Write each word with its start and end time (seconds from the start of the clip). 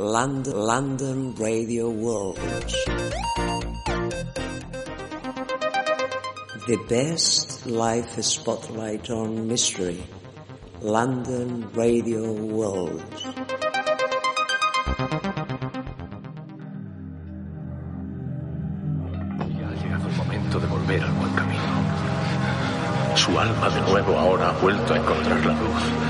London, 0.00 0.56
London 0.56 1.34
Radio 1.34 1.90
World. 1.90 2.38
The 6.66 6.78
best 6.88 7.66
life 7.66 8.18
spotlight 8.22 9.10
on 9.10 9.46
mystery. 9.46 10.02
London 10.80 11.68
Radio 11.74 12.32
World. 12.32 13.04
Ya 19.52 19.68
ha 19.68 19.74
llegado 19.76 20.08
el 20.08 20.16
momento 20.16 20.60
de 20.60 20.66
volver 20.66 21.02
al 21.02 21.12
buen 21.12 21.34
camino. 21.34 21.60
Su 23.16 23.38
alma 23.38 23.68
de 23.68 23.82
nuevo 23.82 24.16
ahora 24.16 24.48
ha 24.48 24.60
vuelto 24.62 24.94
a 24.94 24.96
encontrar 24.96 25.44
la 25.44 25.52
luz. 25.60 26.09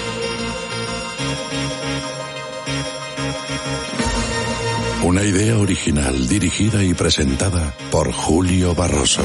Una 5.11 5.25
idea 5.25 5.57
original 5.57 6.25
dirigida 6.25 6.81
y 6.81 6.93
presentada 6.93 7.75
por 7.91 8.13
Julio 8.13 8.73
Barroso. 8.73 9.21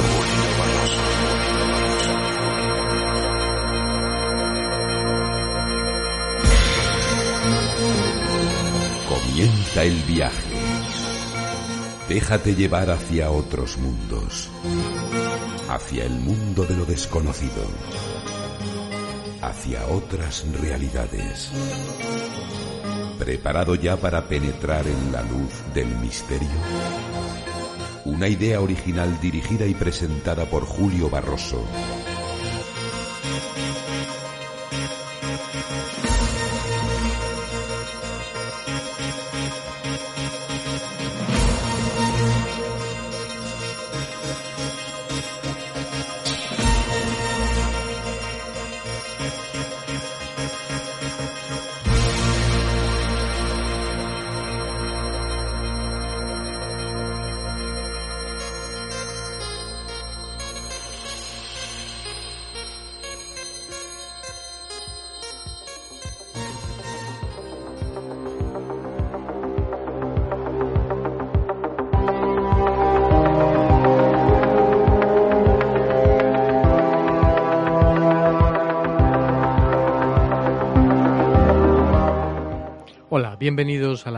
Comienza 9.08 9.84
el 9.84 9.94
viaje. 10.02 10.56
Déjate 12.08 12.56
llevar 12.56 12.90
hacia 12.90 13.30
otros 13.30 13.78
mundos. 13.78 14.50
Hacia 15.68 16.04
el 16.04 16.14
mundo 16.18 16.64
de 16.64 16.76
lo 16.78 16.84
desconocido. 16.84 17.62
Hacia 19.40 19.86
otras 19.86 20.44
realidades. 20.60 21.52
¿Preparado 23.18 23.74
ya 23.74 23.96
para 23.96 24.28
penetrar 24.28 24.86
en 24.86 25.12
la 25.12 25.22
luz 25.22 25.50
del 25.74 25.88
misterio? 25.98 26.48
Una 28.04 28.28
idea 28.28 28.60
original 28.60 29.18
dirigida 29.20 29.66
y 29.66 29.74
presentada 29.74 30.44
por 30.44 30.64
Julio 30.64 31.08
Barroso. 31.08 31.64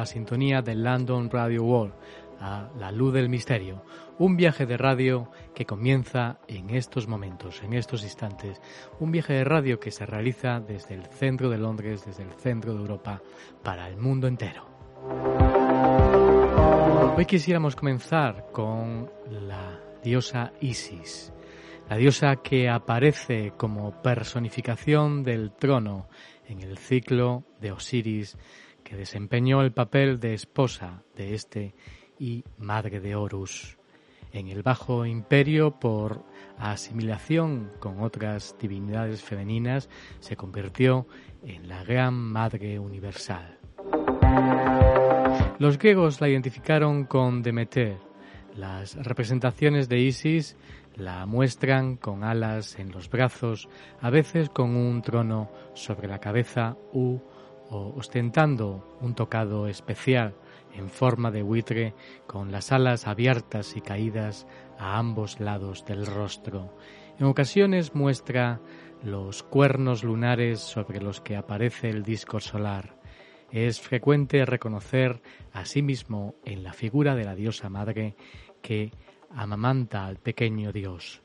Sintonía 0.09 0.63
de 0.63 0.75
London 0.75 1.31
Radio 1.31 1.63
World, 1.63 1.95
a 2.41 2.71
La 2.79 2.91
Luz 2.91 3.13
del 3.13 3.29
Misterio, 3.29 3.85
un 4.19 4.37
viaje 4.37 4.67
de 4.67 4.77
radio 4.77 5.31
que 5.55 5.67
comienza 5.67 6.39
en 6.49 6.71
estos 6.71 7.07
momentos, 7.07 7.63
en 7.63 7.75
estos 7.75 8.03
instantes, 8.03 8.61
un 8.99 9.13
viaje 9.13 9.35
de 9.35 9.45
radio 9.45 9.79
que 9.79 9.91
se 9.91 10.07
realiza 10.07 10.61
desde 10.61 10.95
el 10.95 11.07
centro 11.07 11.51
de 11.51 11.59
Londres, 11.59 12.05
desde 12.07 12.23
el 12.23 12.33
centro 12.33 12.75
de 12.75 12.81
Europa, 12.81 13.23
para 13.63 13.89
el 13.89 13.97
mundo 13.97 14.27
entero. 14.27 14.67
Hoy 17.17 17.27
quisiéramos 17.27 17.77
comenzar 17.77 18.47
con 18.53 19.11
la 19.31 19.81
diosa 20.03 20.53
Isis, 20.61 21.33
la 21.89 21.97
diosa 21.97 22.37
que 22.37 22.69
aparece 22.69 23.53
como 23.57 24.01
personificación 24.03 25.23
del 25.23 25.53
trono 25.53 26.09
en 26.47 26.61
el 26.61 26.79
ciclo 26.79 27.45
de 27.61 27.73
Osiris 27.73 28.39
que 28.89 28.97
desempeñó 28.97 29.61
el 29.61 29.73
papel 29.73 30.19
de 30.19 30.33
esposa 30.33 31.03
de 31.15 31.35
este 31.35 31.75
y 32.19 32.43
madre 32.57 33.01
de 33.01 33.17
Horus. 33.17 33.77
En 34.33 34.49
el 34.49 34.63
Bajo 34.63 35.05
Imperio, 35.05 35.79
por 35.79 36.25
asimilación 36.57 37.71
con 37.81 38.01
otras 38.01 38.57
divinidades 38.59 39.23
femeninas, 39.23 39.91
se 40.21 40.37
convirtió 40.37 41.07
en 41.45 41.69
la 41.69 41.85
Gran 41.85 42.15
Madre 42.15 42.79
Universal. 42.79 43.59
Los 45.59 45.77
griegos 45.77 46.23
la 46.23 46.31
identificaron 46.31 47.05
con 47.05 47.43
Demeter. 47.43 47.99
Las 48.57 48.95
representaciones 48.97 49.91
de 49.91 49.99
Isis 50.01 50.57
la 50.95 51.27
muestran 51.27 51.97
con 51.97 52.25
alas 52.25 52.79
en 52.79 52.91
los 52.91 53.11
brazos, 53.11 53.69
a 54.01 54.09
veces 54.09 54.49
con 54.49 54.75
un 54.77 55.03
trono 55.03 55.51
sobre 55.75 56.09
la 56.09 56.21
cabeza 56.21 56.77
u 56.95 57.19
o 57.71 57.95
ostentando 57.97 58.97
un 59.01 59.15
tocado 59.15 59.69
especial 59.69 60.35
en 60.75 60.89
forma 60.89 61.31
de 61.31 61.43
buitre 61.43 61.95
con 62.27 62.53
las 62.53 62.73
alas 62.73 63.07
abiertas 63.07 63.77
y 63.77 63.81
caídas 63.81 64.47
a 64.79 64.99
ambos 64.99 65.41
lados 65.41 65.85
del 65.85 66.07
rostro. 66.07 66.77
En 67.19 67.27
ocasiones 67.27 67.95
muestra 67.95 68.61
los 69.03 69.43
cuernos 69.43 70.05
lunares 70.05 70.61
sobre 70.61 71.01
los 71.01 71.21
que 71.21 71.37
aparece 71.37 71.89
el 71.89 72.03
disco 72.03 72.41
solar. 72.41 72.99
Es 73.51 73.81
frecuente 73.81 74.45
reconocer 74.45 75.23
asimismo 75.53 76.35
en 76.45 76.63
la 76.63 76.73
figura 76.73 77.15
de 77.15 77.25
la 77.25 77.35
diosa 77.35 77.69
madre 77.69 78.17
que 78.63 78.93
amamanta 79.31 80.07
al 80.07 80.19
pequeño 80.19 80.73
dios. 80.73 81.23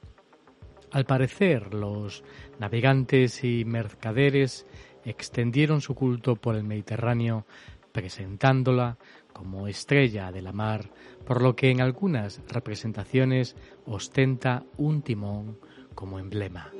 Al 0.91 1.05
parecer, 1.05 1.73
los 1.73 2.23
navegantes 2.59 3.43
y 3.43 3.65
mercaderes 3.65 4.67
extendieron 5.05 5.81
su 5.81 5.95
culto 5.95 6.35
por 6.35 6.55
el 6.55 6.63
Mediterráneo, 6.63 7.45
presentándola 7.91 8.97
como 9.33 9.67
estrella 9.67 10.31
de 10.31 10.41
la 10.41 10.51
mar, 10.51 10.89
por 11.25 11.41
lo 11.41 11.55
que 11.55 11.69
en 11.69 11.81
algunas 11.81 12.41
representaciones 12.47 13.55
ostenta 13.85 14.63
un 14.77 15.01
timón 15.01 15.57
como 15.95 16.19
emblema. 16.19 16.71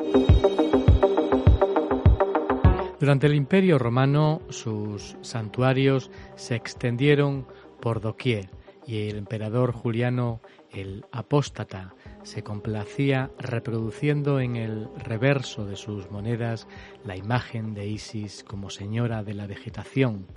Durante 3.00 3.28
el 3.28 3.36
Imperio 3.36 3.78
Romano 3.80 4.42
sus 4.50 5.18
santuarios 5.22 6.10
se 6.36 6.56
extendieron 6.56 7.46
por 7.82 8.00
doquier 8.00 8.50
y 8.88 9.10
el 9.10 9.18
emperador 9.18 9.74
Juliano 9.74 10.42
el 10.72 11.06
apóstata 11.12 11.94
se 12.24 12.44
complacía 12.44 13.32
reproduciendo 13.38 14.40
en 14.40 14.56
el 14.56 14.90
reverso 14.98 15.66
de 15.66 15.76
sus 15.76 16.10
monedas 16.10 16.68
la 17.04 17.16
imagen 17.16 17.74
de 17.74 17.88
Isis 17.88 18.44
como 18.44 18.70
señora 18.70 19.24
de 19.24 19.34
la 19.34 19.48
vegetación, 19.48 20.28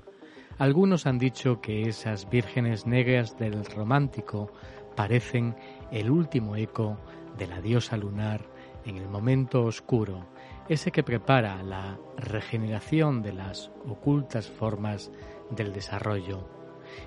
Algunos 0.59 1.05
han 1.07 1.19
dicho 1.19 1.61
que 1.61 1.83
esas 1.83 2.31
vírgenes 2.31 2.87
negras 2.87 3.37
del 3.39 3.63
romántico 3.67 4.51
parecen 4.97 5.55
el 5.91 6.11
último 6.11 6.57
eco 6.57 6.97
de 7.37 7.47
la 7.47 7.61
diosa 7.61 7.99
lunar 7.99 8.41
en 8.87 8.97
el 8.97 9.07
momento 9.07 9.65
oscuro, 9.65 10.27
ese 10.71 10.93
que 10.93 11.03
prepara 11.03 11.63
la 11.63 11.99
regeneración 12.17 13.21
de 13.21 13.35
las 13.35 13.71
ocultas 13.87 14.49
formas 14.49 15.13
del 15.51 15.75
desarrollo. 15.75 16.49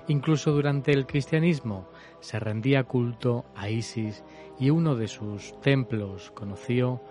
Incluso 0.06 0.52
durante 0.52 0.92
el 0.92 1.06
cristianismo 1.06 1.88
se 2.20 2.38
rendía 2.38 2.84
culto 2.84 3.46
a 3.56 3.68
Isis 3.68 4.22
y 4.60 4.70
uno 4.70 4.94
de 4.94 5.08
sus 5.08 5.58
templos 5.60 6.30
conoció 6.32 7.02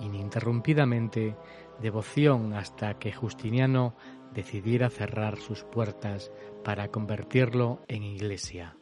ininterrumpidamente 0.00 1.36
devoción 1.80 2.54
hasta 2.54 2.98
que 2.98 3.12
Justiniano 3.12 3.94
decidiera 4.32 4.88
cerrar 4.88 5.36
sus 5.36 5.62
puertas 5.62 6.32
para 6.64 6.88
convertirlo 6.88 7.82
en 7.86 8.02
iglesia. 8.02 8.76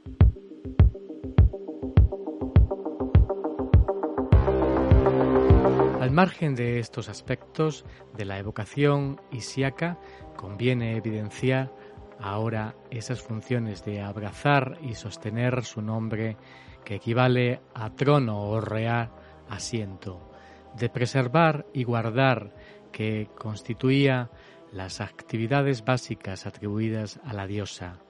Al 6.00 6.11
margen 6.11 6.55
de 6.55 6.78
estos 6.78 7.08
aspectos 7.08 7.84
de 8.16 8.25
la 8.26 8.38
evocación 8.38 9.20
isiaca, 9.32 9.99
conviene 10.37 10.96
evidenciar 10.96 11.75
ahora 12.20 12.76
esas 12.90 13.22
funciones 13.22 13.84
de 13.84 14.02
abrazar 14.02 14.78
y 14.82 14.94
sostener 14.94 15.64
su 15.64 15.82
nombre 15.82 16.37
que 16.84 16.96
equivale 16.96 17.60
a 17.75 17.90
trono 17.94 18.42
o 18.42 18.60
real 18.60 19.10
asiento, 19.48 20.31
de 20.76 20.88
preservar 20.88 21.66
y 21.72 21.84
guardar 21.84 22.54
que 22.92 23.28
constituía 23.36 24.31
las 24.72 25.00
actividades 25.00 25.84
básicas 25.84 26.46
atribuidas 26.46 27.20
a 27.25 27.32
la 27.32 27.46
diosa. 27.46 28.00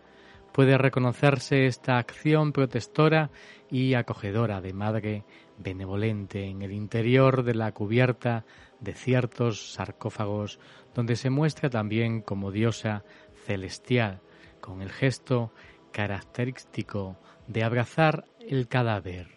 Puede 0.53 0.79
reconocerse 0.79 1.67
esta 1.67 1.99
acción 1.99 2.53
protectora 2.53 3.31
y 3.71 3.95
acogedora 3.95 4.61
de 4.61 4.73
madre 4.73 5.25
benevolente 5.59 6.47
en 6.47 6.63
el 6.63 6.73
interior 6.73 7.43
de 7.43 7.55
la 7.55 7.73
cubierta 7.73 8.45
de 8.81 8.95
ciertos 8.95 9.73
sarcófagos 9.73 10.61
donde 10.95 11.17
se 11.17 11.31
muestra 11.31 11.71
también 11.71 12.23
como 12.23 12.53
diosa 12.53 13.05
celestial 13.47 14.21
con 14.61 14.81
el 14.81 14.91
gesto 14.91 15.53
característico 15.95 17.17
de 17.47 17.63
abrazar 17.63 18.27
el 18.41 18.67
cadáver. 18.67 19.29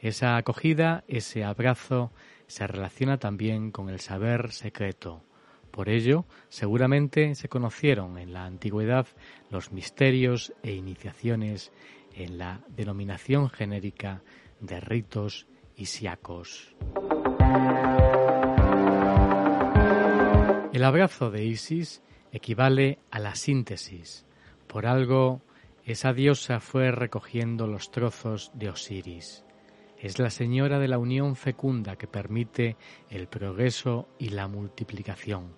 Esa 0.00 0.36
acogida, 0.36 1.04
ese 1.06 1.44
abrazo, 1.44 2.10
se 2.48 2.66
relaciona 2.66 3.18
también 3.18 3.70
con 3.70 3.88
el 3.88 4.00
saber 4.00 4.50
secreto. 4.50 5.22
Por 5.70 5.88
ello, 5.88 6.26
seguramente 6.48 7.36
se 7.36 7.48
conocieron 7.48 8.18
en 8.18 8.32
la 8.32 8.44
antigüedad 8.44 9.06
los 9.50 9.70
misterios 9.70 10.52
e 10.64 10.72
iniciaciones 10.72 11.70
en 12.12 12.38
la 12.38 12.60
denominación 12.68 13.48
genérica 13.48 14.22
de 14.60 14.80
ritos 14.80 15.46
isiacos. 15.76 16.74
El 20.72 20.82
abrazo 20.82 21.30
de 21.30 21.44
Isis 21.44 22.02
equivale 22.32 22.98
a 23.12 23.20
la 23.20 23.36
síntesis. 23.36 24.26
Por 24.66 24.86
algo, 24.86 25.40
esa 25.84 26.14
diosa 26.14 26.60
fue 26.60 26.90
recogiendo 26.90 27.66
los 27.66 27.90
trozos 27.90 28.50
de 28.54 28.70
Osiris. 28.70 29.44
Es 29.98 30.18
la 30.18 30.30
señora 30.30 30.78
de 30.78 30.88
la 30.88 30.98
unión 30.98 31.36
fecunda 31.36 31.96
que 31.96 32.06
permite 32.06 32.76
el 33.10 33.28
progreso 33.28 34.08
y 34.18 34.30
la 34.30 34.48
multiplicación. 34.48 35.56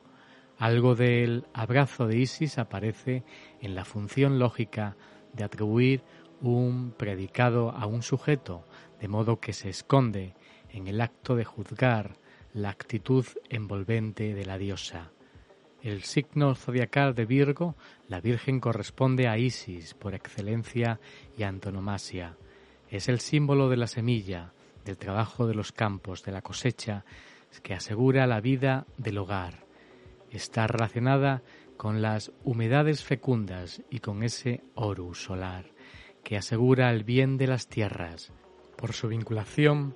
Algo 0.59 0.95
del 0.95 1.47
abrazo 1.53 2.07
de 2.09 2.19
Isis 2.19 2.59
aparece 2.59 3.25
en 3.61 3.75
la 3.75 3.85
función 3.85 4.39
lógica 4.39 4.97
de 5.33 5.45
atribuir 5.45 6.03
un 6.41 6.93
predicado 6.93 7.71
a 7.71 7.87
un 7.87 8.03
sujeto, 8.03 8.65
de 9.01 9.09
modo 9.09 9.39
que 9.39 9.53
se 9.53 9.69
esconde 9.69 10.35
en 10.71 10.89
el 10.89 11.01
acto 11.01 11.37
de 11.37 11.45
juzgar 11.45 12.17
la 12.53 12.71
actitud 12.71 13.27
envolvente 13.49 14.35
de 14.35 14.45
la 14.45 14.59
diosa. 14.59 15.13
El 15.87 16.03
signo 16.03 16.57
zodiacal 16.57 17.15
de 17.15 17.27
Virgo, 17.27 17.77
la 18.09 18.21
Virgen 18.21 18.59
corresponde 18.59 19.29
a 19.29 19.39
Isis 19.39 19.95
por 19.95 20.17
excelencia 20.17 20.99
y 21.39 21.45
antonomasia. 21.45 22.37
Es 22.91 23.09
el 23.09 23.21
símbolo 23.21 23.69
de 23.69 23.77
la 23.77 23.87
semilla, 23.87 24.53
del 24.85 24.99
trabajo 24.99 25.47
de 25.47 25.55
los 25.55 25.71
campos, 25.71 26.25
de 26.25 26.33
la 26.33 26.43
cosecha, 26.43 27.05
que 27.63 27.73
asegura 27.73 28.27
la 28.27 28.41
vida 28.41 28.85
del 28.97 29.19
hogar. 29.19 29.65
Está 30.33 30.67
relacionada 30.67 31.45
con 31.77 32.03
las 32.03 32.33
humedades 32.43 33.05
fecundas 33.05 33.81
y 33.89 34.01
con 34.01 34.25
ese 34.25 34.65
orus 34.75 35.23
solar, 35.23 35.67
que 36.25 36.37
asegura 36.37 36.91
el 36.91 37.05
bien 37.05 37.37
de 37.37 37.47
las 37.47 37.69
tierras. 37.69 38.33
Por 38.77 38.93
su 38.93 39.07
vinculación 39.07 39.95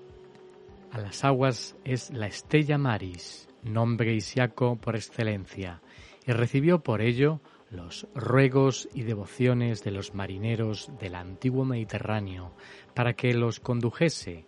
a 0.93 0.99
las 0.99 1.25
aguas 1.25 1.75
es 1.83 2.11
la 2.11 2.29
Estella 2.29 2.79
Maris, 2.79 3.50
nombre 3.63 4.15
isiaco 4.15 4.77
por 4.77 4.97
excelencia, 4.97 5.83
y 6.27 6.33
recibió 6.33 6.83
por 6.83 7.03
ello 7.03 7.41
los 7.71 8.09
ruegos 8.15 8.89
y 8.95 9.03
devociones 9.03 9.85
de 9.85 9.93
los 9.93 10.15
marineros 10.15 10.91
del 10.99 11.15
antiguo 11.15 11.65
Mediterráneo 11.65 12.53
para 12.95 13.15
que 13.15 13.33
los 13.33 13.61
condujese 13.61 14.47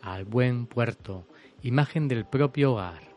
al 0.00 0.24
buen 0.24 0.66
puerto, 0.66 1.26
imagen 1.62 2.08
del 2.08 2.24
propio 2.24 2.72
hogar. 2.72 3.12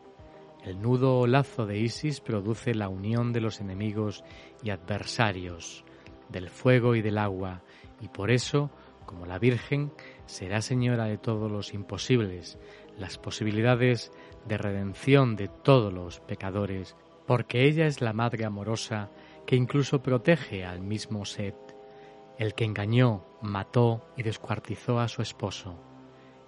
El 0.64 0.80
nudo 0.80 1.20
o 1.20 1.26
lazo 1.26 1.66
de 1.66 1.78
Isis 1.78 2.20
produce 2.20 2.74
la 2.74 2.88
unión 2.88 3.32
de 3.32 3.40
los 3.40 3.60
enemigos 3.60 4.24
y 4.62 4.70
adversarios, 4.70 5.84
del 6.28 6.48
fuego 6.50 6.94
y 6.94 7.02
del 7.02 7.18
agua, 7.18 7.62
y 8.00 8.08
por 8.08 8.30
eso, 8.30 8.70
como 9.04 9.26
la 9.26 9.38
Virgen, 9.38 9.92
será 10.26 10.60
señora 10.60 11.04
de 11.04 11.18
todos 11.18 11.50
los 11.50 11.72
imposibles, 11.72 12.58
las 12.98 13.18
posibilidades 13.18 14.12
de 14.46 14.58
redención 14.58 15.36
de 15.36 15.48
todos 15.48 15.92
los 15.92 16.20
pecadores, 16.20 16.96
porque 17.26 17.64
ella 17.64 17.86
es 17.86 18.00
la 18.00 18.12
Madre 18.12 18.44
amorosa 18.44 19.10
que 19.46 19.56
incluso 19.56 20.02
protege 20.02 20.64
al 20.64 20.80
mismo 20.80 21.24
Set, 21.24 21.56
el 22.38 22.54
que 22.54 22.64
engañó, 22.64 23.24
mató 23.42 24.08
y 24.16 24.22
descuartizó 24.22 25.00
a 25.00 25.08
su 25.08 25.22
esposo. 25.22 25.78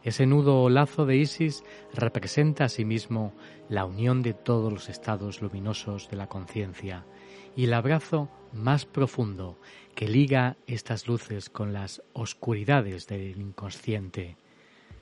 Ese 0.03 0.27
nudo 0.27 0.62
o 0.62 0.71
lazo 0.71 1.06
de 1.06 1.17
Isis 1.17 1.65
representa 1.93 2.65
asimismo 2.65 3.35
la 3.69 3.85
unión 3.85 4.23
de 4.23 4.33
todos 4.33 4.73
los 4.73 4.89
estados 4.89 5.43
luminosos 5.43 6.09
de 6.09 6.17
la 6.17 6.29
conciencia 6.29 7.05
y 7.56 7.65
el 7.65 7.75
abrazo 7.75 8.29
más 8.53 8.87
profundo 8.87 9.59
que 9.95 10.09
liga 10.09 10.56
estas 10.67 11.09
luces 11.09 11.50
con 11.50 11.73
las 11.73 12.03
oscuridades 12.12 13.09
del 13.09 13.41
inconsciente. 13.41 14.37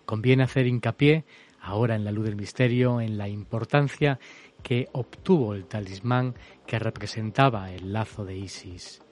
Conviene 0.07 0.45
hacer 0.45 0.67
hincapié, 0.67 1.25
ahora 1.67 1.97
en 1.97 2.05
la 2.05 2.13
luz 2.13 2.27
del 2.27 2.37
misterio, 2.37 3.01
en 3.01 3.19
la 3.19 3.29
importancia 3.29 4.21
que 4.63 4.89
obtuvo 4.93 5.55
el 5.55 5.67
talismán 5.67 6.35
que 6.67 6.79
representaba 6.79 7.73
el 7.73 7.93
lazo 7.93 8.25
de 8.25 8.37
Isis. 8.37 9.03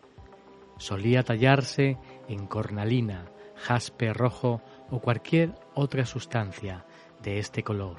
Solía 0.79 1.23
tallarse 1.23 1.99
en 2.29 2.47
cornalina, 2.47 3.27
jaspe 3.57 4.13
rojo 4.13 4.63
o 4.91 5.01
cualquier 5.01 5.55
otra 5.75 6.07
sustancia 6.07 6.85
de 7.23 7.39
este 7.39 7.63
color. 7.63 7.97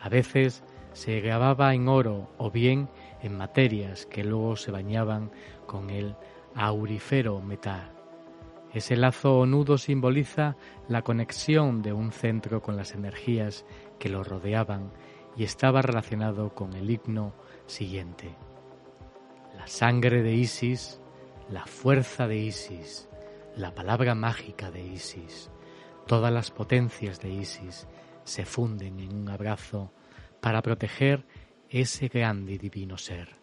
A 0.00 0.08
veces 0.08 0.64
se 0.92 1.20
grababa 1.20 1.74
en 1.74 1.88
oro 1.88 2.30
o 2.36 2.50
bien 2.50 2.90
en 3.22 3.36
materias 3.36 4.04
que 4.06 4.22
luego 4.22 4.56
se 4.56 4.70
bañaban 4.70 5.30
con 5.66 5.90
el 5.90 6.14
aurifero 6.54 7.40
metal. 7.40 8.01
Ese 8.72 8.96
lazo 8.96 9.38
o 9.38 9.46
nudo 9.46 9.76
simboliza 9.76 10.56
la 10.88 11.02
conexión 11.02 11.82
de 11.82 11.92
un 11.92 12.10
centro 12.10 12.62
con 12.62 12.76
las 12.76 12.94
energías 12.94 13.66
que 13.98 14.08
lo 14.08 14.24
rodeaban 14.24 14.92
y 15.36 15.44
estaba 15.44 15.82
relacionado 15.82 16.54
con 16.54 16.72
el 16.74 16.90
himno 16.90 17.34
siguiente. 17.66 18.34
La 19.56 19.66
sangre 19.66 20.22
de 20.22 20.34
Isis, 20.34 21.00
la 21.50 21.66
fuerza 21.66 22.26
de 22.26 22.38
Isis, 22.38 23.08
la 23.56 23.74
palabra 23.74 24.14
mágica 24.14 24.70
de 24.70 24.82
Isis, 24.82 25.50
todas 26.06 26.32
las 26.32 26.50
potencias 26.50 27.20
de 27.20 27.30
Isis 27.30 27.86
se 28.24 28.46
funden 28.46 29.00
en 29.00 29.14
un 29.14 29.28
abrazo 29.28 29.92
para 30.40 30.62
proteger 30.62 31.26
ese 31.68 32.08
grande 32.08 32.54
y 32.54 32.58
divino 32.58 32.96
ser, 32.96 33.36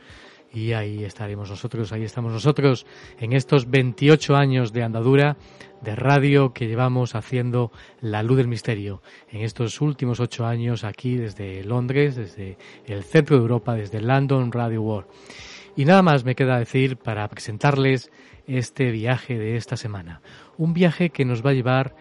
y 0.51 0.73
ahí 0.73 1.05
estaremos 1.05 1.51
nosotros, 1.51 1.93
ahí 1.93 2.05
estamos 2.05 2.33
nosotros 2.33 2.87
en 3.21 3.35
estos 3.35 3.69
28 3.69 4.35
años 4.35 4.73
de 4.73 4.83
andadura 4.83 5.37
de 5.83 5.95
radio 5.95 6.55
que 6.55 6.67
llevamos 6.67 7.15
haciendo 7.15 7.71
la 8.01 8.23
luz 8.23 8.39
del 8.39 8.49
misterio 8.49 9.03
en 9.31 9.43
estos 9.43 9.81
últimos 9.83 10.21
ocho 10.21 10.47
años 10.47 10.85
aquí 10.85 11.17
desde 11.17 11.63
Londres, 11.65 12.17
desde 12.17 12.57
el 12.87 13.05
centro 13.05 13.37
de 13.37 13.43
Europa, 13.43 13.75
desde 13.75 14.01
London 14.01 14.51
Radio 14.51 14.83
World. 14.83 15.09
Y 15.77 15.85
nada 15.85 16.03
más 16.03 16.25
me 16.25 16.35
queda 16.35 16.59
decir 16.59 16.97
para 16.97 17.29
presentarles 17.29 18.11
este 18.47 18.91
viaje 18.91 19.39
de 19.39 19.57
esta 19.57 19.77
semana. 19.77 20.23
Un 20.57 20.73
viaje 20.73 21.11
que 21.11 21.27
nos 21.27 21.45
va 21.45 21.51
a 21.51 21.55
llevar 21.55 21.95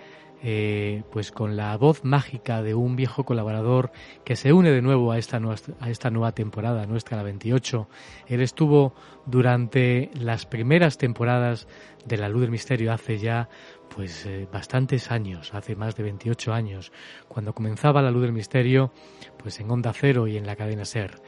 eh, 0.44 1.03
pues 1.12 1.32
con 1.32 1.58
la 1.58 1.75
voz 1.77 2.03
mágica 2.03 2.62
de 2.62 2.75
un 2.75 2.96
viejo 2.96 3.25
colaborador 3.25 3.91
que 4.24 4.36
se 4.36 4.53
une 4.53 4.70
de 4.70 4.84
nuevo 4.84 5.12
a 5.12 5.17
esta, 5.17 5.39
nueva 5.39 6.32
temporada, 6.34 6.86
nuestra 6.86 7.17
la 7.17 7.24
28. 7.24 7.89
Él 8.27 8.41
estuvo 8.41 8.94
durante 9.25 10.12
las 10.13 10.46
primeras 10.46 11.00
temporadas 11.00 11.67
de 12.06 12.17
La 12.17 12.29
Luz 12.29 12.41
del 12.41 12.51
Misterio 12.51 12.94
hace 12.94 13.17
ya 13.17 13.50
pues 13.89 14.27
eh, 14.27 14.48
bastantes 14.51 15.10
años, 15.12 15.56
hace 15.56 15.75
más 15.75 15.96
de 15.96 16.03
28 16.03 16.53
años, 16.53 16.91
cuando 17.27 17.53
comenzaba 17.53 18.03
La 18.03 18.12
Luz 18.12 18.22
del 18.22 18.34
Misterio, 18.34 18.91
pues 19.38 19.60
en 19.60 19.72
Onda 19.72 19.91
Cero 19.91 20.27
y 20.27 20.38
en 20.38 20.46
la 20.46 20.56
cadena 20.56 20.86
Ser. 20.86 21.20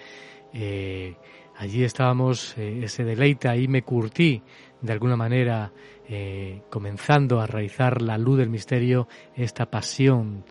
Eh, 0.53 1.15
allí 1.57 1.83
estábamos, 1.83 2.55
ese 2.57 3.03
deleite, 3.03 3.47
ahí 3.47 3.67
me 3.67 3.81
curtí 3.81 4.43
de 4.81 4.93
alguna 4.93 5.15
manera 5.15 5.71
eh, 6.11 6.63
comenzando 6.71 7.39
a 7.39 7.45
realizar 7.45 8.01
la 8.01 8.17
luz 8.17 8.39
del 8.39 8.49
misterio, 8.49 9.07
esta 9.35 9.69
pasión 9.69 10.43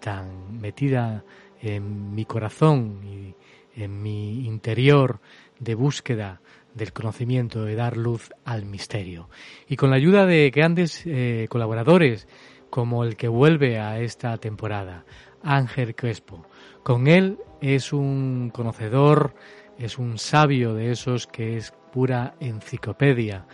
tan 0.00 0.58
metida 0.58 1.22
en 1.60 2.14
mi 2.14 2.24
corazón 2.24 3.00
y 3.04 3.34
en 3.76 4.02
mi 4.02 4.46
interior 4.46 5.20
de 5.58 5.74
búsqueda 5.74 6.40
del 6.72 6.94
conocimiento, 6.94 7.62
de 7.64 7.74
dar 7.74 7.98
luz 7.98 8.30
al 8.46 8.64
misterio. 8.64 9.28
Y 9.68 9.76
con 9.76 9.90
la 9.90 9.96
ayuda 9.96 10.24
de 10.24 10.50
grandes 10.50 11.02
eh, 11.04 11.46
colaboradores, 11.50 12.26
como 12.70 13.04
el 13.04 13.16
que 13.16 13.28
vuelve 13.28 13.78
a 13.78 14.00
esta 14.00 14.38
temporada, 14.38 15.04
Ángel 15.42 15.94
Crespo. 15.94 16.46
Con 16.82 17.06
él 17.06 17.36
es 17.60 17.92
un 17.92 18.50
conocedor, 18.50 19.34
es 19.78 19.98
un 19.98 20.16
sabio 20.16 20.72
de 20.72 20.90
esos 20.90 21.26
que 21.26 21.58
es 21.58 21.74
pura 21.92 22.34
enciclopedia 22.40 23.44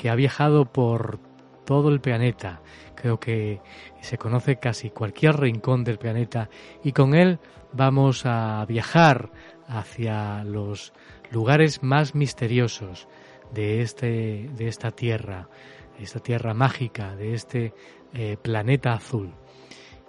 que 0.00 0.08
ha 0.08 0.14
viajado 0.14 0.64
por 0.64 1.18
todo 1.66 1.90
el 1.90 2.00
planeta. 2.00 2.62
Creo 2.94 3.20
que 3.20 3.60
se 4.00 4.16
conoce 4.16 4.56
casi 4.56 4.88
cualquier 4.88 5.38
rincón 5.38 5.84
del 5.84 5.98
planeta 5.98 6.48
y 6.82 6.92
con 6.92 7.14
él 7.14 7.38
vamos 7.74 8.24
a 8.24 8.64
viajar 8.64 9.30
hacia 9.68 10.42
los 10.44 10.94
lugares 11.30 11.82
más 11.82 12.14
misteriosos 12.14 13.08
de 13.52 13.82
este 13.82 14.48
de 14.56 14.68
esta 14.68 14.90
tierra, 14.90 15.50
esta 15.98 16.20
tierra 16.20 16.54
mágica, 16.54 17.14
de 17.14 17.34
este 17.34 17.74
eh, 18.14 18.38
planeta 18.40 18.94
azul, 18.94 19.34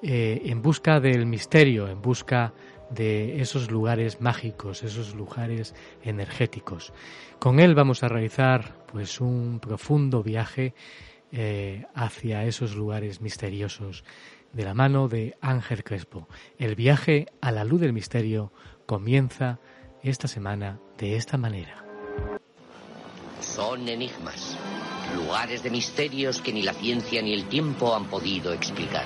eh, 0.01 0.41
en 0.45 0.61
busca 0.61 1.01
del 1.01 1.25
misterio, 1.25 1.89
en 1.89 2.01
busca 2.01 2.53
esos 2.95 3.71
lugares 3.71 4.21
mágicos, 4.21 4.83
esos 4.83 5.15
lugares 5.15 5.73
energéticos. 6.03 6.93
Con 7.39 7.59
él 7.59 7.75
vamos 7.75 8.03
a 8.03 8.09
realizar 8.09 8.85
pues 8.91 9.21
un 9.21 9.59
profundo 9.59 10.23
viaje 10.23 10.73
eh, 11.31 11.85
hacia 11.95 12.45
esos 12.45 12.75
lugares 12.75 13.21
misteriosos 13.21 14.03
de 14.53 14.65
la 14.65 14.73
mano 14.73 15.07
de 15.07 15.37
Ángel 15.41 15.83
Crespo. 15.83 16.27
El 16.57 16.75
viaje 16.75 17.27
a 17.39 17.51
la 17.51 17.63
luz 17.63 17.81
del 17.81 17.93
misterio 17.93 18.51
comienza 18.85 19.59
esta 20.03 20.27
semana 20.27 20.79
de 20.97 21.15
esta 21.15 21.37
manera. 21.37 21.85
Son 23.39 23.87
enigmas, 23.87 24.57
lugares 25.15 25.63
de 25.63 25.69
misterios 25.69 26.41
que 26.41 26.53
ni 26.53 26.61
la 26.63 26.73
ciencia 26.73 27.21
ni 27.21 27.33
el 27.33 27.45
tiempo 27.45 27.95
han 27.95 28.05
podido 28.05 28.53
explicar. 28.53 29.05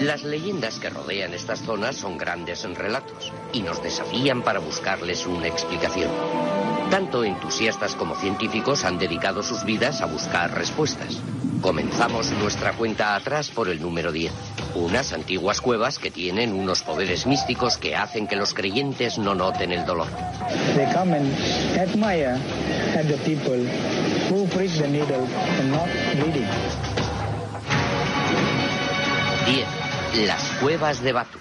Las 0.00 0.24
leyendas 0.24 0.78
que 0.80 0.90
rodean 0.90 1.34
estas 1.34 1.60
zonas 1.60 1.96
son 1.96 2.18
grandes 2.18 2.64
en 2.64 2.74
relatos 2.74 3.32
y 3.52 3.62
nos 3.62 3.82
desafían 3.82 4.42
para 4.42 4.58
buscarles 4.58 5.26
una 5.26 5.46
explicación. 5.46 6.10
Tanto 6.90 7.24
entusiastas 7.24 7.94
como 7.94 8.14
científicos 8.14 8.84
han 8.84 8.98
dedicado 8.98 9.42
sus 9.42 9.64
vidas 9.64 10.00
a 10.02 10.06
buscar 10.06 10.52
respuestas. 10.52 11.20
Comenzamos 11.60 12.30
nuestra 12.32 12.72
cuenta 12.72 13.14
atrás 13.14 13.50
por 13.50 13.68
el 13.68 13.80
número 13.80 14.12
10. 14.12 14.32
Unas 14.74 15.12
antiguas 15.12 15.60
cuevas 15.60 15.98
que 15.98 16.10
tienen 16.10 16.52
unos 16.52 16.82
poderes 16.82 17.26
místicos 17.26 17.78
que 17.78 17.96
hacen 17.96 18.26
que 18.26 18.36
los 18.36 18.52
creyentes 18.52 19.18
no 19.18 19.34
noten 19.34 19.72
el 19.72 19.86
dolor. 19.86 20.08
They 20.74 20.92
come 20.92 21.16
and 21.16 21.32
admire 21.78 22.38
at 22.96 23.06
the 23.06 23.16
people 23.24 23.64
who 24.28 24.46
prick 24.48 24.70
the 24.72 24.88
needle 24.88 25.26
and 25.58 25.70
not 25.70 25.88
bleeding. 26.16 26.48
10. 29.46 29.73
Las 30.16 30.42
cuevas 30.60 31.02
de 31.02 31.12
Batu. 31.12 31.40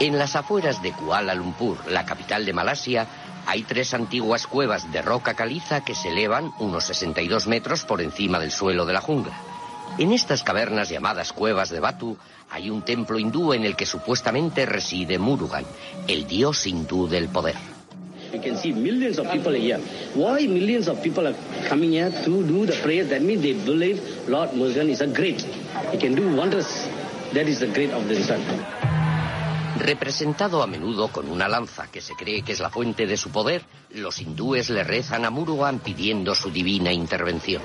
En 0.00 0.18
las 0.18 0.36
afueras 0.36 0.82
de 0.82 0.92
Kuala 0.92 1.34
Lumpur, 1.34 1.76
la 1.90 2.06
capital 2.06 2.46
de 2.46 2.54
Malasia, 2.54 3.06
hay 3.46 3.62
tres 3.62 3.92
antiguas 3.92 4.46
cuevas 4.46 4.90
de 4.90 5.02
roca 5.02 5.34
caliza 5.34 5.84
que 5.84 5.94
se 5.94 6.08
elevan 6.08 6.50
unos 6.58 6.84
62 6.84 7.46
metros 7.46 7.84
por 7.84 8.00
encima 8.00 8.38
del 8.38 8.50
suelo 8.50 8.86
de 8.86 8.94
la 8.94 9.02
jungla. 9.02 9.38
En 9.98 10.12
estas 10.12 10.42
cavernas 10.42 10.88
llamadas 10.88 11.34
cuevas 11.34 11.68
de 11.68 11.80
Batu 11.80 12.16
hay 12.48 12.70
un 12.70 12.80
templo 12.82 13.18
hindú 13.18 13.52
en 13.52 13.64
el 13.64 13.76
que 13.76 13.84
supuestamente 13.84 14.64
reside 14.64 15.18
Murugan, 15.18 15.66
el 16.08 16.26
dios 16.26 16.66
hindú 16.66 17.06
del 17.06 17.28
poder. 17.28 17.56
Lord 24.28 24.54
Murugan 24.54 24.88
is 24.88 25.00
a 25.00 25.06
great. 25.06 25.42
He 25.90 25.98
can 25.98 26.14
do 26.14 26.22
wonders. 26.36 26.88
Representado 29.78 30.62
a 30.62 30.66
menudo 30.66 31.08
con 31.08 31.28
una 31.28 31.48
lanza 31.48 31.90
que 31.90 32.00
se 32.00 32.14
cree 32.14 32.42
que 32.42 32.52
es 32.52 32.60
la 32.60 32.70
fuente 32.70 33.06
de 33.06 33.16
su 33.16 33.30
poder, 33.30 33.62
los 33.94 34.20
hindúes 34.20 34.70
le 34.70 34.84
rezan 34.84 35.24
a 35.24 35.30
Murugan 35.30 35.80
pidiendo 35.80 36.34
su 36.34 36.50
divina 36.50 36.92
intervención. 36.92 37.62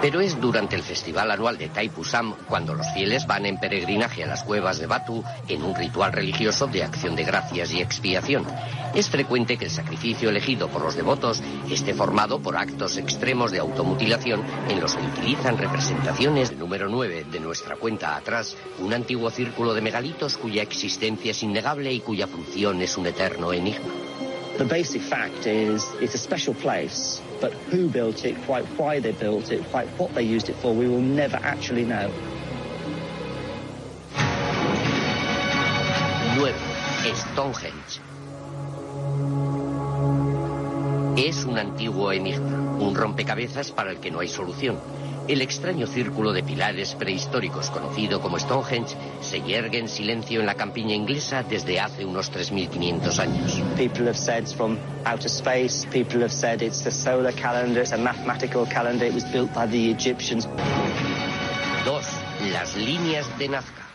Pero 0.00 0.20
es 0.20 0.40
durante 0.40 0.76
el 0.76 0.82
festival 0.82 1.30
anual 1.30 1.58
de 1.58 1.68
Taipusam 1.68 2.34
cuando 2.48 2.74
los 2.74 2.90
fieles 2.94 3.26
van 3.26 3.44
en 3.44 3.58
peregrinaje 3.58 4.24
a 4.24 4.26
las 4.26 4.44
cuevas 4.44 4.78
de 4.78 4.86
Batu 4.86 5.22
en 5.46 5.62
un 5.62 5.74
ritual 5.74 6.12
religioso 6.12 6.68
de 6.68 6.84
acción 6.84 7.16
de 7.16 7.24
gracias 7.24 7.72
y 7.72 7.80
expiación. 7.80 8.46
Es 8.94 9.10
frecuente 9.10 9.58
que 9.58 9.66
el 9.66 9.70
sacrificio 9.70 10.30
elegido 10.30 10.68
por 10.68 10.82
los 10.82 10.96
devotos 10.96 11.42
esté 11.68 11.92
formado 11.92 12.40
por 12.40 12.56
actos 12.56 12.96
extremos 12.96 13.50
de 13.50 13.58
automutilación 13.58 14.42
en 14.68 14.80
los 14.80 14.94
que 14.94 15.04
utilizan 15.04 15.58
representaciones. 15.58 16.56
Número 16.56 16.88
9 16.88 17.26
de 17.30 17.40
nuestra 17.40 17.76
cuenta 17.76 18.16
atrás, 18.16 18.56
un 18.78 18.94
antiguo 18.94 19.30
círculo 19.30 19.74
de 19.74 19.82
megalitos 19.82 20.38
cuya 20.38 20.62
existencia 20.62 21.32
es 21.32 21.42
innegable 21.42 21.92
y 21.92 22.00
cuya 22.00 22.26
función 22.26 22.80
es 22.80 22.96
un 22.96 23.06
eterno 23.06 23.52
enigma. 23.52 23.90
The 24.60 24.66
basic 24.66 25.00
fact 25.00 25.46
is 25.46 25.88
it's 26.02 26.12
a 26.12 26.18
special 26.18 26.52
place, 26.52 27.22
but 27.40 27.50
who 27.72 27.88
built 27.88 28.26
it, 28.26 28.36
quite 28.44 28.66
why 28.76 29.00
they 29.00 29.12
built 29.12 29.50
it, 29.50 29.64
quite 29.70 29.88
what 29.96 30.14
they 30.14 30.22
used 30.22 30.50
it 30.50 30.56
for, 30.56 30.74
we 30.74 30.86
will 30.86 31.00
never 31.00 31.38
actually 31.38 31.86
know. 31.86 32.12
9. 36.36 36.54
Stonehenge. 37.14 38.00
Es 41.16 41.44
un 41.46 41.56
antiguo 41.56 42.12
enigma, 42.12 42.76
un 42.78 42.94
rompecabezas 42.94 43.70
para 43.70 43.92
el 43.92 43.96
que 43.96 44.10
no 44.10 44.20
hay 44.20 44.28
solución. 44.28 44.78
El 45.30 45.42
extraño 45.42 45.86
círculo 45.86 46.32
de 46.32 46.42
pilares 46.42 46.96
prehistóricos 46.96 47.70
conocido 47.70 48.20
como 48.20 48.36
Stonehenge 48.36 48.96
se 49.20 49.40
yergue 49.40 49.78
en 49.78 49.88
silencio 49.88 50.40
en 50.40 50.46
la 50.46 50.56
campiña 50.56 50.92
inglesa 50.92 51.44
desde 51.44 51.78
hace 51.78 52.04
unos 52.04 52.32
3.500 52.32 53.18
años. 53.20 53.62
People 53.76 54.08
have 54.08 54.18
said 54.18 54.48
from 54.48 54.76
outer 55.04 55.30
space. 55.30 55.86
People 55.92 56.20
have 56.22 56.32
said 56.32 56.62
it's 56.62 56.82
the 56.82 56.90
solar 56.90 57.32
calendar. 57.32 57.80
It's 57.80 57.92
a 57.92 57.96
mathematical 57.96 58.66
calendar. 58.66 59.06
It 59.06 59.14
was 59.14 59.22
built 59.30 59.54
by 59.54 59.68
the 59.68 59.92
Egyptians. 59.92 60.48
Dos, 61.84 62.06
las 62.50 62.74
líneas 62.74 63.24
de 63.38 63.50
Nazca. 63.50 63.86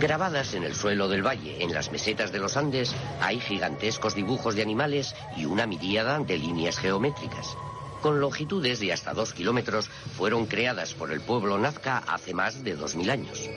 Grabadas 0.00 0.54
en 0.54 0.64
el 0.64 0.74
suelo 0.74 1.08
del 1.08 1.20
valle, 1.20 1.62
en 1.62 1.74
las 1.74 1.92
mesetas 1.92 2.32
de 2.32 2.38
los 2.38 2.56
Andes, 2.56 2.94
hay 3.20 3.38
gigantescos 3.38 4.14
dibujos 4.14 4.54
de 4.54 4.62
animales 4.62 5.14
y 5.36 5.44
una 5.44 5.66
miríada 5.66 6.20
de 6.20 6.38
líneas 6.38 6.78
geométricas. 6.78 7.54
Con 8.00 8.20
longitudes 8.20 8.80
de 8.80 8.92
hasta 8.92 9.12
dos 9.12 9.34
kilómetros, 9.34 9.88
fueron 10.16 10.46
creadas 10.46 10.94
por 10.94 11.12
el 11.12 11.20
pueblo 11.20 11.58
Nazca 11.58 11.98
hace 11.98 12.34
más 12.34 12.64
de 12.64 12.74
dos 12.74 12.96
mil 12.96 13.10
años. 13.10 13.48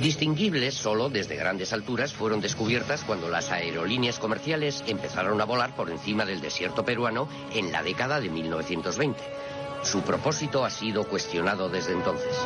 Distinguibles 0.00 0.74
solo 0.74 1.10
desde 1.10 1.34
grandes 1.34 1.72
alturas 1.72 2.12
fueron 2.12 2.40
descubiertas 2.40 3.02
cuando 3.02 3.28
las 3.28 3.50
aerolíneas 3.50 4.20
comerciales 4.20 4.84
empezaron 4.86 5.40
a 5.40 5.44
volar 5.44 5.74
por 5.74 5.90
encima 5.90 6.24
del 6.24 6.40
desierto 6.40 6.84
peruano 6.84 7.28
en 7.52 7.72
la 7.72 7.82
década 7.82 8.20
de 8.20 8.30
1920. 8.30 9.20
Su 9.82 10.02
propósito 10.02 10.64
ha 10.64 10.70
sido 10.70 11.04
cuestionado 11.04 11.68
desde 11.68 11.94
entonces. 11.94 12.36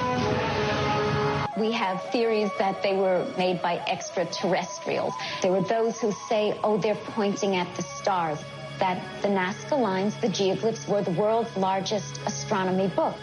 We 1.59 1.71
have 1.73 2.01
theories 2.11 2.51
that 2.59 2.83
they 2.83 2.95
were 2.95 3.27
made 3.37 3.61
by 3.61 3.79
extraterrestrials. 3.87 5.13
There 5.43 5.53
were 5.53 5.63
those 5.63 6.01
who 6.01 6.11
say, 6.27 6.59
oh, 6.65 6.79
they're 6.79 6.99
pointing 7.15 7.57
at 7.57 7.69
the 7.77 7.83
stars. 7.83 8.39
That 8.79 9.03
the 9.23 9.29
Nazca 9.29 9.81
lines, 9.81 10.17
the 10.17 10.29
geoglyphs, 10.29 10.89
were 10.89 11.03
the 11.03 11.13
world's 11.13 11.57
largest 11.57 12.21
astronomy 12.27 12.89
book. 12.89 13.17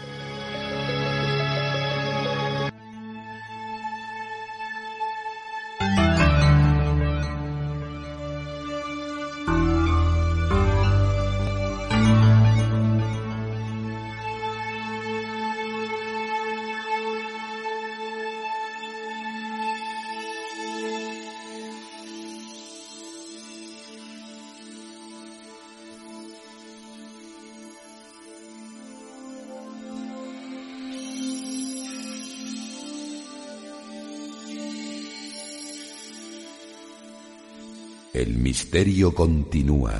Misterio 38.50 39.14
continúa 39.14 39.94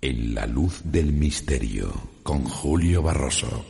en 0.00 0.36
la 0.36 0.46
luz 0.46 0.82
del 0.84 1.12
misterio 1.12 1.92
con 2.22 2.44
Julio 2.44 3.02
Barroso. 3.02 3.64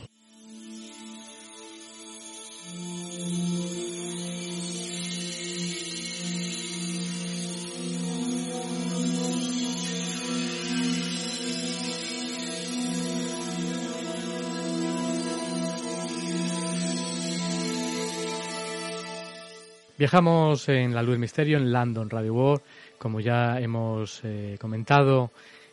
Viajamos 19.97 20.67
en 20.69 20.93
la 20.93 21.01
luz 21.01 21.11
del 21.11 21.19
misterio 21.19 21.57
en 21.57 21.71
London 21.71 22.09
Radio 22.09 22.33
World, 22.33 22.61
como 23.01 23.19
ya 23.19 23.59
hemos 23.59 24.21
eh, 24.23 24.57
comentado, 24.61 25.31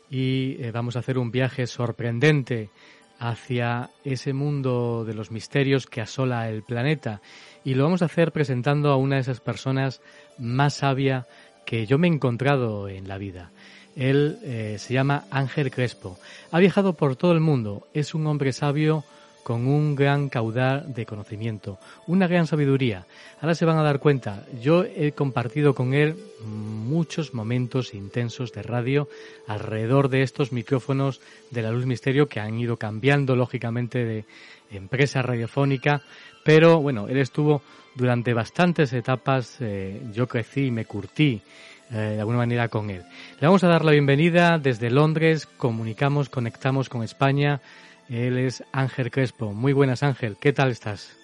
y 0.08 0.56
eh, 0.62 0.70
vamos 0.72 0.96
a 0.96 1.00
hacer 1.00 1.18
un 1.18 1.30
viaje 1.30 1.66
sorprendente 1.66 2.70
hacia 3.18 3.90
ese 4.02 4.32
mundo 4.32 5.04
de 5.04 5.12
los 5.12 5.30
misterios 5.30 5.86
que 5.86 6.00
asola 6.00 6.48
el 6.48 6.62
planeta. 6.62 7.20
Y 7.64 7.74
lo 7.74 7.84
vamos 7.84 8.00
a 8.00 8.06
hacer 8.06 8.32
presentando 8.32 8.90
a 8.90 8.96
una 8.96 9.16
de 9.16 9.20
esas 9.20 9.40
personas 9.40 10.00
más 10.38 10.76
sabia 10.76 11.26
que 11.66 11.84
yo 11.84 11.98
me 11.98 12.08
he 12.08 12.10
encontrado 12.10 12.88
en 12.88 13.08
la 13.08 13.18
vida. 13.18 13.50
Él 13.94 14.38
eh, 14.42 14.76
se 14.78 14.94
llama 14.94 15.24
Ángel 15.30 15.70
Crespo. 15.70 16.18
Ha 16.50 16.58
viajado 16.60 16.94
por 16.94 17.16
todo 17.16 17.32
el 17.32 17.40
mundo. 17.40 17.88
Es 17.92 18.14
un 18.14 18.26
hombre 18.26 18.54
sabio 18.54 19.04
con 19.42 19.66
un 19.66 19.94
gran 19.94 20.28
caudal 20.28 20.92
de 20.92 21.06
conocimiento, 21.06 21.78
una 22.06 22.26
gran 22.26 22.46
sabiduría. 22.46 23.06
Ahora 23.40 23.54
se 23.54 23.64
van 23.64 23.78
a 23.78 23.82
dar 23.82 24.00
cuenta, 24.00 24.44
yo 24.60 24.84
he 24.84 25.12
compartido 25.12 25.74
con 25.74 25.94
él 25.94 26.16
muchos 26.44 27.34
momentos 27.34 27.94
intensos 27.94 28.52
de 28.52 28.62
radio 28.62 29.08
alrededor 29.46 30.08
de 30.08 30.22
estos 30.22 30.52
micrófonos 30.52 31.20
de 31.50 31.62
la 31.62 31.70
luz 31.70 31.86
misterio 31.86 32.28
que 32.28 32.40
han 32.40 32.58
ido 32.58 32.76
cambiando 32.76 33.36
lógicamente 33.36 34.04
de 34.04 34.24
empresa 34.70 35.22
radiofónica, 35.22 36.02
pero 36.44 36.80
bueno, 36.80 37.08
él 37.08 37.18
estuvo 37.18 37.62
durante 37.94 38.32
bastantes 38.32 38.92
etapas, 38.92 39.56
eh, 39.60 40.00
yo 40.12 40.26
crecí 40.26 40.66
y 40.66 40.70
me 40.70 40.84
curtí 40.84 41.42
eh, 41.90 41.96
de 41.96 42.20
alguna 42.20 42.38
manera 42.38 42.68
con 42.68 42.90
él. 42.90 43.02
Le 43.40 43.46
vamos 43.46 43.64
a 43.64 43.68
dar 43.68 43.84
la 43.84 43.92
bienvenida 43.92 44.58
desde 44.58 44.90
Londres, 44.90 45.46
comunicamos, 45.46 46.28
conectamos 46.28 46.88
con 46.88 47.02
España, 47.02 47.60
él 48.08 48.38
es 48.38 48.64
Ángel 48.72 49.10
Crespo. 49.10 49.52
Muy 49.52 49.72
buenas, 49.72 50.02
Ángel. 50.02 50.36
¿Qué 50.38 50.52
tal 50.52 50.70
estás? 50.70 51.16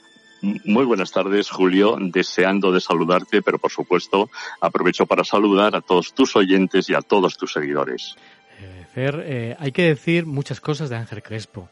Muy 0.43 0.85
buenas 0.85 1.11
tardes, 1.11 1.51
Julio. 1.51 1.97
Deseando 1.99 2.71
de 2.71 2.81
saludarte, 2.81 3.41
pero 3.41 3.59
por 3.59 3.71
supuesto 3.71 4.31
aprovecho 4.61 5.07
para 5.07 5.25
saludar 5.25 5.75
a 5.75 5.81
todos 5.81 6.13
tus 6.15 6.37
oyentes 6.37 6.91
y 6.91 6.95
a 6.95 7.01
todos 7.01 7.39
tus 7.39 7.53
seguidores. 7.53 8.17
Eh, 8.61 8.85
Fer, 8.93 9.23
eh, 9.25 9.57
hay 9.59 9.73
que 9.73 9.83
decir 9.83 10.27
muchas 10.27 10.61
cosas 10.61 10.91
de 10.91 10.97
Ángel 10.97 11.23
Crespo, 11.23 11.71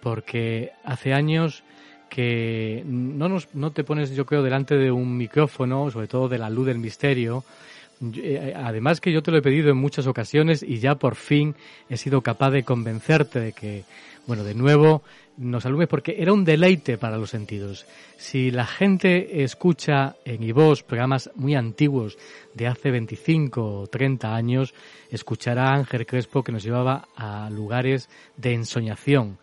porque 0.00 0.72
hace 0.84 1.14
años 1.14 1.64
que 2.10 2.82
no, 2.84 3.28
nos, 3.28 3.54
no 3.54 3.72
te 3.72 3.84
pones, 3.84 4.14
yo 4.14 4.26
creo, 4.26 4.42
delante 4.42 4.76
de 4.76 4.90
un 4.90 5.16
micrófono, 5.16 5.90
sobre 5.90 6.08
todo 6.08 6.28
de 6.28 6.38
la 6.38 6.50
luz 6.50 6.66
del 6.66 6.78
misterio, 6.78 7.44
además 8.56 9.00
que 9.00 9.12
yo 9.12 9.22
te 9.22 9.30
lo 9.30 9.38
he 9.38 9.42
pedido 9.42 9.70
en 9.70 9.76
muchas 9.76 10.06
ocasiones 10.06 10.62
y 10.62 10.78
ya 10.78 10.94
por 10.94 11.16
fin 11.16 11.54
he 11.88 11.96
sido 11.96 12.22
capaz 12.22 12.50
de 12.50 12.64
convencerte 12.64 13.40
de 13.40 13.52
que 13.52 13.84
bueno, 14.26 14.44
de 14.44 14.54
nuevo, 14.54 15.02
nos 15.38 15.66
alumes 15.66 15.88
porque 15.88 16.16
era 16.18 16.32
un 16.32 16.44
deleite 16.44 16.98
para 16.98 17.16
los 17.16 17.30
sentidos. 17.30 17.86
Si 18.16 18.50
la 18.50 18.66
gente 18.66 19.42
escucha 19.42 20.16
en 20.24 20.42
iVoz 20.42 20.82
programas 20.82 21.30
muy 21.34 21.54
antiguos 21.54 22.16
de 22.54 22.66
hace 22.68 22.90
25 22.90 23.80
o 23.80 23.86
30 23.86 24.34
años, 24.34 24.74
escuchará 25.10 25.70
a 25.70 25.74
Ángel 25.74 26.06
Crespo 26.06 26.44
que 26.44 26.52
nos 26.52 26.62
llevaba 26.62 27.08
a 27.16 27.50
lugares 27.50 28.08
de 28.36 28.54
ensoñación. 28.54 29.38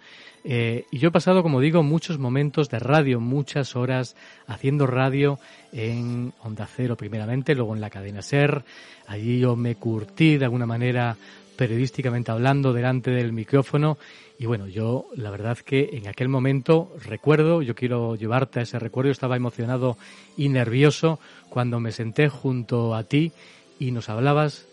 Eh, 0.50 0.86
y 0.92 1.00
yo 1.00 1.10
he 1.10 1.12
pasado, 1.12 1.44
como 1.44 1.60
digo, 1.60 1.84
muchos 1.84 2.20
momentos 2.20 2.70
de 2.70 2.80
radio, 2.80 3.20
muchas 3.20 3.76
horas 3.76 4.16
haciendo 4.48 4.88
radio 4.88 5.40
en 5.74 6.34
Onda 6.42 6.66
Cero 6.74 6.96
primeramente, 6.96 7.54
luego 7.54 7.76
en 7.76 7.82
la 7.82 7.90
cadena 7.90 8.22
Ser. 8.22 8.64
Allí 9.08 9.40
yo 9.40 9.58
me 9.58 9.76
curtí 9.76 10.38
de 10.38 10.46
alguna 10.46 10.66
manera 10.66 11.18
periodísticamente 11.58 12.32
hablando 12.32 12.72
delante 12.72 13.12
del 13.12 13.34
micrófono 13.34 13.98
y 14.40 14.46
bueno, 14.46 14.68
yo 14.68 15.08
la 15.16 15.32
verdad 15.32 15.58
que 15.58 15.90
en 15.92 16.08
aquel 16.08 16.30
momento 16.30 16.94
recuerdo, 17.04 17.62
yo 17.62 17.76
quiero 17.76 18.16
llevarte 18.16 18.62
a 18.62 18.64
ese 18.64 18.80
recuerdo, 18.80 19.12
estaba 19.12 19.36
emocionado 19.36 19.98
y 20.38 20.48
nervioso 20.48 21.20
cuando 21.50 21.82
me 21.82 21.92
senté 21.92 22.30
junto 22.30 22.96
a 22.96 23.04
ti 23.04 23.34
y 23.80 23.92
nos 23.92 24.08
hablabas 24.08 24.66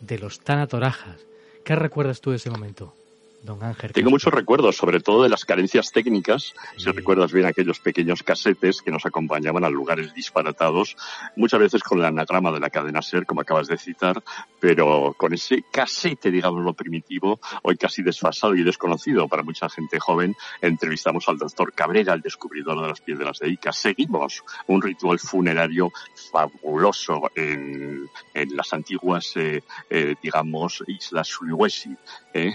de 0.00 0.18
los 0.18 0.40
tanatorajas. 0.40 1.20
¿Qué 1.64 1.76
recuerdas 1.76 2.20
tú 2.20 2.30
de 2.30 2.38
ese 2.38 2.50
momento? 2.50 2.94
Don 3.42 3.62
Ángel. 3.62 3.92
Tengo 3.92 4.10
muchos 4.10 4.32
recuerdos, 4.32 4.76
sobre 4.76 5.00
todo 5.00 5.22
de 5.22 5.28
las 5.28 5.44
carencias 5.44 5.92
técnicas. 5.92 6.54
Si 6.76 6.90
recuerdas 6.90 7.32
bien 7.32 7.46
aquellos 7.46 7.80
pequeños 7.80 8.22
casetes 8.22 8.82
que 8.82 8.90
nos 8.90 9.06
acompañaban 9.06 9.64
a 9.64 9.70
lugares 9.70 10.12
disparatados, 10.14 10.96
muchas 11.36 11.60
veces 11.60 11.82
con 11.82 11.98
el 11.98 12.04
anagrama 12.04 12.52
de 12.52 12.60
la 12.60 12.70
cadena 12.70 13.00
SER, 13.00 13.24
como 13.24 13.40
acabas 13.40 13.68
de 13.68 13.78
citar, 13.78 14.22
pero 14.58 15.14
con 15.16 15.32
ese 15.32 15.64
casete, 15.70 16.30
digamos, 16.30 16.62
lo 16.62 16.74
primitivo, 16.74 17.40
hoy 17.62 17.76
casi 17.76 18.02
desfasado 18.02 18.54
y 18.54 18.62
desconocido 18.62 19.26
para 19.26 19.42
mucha 19.42 19.68
gente 19.70 19.98
joven, 19.98 20.36
entrevistamos 20.60 21.28
al 21.28 21.38
doctor 21.38 21.72
Cabrera, 21.72 22.14
el 22.14 22.20
descubridor 22.20 22.80
de 22.82 22.88
las 22.88 23.00
piedras 23.00 23.38
de 23.38 23.48
Ica. 23.48 23.72
Seguimos 23.72 24.44
un 24.66 24.82
ritual 24.82 25.18
funerario 25.18 25.90
fabuloso 26.30 27.30
en, 27.34 28.08
en 28.34 28.56
las 28.56 28.72
antiguas, 28.72 29.32
eh, 29.36 29.62
eh, 29.88 30.14
digamos, 30.22 30.84
islas 30.86 31.28
Sulawesi. 31.28 31.96
Eh, 32.34 32.52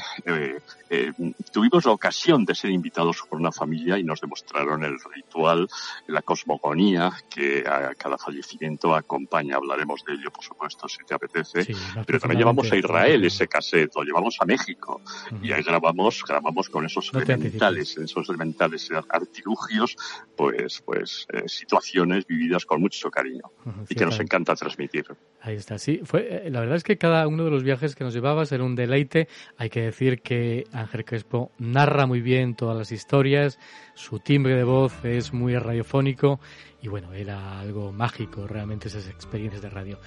eh, 0.90 1.12
tuvimos 1.52 1.86
la 1.86 1.92
ocasión 1.92 2.46
de 2.46 2.54
ser 2.54 2.70
invitados 2.70 3.24
por 3.28 3.40
una 3.40 3.52
familia 3.52 3.98
y 3.98 4.04
nos 4.04 4.22
demostraron 4.22 4.84
el 4.84 4.98
ritual, 5.14 5.68
la 6.08 6.22
cosmogonía 6.22 7.12
que 7.30 7.64
a 7.68 7.96
cada 7.96 8.18
fallecimiento 8.18 8.94
acompaña. 8.94 9.56
Hablaremos 9.56 10.04
de 10.06 10.14
ello, 10.14 10.32
por 10.32 10.44
supuesto, 10.44 10.88
si 10.88 11.04
te 11.06 11.16
apetece. 11.16 11.66
pero 12.06 12.20
también 12.20 12.40
llevamos 12.40 12.72
a 12.72 12.76
Israel 12.76 13.24
ese 13.26 13.48
cassette, 13.48 13.96
lo 13.96 14.04
llevamos 14.04 14.38
a 14.40 14.46
México 14.46 15.02
y 15.42 15.52
ahí 15.52 15.64
grabamos, 15.64 16.24
grabamos 16.28 16.70
con 16.70 16.86
esos 16.86 17.12
elementales, 17.14 17.98
esos 17.98 18.30
elementales 18.30 18.90
artilugios, 19.10 19.96
pues, 20.36 20.82
pues 20.86 21.26
eh, 21.34 21.44
situaciones 21.48 22.28
vividas 22.28 22.66
con 22.66 22.82
mucho 22.82 23.10
cariño 23.10 23.44
y 23.90 23.96
que 23.96 24.06
nos 24.06 24.20
encanta 24.20 24.56
transmitir. 24.56 25.06
Ahí 25.42 25.56
está, 25.56 25.78
sí. 25.78 26.02
Fue, 26.04 26.48
eh, 26.48 26.50
la 26.50 26.60
verdad 26.60 26.76
es 26.76 26.84
que 26.84 26.98
cada 26.98 27.28
uno 27.28 27.46
de 27.46 27.52
los 27.52 27.64
viajes 27.64 27.96
que 27.96 28.04
nos 28.04 28.14
llevabas 28.14 28.52
era 28.52 28.64
un 28.64 28.76
deleite. 28.76 29.28
Hay 29.58 29.70
que 29.70 29.82
decir 29.82 30.22
que 30.22 30.65
Ángel 30.72 31.06
Crespo 31.06 31.52
narra 31.58 32.06
muy 32.06 32.22
bien 32.22 32.56
todas 32.56 32.78
las 32.78 32.92
historias, 32.92 33.60
su 33.94 34.20
timbre 34.20 34.56
de 34.56 34.64
voz 34.64 34.94
es 35.04 35.34
muy 35.34 35.58
radiofónico 35.58 36.40
y 36.82 36.88
bueno, 36.88 37.14
era 37.14 37.60
algo 37.60 37.92
mágico 37.92 38.46
realmente 38.48 38.90
esas 38.90 39.08
experiencias 39.08 39.62
de 39.62 39.70
radio. 39.70 40.00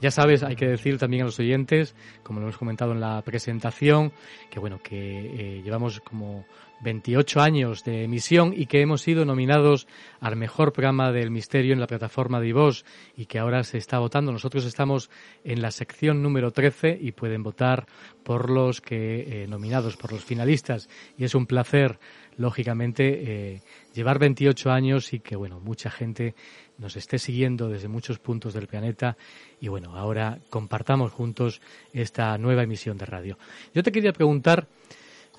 Ya 0.00 0.10
sabes, 0.10 0.42
hay 0.42 0.54
que 0.54 0.66
decir 0.66 0.98
también 0.98 1.22
a 1.22 1.26
los 1.26 1.38
oyentes, 1.38 1.94
como 2.22 2.40
lo 2.40 2.46
hemos 2.46 2.58
comentado 2.58 2.92
en 2.92 3.00
la 3.00 3.22
presentación, 3.22 4.12
que 4.50 4.58
bueno, 4.60 4.78
que 4.82 5.58
eh, 5.58 5.62
llevamos 5.62 6.00
como 6.00 6.44
28 6.80 7.40
años 7.40 7.84
de 7.84 8.04
emisión 8.04 8.52
y 8.54 8.66
que 8.66 8.80
hemos 8.80 9.02
sido 9.02 9.24
nominados 9.24 9.86
al 10.20 10.36
mejor 10.36 10.72
programa 10.72 11.12
del 11.12 11.30
misterio 11.30 11.72
en 11.72 11.80
la 11.80 11.86
plataforma 11.86 12.40
de 12.40 12.48
iVox 12.48 12.84
y 13.16 13.26
que 13.26 13.38
ahora 13.38 13.64
se 13.64 13.78
está 13.78 13.98
votando. 13.98 14.32
Nosotros 14.32 14.64
estamos 14.64 15.10
en 15.44 15.62
la 15.62 15.70
sección 15.70 16.22
número 16.22 16.50
13 16.50 16.98
y 17.00 17.12
pueden 17.12 17.42
votar 17.42 17.86
por 18.22 18.50
los 18.50 18.80
que 18.80 19.42
eh, 19.44 19.46
nominados, 19.46 19.96
por 19.96 20.12
los 20.12 20.24
finalistas 20.24 20.88
y 21.16 21.24
es 21.24 21.34
un 21.34 21.46
placer, 21.46 21.98
lógicamente, 22.36 23.54
eh, 23.54 23.62
llevar 23.94 24.18
28 24.18 24.70
años 24.70 25.12
y 25.12 25.20
que 25.20 25.36
bueno, 25.36 25.60
mucha 25.60 25.90
gente 25.90 26.34
nos 26.78 26.96
esté 26.96 27.18
siguiendo 27.18 27.68
desde 27.68 27.88
muchos 27.88 28.18
puntos 28.18 28.52
del 28.52 28.66
planeta 28.66 29.16
y 29.60 29.68
bueno, 29.68 29.96
ahora 29.96 30.38
compartamos 30.50 31.12
juntos 31.12 31.62
esta 31.92 32.36
nueva 32.36 32.64
emisión 32.64 32.98
de 32.98 33.06
radio. 33.06 33.38
Yo 33.74 33.82
te 33.82 33.92
quería 33.92 34.12
preguntar 34.12 34.68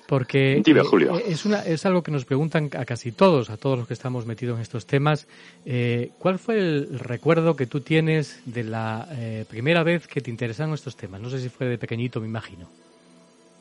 porque 0.08 0.62
eh, 0.64 1.22
Es, 1.26 1.44
una, 1.44 1.60
es 1.60 1.84
algo 1.84 2.02
que 2.02 2.10
nos 2.10 2.24
preguntan 2.24 2.70
a 2.78 2.86
casi 2.86 3.12
todos, 3.12 3.50
a 3.50 3.58
todos 3.58 3.78
los 3.78 3.86
que 3.86 3.92
estamos 3.92 4.24
metidos 4.24 4.56
en 4.56 4.62
estos 4.62 4.86
temas. 4.86 5.28
Eh, 5.66 6.12
¿Cuál 6.18 6.38
fue 6.38 6.56
el 6.58 6.98
recuerdo 6.98 7.56
que 7.56 7.66
tú 7.66 7.82
tienes 7.82 8.40
de 8.46 8.64
la 8.64 9.06
eh, 9.10 9.44
primera 9.46 9.82
vez 9.82 10.06
que 10.06 10.22
te 10.22 10.30
interesaron 10.30 10.72
estos 10.72 10.96
temas? 10.96 11.20
No 11.20 11.28
sé 11.28 11.40
si 11.40 11.50
fue 11.50 11.66
de 11.66 11.76
pequeñito, 11.76 12.22
me 12.22 12.26
imagino. 12.26 12.70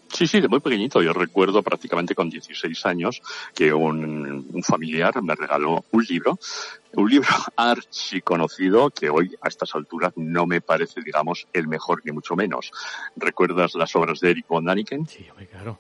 Sí, 0.08 0.26
sí, 0.26 0.40
de 0.40 0.48
muy 0.48 0.62
pequeñito. 0.62 1.02
Yo 1.02 1.12
recuerdo 1.12 1.62
prácticamente 1.62 2.16
con 2.16 2.30
16 2.30 2.86
años 2.86 3.22
que 3.54 3.74
un, 3.74 4.48
un 4.50 4.64
familiar 4.64 5.22
me 5.22 5.36
regaló 5.36 5.84
un 5.92 6.06
libro, 6.06 6.40
un 6.94 7.10
libro 7.10 7.28
archiconocido 7.58 8.90
que 8.90 9.10
hoy 9.10 9.36
a 9.42 9.50
estas 9.50 9.76
alturas 9.76 10.14
no 10.16 10.46
me 10.46 10.62
parece, 10.62 11.02
digamos, 11.02 11.46
el 11.52 11.68
mejor 11.68 12.04
ni 12.06 12.14
mucho 12.14 12.38
menos. 12.38 12.72
¿Recuerdas 13.18 13.76
las 13.76 13.94
obras 13.98 14.22
de 14.22 14.32
Eric 14.32 14.48
von 14.48 14.64
Daniken? 14.64 15.06
Sí, 15.08 15.28
claro. 15.52 15.78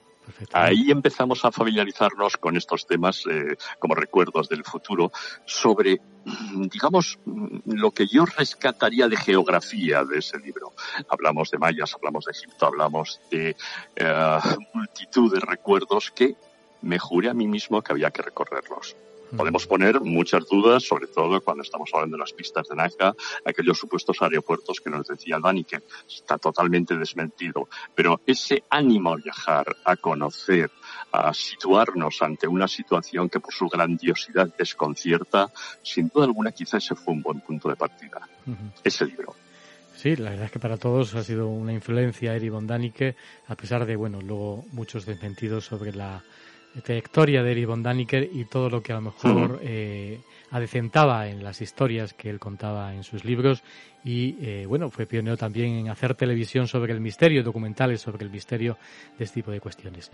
Ahí 0.53 0.91
empezamos 0.91 1.43
a 1.45 1.51
familiarizarnos 1.51 2.37
con 2.37 2.57
estos 2.57 2.85
temas 2.85 3.23
eh, 3.29 3.57
como 3.79 3.95
recuerdos 3.95 4.49
del 4.49 4.63
futuro 4.63 5.11
sobre, 5.45 6.01
digamos, 6.71 7.19
lo 7.65 7.91
que 7.91 8.07
yo 8.07 8.25
rescataría 8.25 9.07
de 9.07 9.17
geografía 9.17 10.03
de 10.03 10.19
ese 10.19 10.37
libro. 10.39 10.73
Hablamos 11.09 11.51
de 11.51 11.57
mayas, 11.57 11.93
hablamos 11.93 12.25
de 12.25 12.31
Egipto, 12.31 12.65
hablamos 12.65 13.19
de 13.31 13.55
eh, 13.95 14.39
multitud 14.73 15.33
de 15.33 15.39
recuerdos 15.39 16.11
que 16.11 16.35
me 16.81 16.99
juré 16.99 17.29
a 17.29 17.33
mí 17.33 17.47
mismo 17.47 17.81
que 17.81 17.91
había 17.91 18.11
que 18.11 18.21
recorrerlos. 18.21 18.95
Podemos 19.35 19.67
poner 19.67 19.99
muchas 20.01 20.47
dudas, 20.47 20.83
sobre 20.83 21.07
todo 21.07 21.41
cuando 21.41 21.63
estamos 21.63 21.89
hablando 21.93 22.17
de 22.17 22.21
las 22.21 22.33
pistas 22.33 22.67
de 22.67 22.75
Nazca, 22.75 23.15
aquellos 23.45 23.77
supuestos 23.77 24.21
aeropuertos 24.21 24.79
que 24.79 24.89
nos 24.89 25.07
decía 25.07 25.39
Dani, 25.41 25.63
que 25.63 25.81
está 26.07 26.37
totalmente 26.37 26.95
desmentido. 26.95 27.67
Pero 27.93 28.21
ese 28.25 28.63
ánimo 28.69 29.13
a 29.13 29.17
viajar, 29.17 29.75
a 29.83 29.95
conocer, 29.97 30.71
a 31.11 31.33
situarnos 31.33 32.21
ante 32.21 32.47
una 32.47 32.67
situación 32.67 33.29
que 33.29 33.39
por 33.39 33.53
su 33.53 33.67
grandiosidad 33.67 34.53
desconcierta, 34.57 35.51
sin 35.81 36.09
duda 36.09 36.25
alguna 36.25 36.51
quizá 36.51 36.77
ese 36.77 36.95
fue 36.95 37.13
un 37.13 37.21
buen 37.21 37.41
punto 37.41 37.69
de 37.69 37.75
partida. 37.75 38.27
Ese 38.83 39.05
libro. 39.05 39.35
Sí, 39.95 40.15
la 40.15 40.29
verdad 40.29 40.45
es 40.45 40.51
que 40.51 40.59
para 40.59 40.77
todos 40.77 41.15
ha 41.15 41.23
sido 41.23 41.47
una 41.47 41.73
influencia 41.73 42.35
Eri 42.35 42.49
von 42.49 42.69
a 42.69 43.55
pesar 43.55 43.85
de, 43.85 43.95
bueno, 43.95 44.21
luego 44.21 44.63
muchos 44.71 45.07
desmentidos 45.07 45.65
sobre 45.65 45.91
la 45.91 46.23
trayectoria 46.83 47.43
de 47.43 47.51
Erich 47.51 47.65
von 47.65 47.83
y 48.09 48.45
todo 48.45 48.69
lo 48.69 48.81
que 48.81 48.91
a 48.91 48.95
lo 48.95 49.01
mejor 49.01 49.59
eh, 49.63 50.19
adecentaba 50.51 51.27
en 51.27 51.43
las 51.43 51.61
historias 51.61 52.13
que 52.13 52.29
él 52.29 52.39
contaba 52.39 52.93
en 52.93 53.03
sus 53.03 53.25
libros. 53.25 53.63
Y 54.03 54.37
eh, 54.41 54.65
bueno 54.67 54.89
fue 54.89 55.05
pionero 55.05 55.35
también 55.37 55.75
en 55.75 55.89
hacer 55.89 56.15
televisión 56.15 56.67
sobre 56.67 56.93
el 56.93 57.01
misterio 57.01 57.43
documentales 57.43 58.01
sobre 58.01 58.23
el 58.23 58.31
misterio 58.31 58.77
de 59.17 59.25
este 59.25 59.41
tipo 59.41 59.51
de 59.51 59.59
cuestiones. 59.59 60.11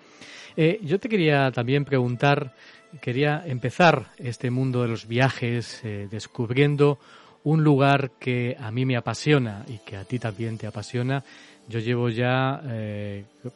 Eh, 0.55 0.79
yo 0.83 0.99
te 0.99 1.09
quería 1.09 1.51
también 1.51 1.85
preguntar 1.85 2.53
quería 3.01 3.43
empezar 3.45 4.07
este 4.17 4.49
mundo 4.51 4.83
de 4.83 4.87
los 4.87 5.07
viajes 5.07 5.81
descubriendo 5.83 6.99
un 7.43 7.63
lugar 7.63 8.11
que 8.19 8.55
a 8.59 8.71
mí 8.71 8.85
me 8.85 8.95
apasiona 8.95 9.65
y 9.67 9.79
que 9.79 9.97
a 9.97 10.05
ti 10.05 10.19
también 10.19 10.57
te 10.59 10.67
apasiona. 10.67 11.23
Yo 11.67 11.79
llevo 11.79 12.09
ya 12.09 12.61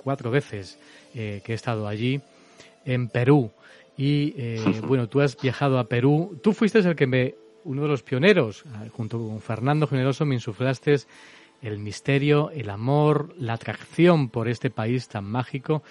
cuatro 0.04 0.32
veces 0.32 0.80
que 1.14 1.44
he 1.46 1.54
estado 1.54 1.88
allí 1.88 2.20
en 2.88 3.10
Perú. 3.10 3.52
Y 3.96 4.34
eh, 4.38 4.64
bueno, 4.88 5.08
tú 5.08 5.22
has 5.22 5.40
viajado 5.40 5.78
a 5.78 5.84
Perú. 5.84 6.40
Tú 6.42 6.54
fuiste 6.54 6.80
el 6.80 6.96
que 6.96 7.06
me, 7.06 7.36
uno 7.66 7.84
de 7.84 7.88
los 7.90 8.02
pioneros, 8.02 8.64
ah, 8.74 8.86
junto 8.92 9.20
con 9.20 9.40
Fernando 9.42 9.86
Generoso, 9.86 10.26
me 10.26 10.36
insuflaste 10.36 10.96
el 11.62 11.80
misterio, 11.80 12.50
el 12.52 12.70
amor, 12.70 13.34
la 13.38 13.54
atracción 13.54 14.30
por 14.30 14.48
este 14.48 14.70
país 14.70 15.08
tan 15.08 15.26
mágico 15.26 15.84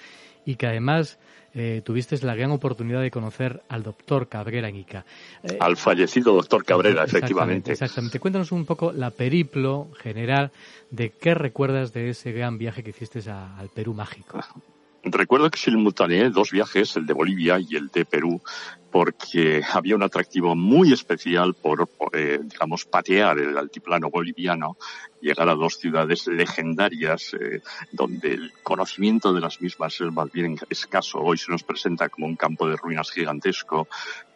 y 0.44 0.54
que 0.54 0.66
además 0.66 1.18
eh, 1.54 1.82
tuviste 1.84 2.16
la 2.24 2.36
gran 2.36 2.52
oportunidad 2.52 3.00
de 3.00 3.10
conocer 3.10 3.62
al 3.68 3.82
doctor 3.82 4.28
Cabrera 4.28 4.68
en 4.68 4.76
Ica. 4.76 5.04
Eh, 5.42 5.56
al 5.58 5.76
fallecido 5.76 6.34
doctor 6.34 6.64
Cabrera, 6.64 7.04
efectivamente. 7.04 7.72
Exactamente. 7.72 8.20
Cuéntanos 8.20 8.52
un 8.52 8.64
poco 8.64 8.92
la 8.92 9.10
periplo 9.10 9.88
general 9.98 10.52
de 10.90 11.10
qué 11.10 11.34
recuerdas 11.34 11.92
de 11.92 12.10
ese 12.10 12.30
gran 12.30 12.58
viaje 12.58 12.84
que 12.84 12.90
hiciste 12.90 13.20
al 13.28 13.68
Perú 13.74 13.92
mágico. 13.92 14.38
Recuerdo 15.08 15.50
que 15.50 15.58
simultaneé 15.58 16.30
dos 16.30 16.50
viajes, 16.50 16.96
el 16.96 17.06
de 17.06 17.12
Bolivia 17.12 17.60
y 17.60 17.76
el 17.76 17.88
de 17.88 18.04
Perú, 18.04 18.42
porque 18.90 19.62
había 19.72 19.94
un 19.94 20.02
atractivo 20.02 20.56
muy 20.56 20.92
especial 20.92 21.54
por, 21.54 21.88
eh, 22.12 22.40
digamos, 22.42 22.86
patear 22.86 23.38
el 23.38 23.56
altiplano 23.56 24.10
boliviano, 24.10 24.76
llegar 25.20 25.48
a 25.48 25.54
dos 25.54 25.76
ciudades 25.78 26.26
legendarias, 26.26 27.34
eh, 27.34 27.60
donde 27.92 28.34
el 28.34 28.52
conocimiento 28.64 29.32
de 29.32 29.40
las 29.40 29.60
mismas 29.60 30.00
es 30.00 30.12
más 30.12 30.32
bien 30.32 30.58
escaso. 30.70 31.20
Hoy 31.20 31.38
se 31.38 31.52
nos 31.52 31.62
presenta 31.62 32.08
como 32.08 32.26
un 32.26 32.34
campo 32.34 32.68
de 32.68 32.76
ruinas 32.76 33.12
gigantesco, 33.12 33.86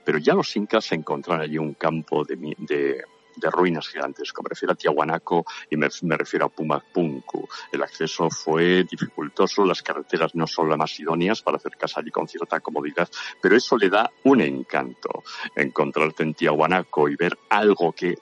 pero 0.04 0.18
ya 0.18 0.34
los 0.34 0.54
incas 0.54 0.92
encontraron 0.92 1.42
allí 1.42 1.58
un 1.58 1.74
campo 1.74 2.24
de, 2.24 2.36
de 2.58 3.04
de 3.40 3.50
ruinas 3.50 3.88
gigantes. 3.88 4.32
Me 4.42 4.48
refiero 4.48 4.72
a 4.72 4.76
Tiahuanaco 4.76 5.44
y 5.70 5.76
me, 5.76 5.88
refiero 6.16 6.46
a 6.46 6.48
Pumapunku. 6.48 7.48
El 7.72 7.82
acceso 7.82 8.30
fue 8.30 8.84
dificultoso, 8.84 9.64
las 9.64 9.82
carreteras 9.82 10.34
no 10.34 10.46
son 10.46 10.68
las 10.68 10.78
más 10.78 10.98
idóneas 11.00 11.42
para 11.42 11.56
acercarse 11.56 12.00
allí 12.00 12.10
con 12.10 12.28
cierta 12.28 12.60
comodidad, 12.60 13.08
pero 13.40 13.56
eso 13.56 13.76
le 13.76 13.88
da 13.88 14.10
un 14.24 14.40
encanto. 14.40 15.24
Encontrarte 15.56 16.22
en 16.22 16.34
Tiahuanaco 16.34 17.08
y 17.08 17.16
ver 17.16 17.36
algo 17.48 17.92
que 17.92 18.18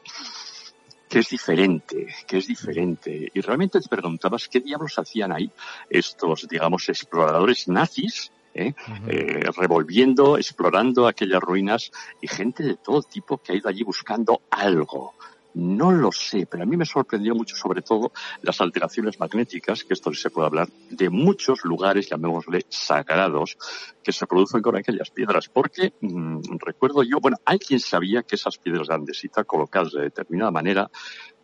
que 1.09 1.21
es 1.21 1.29
diferente, 1.31 2.15
que 2.27 2.37
es 2.37 2.47
diferente. 2.47 3.31
Y 3.33 3.41
realmente 3.41 3.81
te 3.81 3.89
preguntabas 3.89 4.47
qué 4.47 4.61
diablos 4.61 4.99
hacían 4.99 5.33
ahí 5.33 5.51
estos, 5.89 6.47
digamos, 6.47 6.87
exploradores 6.91 7.67
nazis 7.67 8.31
¿eh? 8.55 8.75
eh, 9.09 9.51
revolviendo, 9.57 10.37
explorando 10.37 11.07
aquellas 11.07 11.41
ruinas 11.41 11.91
y 12.21 12.29
gente 12.29 12.63
de 12.63 12.77
todo 12.77 13.03
tipo 13.03 13.39
que 13.39 13.53
ha 13.53 13.57
ido 13.57 13.69
allí 13.69 13.83
buscando 13.83 14.43
algo. 14.51 15.15
No 15.59 15.91
lo 15.91 16.13
sé, 16.13 16.47
pero 16.47 16.63
a 16.63 16.67
mí 16.67 16.77
me 16.77 16.87
sorprendió 16.87 17.35
mucho 17.35 17.57
sobre 17.57 17.83
todo 17.83 18.13
las 18.43 18.61
alteraciones 18.61 19.19
magnéticas, 19.19 19.83
que 19.83 19.95
esto 19.95 20.15
se 20.15 20.31
puede 20.31 20.47
hablar 20.47 20.69
de 20.91 21.11
muchos 21.11 21.65
lugares, 21.65 22.09
llamémosle 22.09 22.65
sagrados, 22.69 23.59
que 24.01 24.13
se 24.13 24.29
producen 24.29 24.63
con 24.63 24.77
aquellas 24.77 25.11
piedras. 25.11 25.49
Porque 25.49 25.95
mm, 26.01 26.59
recuerdo 26.65 27.03
yo, 27.03 27.19
bueno, 27.21 27.39
alguien 27.45 27.81
sabía 27.81 28.23
que 28.23 28.37
esas 28.37 28.57
piedras 28.57 28.87
de 28.87 28.95
andesita 28.95 29.43
colocadas 29.43 29.95
de 29.95 30.03
determinada 30.03 30.53
manera 30.53 30.89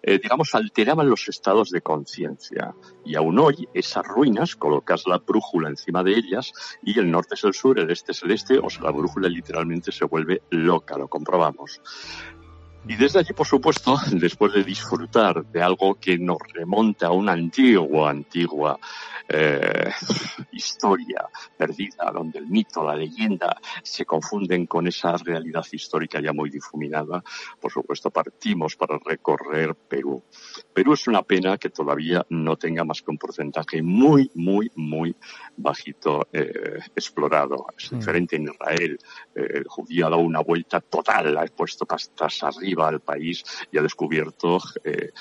eh, 0.06 0.20
digamos, 0.22 0.54
alteraban 0.54 1.08
los 1.08 1.28
estados 1.30 1.70
de 1.70 1.80
conciencia. 1.80 2.74
Y 3.06 3.16
aún 3.16 3.38
hoy, 3.38 3.66
esas 3.72 4.06
ruinas, 4.06 4.54
colocas 4.54 5.06
la 5.06 5.16
brújula 5.16 5.70
encima 5.70 6.04
de 6.04 6.12
ellas 6.12 6.52
y 6.82 6.98
el 6.98 7.10
norte 7.10 7.36
es 7.36 7.44
el 7.44 7.54
sur, 7.54 7.78
el 7.78 7.90
este 7.90 8.12
es 8.12 8.22
el 8.22 8.30
este, 8.32 8.58
o 8.58 8.68
sea, 8.68 8.82
la 8.82 8.90
brújula 8.90 9.28
literalmente 9.30 9.90
se 9.92 10.04
vuelve 10.04 10.42
loca, 10.50 10.98
lo 10.98 11.08
comprobamos. 11.08 11.80
Y 12.86 12.96
desde 12.96 13.20
allí, 13.20 13.32
por 13.32 13.46
supuesto, 13.46 13.96
después 14.12 14.52
de 14.52 14.62
disfrutar 14.62 15.44
de 15.46 15.62
algo 15.62 15.94
que 15.94 16.18
nos 16.18 16.38
remonta 16.52 17.06
a 17.06 17.12
una 17.12 17.32
antigua, 17.32 18.10
antigua 18.10 18.78
eh, 19.26 19.90
historia 20.52 21.26
perdida, 21.56 22.10
donde 22.12 22.40
el 22.40 22.46
mito, 22.46 22.84
la 22.84 22.94
leyenda 22.94 23.56
se 23.82 24.04
confunden 24.04 24.66
con 24.66 24.86
esa 24.86 25.16
realidad 25.16 25.64
histórica 25.72 26.20
ya 26.20 26.34
muy 26.34 26.50
difuminada, 26.50 27.24
por 27.58 27.72
supuesto 27.72 28.10
partimos 28.10 28.76
para 28.76 28.98
recorrer 29.02 29.74
Perú. 29.74 30.22
Perú 30.74 30.92
es 30.92 31.08
una 31.08 31.22
pena 31.22 31.56
que 31.56 31.70
todavía 31.70 32.24
no 32.28 32.56
tenga 32.56 32.84
más 32.84 33.00
que 33.00 33.10
un 33.10 33.18
porcentaje 33.18 33.80
muy, 33.80 34.30
muy, 34.34 34.70
muy 34.74 35.16
bajito 35.56 36.28
eh, 36.32 36.80
explorado. 36.94 37.66
Es 37.78 37.90
diferente 37.90 38.36
en 38.36 38.44
Israel. 38.44 38.98
Eh, 39.34 39.46
el 39.54 39.64
judío 39.64 40.06
ha 40.06 40.10
dado 40.10 40.22
una 40.22 40.40
vuelta 40.40 40.80
total, 40.80 41.38
ha 41.38 41.46
puesto 41.46 41.86
pastas 41.86 42.42
arriba 42.42 42.73
al 42.82 43.00
país 43.00 43.44
y 43.70 43.78
ha 43.78 43.82
descubierto, 43.82 44.58
eh, 44.82 45.12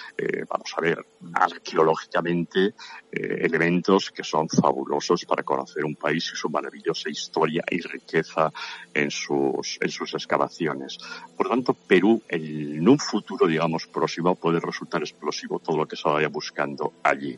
vamos 0.50 0.74
a 0.78 0.82
ver, 0.82 1.06
arqueológicamente 1.34 2.74
elementos 3.12 4.12
que 4.12 4.24
son 4.24 4.50
fabulosos 4.50 5.26
para 5.26 5.44
conocer 5.44 5.86
un 5.86 5.96
país 5.96 6.32
y 6.34 6.36
su 6.36 6.50
maravillosa 6.50 7.10
historia 7.10 7.64
y 7.70 7.80
riqueza 7.82 8.52
en 8.94 9.12
sus, 9.12 9.78
en 9.80 9.90
sus 9.90 10.14
excavaciones. 10.14 10.98
Por 11.38 11.50
tanto, 11.50 11.74
Perú 11.74 12.22
en 12.28 12.88
un 12.88 13.00
futuro, 13.00 13.48
digamos, 13.48 13.88
próximo 13.88 14.36
puede 14.36 14.60
resultar 14.60 15.02
explosivo 15.02 15.60
todo 15.60 15.78
lo 15.78 15.88
que 15.88 15.96
se 15.96 16.10
vaya 16.10 16.28
buscando 16.28 16.94
allí. 17.04 17.38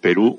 Perú 0.00 0.38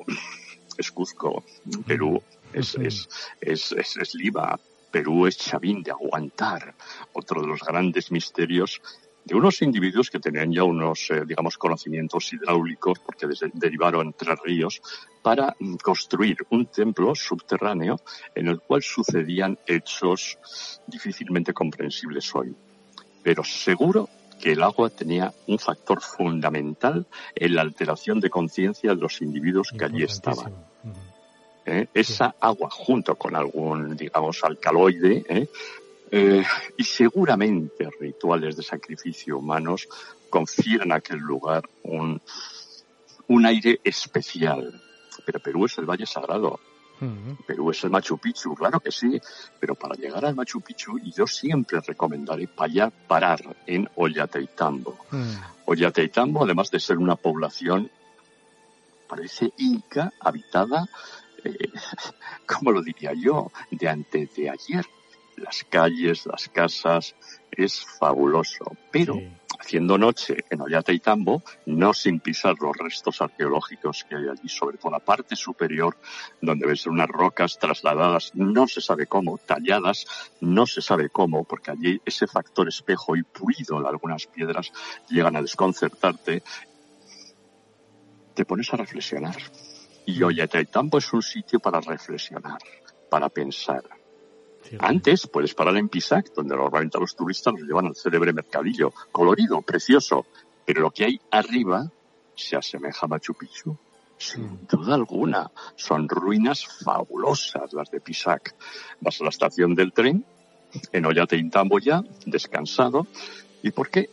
es 0.77 0.91
Cuzco, 0.91 1.43
Perú 1.85 2.21
es, 2.53 2.75
es, 2.75 3.09
es, 3.41 3.71
es, 3.73 4.15
Lima, 4.15 4.59
Perú 4.91 5.27
es 5.27 5.37
Chavín 5.37 5.83
de 5.83 5.91
aguantar, 5.91 6.75
otro 7.13 7.41
de 7.41 7.47
los 7.47 7.61
grandes 7.61 8.11
misterios 8.11 8.81
de 9.23 9.35
unos 9.35 9.61
individuos 9.61 10.09
que 10.09 10.19
tenían 10.19 10.51
ya 10.51 10.63
unos, 10.63 11.11
eh, 11.11 11.23
digamos, 11.25 11.57
conocimientos 11.57 12.33
hidráulicos, 12.33 12.99
porque 12.99 13.27
derivaron 13.53 14.13
tres 14.13 14.39
ríos, 14.43 14.81
para 15.21 15.55
mm, 15.59 15.75
construir 15.75 16.37
un 16.49 16.65
templo 16.65 17.13
subterráneo 17.13 17.99
en 18.33 18.47
el 18.47 18.59
cual 18.59 18.81
sucedían 18.81 19.59
hechos 19.67 20.39
difícilmente 20.87 21.53
comprensibles 21.53 22.33
hoy. 22.33 22.55
Pero 23.21 23.43
seguro 23.43 24.09
que 24.41 24.53
el 24.53 24.63
agua 24.63 24.89
tenía 24.89 25.33
un 25.47 25.59
factor 25.59 26.01
fundamental 26.01 27.05
en 27.35 27.55
la 27.55 27.61
alteración 27.61 28.19
de 28.19 28.29
conciencia 28.29 28.95
de 28.95 29.01
los 29.01 29.21
individuos 29.21 29.73
que 29.77 29.85
allí 29.85 30.03
estaban. 30.03 30.53
¿Eh? 31.65 31.87
Esa 31.93 32.35
agua, 32.39 32.69
junto 32.71 33.15
con 33.15 33.35
algún, 33.35 33.95
digamos, 33.95 34.43
alcaloide, 34.43 35.25
¿eh? 35.29 35.49
Eh, 36.11 36.43
y 36.75 36.83
seguramente 36.83 37.87
rituales 37.99 38.55
de 38.55 38.63
sacrificio 38.63 39.37
humanos 39.37 39.87
confieren 40.29 40.91
a 40.91 40.95
aquel 40.95 41.19
lugar 41.19 41.69
un, 41.83 42.19
un 43.27 43.45
aire 43.45 43.79
especial. 43.83 44.81
Pero 45.25 45.39
Perú 45.39 45.65
es 45.65 45.77
el 45.77 45.85
Valle 45.85 46.05
Sagrado. 46.05 46.59
Perú 47.47 47.71
es 47.71 47.81
el 47.85 47.91
Machu 47.91 48.17
Picchu, 48.17 48.53
claro 48.55 48.81
que 48.81 48.91
sí, 48.91 49.21
pero 49.57 49.73
para 49.73 49.95
llegar 49.95 50.25
al 50.25 50.35
Machu 50.35 50.59
Picchu 50.59 50.99
yo 50.99 51.25
siempre 51.25 51.79
recomendaré 51.79 52.47
para 52.47 52.89
parar 52.89 53.55
en 53.65 53.89
Ollantaytambo. 53.95 54.97
Mm. 55.11 55.33
Ollantaytambo, 55.65 56.43
además 56.43 56.69
de 56.71 56.79
ser 56.81 56.97
una 56.97 57.15
población, 57.15 57.89
parece 59.07 59.53
inca, 59.57 60.11
habitada, 60.19 60.89
eh, 61.43 61.71
¿cómo 62.45 62.71
lo 62.71 62.81
diría 62.81 63.13
yo?, 63.13 63.51
de 63.71 63.89
antes 63.89 64.35
de 64.35 64.49
ayer. 64.49 64.85
Las 65.37 65.63
calles, 65.69 66.25
las 66.25 66.49
casas, 66.49 67.15
es 67.51 67.85
fabuloso, 67.97 68.65
pero 68.91 69.21
haciendo 69.59 69.97
noche 69.97 70.45
en 70.49 70.61
Ollata 70.61 70.91
y 70.91 70.99
Tambo, 70.99 71.43
no 71.65 71.93
sin 71.93 72.19
pisar 72.19 72.55
los 72.59 72.75
restos 72.77 73.21
arqueológicos 73.21 74.05
que 74.05 74.15
hay 74.15 74.27
allí, 74.29 74.47
sobre 74.47 74.77
todo 74.77 74.91
la 74.91 74.99
parte 74.99 75.35
superior, 75.35 75.97
donde 76.41 76.65
ves 76.65 76.87
unas 76.87 77.07
rocas 77.07 77.59
trasladadas, 77.59 78.31
no 78.35 78.67
se 78.67 78.81
sabe 78.81 79.07
cómo, 79.07 79.37
talladas, 79.37 80.05
no 80.39 80.65
se 80.65 80.81
sabe 80.81 81.09
cómo, 81.09 81.43
porque 81.43 81.71
allí 81.71 82.01
ese 82.05 82.25
factor 82.25 82.67
espejo 82.67 83.15
y 83.15 83.23
pulido 83.23 83.81
de 83.81 83.87
algunas 83.89 84.27
piedras 84.27 84.71
llegan 85.09 85.35
a 85.35 85.41
desconcertarte, 85.41 86.41
te 88.33 88.45
pones 88.45 88.73
a 88.73 88.77
reflexionar. 88.77 89.35
Y 90.05 90.23
Ollata 90.23 90.59
y 90.59 90.65
Tambo 90.65 90.97
es 90.97 91.13
un 91.13 91.21
sitio 91.21 91.59
para 91.59 91.79
reflexionar, 91.81 92.59
para 93.09 93.29
pensar 93.29 93.83
antes 94.79 95.27
puedes 95.27 95.53
parar 95.53 95.77
en 95.77 95.89
Pisac, 95.89 96.33
donde 96.33 96.55
normalmente 96.55 96.99
los 96.99 97.15
turistas 97.15 97.53
los 97.53 97.63
llevan 97.63 97.87
al 97.87 97.95
célebre 97.95 98.33
mercadillo, 98.33 98.93
colorido, 99.11 99.61
precioso, 99.61 100.25
pero 100.65 100.81
lo 100.81 100.91
que 100.91 101.05
hay 101.05 101.21
arriba 101.31 101.89
se 102.35 102.55
asemeja 102.55 103.05
a 103.05 103.09
Machu 103.09 103.33
Picchu. 103.33 103.75
Sin 104.17 104.67
duda 104.67 104.95
alguna, 104.95 105.49
son 105.75 106.07
ruinas 106.09 106.65
fabulosas 106.83 107.71
las 107.73 107.89
de 107.89 108.01
Pisac. 108.01 108.53
Vas 108.99 109.21
a 109.21 109.23
la 109.23 109.29
estación 109.29 109.75
del 109.75 109.93
tren, 109.93 110.25
en 110.91 111.05
Ollate 111.05 111.41
ya, 111.81 112.03
descansado, 112.25 113.07
¿y 113.63 113.71
por 113.71 113.89
qué? 113.89 114.09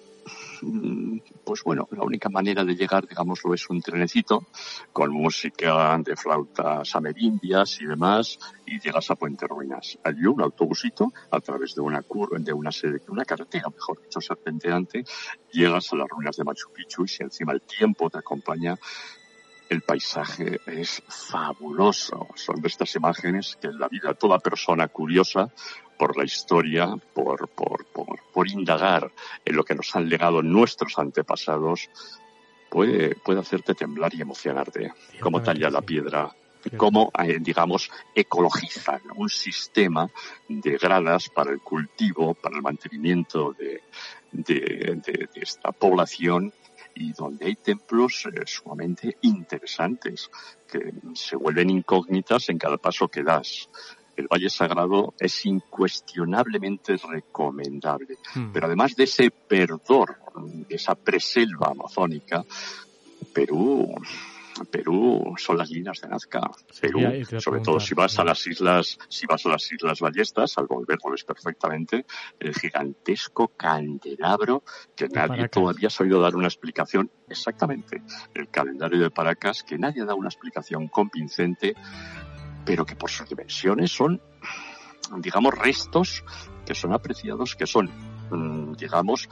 Mm, 0.69 1.19
pues 1.45 1.63
bueno, 1.63 1.87
la 1.93 2.03
única 2.03 2.29
manera 2.29 2.65
de 2.65 2.75
llegar, 2.75 3.07
digámoslo, 3.07 3.55
es 3.55 3.71
un 3.71 3.81
trenecito 3.81 4.47
con 4.93 5.13
música 5.13 5.97
de 5.99 6.17
flautas 6.17 6.97
amerindias 6.97 7.81
y 7.81 7.87
demás, 7.87 8.37
y 8.67 8.81
llegas 8.81 9.09
a 9.13 9.15
Puente 9.15 9.47
Ruinas. 9.47 9.97
Allí 10.03 10.27
un 10.27 10.43
autobusito, 10.43 11.13
a 11.31 11.39
través 11.41 11.77
de 11.77 11.83
una 11.83 12.03
curva, 12.03 12.39
de 12.41 12.53
una, 12.53 12.71
una 13.09 13.25
carretera, 13.25 13.69
mejor 13.69 14.03
dicho, 14.03 14.21
serpenteante, 14.21 15.05
llegas 15.53 15.93
a 15.93 15.97
las 15.97 16.09
ruinas 16.09 16.37
de 16.37 16.43
Machu 16.43 16.73
Picchu 16.73 17.05
y 17.05 17.09
si 17.09 17.23
encima 17.23 17.53
el 17.53 17.63
tiempo 17.63 18.11
te 18.11 18.19
acompaña, 18.19 18.77
el 19.69 19.83
paisaje 19.83 20.61
es 20.67 21.03
fabuloso. 21.09 22.27
Son 22.35 22.61
de 22.61 22.69
estas 22.69 22.95
imágenes 22.97 23.57
que 23.61 23.69
en 23.69 23.79
la 23.79 23.89
vida 23.89 24.15
toda 24.15 24.41
persona 24.41 24.89
curiosa 24.89 25.53
por 25.99 26.17
la 26.17 26.25
historia, 26.25 26.95
por, 27.15 27.49
por, 27.49 27.87
por, 27.87 28.21
por, 28.33 28.49
indagar 28.49 29.11
en 29.45 29.57
lo 29.57 29.65
que 29.65 29.75
nos 29.75 29.95
han 29.97 30.09
legado 30.09 30.43
nuestros 30.43 30.99
antepasados, 30.99 31.89
puede, 32.69 33.15
puede 33.17 33.41
hacerte 33.41 33.75
temblar 33.75 34.15
y 34.15 34.23
emocionarte. 34.23 34.93
Cómo 35.21 35.43
talla 35.43 35.71
la 35.71 35.83
piedra, 35.83 36.35
cómo, 36.77 37.11
eh, 37.19 37.39
digamos, 37.41 37.91
ecologizan 38.15 39.01
un 39.17 39.29
sistema 39.29 40.11
de 40.49 40.77
gradas 40.77 41.29
para 41.29 41.53
el 41.53 41.61
cultivo, 41.61 42.35
para 42.35 42.57
el 42.57 42.63
mantenimiento 42.63 43.55
de, 43.59 43.83
de, 44.33 45.01
de, 45.05 45.29
esta 45.35 45.73
población 45.73 46.53
y 46.95 47.13
donde 47.13 47.47
hay 47.47 47.57
templos 47.57 48.27
eh, 48.27 48.43
sumamente 48.47 49.17
interesantes 49.23 50.31
que 50.71 50.93
se 51.15 51.37
vuelven 51.37 51.71
incógnitas 51.71 52.49
en 52.49 52.59
cada 52.59 52.79
paso 52.79 53.09
que 53.09 53.23
das 53.23 53.69
el 54.17 54.27
Valle 54.29 54.51
Sagrado 54.51 55.15
es 55.19 55.45
incuestionablemente 55.47 56.97
recomendable. 56.97 58.19
Hmm. 58.35 58.53
Pero 58.53 58.67
además 58.67 58.97
de 58.97 59.05
ese 59.05 59.31
perdor, 59.31 60.17
de 60.69 60.75
esa 60.75 60.95
preselva 60.95 61.69
amazónica, 61.69 62.45
Perú, 63.33 63.95
Perú 64.65 65.35
son 65.37 65.59
las 65.59 65.71
líneas 65.71 66.01
de 66.01 66.09
Nazca. 66.09 66.51
Perú, 66.81 67.01
sobre 67.39 67.61
todo 67.61 67.79
si 67.79 67.95
vas 67.95 68.19
a 68.19 68.25
las 68.25 68.47
islas, 68.47 68.99
si 69.09 69.27
vas 69.27 69.45
a 69.45 69.51
las 69.51 69.71
islas 69.71 70.01
Ballestas, 70.01 70.57
al 70.57 70.67
volver 70.67 70.99
lo 71.05 71.11
ves 71.11 71.25
perfectamente, 71.25 72.07
el 72.41 72.55
gigantesco 72.55 73.49
candelabro 73.49 74.63
que 74.95 75.09
nadie 75.09 75.49
todavía 75.49 75.89
ha 75.89 75.91
sabido 75.91 76.21
dar 76.21 76.37
una 76.37 76.47
explicación 76.47 77.11
exactamente. 77.29 78.03
El 78.35 78.49
calendario 78.49 79.01
de 79.01 79.11
Paracas 79.11 79.63
que 79.63 79.79
nadie 79.79 80.03
ha 80.03 80.07
dado 80.07 80.17
una 80.17 80.29
explicación 80.29 80.89
convincente 80.89 81.75
pero 82.67 82.85
que 82.85 82.97
por 82.97 83.09
sus 83.09 83.29
dimensiones 83.29 83.93
son, 83.93 84.21
digamos, 85.19 85.55
restos 85.55 86.25
que 86.67 86.75
son 86.75 86.93
apreciados, 86.93 87.55
que 87.55 87.67
son, 87.67 87.89
mm, 88.31 88.73
digamos, 88.75 89.29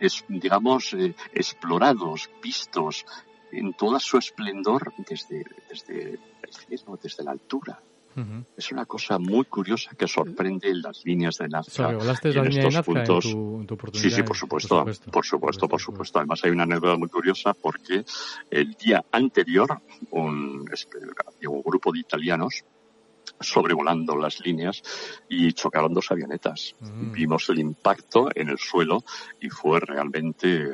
es, 0.00 0.24
digamos, 0.28 0.94
eh, 0.94 1.14
explorados, 1.32 2.30
vistos 2.42 3.04
en 3.50 3.74
toda 3.74 3.98
su 3.98 4.16
esplendor 4.16 4.92
desde, 4.98 5.44
desde 5.68 6.20
el 6.42 6.52
cielo, 6.52 6.98
desde 7.02 7.24
la 7.24 7.32
altura. 7.32 7.82
Es 8.56 8.72
una 8.72 8.86
cosa 8.86 9.18
muy 9.18 9.44
curiosa 9.44 9.90
que 9.96 10.06
sorprende 10.08 10.74
las 10.74 11.04
líneas 11.04 11.38
de 11.38 11.48
Nazca. 11.48 11.90
en 11.90 12.46
estos 12.46 12.84
puntos. 12.84 13.24
sí, 13.94 14.10
sí, 14.10 14.22
por 14.22 14.36
supuesto, 14.36 14.84
por 15.10 15.24
supuesto, 15.24 15.68
por 15.68 15.80
supuesto, 15.80 16.18
Además 16.18 16.44
hay 16.44 16.50
una 16.50 16.64
anécdota 16.64 16.96
muy 16.96 17.08
curiosa 17.08 17.54
porque 17.54 18.04
el 18.50 18.74
día 18.74 19.04
anterior 19.12 19.80
un, 20.10 20.68
un 21.48 21.62
grupo 21.62 21.92
de 21.92 22.00
italianos 22.00 22.64
sobrevolando 23.40 24.16
las 24.16 24.40
líneas 24.40 24.82
y 25.28 25.52
chocaron 25.52 25.94
dos 25.94 26.10
avionetas. 26.10 26.74
Mm. 26.80 27.12
Vimos 27.12 27.48
el 27.50 27.60
impacto 27.60 28.28
en 28.34 28.48
el 28.48 28.58
suelo 28.58 29.04
y 29.40 29.48
fue 29.48 29.80
realmente 29.80 30.62
eh, 30.62 30.72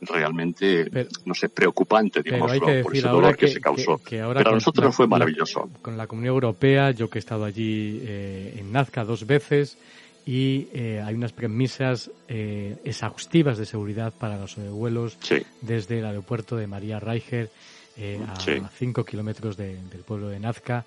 realmente, 0.00 1.08
no 1.24 1.34
sé, 1.34 1.48
preocupante, 1.48 2.22
digamos, 2.22 2.58
por 2.58 2.96
ese 2.96 3.08
dolor 3.08 3.36
que, 3.36 3.48
se 3.48 3.60
causó. 3.60 4.00
Pero 4.08 4.30
a 4.38 4.52
nosotros 4.52 4.94
fue 4.94 5.06
maravilloso. 5.06 5.70
con 5.82 5.96
la 5.96 6.06
Comunidad 6.06 6.34
Europea, 6.34 6.90
yo 6.90 7.08
que 7.08 7.18
he 7.18 7.20
estado 7.20 7.44
allí 7.44 8.00
eh, 8.02 8.56
en 8.58 8.72
Nazca 8.72 9.04
dos 9.04 9.26
veces, 9.26 9.78
y 10.26 10.68
eh, 10.72 11.02
hay 11.04 11.14
unas 11.14 11.32
premisas 11.32 12.10
eh, 12.28 12.76
exhaustivas 12.84 13.58
de 13.58 13.66
seguridad 13.66 14.12
para 14.18 14.38
los 14.38 14.56
vuelos 14.56 15.18
desde 15.60 15.98
el 15.98 16.06
aeropuerto 16.06 16.56
de 16.56 16.66
María 16.66 16.98
Reicher 16.98 17.50
eh, 17.96 18.18
a 18.26 18.68
5 18.68 19.04
kilómetros 19.04 19.56
del 19.56 20.02
pueblo 20.06 20.28
de 20.28 20.40
Nazca. 20.40 20.84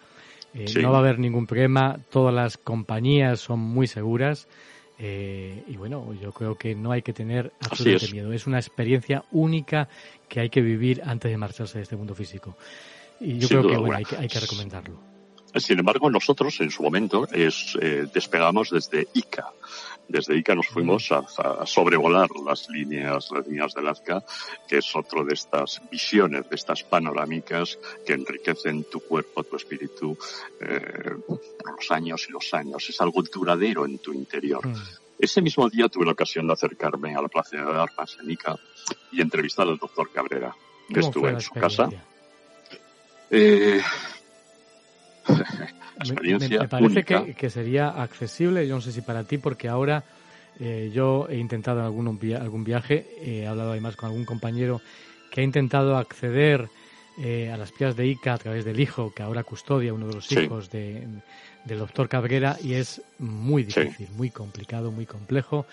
No 0.82 0.92
va 0.92 0.98
a 0.98 1.02
haber 1.02 1.20
ningún 1.20 1.46
problema, 1.46 2.00
todas 2.10 2.34
las 2.34 2.58
compañías 2.58 3.40
son 3.40 3.60
muy 3.60 3.86
seguras 3.86 4.48
y 5.00 5.78
bueno, 5.78 6.14
yo 6.14 6.32
creo 6.32 6.56
que 6.56 6.74
no 6.76 6.92
hay 6.92 7.02
que 7.02 7.14
tener 7.14 7.54
absolutamente 7.60 8.12
miedo. 8.12 8.34
Es 8.34 8.48
una 8.48 8.58
experiencia 8.58 9.24
única 9.32 9.88
que 10.28 10.40
hay 10.40 10.50
que 10.50 10.62
vivir 10.62 11.02
antes 11.06 11.32
de 11.32 11.38
marcharse 11.38 11.78
de 11.78 11.84
este 11.84 11.96
mundo 11.96 12.16
físico. 12.16 12.58
Y 13.20 13.38
yo 13.40 13.48
creo 13.48 13.68
que, 13.68 13.78
bueno, 13.78 13.98
hay 13.98 14.06
que, 14.06 14.18
hay 14.18 14.28
que 14.28 14.40
recomendarlo. 14.40 15.00
Sin 15.56 15.80
embargo, 15.80 16.10
nosotros 16.10 16.60
en 16.60 16.72
su 16.72 16.84
momento 16.84 17.28
es, 17.32 17.78
eh, 17.82 18.08
despegamos 18.14 18.70
desde 18.70 19.08
Ica. 19.14 19.48
Desde 20.08 20.38
Ica 20.38 20.56
nos 20.56 20.68
fuimos 20.68 21.12
a, 21.12 21.66
sobrevolar 21.66 22.30
las 22.46 22.70
líneas, 22.70 23.30
las 23.32 23.46
líneas 23.46 23.74
de 23.74 23.82
Lazca, 23.82 24.24
que 24.68 24.78
es 24.78 24.96
otro 24.96 25.26
de 25.26 25.34
estas 25.34 25.82
visiones, 25.92 26.50
de 26.50 26.56
estas 26.56 26.84
panorámicas 26.84 27.78
que 28.06 28.14
enriquecen 28.14 28.86
tu 28.86 29.02
cuerpo, 29.02 29.44
tu 29.44 29.58
espíritu, 29.58 30.18
eh, 30.62 31.16
por 31.28 31.76
los 31.76 31.92
años 31.92 32.26
y 32.30 32.32
los 32.32 32.54
años. 32.54 32.90
Es 32.90 33.02
algo 33.02 33.22
duradero 33.22 33.86
en 33.86 34.00
tu 34.00 34.14
interior. 34.14 34.66
Mm. 34.66 34.76
Ese 35.20 35.42
mismo 35.42 35.68
día 35.70 35.90
tuve 35.90 36.06
la 36.06 36.12
ocasión 36.12 36.48
de 36.48 36.54
acercarme 36.54 37.16
a 37.16 37.22
la 37.22 37.28
Plaza 37.28 37.58
de 37.58 37.64
Armas 37.64 38.18
en 38.22 38.32
Ica 38.32 38.56
y 39.12 39.22
entrevistar 39.22 39.68
al 39.68 39.78
doctor 39.78 40.12
Cabrera, 40.12 40.56
que 40.94 41.00
estuve 41.00 41.30
en 41.30 41.42
su 41.42 41.54
casa. 41.54 41.90
Eh, 43.30 43.82
me, 46.40 46.68
parece 46.68 47.04
que, 47.04 47.50
sería 47.50 47.90
accesible, 47.90 48.68
yo 48.68 48.76
no 48.76 48.82
sé 48.82 48.92
si 48.92 49.02
para 49.02 49.24
ti, 49.24 49.38
porque 49.38 49.68
ahora 49.68 50.04
eh, 50.60 50.92
yo 50.94 51.28
he 51.30 51.38
intentado 51.38 51.84
algún, 51.84 52.08
algún 52.36 52.64
viaje, 52.64 53.06
he 53.22 53.48
hablado 53.48 53.72
además 53.72 53.96
con 53.96 54.10
algún 54.10 54.26
compañero 54.26 54.82
que 55.32 55.42
ha 55.42 55.44
intentado 55.44 55.98
acceder 55.98 56.70
eh, 57.20 57.52
a 57.52 57.58
las 57.58 57.72
piedras 57.72 57.96
de 57.96 58.08
Ica 58.08 58.34
a 58.34 58.38
través 58.38 58.64
del 58.64 58.80
hijo, 58.80 59.12
que 59.14 59.24
ahora 59.24 59.44
custodia 59.44 59.94
uno 59.94 60.08
de 60.08 60.14
los 60.14 60.32
hijos 60.32 60.70
de, 60.70 61.04
del 61.66 61.80
doctor 61.80 62.08
Cabrera, 62.08 62.58
y 62.64 62.74
es 62.74 63.02
muy 63.20 63.64
difícil, 63.64 64.08
muy 64.16 64.30
complicado, 64.30 64.92
muy 64.92 65.06
complejo, 65.06 65.66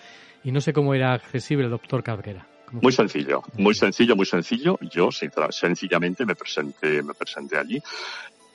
y 0.43 0.51
no 0.51 0.61
sé 0.61 0.73
cómo 0.73 0.93
era 0.93 1.13
accesible 1.13 1.65
el 1.65 1.71
doctor 1.71 2.03
Cabrera. 2.03 2.47
Muy 2.71 2.91
sencillo, 2.91 3.43
muy 3.57 3.75
sencillo, 3.75 4.15
muy 4.15 4.25
sencillo. 4.25 4.77
Yo 4.91 5.09
sencillamente 5.11 6.25
me 6.25 6.35
presenté, 6.35 7.03
me 7.03 7.13
presenté 7.13 7.57
allí 7.57 7.81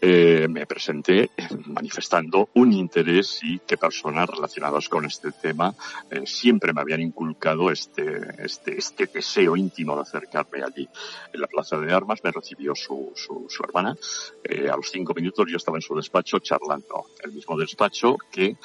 eh, 0.00 0.48
me 0.48 0.66
presenté 0.66 1.30
manifestando 1.66 2.48
un 2.54 2.72
interés 2.72 3.40
y 3.42 3.58
que 3.60 3.76
personas 3.76 4.28
relacionadas 4.28 4.88
con 4.88 5.04
este 5.04 5.32
tema 5.32 5.74
eh, 6.10 6.22
siempre 6.26 6.72
me 6.72 6.80
habían 6.80 7.02
inculcado 7.02 7.70
este, 7.70 8.20
este, 8.38 8.78
este 8.78 9.06
deseo 9.06 9.56
íntimo 9.56 9.94
de 9.96 10.02
acercarme 10.02 10.62
allí. 10.62 10.88
En 11.32 11.40
la 11.40 11.46
Plaza 11.46 11.78
de 11.78 11.92
Armas 11.92 12.20
me 12.24 12.32
recibió 12.32 12.74
su, 12.74 13.12
su, 13.14 13.46
su 13.48 13.62
hermana. 13.62 13.96
Eh, 14.44 14.68
a 14.70 14.76
los 14.76 14.90
cinco 14.90 15.12
minutos 15.14 15.46
yo 15.50 15.56
estaba 15.56 15.78
en 15.78 15.82
su 15.82 15.94
despacho 15.94 16.38
charlando. 16.38 17.06
El 17.22 17.32
mismo 17.32 17.58
despacho 17.58 18.16
que 18.30 18.56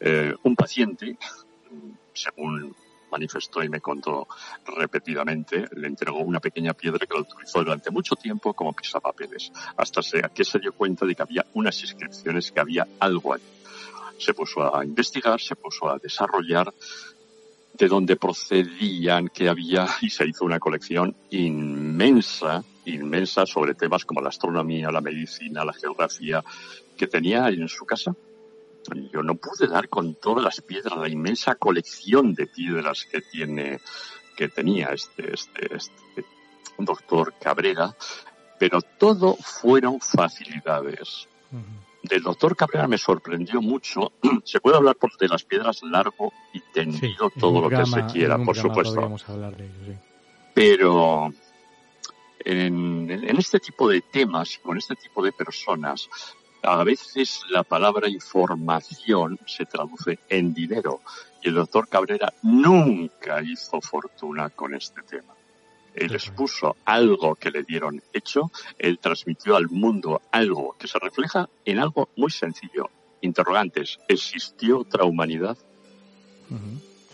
eh, 0.00 0.34
un 0.42 0.54
paciente, 0.54 1.16
según 2.12 2.74
manifestó 3.14 3.62
y 3.62 3.68
me 3.68 3.80
contó 3.80 4.26
repetidamente, 4.66 5.66
le 5.76 5.86
entregó 5.86 6.18
una 6.18 6.40
pequeña 6.40 6.74
piedra 6.74 7.06
que 7.06 7.14
lo 7.14 7.20
utilizó 7.20 7.60
durante 7.60 7.90
mucho 7.90 8.16
tiempo 8.16 8.52
como 8.54 8.72
pisapapeles, 8.72 9.52
hasta 9.76 10.00
que 10.34 10.44
se 10.44 10.58
dio 10.58 10.72
cuenta 10.72 11.06
de 11.06 11.14
que 11.14 11.22
había 11.22 11.46
unas 11.54 11.80
inscripciones, 11.80 12.50
que 12.50 12.60
había 12.60 12.86
algo 12.98 13.34
allí. 13.34 13.44
Se 14.18 14.34
puso 14.34 14.74
a 14.74 14.84
investigar, 14.84 15.40
se 15.40 15.54
puso 15.54 15.88
a 15.88 15.98
desarrollar 15.98 16.72
de 17.74 17.88
dónde 17.88 18.16
procedían, 18.16 19.28
qué 19.28 19.48
había, 19.48 19.86
y 20.00 20.10
se 20.10 20.26
hizo 20.26 20.44
una 20.44 20.58
colección 20.58 21.14
inmensa, 21.30 22.64
inmensa 22.84 23.46
sobre 23.46 23.74
temas 23.74 24.04
como 24.04 24.20
la 24.20 24.28
astronomía, 24.28 24.90
la 24.90 25.00
medicina, 25.00 25.64
la 25.64 25.72
geografía, 25.72 26.42
que 26.96 27.06
tenía 27.06 27.48
en 27.48 27.68
su 27.68 27.84
casa 27.84 28.14
yo 29.12 29.22
no 29.22 29.34
pude 29.36 29.66
dar 29.66 29.88
con 29.88 30.14
todas 30.14 30.44
las 30.44 30.60
piedras, 30.60 30.96
la 30.96 31.08
inmensa 31.08 31.54
colección 31.54 32.34
de 32.34 32.46
piedras 32.46 33.06
que 33.10 33.20
tiene, 33.20 33.80
que 34.36 34.48
tenía 34.48 34.88
este, 34.88 35.34
este, 35.34 35.76
este 35.76 36.24
doctor 36.78 37.34
Cabrera, 37.40 37.94
pero 38.58 38.80
todo 38.82 39.36
fueron 39.36 40.00
facilidades. 40.00 41.28
Del 42.02 42.22
doctor 42.22 42.56
Cabrera 42.56 42.86
me 42.86 42.98
sorprendió 42.98 43.62
mucho. 43.62 44.12
Se 44.44 44.60
puede 44.60 44.76
hablar 44.76 44.96
por 44.96 45.16
de 45.16 45.28
las 45.28 45.44
piedras 45.44 45.82
largo 45.82 46.32
y 46.52 46.60
tendido 46.60 47.30
todo 47.38 47.60
lo 47.62 47.68
que 47.70 47.86
se 47.86 48.04
quiera, 48.06 48.38
por 48.38 48.56
supuesto. 48.56 49.16
Pero 50.52 51.32
en, 52.40 53.10
en, 53.10 53.36
este 53.38 53.58
tipo 53.58 53.88
de 53.88 54.02
temas, 54.02 54.58
con 54.62 54.76
este 54.76 54.94
tipo 54.96 55.24
de 55.24 55.32
personas, 55.32 56.08
a 56.64 56.82
veces 56.82 57.42
la 57.50 57.62
palabra 57.62 58.08
información 58.08 59.38
se 59.46 59.66
traduce 59.66 60.18
en 60.28 60.54
dinero 60.54 61.00
y 61.42 61.48
el 61.48 61.54
doctor 61.54 61.88
Cabrera 61.88 62.32
nunca 62.42 63.42
hizo 63.42 63.80
fortuna 63.80 64.50
con 64.50 64.74
este 64.74 65.02
tema. 65.02 65.34
Él 65.94 66.12
expuso 66.12 66.76
algo 66.84 67.36
que 67.36 67.50
le 67.50 67.62
dieron 67.62 68.02
hecho, 68.12 68.50
él 68.78 68.98
transmitió 68.98 69.56
al 69.56 69.68
mundo 69.68 70.22
algo 70.32 70.74
que 70.78 70.88
se 70.88 70.98
refleja 70.98 71.48
en 71.64 71.78
algo 71.78 72.08
muy 72.16 72.30
sencillo. 72.30 72.90
Interrogantes, 73.20 73.98
¿existió 74.08 74.80
otra 74.80 75.04
humanidad? 75.04 75.56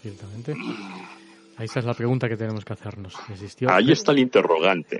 ciertamente. 0.01 0.55
Esa 1.61 1.81
es 1.81 1.85
la 1.85 1.95
pregunta 1.95 2.29
que 2.29 2.37
tenemos 2.37 2.65
que 2.65 2.73
hacernos. 2.73 3.15
¿Existió 3.29 3.71
Ahí 3.71 3.93
está 3.93 4.13
el 4.13 4.21
interrogante. 4.21 4.99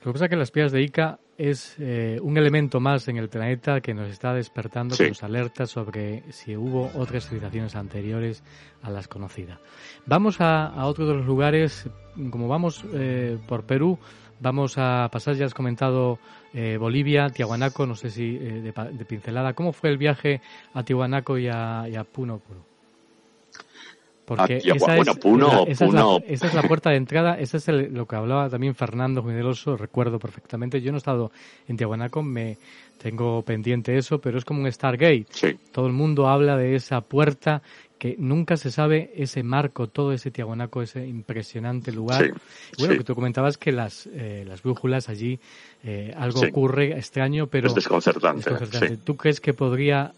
Lo 0.00 0.04
que 0.04 0.12
pasa 0.12 0.24
es 0.26 0.30
que 0.30 0.36
las 0.36 0.50
piedras 0.50 0.72
de 0.72 0.82
Ica 0.82 1.18
es 1.38 1.76
eh, 1.78 2.18
un 2.22 2.36
elemento 2.36 2.78
más 2.78 3.08
en 3.08 3.16
el 3.16 3.28
planeta 3.28 3.80
que 3.80 3.94
nos 3.94 4.10
está 4.10 4.34
despertando, 4.34 4.96
que 4.96 5.08
nos 5.08 5.22
alerta 5.22 5.66
sobre 5.66 6.22
si 6.30 6.56
hubo 6.56 6.90
otras 6.94 7.28
civilizaciones 7.28 7.74
anteriores 7.74 8.42
a 8.82 8.90
las 8.90 9.08
conocidas. 9.08 9.58
Vamos 10.04 10.40
a, 10.40 10.74
otro 10.84 11.06
de 11.06 11.14
los 11.14 11.26
lugares, 11.26 11.88
como 12.30 12.48
vamos 12.48 12.84
eh, 12.92 13.38
por 13.48 13.64
Perú, 13.64 13.98
vamos 14.40 14.74
a 14.76 15.08
pasar, 15.10 15.36
ya 15.36 15.46
has 15.46 15.54
comentado 15.54 16.18
eh, 16.52 16.76
Bolivia, 16.78 17.30
Tiahuanaco, 17.30 17.86
no 17.86 17.94
sé 17.94 18.10
si 18.10 18.36
de, 18.36 18.72
pincelada. 19.08 19.54
¿Cómo 19.54 19.72
fue 19.72 19.90
el 19.90 19.96
viaje 19.96 20.42
a 20.74 20.82
Tiahuanaco 20.84 21.38
y 21.38 21.48
a, 21.48 21.86
y 21.88 21.96
a 21.96 22.04
Puno? 22.04 22.38
Puno? 22.40 22.71
Porque 24.36 24.56
esa, 24.58 24.96
es, 24.96 25.06
la, 26.54 26.62
puerta 26.62 26.90
de 26.90 26.96
entrada, 26.96 27.38
eso 27.38 27.56
es 27.58 27.68
lo 27.68 28.06
que 28.06 28.16
hablaba 28.16 28.48
también 28.48 28.74
Fernando 28.74 29.22
Generoso, 29.22 29.76
recuerdo 29.76 30.18
perfectamente. 30.18 30.80
Yo 30.80 30.90
no 30.90 30.96
he 30.96 30.98
estado 30.98 31.30
en 31.68 31.76
Tiahuanaco, 31.76 32.22
me 32.22 32.56
tengo 32.96 33.42
pendiente 33.42 33.96
eso, 33.98 34.20
pero 34.20 34.38
es 34.38 34.44
como 34.44 34.62
un 34.62 34.72
Stargate. 34.72 35.26
Todo 35.70 35.86
el 35.86 35.92
mundo 35.92 36.28
habla 36.28 36.56
de 36.56 36.76
esa 36.76 37.00
puerta 37.02 37.62
que 37.98 38.16
nunca 38.18 38.56
se 38.56 38.72
sabe 38.72 39.12
ese 39.16 39.42
marco, 39.42 39.86
todo 39.86 40.12
ese 40.12 40.30
Tiahuanaco, 40.30 40.82
ese 40.82 41.06
impresionante 41.06 41.92
lugar. 41.92 42.32
bueno, 42.78 42.94
que 42.96 43.04
tú 43.04 43.14
comentabas 43.14 43.58
que 43.58 43.70
las, 43.70 44.08
eh, 44.12 44.44
las 44.46 44.62
brújulas 44.62 45.08
allí, 45.08 45.38
eh, 45.84 46.12
algo 46.16 46.40
ocurre 46.40 46.98
extraño, 46.98 47.46
pero... 47.46 47.68
Es 47.68 47.74
desconcertante. 47.74 48.96
¿Tú 49.04 49.16
crees 49.16 49.40
que 49.40 49.52
podría 49.54 50.12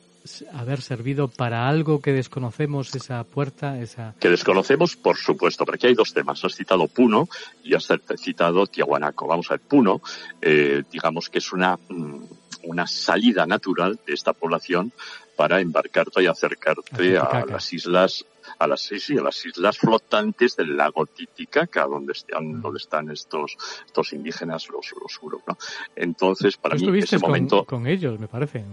haber 0.53 0.81
servido 0.81 1.29
para 1.29 1.69
algo 1.69 2.01
que 2.01 2.13
desconocemos 2.13 2.95
esa 2.95 3.25
puerta, 3.25 3.79
esa... 3.81 4.15
Que 4.19 4.31
desconocemos, 4.31 4.97
por 4.97 5.17
supuesto, 5.17 5.65
porque 5.67 5.89
hay 5.89 5.95
dos 5.95 6.15
temas. 6.15 6.45
Has 6.45 6.55
citado 6.55 6.89
Puno 6.89 7.29
y 7.63 7.75
has 7.75 7.89
citado 8.19 8.67
Tiahuanaco. 8.67 9.27
Vamos 9.27 9.51
a 9.51 9.55
ver, 9.55 9.61
Puno, 9.61 10.01
eh, 10.41 10.83
digamos 10.91 11.29
que 11.29 11.39
es 11.39 11.53
una, 11.53 11.77
mm, 11.89 12.25
una 12.65 12.87
salida 12.87 13.47
natural 13.47 13.99
de 14.07 14.15
esta 14.15 14.33
población 14.33 14.93
para 15.37 15.61
embarcarte 15.61 16.23
y 16.23 16.27
acercarte 16.27 17.19
a 17.19 17.45
las 17.47 17.73
islas 17.73 18.25
a 18.59 18.67
las, 18.67 18.81
sí, 18.83 19.19
a 19.19 19.23
las 19.23 19.45
islas 19.45 19.79
flotantes 19.79 20.57
del 20.57 20.77
lago 20.77 21.07
Titicaca, 21.07 21.87
donde 21.87 22.13
están, 22.13 22.59
mm. 22.59 22.63
donde 22.63 22.79
están 22.79 23.11
estos, 23.11 23.57
estos 23.87 24.13
indígenas, 24.13 24.69
los, 24.69 24.93
los 25.01 25.21
¿no? 25.47 25.57
Entonces, 25.97 26.57
para 26.57 26.77
mí, 26.77 26.99
ese 26.99 27.19
momento. 27.19 27.65
Con, 27.65 27.87
ellos, 27.87 28.19
me 28.19 28.29
parece. 28.29 28.65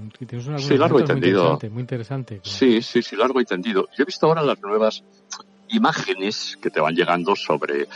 sí, 0.57 0.77
largo 0.77 0.99
y 0.99 1.05
tendido. 1.05 1.59
Muy 1.69 1.81
interesante. 1.81 2.41
Sí, 2.43 2.81
sí, 2.81 3.01
sí, 3.01 3.15
largo 3.15 3.39
y 3.41 3.45
tendido. 3.45 3.87
Yo 3.97 4.03
he 4.03 4.05
visto 4.05 4.27
ahora 4.27 4.41
las 4.41 4.59
nuevas 4.61 5.03
imágenes 5.69 6.57
que 6.61 6.69
te 6.69 6.79
van 6.79 6.95
llegando 6.95 7.35
sobre 7.35 7.87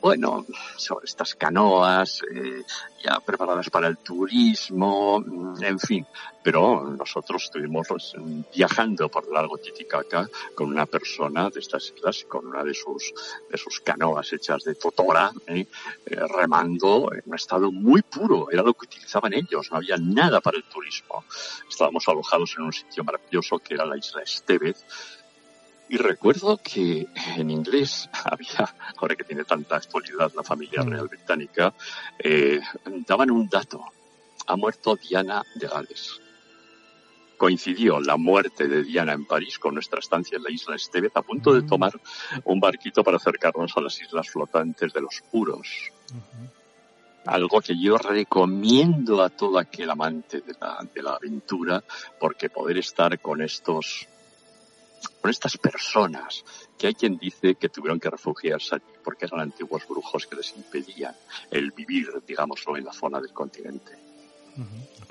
bueno, 0.00 0.46
sobre 0.76 1.06
estas 1.06 1.34
canoas 1.34 2.22
eh, 2.34 2.62
ya 3.04 3.20
preparadas 3.20 3.68
para 3.70 3.88
el 3.88 3.98
turismo, 3.98 5.20
mm, 5.20 5.62
en 5.62 5.78
fin. 5.78 6.06
Pero 6.42 6.94
nosotros 6.98 7.44
estuvimos 7.44 7.86
pues, 7.86 8.14
viajando 8.54 9.10
por 9.10 9.24
el 9.26 9.32
lago 9.32 9.58
Titicaca 9.58 10.26
con 10.54 10.68
una 10.68 10.86
persona 10.86 11.50
de 11.50 11.60
estas 11.60 11.92
islas, 11.94 12.24
con 12.26 12.46
una 12.46 12.64
de 12.64 12.72
sus, 12.72 13.12
de 13.50 13.58
sus 13.58 13.80
canoas 13.80 14.32
hechas 14.32 14.64
de 14.64 14.74
totora, 14.74 15.30
¿eh? 15.46 15.66
Eh, 16.06 16.16
remando 16.28 17.12
en 17.12 17.22
un 17.26 17.34
estado 17.34 17.70
muy 17.70 18.00
puro. 18.00 18.50
Era 18.50 18.62
lo 18.62 18.72
que 18.72 18.86
utilizaban 18.86 19.34
ellos, 19.34 19.70
no 19.70 19.76
había 19.76 19.98
nada 19.98 20.40
para 20.40 20.56
el 20.56 20.64
turismo. 20.64 21.24
Estábamos 21.68 22.08
alojados 22.08 22.54
en 22.56 22.64
un 22.64 22.72
sitio 22.72 23.04
maravilloso 23.04 23.58
que 23.58 23.74
era 23.74 23.84
la 23.84 23.98
isla 23.98 24.22
Estevez, 24.22 24.82
Y 25.90 25.96
recuerdo 25.96 26.56
que 26.58 27.08
en 27.36 27.50
inglés 27.50 28.08
había, 28.24 28.74
ahora 28.96 29.16
que 29.16 29.24
tiene 29.24 29.42
tanta 29.42 29.74
actualidad 29.74 30.32
la 30.36 30.44
familia 30.44 30.82
real 30.82 31.08
británica, 31.08 31.74
eh, 32.16 32.60
daban 33.08 33.32
un 33.32 33.48
dato. 33.48 33.84
Ha 34.46 34.54
muerto 34.54 34.94
Diana 34.94 35.42
de 35.56 35.66
Gales. 35.66 36.20
Coincidió 37.36 37.98
la 37.98 38.16
muerte 38.16 38.68
de 38.68 38.84
Diana 38.84 39.14
en 39.14 39.24
París 39.24 39.58
con 39.58 39.74
nuestra 39.74 39.98
estancia 39.98 40.36
en 40.36 40.44
la 40.44 40.52
isla 40.52 40.76
Estevez, 40.76 41.10
a 41.16 41.22
punto 41.22 41.52
de 41.52 41.62
tomar 41.62 42.00
un 42.44 42.60
barquito 42.60 43.02
para 43.02 43.16
acercarnos 43.16 43.76
a 43.76 43.80
las 43.80 44.00
islas 44.00 44.30
flotantes 44.30 44.92
de 44.92 45.00
los 45.00 45.20
Puros. 45.32 45.90
Algo 47.26 47.60
que 47.60 47.76
yo 47.76 47.98
recomiendo 47.98 49.24
a 49.24 49.28
todo 49.28 49.58
aquel 49.58 49.90
amante 49.90 50.40
de 50.40 50.54
la, 50.60 50.86
de 50.94 51.02
la 51.02 51.14
aventura, 51.14 51.82
porque 52.20 52.48
poder 52.48 52.78
estar 52.78 53.18
con 53.18 53.42
estos 53.42 54.06
con 55.20 55.30
estas 55.30 55.56
personas 55.58 56.44
que 56.78 56.88
hay 56.88 56.94
quien 56.94 57.18
dice 57.18 57.54
que 57.54 57.68
tuvieron 57.68 58.00
que 58.00 58.10
refugiarse 58.10 58.76
allí 58.76 58.84
porque 59.04 59.26
eran 59.26 59.40
antiguos 59.40 59.86
brujos 59.86 60.26
que 60.26 60.36
les 60.36 60.56
impedían 60.56 61.14
el 61.50 61.72
vivir, 61.72 62.08
digámoslo, 62.26 62.76
en 62.76 62.84
la 62.84 62.92
zona 62.92 63.20
del 63.20 63.32
continente. 63.32 63.98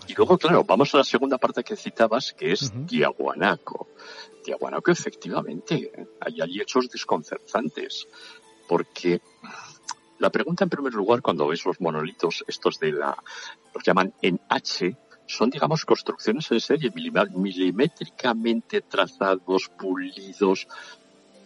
Y 0.08 0.14
luego, 0.14 0.38
claro, 0.38 0.64
vamos 0.64 0.94
a 0.94 0.98
la 0.98 1.04
segunda 1.04 1.38
parte 1.38 1.64
que 1.64 1.76
citabas, 1.76 2.34
que 2.34 2.52
es 2.52 2.72
Tiahuanaco. 2.88 3.88
Tiahuanaco, 4.44 4.92
efectivamente, 4.92 5.92
hay 6.20 6.42
allí 6.42 6.62
hechos 6.62 6.90
desconcertantes, 6.90 8.08
porque 8.68 9.22
la 10.20 10.30
pregunta, 10.30 10.66
en 10.66 10.70
primer 10.70 10.94
lugar, 10.94 11.22
cuando 11.22 11.48
ves 11.48 11.66
los 11.66 11.80
monolitos, 11.80 12.44
estos 12.48 12.80
de 12.80 12.92
la, 12.92 13.18
los 13.74 13.84
llaman 13.84 14.14
en 14.22 14.40
H, 14.50 14.96
son, 15.30 15.52
digamos, 15.52 15.86
construcciones 15.86 16.52
en 16.52 16.60
serie, 16.60 16.92
milimétricamente 16.92 18.82
trazados, 18.82 19.70
pulidos, 19.70 20.68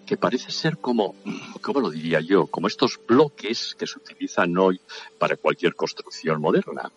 que 0.05 0.15
parece 0.15 0.51
ser 0.51 0.77
como, 0.77 1.15
¿cómo 1.61 1.81
lo 1.81 1.89
diría 1.89 2.21
yo? 2.21 2.47
Como 2.47 2.67
estos 2.67 2.97
bloques 3.05 3.75
que 3.75 3.85
se 3.85 3.99
utilizan 3.99 4.57
hoy 4.57 4.79
para 5.19 5.35
cualquier 5.35 5.75
construcción 5.75 6.39
moderna. 6.39 6.89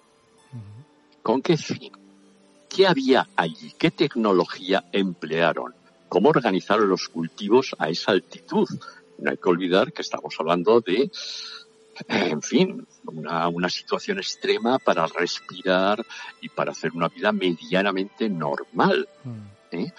¿Con 1.24 1.42
qué 1.42 1.56
fin? 1.56 1.90
¿Qué 2.68 2.86
había 2.86 3.28
allí? 3.34 3.72
¿Qué 3.76 3.90
tecnología 3.90 4.84
emplearon? 4.92 5.74
¿Cómo 6.08 6.28
organizaron 6.28 6.88
los 6.88 7.08
cultivos 7.08 7.74
a 7.80 7.88
esa 7.88 8.12
altitud? 8.12 8.68
No 9.18 9.30
hay 9.30 9.38
que 9.38 9.48
olvidar 9.48 9.92
que 9.92 10.02
estamos 10.02 10.36
hablando 10.38 10.80
de, 10.80 11.10
en 12.08 12.42
fin, 12.42 12.86
una, 13.04 13.48
una 13.48 13.68
situación 13.68 14.18
extrema 14.18 14.78
para 14.78 15.06
respirar 15.06 16.04
y 16.40 16.48
para 16.48 16.72
hacer 16.72 16.92
una 16.92 17.08
vida 17.08 17.32
medianamente 17.32 18.28
normal. 18.28 19.08
¿eh? 19.70 19.92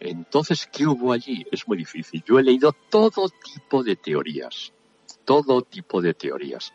Entonces, 0.00 0.68
¿qué 0.72 0.86
hubo 0.86 1.12
allí? 1.12 1.46
Es 1.50 1.66
muy 1.68 1.76
difícil. 1.76 2.22
Yo 2.26 2.38
he 2.38 2.42
leído 2.42 2.72
todo 2.88 3.28
tipo 3.28 3.82
de 3.82 3.96
teorías, 3.96 4.72
todo 5.24 5.62
tipo 5.62 6.00
de 6.00 6.14
teorías. 6.14 6.72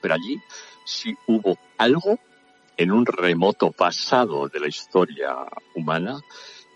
Pero 0.00 0.14
allí 0.14 0.40
sí 0.84 1.14
hubo 1.26 1.58
algo 1.78 2.18
en 2.76 2.90
un 2.90 3.06
remoto 3.06 3.70
pasado 3.70 4.48
de 4.48 4.60
la 4.60 4.68
historia 4.68 5.36
humana 5.74 6.20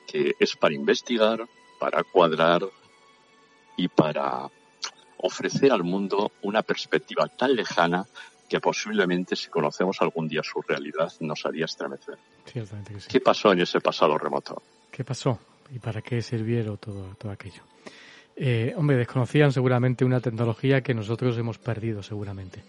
que 0.06 0.34
es 0.38 0.56
para 0.56 0.74
investigar, 0.74 1.46
para 1.78 2.02
cuadrar 2.04 2.62
y 3.76 3.88
para 3.88 4.48
ofrecer 5.18 5.72
al 5.72 5.84
mundo 5.84 6.32
una 6.42 6.62
perspectiva 6.62 7.28
tan 7.28 7.54
lejana 7.54 8.06
que 8.48 8.60
posiblemente 8.60 9.36
si 9.36 9.48
conocemos 9.48 10.00
algún 10.00 10.26
día 10.26 10.42
su 10.42 10.62
realidad 10.62 11.12
nos 11.20 11.44
haría 11.44 11.66
estremecer. 11.66 12.16
Ciertamente 12.46 12.94
que 12.94 13.00
sí. 13.00 13.08
¿Qué 13.10 13.20
pasó 13.20 13.52
en 13.52 13.60
ese 13.60 13.80
pasado 13.80 14.16
remoto? 14.16 14.62
¿Qué 14.90 15.04
pasó? 15.04 15.38
¿Y 15.70 15.78
para 15.78 16.00
qué 16.00 16.22
sirvieron 16.22 16.78
todo, 16.78 17.14
todo 17.18 17.30
aquello? 17.30 17.62
Eh, 18.34 18.72
hombre, 18.76 18.96
desconocían 18.96 19.52
seguramente 19.52 20.04
una 20.04 20.20
tecnología 20.20 20.80
que 20.80 20.94
nosotros 20.94 21.36
hemos 21.36 21.58
perdido 21.58 22.02
seguramente. 22.02 22.62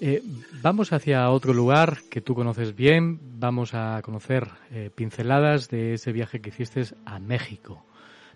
Eh, 0.00 0.22
vamos 0.60 0.92
hacia 0.92 1.30
otro 1.30 1.54
lugar 1.54 1.98
que 2.10 2.20
tú 2.20 2.34
conoces 2.34 2.74
bien. 2.74 3.20
Vamos 3.38 3.74
a 3.74 4.02
conocer 4.02 4.48
eh, 4.72 4.90
pinceladas 4.94 5.68
de 5.68 5.94
ese 5.94 6.12
viaje 6.12 6.40
que 6.40 6.50
hiciste 6.50 6.84
a 7.06 7.18
México. 7.18 7.84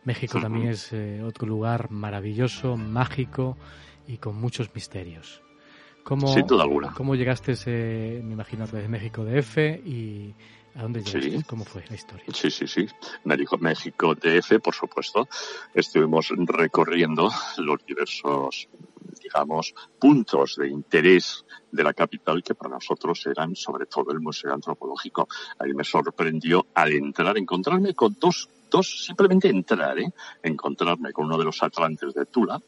México 0.09 0.41
también 0.41 0.69
es 0.69 0.91
eh, 0.95 1.23
otro 1.23 1.47
lugar 1.47 1.91
maravilloso, 1.91 2.79
mágico 2.79 3.59
y 4.07 4.17
con 4.17 4.41
muchos 4.41 4.75
misterios. 4.75 5.43
¿Cómo, 6.03 6.29
Sin 6.29 6.47
duda 6.47 6.63
alguna. 6.63 6.95
¿Cómo 6.95 7.15
llegaste, 7.15 7.53
ese, 7.53 8.23
me 8.25 8.33
imagino, 8.33 8.67
desde 8.67 8.89
México 8.89 9.23
DF 9.27 9.59
y 9.85 10.35
a 10.75 10.83
dónde 10.83 11.03
llegaste? 11.03 11.39
Sí. 11.39 11.45
¿Cómo 11.45 11.65
fue 11.65 11.85
la 11.89 11.95
historia? 11.95 12.25
Sí, 12.33 12.51
sí, 12.51 12.67
sí. 12.67 12.87
México, 13.25 13.59
México 13.59 14.15
DF, 14.15 14.61
por 14.63 14.75
supuesto. 14.75 15.29
Estuvimos 15.75 16.33
recorriendo 16.37 17.31
los 17.59 17.85
diversos, 17.87 18.69
digamos, 19.23 19.75
puntos 19.99 20.57
de 20.57 20.69
interés 20.69 21.45
de 21.71 21.83
la 21.83 21.93
capital 21.93 22.43
que 22.43 22.55
para 22.55 22.75
nosotros 22.75 23.27
eran 23.27 23.55
sobre 23.55 23.87
todo 23.87 24.13
el 24.13 24.21
Museo 24.21 24.53
Antropológico. 24.53 25.29
Ahí 25.59 25.73
me 25.75 25.85
sorprendió 25.85 26.67
al 26.75 26.93
entrar, 26.93 27.37
encontrarme 27.37 27.95
con 27.95 28.17
dos, 28.19 28.49
dos, 28.71 29.05
simplemente 29.05 29.49
entrar, 29.49 29.99
¿eh? 29.99 30.13
encontrarme 30.43 31.13
con 31.13 31.27
uno 31.27 31.39
de 31.39 31.45
los 31.45 31.63
atlantes 31.63 32.15
de 32.15 32.27
Tula, 32.27 32.61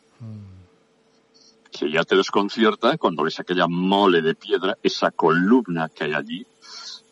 que 1.70 1.90
ya 1.90 2.04
te 2.04 2.16
desconcierta 2.16 2.98
cuando 2.98 3.22
ves 3.22 3.40
aquella 3.40 3.66
mole 3.68 4.20
de 4.22 4.34
piedra, 4.34 4.76
esa 4.82 5.10
columna 5.12 5.88
que 5.88 6.04
hay 6.04 6.14
allí, 6.14 6.46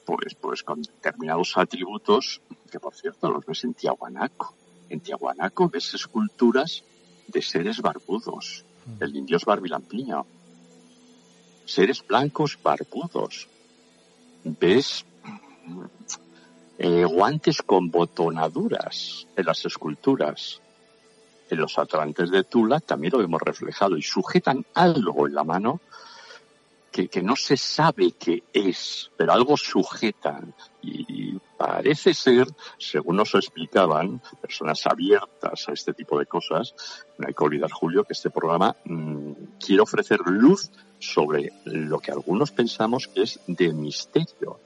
pues, 0.09 0.35
pues 0.35 0.63
con 0.63 0.81
determinados 0.81 1.59
atributos, 1.59 2.41
que 2.71 2.81
por 2.81 2.95
cierto 2.95 3.31
los 3.31 3.45
ves 3.45 3.65
en 3.65 3.75
Tiahuanaco. 3.75 4.55
En 4.89 5.01
Tiahuanaco 5.01 5.69
ves 5.69 5.93
esculturas 5.93 6.83
de 7.27 7.43
seres 7.43 7.83
barbudos, 7.83 8.65
el 9.01 9.15
indio 9.15 9.37
es 9.37 9.45
barbilampiño, 9.45 10.25
seres 11.67 12.03
blancos 12.07 12.59
barbudos. 12.63 13.49
Ves 14.45 15.05
eh, 16.79 17.05
guantes 17.05 17.61
con 17.61 17.91
botonaduras 17.91 19.27
en 19.37 19.45
las 19.45 19.63
esculturas. 19.67 20.63
En 21.51 21.59
los 21.59 21.79
atlantes 21.79 22.31
de 22.31 22.45
Tula 22.45 22.81
también 22.81 23.13
lo 23.13 23.19
vemos 23.19 23.43
reflejado 23.43 23.99
y 23.99 24.03
sujetan 24.03 24.65
algo 24.73 25.27
en 25.27 25.35
la 25.35 25.45
mano 25.45 25.83
que, 26.99 27.07
que 27.07 27.23
no 27.23 27.37
se 27.37 27.57
sabe 27.57 28.11
qué 28.19 28.43
es, 28.53 29.13
pero 29.17 29.33
algo 29.33 29.57
sujetan 29.57 30.53
y 30.83 31.39
parece 31.57 32.13
ser, 32.13 32.49
según 32.77 33.17
nos 33.17 33.37
explicaban, 33.37 34.21
personas 34.41 34.85
abiertas 34.85 35.69
a 35.69 35.73
este 35.73 35.95
tipo 35.95 36.19
de 36.19 36.27
cosas, 36.27 36.75
no 37.19 37.29
hay 37.29 37.35
que 37.35 37.45
olvidar, 37.45 37.71
Julio, 37.71 38.03
que 38.03 38.15
este 38.15 38.31
programa 38.31 38.75
mmm, 38.85 39.33
quiere 39.65 39.81
ofrecer 39.81 40.19
luz 40.27 40.73
sobre 40.99 41.53
lo 41.67 42.01
que 42.01 42.11
algunos 42.11 42.51
pensamos 42.51 43.07
que 43.07 43.23
es 43.23 43.39
de 43.47 43.73
misterio. 43.73 44.59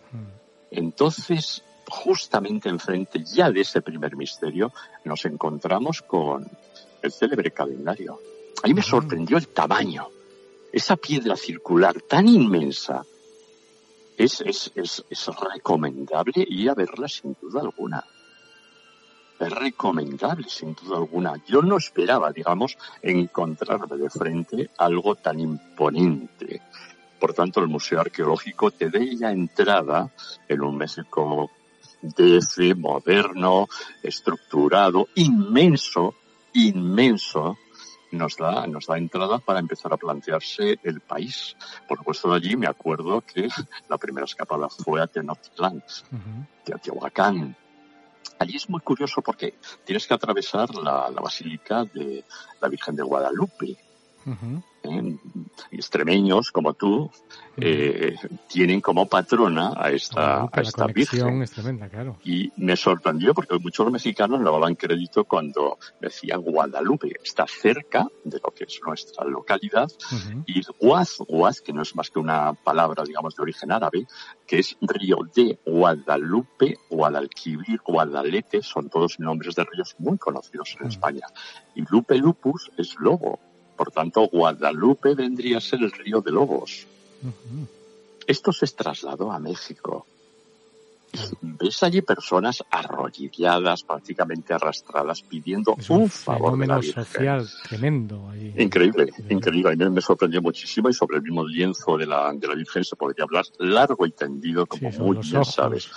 Entonces, 0.70 1.62
justamente 1.86 2.70
enfrente 2.70 3.22
ya 3.24 3.50
de 3.50 3.60
ese 3.60 3.82
primer 3.82 4.16
misterio, 4.16 4.72
nos 5.04 5.26
encontramos 5.26 6.00
con 6.00 6.50
el 7.02 7.12
célebre 7.12 7.50
calendario. 7.50 8.18
Ahí 8.62 8.72
me 8.72 8.82
sorprendió 8.82 9.36
el 9.36 9.48
tamaño. 9.48 10.08
Esa 10.72 10.96
piedra 10.96 11.36
circular 11.36 12.00
tan 12.00 12.26
inmensa 12.26 13.04
es, 14.16 14.40
es, 14.40 14.72
es, 14.74 15.04
es 15.08 15.26
recomendable 15.26 16.46
ir 16.48 16.70
a 16.70 16.74
verla 16.74 17.08
sin 17.08 17.36
duda 17.40 17.60
alguna. 17.60 18.02
Es 19.38 19.50
recomendable 19.50 20.48
sin 20.48 20.74
duda 20.74 20.96
alguna. 20.96 21.34
Yo 21.46 21.60
no 21.60 21.76
esperaba, 21.76 22.32
digamos, 22.32 22.78
encontrarme 23.02 23.98
de 23.98 24.08
frente 24.08 24.70
algo 24.78 25.14
tan 25.16 25.40
imponente. 25.40 26.62
Por 27.20 27.34
tanto, 27.34 27.60
el 27.60 27.68
Museo 27.68 28.00
Arqueológico 28.00 28.70
te 28.70 28.88
da 28.88 28.98
ya 28.98 29.30
entrada 29.30 30.10
en 30.48 30.62
un 30.62 30.76
México 30.76 31.50
DF, 32.02 32.76
moderno, 32.76 33.68
estructurado, 34.02 35.08
inmenso, 35.16 36.14
inmenso, 36.54 37.58
nos 38.12 38.36
da, 38.36 38.66
nos 38.66 38.86
da 38.86 38.96
entrada 38.96 39.38
para 39.38 39.58
empezar 39.58 39.92
a 39.92 39.96
plantearse 39.96 40.78
el 40.82 41.00
país. 41.00 41.56
Por 41.88 41.98
supuesto, 41.98 42.30
de 42.30 42.36
allí 42.36 42.56
me 42.56 42.66
acuerdo 42.66 43.20
que 43.22 43.48
la 43.88 43.98
primera 43.98 44.24
escapada 44.24 44.68
fue 44.68 45.02
a 45.02 45.06
Tenochtitlán, 45.06 45.76
Ujú. 46.12 46.46
Teotihuacán. 46.64 47.56
Allí 48.38 48.56
es 48.56 48.68
muy 48.68 48.80
curioso 48.80 49.22
porque 49.22 49.54
tienes 49.84 50.06
que 50.06 50.14
atravesar 50.14 50.74
la, 50.74 51.10
la 51.10 51.20
Basílica 51.20 51.84
de 51.84 52.24
la 52.60 52.68
Virgen 52.68 52.96
de 52.96 53.02
Guadalupe. 53.02 53.76
¿Eh? 54.26 55.16
extremeños 55.70 56.50
como 56.50 56.74
tú 56.74 57.10
eh, 57.56 58.16
tienen 58.48 58.80
como 58.80 59.06
patrona 59.06 59.72
a 59.76 59.90
esta, 59.90 60.48
a 60.50 60.60
esta 60.60 60.86
virgen. 60.86 61.42
Es 61.42 61.52
tremenda, 61.52 61.88
claro. 61.88 62.18
Y 62.24 62.52
me 62.56 62.76
sorprendió 62.76 63.34
porque 63.34 63.58
muchos 63.58 63.90
mexicanos 63.90 64.40
le 64.40 64.44
daban 64.44 64.74
crédito 64.74 65.24
cuando 65.24 65.78
decían 66.00 66.40
Guadalupe, 66.42 67.12
está 67.22 67.46
cerca 67.46 68.06
de 68.24 68.40
lo 68.42 68.50
que 68.50 68.64
es 68.64 68.80
nuestra 68.84 69.24
localidad, 69.24 69.90
y 70.46 70.62
Guaz, 70.80 71.18
Guaz, 71.28 71.60
que 71.60 71.72
no 71.72 71.82
es 71.82 71.94
más 71.94 72.10
que 72.10 72.18
una 72.18 72.52
palabra, 72.54 73.04
digamos, 73.04 73.36
de 73.36 73.42
origen 73.42 73.72
árabe, 73.72 74.06
que 74.46 74.58
es 74.58 74.76
río 74.80 75.18
de 75.34 75.58
Guadalupe, 75.64 76.78
Guadalquivir, 76.88 77.80
Guadalete, 77.84 78.62
son 78.62 78.88
todos 78.88 79.18
nombres 79.20 79.54
de 79.54 79.64
ríos 79.64 79.94
muy 79.98 80.18
conocidos 80.18 80.76
en 80.80 80.88
España. 80.88 81.26
Y 81.74 81.82
Lupe 81.90 82.16
Lupus 82.16 82.70
es 82.76 82.96
lobo, 82.98 83.38
por 83.82 83.90
tanto, 83.90 84.28
Guadalupe 84.28 85.16
vendría 85.16 85.58
a 85.58 85.60
ser 85.60 85.80
el 85.82 85.90
río 85.90 86.20
de 86.20 86.30
Lobos. 86.30 86.86
Esto 88.28 88.52
se 88.52 88.68
trasladó 88.68 89.32
a 89.32 89.40
México. 89.40 90.06
Ves 91.40 91.82
allí 91.82 92.00
personas 92.00 92.62
arrodilladas, 92.70 93.82
prácticamente 93.82 94.54
arrastradas, 94.54 95.22
pidiendo 95.22 95.74
un, 95.88 96.08
favor 96.08 96.56
de 96.56 96.66
la 96.68 96.80
social 96.80 97.48
tremendo. 97.68 98.30
Allí. 98.30 98.54
Increíble, 98.56 99.12
increíble. 99.28 99.72
A 99.72 99.74
mí 99.74 99.90
me 99.90 100.00
sorprendió 100.00 100.40
muchísimo 100.40 100.88
y 100.88 100.92
sobre 100.92 101.16
el 101.16 101.24
mismo 101.24 101.44
lienzo 101.44 101.98
de 101.98 102.06
la, 102.06 102.32
de 102.34 102.46
la 102.46 102.54
Virgen 102.54 102.84
se 102.84 102.94
podría 102.94 103.24
hablar 103.24 103.46
largo 103.58 104.06
y 104.06 104.12
tendido, 104.12 104.64
como 104.64 104.90
muy 104.90 105.16
bien 105.16 105.44
sabes. 105.44 105.90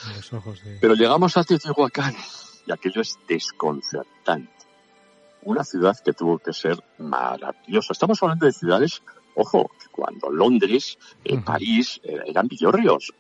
Pero 0.81 0.95
llegamos 0.95 1.37
a 1.37 1.43
Teotihuacán 1.43 2.15
y 2.65 2.71
aquello 2.71 3.01
es 3.01 3.19
desconcertante 3.27 4.54
una 5.45 5.63
ciudad 5.63 5.97
que 6.03 6.13
tuvo 6.13 6.39
que 6.39 6.51
ser 6.51 6.83
maravillosa. 6.97 7.93
Estamos 7.93 8.21
hablando 8.21 8.45
de 8.45 8.51
ciudades, 8.51 9.01
ojo, 9.35 9.69
cuando 9.91 10.29
Londres, 10.29 10.97
eh, 11.23 11.39
París 11.39 12.01
eh, 12.03 12.19
eran 12.25 12.47
villorrios, 12.47 13.13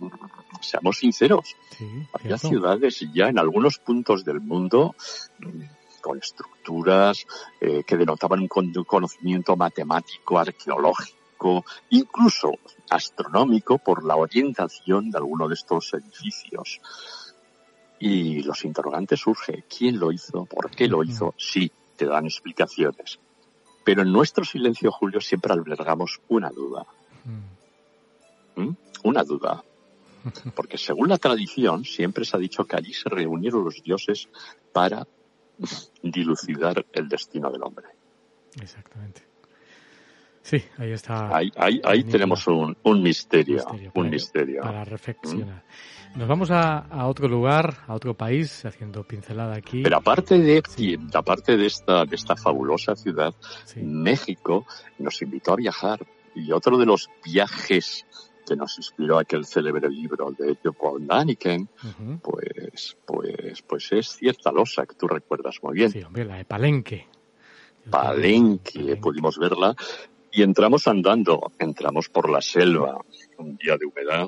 seamos 0.59 0.97
sinceros. 0.97 1.55
Había 2.13 2.37
ciudades 2.37 3.05
ya 3.13 3.29
en 3.29 3.39
algunos 3.39 3.77
puntos 3.77 4.25
del 4.25 4.41
mundo 4.41 4.95
mm, 5.39 6.01
con 6.01 6.17
estructuras 6.17 7.25
eh, 7.61 7.83
que 7.85 7.97
denotaban 7.97 8.41
un 8.41 8.47
conocimiento 8.47 9.55
matemático, 9.55 10.39
arqueológico, 10.39 11.63
incluso 11.91 12.53
astronómico 12.89 13.77
por 13.77 14.03
la 14.03 14.15
orientación 14.15 15.11
de 15.11 15.17
alguno 15.19 15.47
de 15.47 15.53
estos 15.53 15.93
edificios. 15.93 16.81
Y 17.99 18.41
los 18.43 18.65
interrogantes 18.65 19.21
surgen, 19.21 19.63
¿quién 19.69 19.99
lo 19.99 20.11
hizo? 20.11 20.45
¿Por 20.45 20.69
qué 20.71 20.87
lo 20.87 21.03
hizo? 21.03 21.33
Sí, 21.37 21.71
te 21.95 22.05
dan 22.05 22.25
explicaciones. 22.25 23.19
Pero 23.83 24.01
en 24.01 24.11
nuestro 24.11 24.43
silencio, 24.43 24.91
Julio, 24.91 25.21
siempre 25.21 25.53
albergamos 25.53 26.19
una 26.27 26.49
duda. 26.49 26.85
Mm. 28.55 28.61
¿Mm? 28.61 28.77
Una 29.03 29.23
duda. 29.23 29.63
Porque 30.55 30.77
según 30.77 31.09
la 31.09 31.17
tradición, 31.17 31.85
siempre 31.85 32.25
se 32.25 32.35
ha 32.35 32.39
dicho 32.39 32.65
que 32.65 32.75
allí 32.75 32.93
se 32.93 33.09
reunieron 33.09 33.63
los 33.63 33.83
dioses 33.83 34.27
para 34.73 35.07
dilucidar 36.01 36.85
el 36.91 37.07
destino 37.07 37.51
del 37.51 37.63
hombre. 37.63 37.87
Exactamente. 38.59 39.23
Sí, 40.45 40.63
ahí 40.77 40.91
está. 40.91 41.35
Ahí, 41.35 41.51
ahí, 41.83 42.03
tenemos 42.03 42.45
un, 42.45 42.77
un 42.83 43.01
misterio, 43.01 43.65
un 43.95 44.11
misterio. 44.11 44.61
Para 44.61 44.85
reflexionar. 44.85 45.63
Nos 46.15 46.27
vamos 46.27 46.51
a, 46.51 46.85
otro 47.07 47.27
lugar, 47.27 47.77
a 47.87 47.95
otro 47.95 48.13
país, 48.13 48.63
haciendo 48.63 49.03
pincelada 49.03 49.55
aquí. 49.55 49.81
Pero 49.81 49.97
aparte 49.97 50.37
de, 50.37 50.61
aparte 51.15 51.57
de 51.57 51.65
esta, 51.65 52.05
de 52.05 52.15
esta 52.15 52.35
fabulosa 52.35 52.95
ciudad, 52.95 53.33
México 53.77 54.67
nos 54.99 55.19
invitó 55.23 55.53
a 55.53 55.55
viajar. 55.55 56.05
Y 56.35 56.51
otro 56.51 56.77
de 56.77 56.85
los 56.85 57.09
viajes 57.23 58.05
que 58.47 58.55
nos 58.55 58.77
inspiró 58.77 59.17
aquel 59.17 59.47
célebre 59.47 59.89
libro 59.89 60.31
de 60.31 60.55
Paul 60.79 61.07
Daniken, 61.07 61.67
pues, 62.21 62.95
pues, 63.03 63.63
pues 63.63 63.91
es 63.93 64.09
cierta 64.09 64.51
losa 64.51 64.85
que 64.85 64.93
tú 64.93 65.07
recuerdas 65.07 65.55
muy 65.63 65.73
bien. 65.73 65.89
Sí, 65.89 66.03
hombre, 66.03 66.23
la 66.23 66.35
de 66.35 66.45
Palenque. 66.45 67.07
Palenque, 67.89 68.95
pudimos 68.97 69.39
verla 69.39 69.75
y 70.35 70.43
entramos 70.43 70.85
andando, 70.89 71.53
entramos 71.59 72.09
por 72.09 72.29
la 72.29 72.41
selva, 72.41 72.99
un 73.37 73.55
día 73.55 73.77
de 73.77 73.85
humedad, 73.85 74.27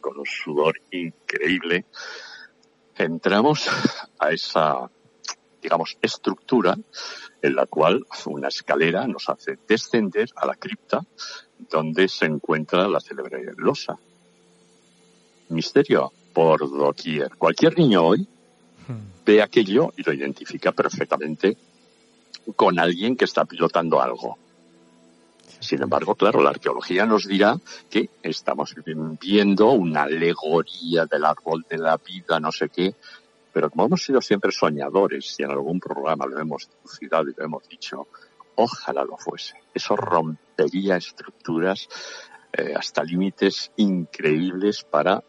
con 0.00 0.16
un 0.16 0.24
sudor 0.24 0.80
increíble, 0.92 1.84
entramos 2.96 3.66
a 4.20 4.30
esa, 4.30 4.88
digamos, 5.60 5.98
estructura 6.00 6.78
en 7.42 7.56
la 7.56 7.66
cual 7.66 8.06
una 8.26 8.48
escalera 8.48 9.08
nos 9.08 9.28
hace 9.28 9.58
descender 9.66 10.28
a 10.36 10.46
la 10.46 10.54
cripta 10.54 11.04
donde 11.58 12.06
se 12.06 12.26
encuentra 12.26 12.86
la 12.86 13.00
célebre 13.00 13.42
losa. 13.56 13.98
Misterio 15.48 16.12
por 16.32 16.60
doquier. 16.70 17.30
Cualquier 17.36 17.76
niño 17.76 18.04
hoy 18.04 18.28
hmm. 18.86 19.24
ve 19.26 19.42
aquello 19.42 19.92
y 19.96 20.04
lo 20.04 20.12
identifica 20.12 20.70
perfectamente 20.70 21.56
con 22.54 22.78
alguien 22.78 23.16
que 23.16 23.24
está 23.24 23.44
pilotando 23.44 24.00
algo. 24.00 24.38
Sin 25.62 25.80
embargo, 25.80 26.16
claro, 26.16 26.42
la 26.42 26.50
arqueología 26.50 27.06
nos 27.06 27.26
dirá 27.26 27.56
que 27.88 28.10
estamos 28.22 28.74
viendo 29.20 29.70
una 29.70 30.02
alegoría 30.02 31.06
del 31.06 31.24
árbol 31.24 31.64
de 31.70 31.78
la 31.78 31.96
vida, 31.96 32.40
no 32.40 32.50
sé 32.50 32.68
qué, 32.68 32.94
pero 33.52 33.70
como 33.70 33.86
hemos 33.86 34.02
sido 34.02 34.20
siempre 34.20 34.50
soñadores 34.50 35.36
y 35.38 35.44
en 35.44 35.52
algún 35.52 35.78
programa 35.78 36.26
lo 36.26 36.40
hemos 36.40 36.68
dilucidado 36.68 37.30
y 37.30 37.34
lo 37.36 37.44
hemos 37.44 37.68
dicho, 37.68 38.08
ojalá 38.56 39.04
lo 39.04 39.16
fuese. 39.16 39.54
Eso 39.72 39.94
rompería 39.94 40.96
estructuras 40.96 41.88
eh, 42.52 42.74
hasta 42.76 43.04
límites 43.04 43.70
increíbles 43.76 44.82
para 44.82 45.22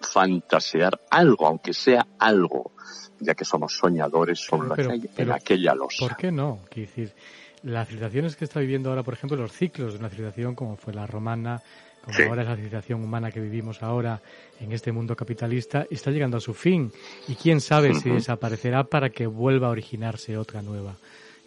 fantasear 0.00 1.00
algo, 1.10 1.46
aunque 1.46 1.72
sea 1.72 2.06
algo, 2.18 2.72
ya 3.20 3.34
que 3.34 3.46
somos 3.46 3.76
soñadores 3.76 4.40
sobre 4.40 4.84
la 4.84 4.94
en 5.16 5.32
aquella 5.32 5.74
losa. 5.74 6.08
¿Por 6.08 6.16
qué 6.16 6.30
no? 6.30 6.60
Quiero 6.68 6.88
decir, 6.88 7.14
las 7.62 7.88
civilizaciones 7.88 8.36
que 8.36 8.44
está 8.44 8.60
viviendo 8.60 8.90
ahora, 8.90 9.02
por 9.02 9.14
ejemplo, 9.14 9.36
los 9.36 9.52
ciclos 9.52 9.92
de 9.92 9.98
una 9.98 10.08
civilización 10.08 10.54
como 10.54 10.76
fue 10.76 10.92
la 10.92 11.06
romana, 11.06 11.62
como 12.04 12.18
ahora 12.28 12.42
es 12.42 12.48
la 12.48 12.56
civilización 12.56 13.02
humana 13.02 13.30
que 13.30 13.40
vivimos 13.40 13.82
ahora 13.82 14.20
en 14.60 14.72
este 14.72 14.90
mundo 14.90 15.14
capitalista, 15.14 15.86
está 15.90 16.10
llegando 16.10 16.36
a 16.36 16.40
su 16.40 16.54
fin. 16.54 16.92
Y 17.28 17.34
quién 17.36 17.60
sabe 17.60 17.94
si 17.94 18.10
desaparecerá 18.10 18.84
para 18.84 19.10
que 19.10 19.26
vuelva 19.26 19.68
a 19.68 19.70
originarse 19.70 20.36
otra 20.36 20.62
nueva 20.62 20.96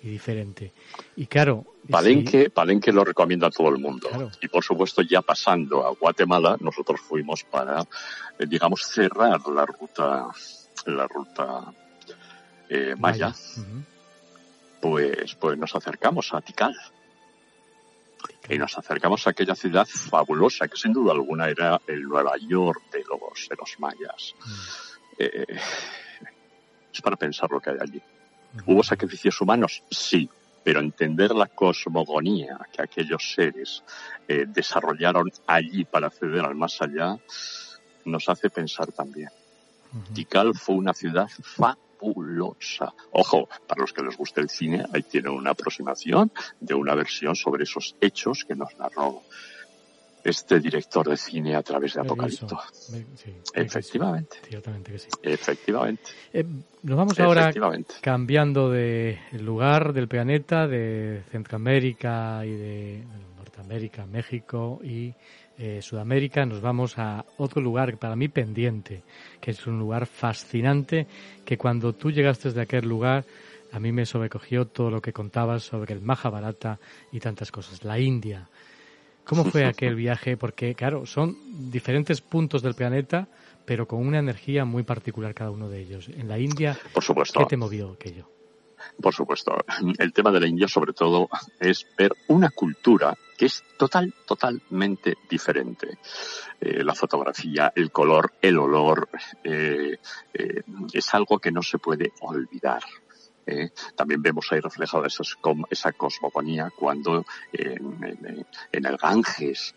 y 0.02 0.10
diferente. 0.10 0.72
Y 1.18 1.26
claro. 1.26 1.66
Palenque, 1.90 2.50
Palenque 2.50 2.92
lo 2.94 3.04
recomienda 3.04 3.48
a 3.48 3.52
todo 3.52 3.70
el 3.70 3.80
mundo. 3.80 4.10
Y 4.42 4.48
por 4.48 4.64
supuesto, 4.64 5.02
ya 5.02 5.22
pasando 5.22 5.86
a 5.86 5.90
Guatemala, 5.92 6.56
nosotros 6.62 7.02
fuimos 7.02 7.44
para, 7.44 7.82
eh, 8.40 8.46
digamos, 8.48 8.84
cerrar 8.88 9.42
la 9.48 9.66
ruta, 9.66 10.28
la 10.86 11.08
ruta 11.08 11.74
eh, 12.70 12.96
maya 12.98 13.34
pues, 14.86 15.34
pues 15.34 15.58
nos 15.58 15.76
acercamos 15.76 16.32
a 16.32 16.42
Tikal. 16.42 16.76
Y 18.48 18.60
nos 18.60 18.78
acercamos 18.78 19.26
a 19.26 19.32
aquella 19.32 19.56
ciudad 19.56 19.88
fabulosa 19.88 20.68
que 20.68 20.78
sin 20.78 20.94
duda 20.94 21.12
alguna 21.12 21.50
era 21.50 21.82
el 21.88 22.04
Nueva 22.04 22.34
York 22.38 22.84
de 22.92 23.00
los, 23.00 23.50
de 23.50 23.56
los 23.56 23.80
mayas. 23.80 24.36
Mm. 24.40 24.52
Eh, 25.18 25.46
es 26.94 27.02
para 27.02 27.16
pensar 27.16 27.50
lo 27.50 27.60
que 27.60 27.72
hay 27.72 27.78
allí. 27.82 28.02
¿Hubo 28.68 28.84
sacrificios 28.84 29.42
humanos? 29.42 29.82
Sí, 29.90 30.30
pero 30.64 30.82
entender 30.82 31.32
la 31.32 31.48
cosmogonía 31.48 32.60
que 32.72 32.84
aquellos 32.84 33.34
seres 33.34 33.84
eh, 34.28 34.46
desarrollaron 34.48 35.32
allí 35.48 35.84
para 35.84 36.08
acceder 36.08 36.46
al 36.46 36.54
más 36.54 36.80
allá 36.80 37.18
nos 38.06 38.30
hace 38.30 38.52
pensar 38.52 38.92
también. 38.92 39.30
Tikal 40.14 40.54
fue 40.54 40.76
una 40.76 40.94
ciudad 40.94 41.28
fabulosa. 42.06 42.94
Ojo, 43.12 43.48
para 43.68 43.82
los 43.82 43.94
que 43.94 44.04
les 44.04 44.16
guste 44.16 44.42
el 44.42 44.50
cine, 44.50 44.86
ahí 44.94 45.04
tiene 45.04 45.30
una 45.30 45.52
aproximación 45.52 46.32
de 46.60 46.74
una 46.74 46.96
versión 46.96 47.36
sobre 47.36 47.64
esos 47.64 47.96
hechos 48.02 48.46
que 48.48 48.56
nos 48.56 48.78
narró 48.78 49.24
este 50.24 50.60
director 50.60 51.08
de 51.08 51.18
cine 51.18 51.56
a 51.56 51.62
través 51.62 51.94
de 51.94 52.02
Apocalipto. 52.02 52.60
Efectivamente. 53.54 54.38
Efectivamente. 55.22 56.04
Eh, 56.34 56.44
nos 56.82 56.98
vamos 56.98 57.20
ahora 57.20 57.52
cambiando 58.02 58.72
de 58.72 59.20
lugar 59.34 59.94
del 59.94 60.08
planeta, 60.08 60.68
de 60.68 61.22
Centroamérica 61.32 62.44
y 62.44 62.52
de 62.52 63.04
Norteamérica, 63.38 64.08
México 64.08 64.80
y 64.84 65.14
eh, 65.58 65.82
Sudamérica, 65.82 66.46
nos 66.46 66.62
vamos 66.62 66.98
a 66.98 67.26
otro 67.38 67.62
lugar 67.62 67.98
para 67.98 68.16
mí 68.16 68.28
pendiente, 68.28 69.04
que 69.40 69.52
es 69.52 69.68
un 69.68 69.80
lugar 69.80 70.06
fascinante, 70.06 71.08
que 71.46 71.58
cuando 71.58 71.94
tú 71.94 72.12
llegaste 72.12 72.52
de 72.52 72.62
aquel 72.62 72.88
lugar, 72.88 73.26
a 73.72 73.80
mí 73.80 73.92
me 73.92 74.06
sobrecogió 74.06 74.66
todo 74.66 74.90
lo 74.90 75.02
que 75.02 75.14
contabas 75.14 75.64
sobre 75.64 75.94
el 75.94 76.02
Mahabharata 76.02 76.80
y 77.12 77.20
tantas 77.20 77.52
cosas. 77.52 77.84
La 77.84 78.00
India. 78.00 78.48
¿Cómo 79.24 79.44
fue 79.46 79.66
aquel 79.66 79.96
viaje? 79.96 80.38
Porque, 80.38 80.76
claro, 80.76 81.06
son 81.06 81.36
diferentes 81.72 82.22
puntos 82.22 82.62
del 82.62 82.76
planeta, 82.76 83.28
pero 83.66 83.88
con 83.88 84.06
una 84.06 84.20
energía 84.20 84.66
muy 84.66 84.84
particular 84.84 85.34
cada 85.34 85.52
uno 85.52 85.70
de 85.70 85.82
ellos. 85.82 86.10
En 86.10 86.28
la 86.28 86.38
India, 86.38 86.78
Por 86.94 87.04
supuesto. 87.04 87.40
¿qué 87.40 87.46
te 87.46 87.58
movió 87.58 87.94
aquello? 87.94 88.35
Por 89.02 89.14
supuesto. 89.14 89.56
El 89.98 90.14
tema 90.14 90.32
de 90.32 90.40
la 90.40 90.48
India, 90.48 90.68
sobre 90.68 90.94
todo, 90.94 91.30
es 91.60 91.86
ver 91.98 92.14
una 92.28 92.50
cultura 92.50 93.16
que 93.38 93.46
es 93.46 93.64
total, 93.78 94.14
totalmente 94.26 95.18
diferente. 95.30 95.98
Eh, 96.60 96.84
la 96.84 96.96
fotografía, 96.96 97.72
el 97.76 97.92
color, 97.92 98.34
el 98.42 98.58
olor, 98.58 99.10
eh, 99.44 99.98
eh, 100.34 100.64
es 100.94 101.14
algo 101.14 101.40
que 101.40 101.52
no 101.52 101.62
se 101.62 101.78
puede 101.78 102.14
olvidar. 102.22 102.84
también 103.96 104.24
vemos 104.24 104.48
ahí 104.52 104.60
reflejada 104.60 105.06
esa 105.06 105.92
cosmogonía 105.92 106.72
cuando 106.76 107.24
en, 107.54 108.46
el 108.72 108.98
Ganges 108.98 109.76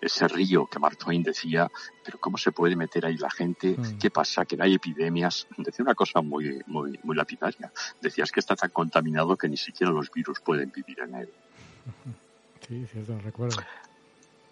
ese 0.00 0.28
río 0.28 0.66
que 0.66 0.78
Mark 0.78 0.96
Twain 0.96 1.22
decía, 1.22 1.70
pero 2.04 2.18
¿cómo 2.18 2.38
se 2.38 2.52
puede 2.52 2.76
meter 2.76 3.06
ahí 3.06 3.16
la 3.16 3.30
gente? 3.30 3.76
Mm. 3.76 3.98
¿Qué 3.98 4.10
pasa? 4.10 4.44
Que 4.44 4.56
no 4.56 4.64
hay 4.64 4.74
epidemias. 4.74 5.46
Decía 5.56 5.82
una 5.82 5.94
cosa 5.94 6.20
muy, 6.20 6.62
muy, 6.66 6.98
muy 7.02 7.16
lapidaria. 7.16 7.72
Decías 8.00 8.30
que 8.30 8.40
está 8.40 8.56
tan 8.56 8.70
contaminado 8.70 9.36
que 9.36 9.48
ni 9.48 9.56
siquiera 9.56 9.92
los 9.92 10.10
virus 10.10 10.40
pueden 10.40 10.70
vivir 10.70 11.00
en 11.00 11.14
él. 11.14 11.28
Sí, 12.66 12.84
cierto, 12.92 13.18
recuerdo. 13.20 13.62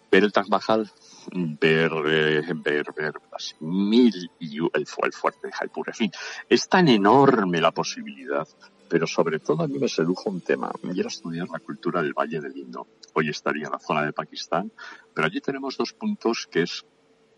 Ver 0.09 0.23
el 0.23 0.31
Taj 0.31 0.47
Mahal, 0.47 0.89
ver, 1.33 1.91
eh, 2.07 2.41
ver, 2.55 2.85
ver 2.95 3.13
las 3.31 3.55
mil 3.59 4.31
y 4.39 4.57
el, 4.57 4.71
el 4.73 4.87
fuerte 5.13 5.45
de 5.45 5.53
Jaipur, 5.53 5.89
en 5.89 5.93
fin, 5.93 6.11
es 6.49 6.67
tan 6.67 6.87
enorme 6.87 7.61
la 7.61 7.69
posibilidad 7.69 8.47
pero 8.89 9.07
sobre 9.07 9.39
todo 9.39 9.63
a 9.63 9.67
mí 9.67 9.77
me 9.79 9.87
sedujo 9.87 10.29
un 10.29 10.41
tema, 10.41 10.71
y 10.83 10.99
era 10.99 11.09
estudiar 11.09 11.47
la 11.49 11.59
cultura 11.59 12.01
del 12.01 12.13
Valle 12.13 12.39
del 12.39 12.55
Indo. 12.57 12.87
Hoy 13.13 13.29
estaría 13.29 13.65
en 13.65 13.71
la 13.71 13.79
zona 13.79 14.05
de 14.05 14.13
Pakistán, 14.13 14.71
pero 15.13 15.27
allí 15.27 15.41
tenemos 15.41 15.77
dos 15.77 15.93
puntos 15.93 16.47
que 16.49 16.63
es 16.63 16.85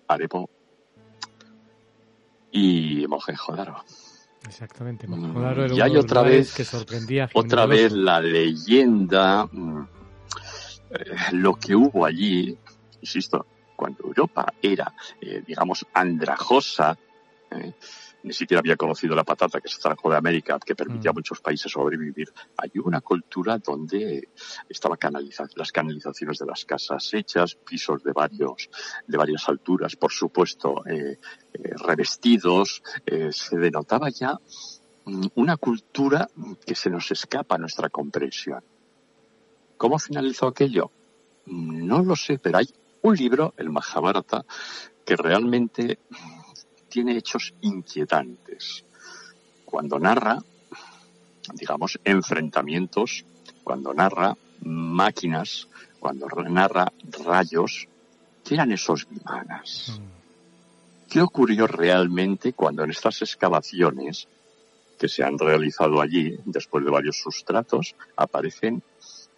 Arepo 0.07 0.49
y 2.51 3.05
Mohenjo-Daro. 3.07 3.83
Exactamente, 4.47 5.07
mm, 5.07 5.11
Mohenjo-Daro 5.11 5.65
era 5.65 5.75
y 5.75 5.81
hay 5.81 5.97
otra 5.97 6.21
vez, 6.23 6.53
que 6.53 6.63
sorprendía 6.63 7.29
otra 7.33 7.65
vez 7.65 7.91
la 7.91 8.19
leyenda, 8.19 9.45
mm, 9.45 9.87
eh, 10.91 11.15
lo 11.33 11.55
que 11.55 11.75
hubo 11.75 12.05
allí, 12.05 12.57
insisto, 13.01 13.45
cuando 13.75 14.03
Europa 14.03 14.53
era, 14.61 14.93
eh, 15.21 15.41
digamos, 15.45 15.85
andrajosa, 15.93 16.97
eh, 17.51 17.73
ni 18.23 18.33
siquiera 18.33 18.59
había 18.59 18.75
conocido 18.75 19.15
la 19.15 19.23
patata 19.23 19.61
que 19.61 19.69
se 19.69 19.79
trajo 19.79 20.09
de 20.09 20.17
América, 20.17 20.59
que 20.63 20.75
permitía 20.75 21.11
a 21.11 21.13
mm. 21.13 21.17
muchos 21.17 21.39
países 21.39 21.71
sobrevivir. 21.71 22.31
Hay 22.57 22.71
una 22.83 23.01
cultura 23.01 23.57
donde 23.57 24.29
estaba 24.67 24.97
canalizada, 24.97 25.49
las 25.55 25.71
canalizaciones 25.71 26.37
de 26.39 26.45
las 26.45 26.65
casas 26.65 27.13
hechas, 27.13 27.55
pisos 27.55 28.03
de 28.03 28.11
varios, 28.11 28.69
de 29.07 29.17
varias 29.17 29.47
alturas, 29.47 29.95
por 29.95 30.11
supuesto, 30.11 30.85
eh, 30.85 31.17
eh, 31.53 31.73
revestidos, 31.85 32.83
eh, 33.05 33.29
se 33.31 33.57
denotaba 33.57 34.09
ya 34.09 34.37
mm, 35.05 35.27
una 35.35 35.57
cultura 35.57 36.29
que 36.65 36.75
se 36.75 36.89
nos 36.89 37.11
escapa 37.11 37.55
a 37.55 37.57
nuestra 37.57 37.89
comprensión. 37.89 38.63
¿Cómo 39.77 39.97
finalizó 39.97 40.47
aquello? 40.47 40.91
Mm, 41.45 41.87
no 41.87 42.03
lo 42.03 42.15
sé, 42.15 42.37
pero 42.37 42.57
hay 42.57 42.67
un 43.01 43.15
libro, 43.15 43.53
el 43.57 43.69
Mahabharata, 43.69 44.45
que 45.05 45.15
realmente 45.15 45.99
tiene 46.89 47.17
hechos 47.17 47.53
inquietantes. 47.61 48.83
Cuando 49.65 49.99
narra, 49.99 50.39
digamos, 51.53 51.99
enfrentamientos, 52.03 53.23
cuando 53.63 53.93
narra 53.93 54.35
máquinas, 54.61 55.67
cuando 55.99 56.27
narra 56.27 56.91
rayos, 57.23 57.87
¿qué 58.43 58.55
eran 58.55 58.71
esos 58.71 59.07
vimanas? 59.07 59.99
Mm. 59.99 61.09
¿Qué 61.09 61.21
ocurrió 61.21 61.65
realmente 61.67 62.53
cuando 62.53 62.83
en 62.83 62.91
estas 62.91 63.21
excavaciones 63.21 64.27
que 64.99 65.07
se 65.07 65.23
han 65.23 65.39
realizado 65.39 66.01
allí, 66.01 66.37
después 66.45 66.83
de 66.83 66.91
varios 66.91 67.17
sustratos, 67.17 67.95
aparecen 68.15 68.83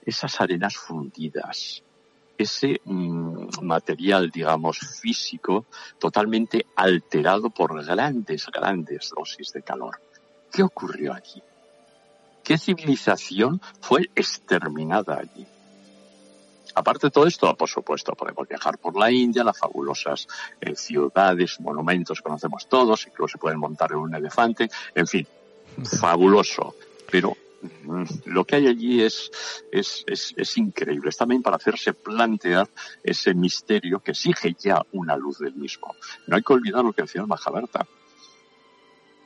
esas 0.06 0.42
arenas 0.42 0.76
fundidas, 0.76 1.84
ese 2.42 2.82
mm, 2.84 3.64
material, 3.64 4.30
digamos, 4.30 4.78
físico 4.80 5.66
totalmente 6.00 6.66
alterado 6.76 7.50
por 7.50 7.84
grandes, 7.86 8.48
grandes 8.48 9.12
dosis 9.16 9.52
de 9.54 9.62
calor. 9.62 10.00
¿Qué 10.52 10.64
ocurrió 10.64 11.14
allí? 11.14 11.42
¿Qué 12.44 12.58
civilización 12.58 13.62
fue 13.80 14.10
exterminada 14.16 15.20
allí? 15.20 15.46
Aparte 16.74 17.08
de 17.08 17.12
todo 17.12 17.28
esto, 17.28 17.56
por 17.56 17.70
supuesto, 17.70 18.14
podemos 18.14 18.48
viajar 18.48 18.78
por 18.78 18.98
la 18.98 19.12
India, 19.12 19.44
las 19.44 19.58
fabulosas 19.58 20.28
eh, 20.60 20.76
ciudades, 20.76 21.60
monumentos 21.60 22.22
conocemos 22.22 22.68
todos, 22.68 23.06
incluso 23.08 23.34
se 23.34 23.38
pueden 23.38 23.60
montar 23.60 23.92
en 23.92 23.98
un 23.98 24.16
elefante, 24.16 24.70
en 24.96 25.08
fin, 25.08 25.28
fabuloso. 26.00 26.76
Pero 27.10 27.36
lo 28.26 28.46
que 28.46 28.56
hay 28.56 28.68
allí 28.68 29.02
es, 29.02 29.32
es, 29.72 30.04
es, 30.08 30.58
increíble. 30.58 31.10
Es 31.10 31.18
también 31.18 31.42
para 31.42 31.58
hacerse 31.58 31.94
plantear 31.94 32.68
ese 33.04 33.34
misterio 33.34 34.00
que 34.00 34.12
exige 34.12 34.56
ya 34.60 34.84
una 34.92 35.16
luz 35.16 35.40
del 35.40 35.54
mismo. 35.54 35.96
No 36.28 36.36
hay 36.36 36.42
que 36.42 36.54
olvidar 36.54 36.84
lo 36.84 36.94
que 36.94 37.04
decía 37.04 37.22
el 37.22 37.28
Mahabharata, 37.28 37.86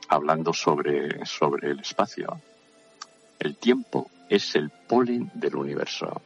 hablando 0.08 0.52
sobre, 0.52 1.24
sobre 1.24 1.70
el 1.70 1.80
espacio. 1.80 2.40
El 3.38 3.56
tiempo 3.56 4.10
es 4.28 4.54
el 4.54 4.70
polen 4.70 5.30
del 5.34 5.56
universo. 5.56 6.22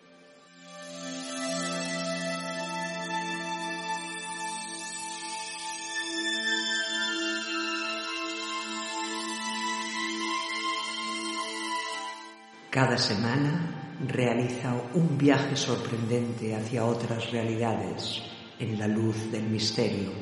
Cada 12.71 12.97
semana 12.97 13.97
realiza 14.07 14.73
un 14.95 15.18
viaje 15.18 15.57
sorprendente 15.57 16.55
hacia 16.55 16.85
otras 16.85 17.33
realidades 17.33 18.23
en 18.61 18.79
la 18.79 18.87
luz 18.87 19.16
del 19.33 19.43
misterio. 19.43 20.12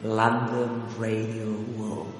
London 0.00 0.86
Radio 1.00 1.50
World. 1.76 2.12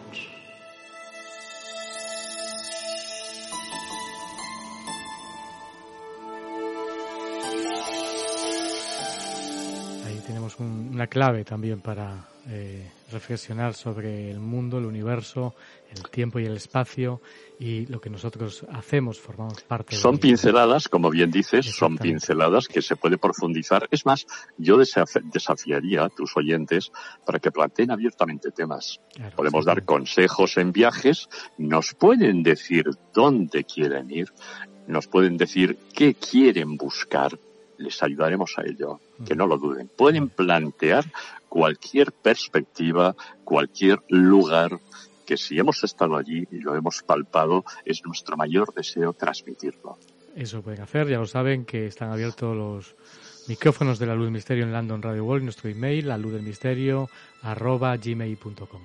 Ahí 10.05 10.21
tenemos 10.27 10.59
una 10.59 11.07
clave 11.07 11.45
también 11.45 11.81
para 11.81 12.32
eh, 12.49 12.91
reflexionar 13.13 13.75
sobre 13.75 14.31
el 14.31 14.41
mundo, 14.41 14.79
el 14.79 14.87
universo, 14.87 15.55
el 15.95 16.11
tiempo 16.11 16.41
y 16.41 16.47
el 16.47 16.57
espacio 16.57 17.21
y 17.59 17.87
lo 17.87 18.01
que 18.01 18.11
nosotros 18.11 18.67
hacemos, 18.73 19.21
formamos 19.21 19.63
parte 19.63 19.95
Son 19.95 20.19
pinceladas, 20.19 20.89
como 20.89 21.11
bien 21.11 21.31
dices, 21.31 21.67
son 21.67 21.99
pinceladas 21.99 22.67
que 22.67 22.83
se 22.83 22.97
puede 22.97 23.19
profundizar. 23.19 23.87
Es 23.93 24.05
más, 24.07 24.27
yo 24.59 24.77
desafiaría 24.77 26.05
a 26.05 26.09
tus 26.09 26.37
oyentes 26.37 26.91
para 27.25 27.39
que 27.39 27.53
planteen 27.53 27.93
abiertamente 27.93 28.51
temas. 28.51 29.01
Podemos 29.37 29.65
dar 29.65 29.85
consejos 29.85 30.57
en 30.57 30.73
viajes, 30.73 31.29
nos 31.59 31.95
pueden 31.95 32.43
decir 32.43 32.91
dónde 33.15 33.63
quieren 33.65 34.11
ir, 34.11 34.33
nos 34.89 35.07
pueden 35.07 35.37
decir 35.37 35.79
qué 35.95 36.15
quieren 36.15 36.77
buscar, 36.77 37.39
les 37.83 38.03
ayudaremos 38.03 38.55
a 38.57 38.63
ello, 38.63 39.01
que 39.27 39.35
no 39.35 39.47
lo 39.47 39.59
duden. 39.59 39.91
Pueden 39.95 40.29
plantear 40.29 41.05
cualquier 41.49 42.13
perspectiva, 42.13 43.15
cualquier 43.45 44.01
lugar 44.09 44.81
que 45.27 45.37
si 45.37 45.59
hemos 45.59 45.85
estado 45.85 46.17
allí 46.17 46.47
y 46.51 46.59
lo 46.59 46.75
hemos 46.75 47.03
palpado, 47.03 47.65
es 47.85 48.05
nuestro 48.05 48.37
mayor 48.37 48.73
deseo 48.75 49.13
transmitirlo. 49.13 49.99
Eso 50.35 50.63
pueden 50.63 50.81
hacer, 50.81 51.09
ya 51.09 51.19
lo 51.19 51.27
saben 51.27 51.65
que 51.65 51.87
están 51.87 52.11
abiertos 52.11 52.57
los 52.57 52.97
micrófonos 53.49 53.99
de 53.99 54.07
la 54.07 54.15
Luz 54.15 54.27
del 54.27 54.33
Misterio 54.33 54.65
en 54.65 54.73
London 54.73 55.03
Radio 55.03 55.25
World, 55.25 55.45
nuestro 55.45 55.69
email, 55.69 56.09
la 56.09 56.19
luz 56.19 56.33
del 56.33 56.43
misterio, 56.43 57.09
arroba 57.43 57.97
gmail.com. 57.97 58.83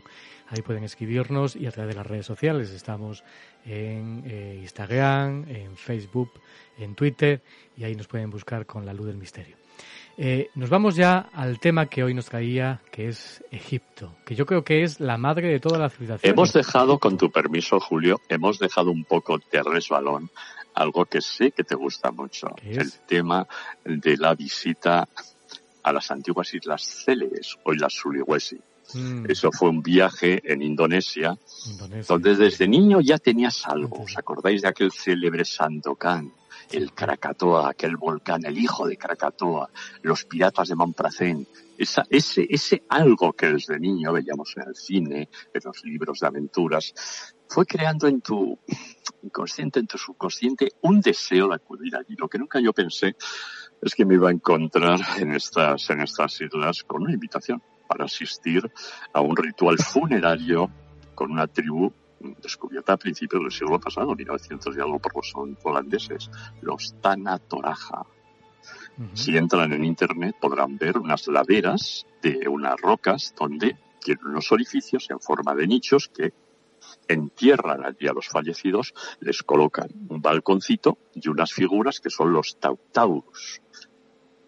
Ahí 0.49 0.61
pueden 0.61 0.83
escribirnos 0.83 1.55
y 1.55 1.65
a 1.65 1.71
través 1.71 1.93
de 1.93 1.97
las 1.97 2.07
redes 2.07 2.25
sociales. 2.25 2.69
Estamos 2.69 3.23
en 3.65 4.23
eh, 4.25 4.59
Instagram, 4.61 5.45
en 5.49 5.75
Facebook, 5.75 6.31
en 6.77 6.95
Twitter 6.95 7.41
y 7.75 7.83
ahí 7.83 7.95
nos 7.95 8.07
pueden 8.07 8.29
buscar 8.29 8.65
con 8.65 8.85
la 8.85 8.93
Luz 8.93 9.07
del 9.07 9.17
Misterio. 9.17 9.57
Eh, 10.19 10.49
nos 10.55 10.69
vamos 10.69 10.95
ya 10.95 11.29
al 11.33 11.59
tema 11.59 11.85
que 11.85 12.03
hoy 12.03 12.15
nos 12.15 12.25
traía, 12.25 12.81
que 12.91 13.09
es 13.09 13.43
Egipto, 13.51 14.15
que 14.25 14.33
yo 14.33 14.47
creo 14.47 14.63
que 14.63 14.81
es 14.81 14.99
la 14.99 15.17
madre 15.17 15.49
de 15.49 15.59
toda 15.59 15.77
la 15.77 15.89
civilización. 15.89 16.33
Hemos 16.33 16.53
dejado, 16.53 16.97
con 16.97 17.17
tu 17.17 17.29
permiso, 17.29 17.79
Julio, 17.79 18.19
hemos 18.27 18.57
dejado 18.57 18.89
un 18.89 19.03
poco 19.03 19.37
de 19.51 19.61
resbalón 19.61 20.31
algo 20.77 21.05
que 21.05 21.21
sé 21.21 21.51
que 21.51 21.63
te 21.63 21.75
gusta 21.75 22.11
mucho, 22.11 22.47
el 22.63 22.91
tema 23.07 23.47
de 23.83 24.15
la 24.15 24.35
visita 24.35 25.07
a 25.83 25.91
las 25.91 26.11
antiguas 26.11 26.53
islas 26.53 26.83
Célebes, 26.83 27.57
hoy 27.63 27.77
las 27.77 27.93
Sulawesi. 27.93 28.59
Mm. 28.93 29.25
Eso 29.29 29.51
fue 29.51 29.69
un 29.69 29.81
viaje 29.81 30.41
en 30.45 30.61
Indonesia, 30.61 31.37
donde 32.07 32.35
desde 32.35 32.67
niño 32.67 33.01
ya 33.01 33.17
tenías 33.17 33.65
algo. 33.65 34.03
¿Os 34.03 34.17
acordáis 34.17 34.61
de 34.61 34.69
aquel 34.69 34.91
célebre 34.91 35.43
Sandokan? 35.43 36.31
el 36.71 36.91
Krakatoa, 36.91 37.69
aquel 37.69 37.95
volcán, 37.95 38.45
el 38.45 38.57
hijo 38.57 38.85
de 38.87 38.97
Krakatoa, 38.97 39.69
los 40.01 40.25
piratas 40.25 40.67
de 40.67 40.75
Montpracén, 40.75 41.47
esa, 41.77 42.05
ese, 42.09 42.45
ese 42.49 42.83
algo 42.89 43.31
que 43.31 43.47
desde 43.53 43.79
niño 43.79 44.11
veíamos 44.11 44.53
en 44.57 44.63
el 44.67 44.75
cine, 44.75 45.29
en 45.53 45.61
los 45.63 45.83
libros 45.85 46.19
de 46.19 46.27
aventuras, 46.27 46.93
fue 47.49 47.65
creando 47.65 48.07
en 48.07 48.21
tu 48.21 48.57
inconsciente, 49.23 49.79
en 49.79 49.87
tu 49.87 49.97
subconsciente, 49.97 50.73
un 50.81 51.01
deseo 51.01 51.47
de 51.47 51.55
acudir 51.55 51.95
allí. 51.95 52.15
Lo 52.17 52.27
que 52.27 52.37
nunca 52.37 52.59
yo 52.59 52.73
pensé 52.73 53.15
es 53.81 53.95
que 53.95 54.05
me 54.05 54.15
iba 54.15 54.29
a 54.29 54.31
encontrar 54.31 54.99
en 55.17 55.33
estas, 55.33 55.89
en 55.89 56.01
estas 56.01 56.39
islas 56.41 56.83
con 56.83 57.03
una 57.03 57.13
invitación 57.13 57.61
para 57.87 58.05
asistir 58.05 58.69
a 59.13 59.21
un 59.21 59.35
ritual 59.35 59.77
funerario 59.77 60.69
con 61.15 61.31
una 61.31 61.47
tribu 61.47 61.91
descubierta 62.41 62.93
a 62.93 62.97
principios 62.97 63.41
del 63.43 63.51
siglo 63.51 63.79
pasado, 63.79 64.15
1900 64.15 64.75
y 64.75 64.79
algo 64.79 64.99
por 64.99 65.15
los 65.15 65.33
holandeses, 65.63 66.29
los 66.61 66.95
Tanatoraja. 67.01 68.05
Si 69.13 69.37
entran 69.37 69.71
en 69.73 69.85
internet 69.85 70.35
podrán 70.39 70.77
ver 70.77 70.97
unas 70.97 71.27
laderas 71.27 72.05
de 72.21 72.47
unas 72.47 72.75
rocas 72.81 73.33
donde 73.37 73.77
tienen 73.99 74.25
unos 74.25 74.51
orificios 74.51 75.07
en 75.09 75.19
forma 75.19 75.53
de 75.53 75.67
nichos 75.67 76.07
que 76.07 76.33
entierran 77.07 77.85
allí 77.85 78.07
a 78.07 78.13
los 78.13 78.27
fallecidos, 78.27 78.93
les 79.19 79.43
colocan 79.43 79.89
un 80.09 80.21
balconcito 80.21 80.97
y 81.13 81.27
unas 81.29 81.53
figuras 81.53 81.99
que 81.99 82.09
son 82.09 82.33
los 82.33 82.57
tautaurus. 82.59 83.61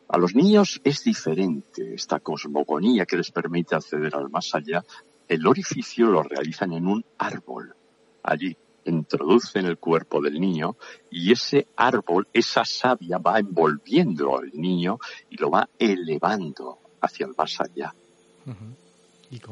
A 0.10 0.18
los 0.18 0.34
niños 0.34 0.82
es 0.84 1.04
diferente 1.04 1.94
esta 1.94 2.20
cosmogonía 2.20 3.06
que 3.06 3.18
les 3.18 3.32
permite 3.32 3.76
acceder 3.76 4.16
al 4.16 4.30
más 4.30 4.54
allá. 4.56 4.84
El 5.28 5.46
orificio 5.46 6.08
lo 6.08 6.24
realizan 6.24 6.74
en 6.74 6.88
un 6.88 7.06
árbol. 7.20 7.76
Allí 8.24 8.58
introducen 8.86 9.66
el 9.66 9.78
cuerpo 9.78 10.22
del 10.22 10.40
niño 10.40 10.78
y 11.12 11.32
ese 11.32 11.68
árbol, 11.76 12.28
esa 12.34 12.66
savia 12.66 13.20
va 13.20 13.40
envolviendo 13.40 14.38
al 14.38 14.52
niño 14.54 14.98
y 15.30 15.38
lo 15.38 15.52
va 15.52 15.70
elevando 15.78 16.80
hacia 17.02 17.28
el 17.28 17.34
más 17.38 17.60
allá. 17.62 17.94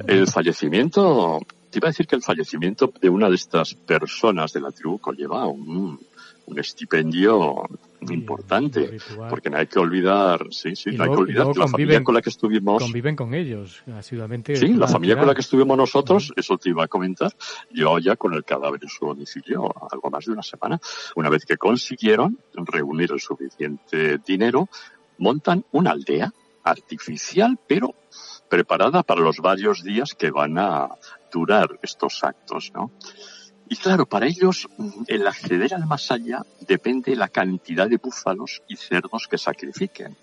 El 0.08 0.28
fallecimiento 0.28 1.40
te 1.78 1.80
iba 1.80 1.90
a 1.90 1.92
decir 1.92 2.08
que 2.08 2.16
el 2.16 2.24
fallecimiento 2.24 2.92
de 3.00 3.08
una 3.08 3.30
de 3.30 3.36
estas 3.36 3.76
personas 3.76 4.52
de 4.52 4.62
la 4.62 4.72
tribu 4.72 4.98
conlleva 4.98 5.46
un, 5.46 6.00
un 6.48 6.60
estipendio 6.60 7.70
importante, 8.10 8.98
porque 9.30 9.52
no 9.52 9.58
hay 9.58 9.68
que 9.68 9.78
olvidar, 9.78 10.48
sí, 10.50 10.76
sí, 10.76 10.90
no 10.94 11.04
hay 11.04 11.12
que 11.12 11.18
olvidar 11.18 11.52
que 11.52 11.60
la 11.60 11.68
familia 11.68 12.04
con 12.04 12.16
la 12.16 12.24
que 12.24 12.32
estuvimos... 12.32 12.82
Conviven 12.82 13.16
con 13.16 13.36
ellos, 13.36 13.84
asiduamente. 13.96 14.56
Sí, 14.56 14.74
la 14.74 14.88
familia 14.88 15.20
con 15.20 15.28
la 15.28 15.36
que 15.36 15.42
estuvimos 15.42 15.78
nosotros, 15.78 16.34
eso 16.36 16.58
te 16.58 16.70
iba 16.70 16.84
a 16.84 16.88
comentar, 16.88 17.32
yo 17.72 18.00
ya 18.00 18.16
con 18.16 18.34
el 18.34 18.44
cadáver 18.44 18.80
en 18.82 18.90
su 18.90 19.06
domicilio 19.06 19.72
algo 19.92 20.10
más 20.10 20.26
de 20.26 20.32
una 20.32 20.42
semana, 20.42 20.80
una 21.16 21.30
vez 21.30 21.46
que 21.46 21.58
consiguieron 21.58 22.40
reunir 22.56 23.12
el 23.12 23.20
suficiente 23.20 24.18
dinero, 24.26 24.68
montan 25.20 25.64
una 25.74 25.92
aldea 25.92 26.34
artificial, 26.64 27.60
pero 27.68 27.94
preparada 28.50 29.04
para 29.04 29.22
los 29.22 29.38
varios 29.38 29.84
días 29.84 30.16
que 30.18 30.32
van 30.32 30.58
a 30.58 30.90
estos 31.82 32.24
actos, 32.24 32.72
¿no? 32.74 32.92
Y 33.70 33.76
claro, 33.76 34.06
para 34.06 34.28
ellos 34.28 34.68
el 35.08 35.28
acceder 35.28 35.74
al 35.74 35.86
más 35.86 36.10
allá 36.12 36.46
depende 36.62 37.12
de 37.12 37.18
la 37.18 37.28
cantidad 37.28 37.90
de 37.90 37.98
búfalos 37.98 38.62
y 38.68 38.78
cerdos 38.78 39.28
que 39.28 39.38
sacrifiquen. 39.38 40.16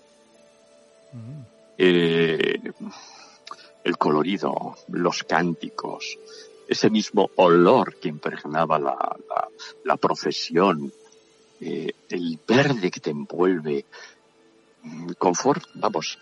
Mm. 1.13 1.41
Eh, 1.77 2.59
el 3.83 3.97
colorido, 3.97 4.75
los 4.87 5.23
cánticos, 5.23 6.17
ese 6.67 6.89
mismo 6.89 7.29
olor 7.35 7.97
que 7.99 8.09
impregnaba 8.09 8.79
la, 8.79 9.15
la, 9.83 9.99
eh, 11.61 11.91
el 12.09 12.39
verde 12.47 12.89
que 12.89 12.99
te 12.99 13.11
envuelve, 13.11 13.85
mm, 14.81 15.11
confort, 15.19 15.63
vamos, 15.75 16.17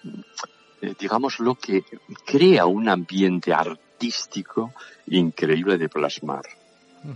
eh, 0.81 0.93
digamos 0.99 1.39
lo 1.39 1.55
que 1.55 1.84
crea 2.25 2.65
un 2.65 2.89
ambiente 2.89 3.53
artístico 3.93 4.73
increíble 5.07 5.77
de 5.77 5.89
plasmar. 5.89 6.43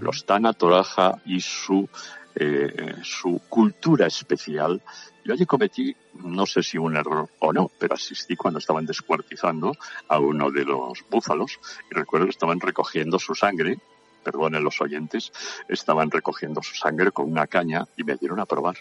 Los 0.01 0.25
Tana 0.25 0.53
Toraja 0.53 1.21
y 1.25 1.39
su, 1.39 1.87
eh, 2.35 2.95
su 3.03 3.41
cultura 3.47 4.07
especial. 4.07 4.81
Yo 5.23 5.33
allí 5.33 5.45
cometí, 5.45 5.95
no 6.23 6.45
sé 6.45 6.61
si 6.61 6.77
un 6.77 6.97
error 6.97 7.29
o 7.39 7.53
no, 7.53 7.71
pero 7.79 7.95
asistí 7.95 8.35
cuando 8.35 8.59
estaban 8.59 8.85
descuartizando 8.85 9.73
a 10.09 10.19
uno 10.19 10.51
de 10.51 10.65
los 10.65 11.03
búfalos 11.09 11.59
y 11.89 11.95
recuerdo 11.95 12.25
que 12.25 12.31
estaban 12.31 12.59
recogiendo 12.59 13.17
su 13.17 13.33
sangre, 13.33 13.77
perdonen 14.23 14.63
los 14.63 14.81
oyentes, 14.81 15.31
estaban 15.69 16.11
recogiendo 16.11 16.61
su 16.61 16.75
sangre 16.75 17.11
con 17.11 17.31
una 17.31 17.47
caña 17.47 17.87
y 17.95 18.03
me 18.03 18.17
dieron 18.17 18.39
a 18.39 18.45
probar 18.45 18.75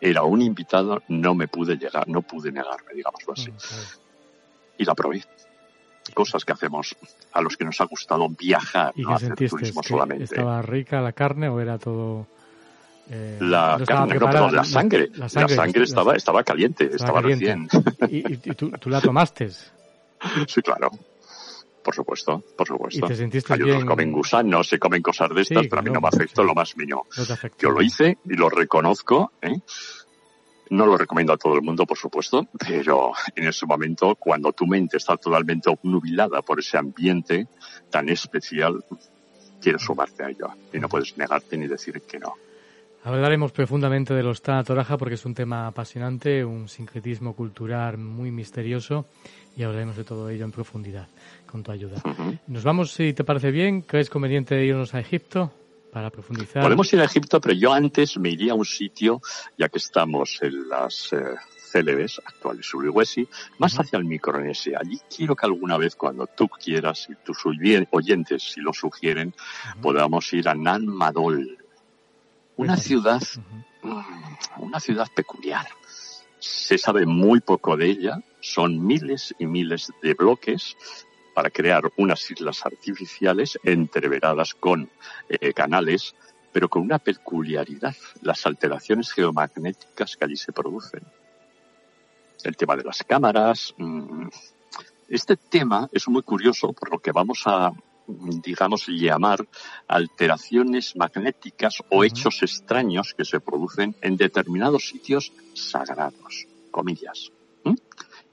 era 0.00 0.22
un 0.22 0.40
invitado, 0.40 1.02
no 1.08 1.34
me 1.34 1.48
pude 1.48 1.76
llegar, 1.76 2.08
no 2.08 2.22
pude 2.22 2.52
negarme, 2.52 2.94
digámoslo 2.94 3.32
así. 3.32 3.50
Y 4.78 4.84
la 4.84 4.94
probé. 4.94 5.24
Cosas 6.14 6.44
que 6.44 6.52
hacemos 6.52 6.96
a 7.32 7.40
los 7.40 7.56
que 7.56 7.64
nos 7.64 7.80
ha 7.80 7.84
gustado 7.84 8.28
viajar, 8.28 8.92
¿Y 8.94 9.02
no 9.02 9.14
hacer 9.14 9.34
turismo 9.34 9.82
solamente. 9.82 10.24
¿Estaba 10.24 10.62
rica 10.62 11.00
la 11.00 11.12
carne 11.12 11.48
o 11.48 11.60
era 11.60 11.78
todo.? 11.78 12.26
Eh, 13.12 13.38
la 13.40 13.82
carne, 13.84 14.14
no, 14.14 14.26
perdón, 14.26 14.54
la 14.54 14.64
sangre. 14.64 15.10
La, 15.14 15.28
sangre, 15.28 15.82
estaba, 15.82 16.14
estaba 16.14 16.44
caliente, 16.44 16.90
estaba, 16.92 17.20
recién. 17.20 17.68
¿Y, 18.08 18.36
tú, 18.54 18.70
tú, 18.70 18.88
la 18.88 19.00
tomaste? 19.00 19.50
sí, 20.46 20.62
claro. 20.62 20.90
Por 21.82 21.94
supuesto, 21.94 22.44
por 22.56 22.68
supuesto. 22.68 23.06
¿Y 23.06 23.08
te 23.08 23.16
sentiste 23.16 23.54
Hay 23.54 23.62
otros 23.62 23.84
comen 23.84 24.12
gusanos, 24.12 24.68
se 24.68 24.78
comen 24.78 25.02
cosas 25.02 25.30
de 25.34 25.40
estas, 25.40 25.66
pero 25.66 25.80
a 25.80 25.82
mí 25.82 25.90
no, 25.90 26.00
me 26.00 26.08
afectó 26.08 26.44
lo 26.44 26.54
más 26.54 26.76
mínimo. 26.76 27.06
Yo 27.58 27.70
lo 27.70 27.82
hice 27.82 28.18
y 28.24 28.34
lo 28.34 28.50
reconozco, 28.50 29.32
¿eh? 29.40 29.56
No 30.70 30.86
lo 30.86 30.96
recomiendo 30.96 31.32
a 31.32 31.36
todo 31.36 31.54
el 31.54 31.62
mundo, 31.62 31.84
por 31.84 31.98
supuesto, 31.98 32.46
pero 32.58 33.12
en 33.36 33.46
ese 33.46 33.66
momento, 33.66 34.14
cuando 34.14 34.52
tu 34.52 34.66
mente 34.66 34.96
está 34.96 35.16
totalmente 35.16 35.68
obnubilada 35.68 36.42
por 36.42 36.60
ese 36.60 36.78
ambiente 36.78 37.48
tan 37.90 38.08
especial, 38.08 38.84
quieres 39.60 39.82
sumarte 39.82 40.24
a 40.24 40.30
ello 40.30 40.48
y 40.72 40.78
no 40.78 40.88
puedes 40.88 41.16
negarte 41.18 41.56
ni 41.56 41.66
decir 41.66 42.00
que 42.02 42.18
no. 42.18 42.34
Hablaremos 43.02 43.52
profundamente 43.52 44.12
de 44.12 44.22
los 44.22 44.42
Tana 44.42 44.62
Toraja 44.62 44.98
porque 44.98 45.14
es 45.14 45.24
un 45.24 45.34
tema 45.34 45.66
apasionante, 45.66 46.44
un 46.44 46.68
sincretismo 46.68 47.34
cultural 47.34 47.96
muy 47.96 48.30
misterioso 48.30 49.06
y 49.56 49.62
hablaremos 49.62 49.96
de 49.96 50.04
todo 50.04 50.28
ello 50.28 50.44
en 50.44 50.52
profundidad 50.52 51.08
con 51.46 51.62
tu 51.62 51.72
ayuda. 51.72 52.02
Nos 52.46 52.62
vamos, 52.62 52.92
si 52.92 53.14
te 53.14 53.24
parece 53.24 53.50
bien, 53.50 53.80
¿crees 53.82 54.10
conveniente 54.10 54.64
irnos 54.64 54.94
a 54.94 55.00
Egipto 55.00 55.50
para 55.90 56.10
profundizar? 56.10 56.62
Podemos 56.62 56.92
ir 56.92 57.00
a 57.00 57.04
Egipto, 57.04 57.40
pero 57.40 57.54
yo 57.54 57.72
antes 57.72 58.18
me 58.18 58.30
iría 58.30 58.52
a 58.52 58.54
un 58.54 58.64
sitio, 58.64 59.20
ya 59.58 59.68
que 59.68 59.78
estamos 59.78 60.38
en 60.42 60.68
las 60.68 61.12
eh, 61.12 61.36
célebes 61.70 62.20
actuales 62.24 62.66
Sulawesi, 62.66 63.28
más 63.58 63.78
hacia 63.78 63.98
el 63.98 64.04
Micronesia. 64.04 64.78
Allí 64.80 65.00
quiero 65.14 65.36
que 65.36 65.46
alguna 65.46 65.76
vez, 65.76 65.96
cuando 65.96 66.26
tú 66.26 66.48
quieras 66.48 67.08
y 67.10 67.14
tus 67.24 67.38
oyentes, 67.90 68.42
si 68.42 68.60
lo 68.60 68.72
sugieren, 68.72 69.34
podamos 69.80 70.32
ir 70.32 70.48
a 70.48 70.54
Nan 70.54 70.86
Madol, 70.86 71.58
una 72.56 72.76
ciudad, 72.76 73.22
mm, 73.82 74.62
una 74.62 74.80
ciudad 74.80 75.08
peculiar. 75.14 75.66
Se 76.38 76.78
sabe 76.78 77.06
muy 77.06 77.40
poco 77.40 77.76
de 77.76 77.86
ella, 77.86 78.22
son 78.40 78.84
miles 78.84 79.34
y 79.38 79.46
miles 79.46 79.92
de 80.02 80.14
bloques 80.14 80.76
para 81.40 81.48
crear 81.48 81.90
unas 81.96 82.30
islas 82.30 82.66
artificiales 82.66 83.58
entreveradas 83.62 84.52
con 84.52 84.90
eh, 85.26 85.54
canales, 85.54 86.14
pero 86.52 86.68
con 86.68 86.82
una 86.82 86.98
peculiaridad, 86.98 87.96
las 88.20 88.44
alteraciones 88.44 89.10
geomagnéticas 89.10 90.18
que 90.18 90.24
allí 90.26 90.36
se 90.36 90.52
producen. 90.52 91.00
El 92.44 92.58
tema 92.58 92.76
de 92.76 92.84
las 92.84 93.02
cámaras. 93.04 93.72
Mm, 93.78 94.28
este 95.08 95.38
tema 95.38 95.88
es 95.90 96.06
muy 96.08 96.22
curioso 96.22 96.74
por 96.74 96.90
lo 96.90 96.98
que 96.98 97.10
vamos 97.10 97.44
a, 97.46 97.72
digamos, 98.06 98.86
llamar 98.86 99.38
alteraciones 99.88 100.94
magnéticas 100.94 101.82
o 101.88 102.04
hechos 102.04 102.42
extraños 102.42 103.14
que 103.16 103.24
se 103.24 103.40
producen 103.40 103.96
en 104.02 104.18
determinados 104.18 104.90
sitios 104.90 105.32
sagrados, 105.54 106.46
comillas. 106.70 107.32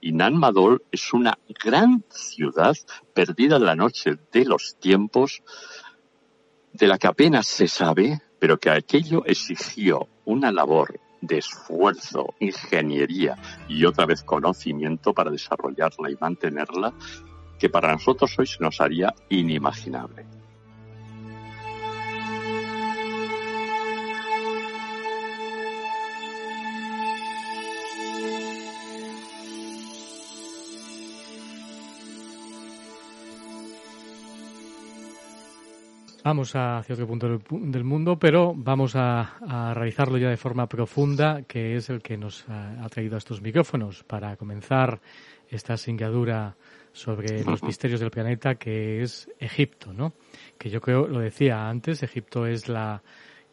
Y 0.00 0.12
Nan 0.12 0.36
Madol 0.36 0.82
es 0.92 1.12
una 1.12 1.38
gran 1.62 2.04
ciudad 2.08 2.76
perdida 3.14 3.56
en 3.56 3.64
la 3.64 3.74
noche 3.74 4.18
de 4.32 4.44
los 4.44 4.76
tiempos, 4.78 5.42
de 6.72 6.86
la 6.86 6.98
que 6.98 7.08
apenas 7.08 7.46
se 7.46 7.66
sabe, 7.66 8.20
pero 8.38 8.58
que 8.58 8.70
aquello 8.70 9.24
exigió 9.26 10.08
una 10.24 10.52
labor 10.52 11.00
de 11.20 11.38
esfuerzo, 11.38 12.34
ingeniería 12.38 13.36
y 13.68 13.84
otra 13.84 14.06
vez 14.06 14.22
conocimiento 14.22 15.12
para 15.12 15.30
desarrollarla 15.30 16.10
y 16.10 16.16
mantenerla, 16.20 16.94
que 17.58 17.68
para 17.68 17.92
nosotros 17.92 18.38
hoy 18.38 18.46
se 18.46 18.60
nos 18.60 18.80
haría 18.80 19.12
inimaginable. 19.28 20.37
Vamos 36.28 36.54
hacia 36.54 36.92
otro 36.92 37.06
punto 37.06 37.40
del, 37.48 37.84
mundo, 37.84 38.18
pero 38.18 38.52
vamos 38.54 38.94
a, 38.96 39.72
realizarlo 39.74 40.18
ya 40.18 40.28
de 40.28 40.36
forma 40.36 40.68
profunda, 40.68 41.40
que 41.48 41.74
es 41.74 41.88
el 41.88 42.02
que 42.02 42.18
nos 42.18 42.44
ha, 42.50 42.86
traído 42.90 43.14
a 43.14 43.18
estos 43.18 43.40
micrófonos 43.40 44.04
para 44.04 44.36
comenzar 44.36 45.00
esta 45.48 45.78
singadura 45.78 46.54
sobre 46.92 47.42
los 47.44 47.62
misterios 47.62 48.00
del 48.00 48.10
planeta, 48.10 48.56
que 48.56 49.00
es 49.00 49.30
Egipto, 49.38 49.94
¿no? 49.94 50.12
Que 50.58 50.68
yo 50.68 50.82
creo, 50.82 51.06
lo 51.08 51.20
decía 51.20 51.66
antes, 51.66 52.02
Egipto 52.02 52.46
es 52.46 52.68
la, 52.68 53.02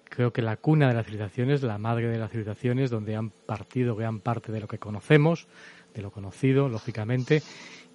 creo 0.04 0.34
que 0.34 0.42
la 0.42 0.58
cuna 0.58 0.90
de 0.90 0.96
las 0.96 1.06
civilizaciones, 1.06 1.64
la 1.64 1.78
madre 1.78 2.10
de 2.10 2.18
las 2.18 2.30
civilizaciones, 2.30 2.90
donde 2.90 3.16
han 3.16 3.30
partido 3.30 3.96
gran 3.96 4.20
parte 4.20 4.52
de 4.52 4.60
lo 4.60 4.68
que 4.68 4.80
conocemos, 4.80 5.48
de 5.96 6.02
lo 6.02 6.12
conocido, 6.12 6.68
lógicamente, 6.70 7.42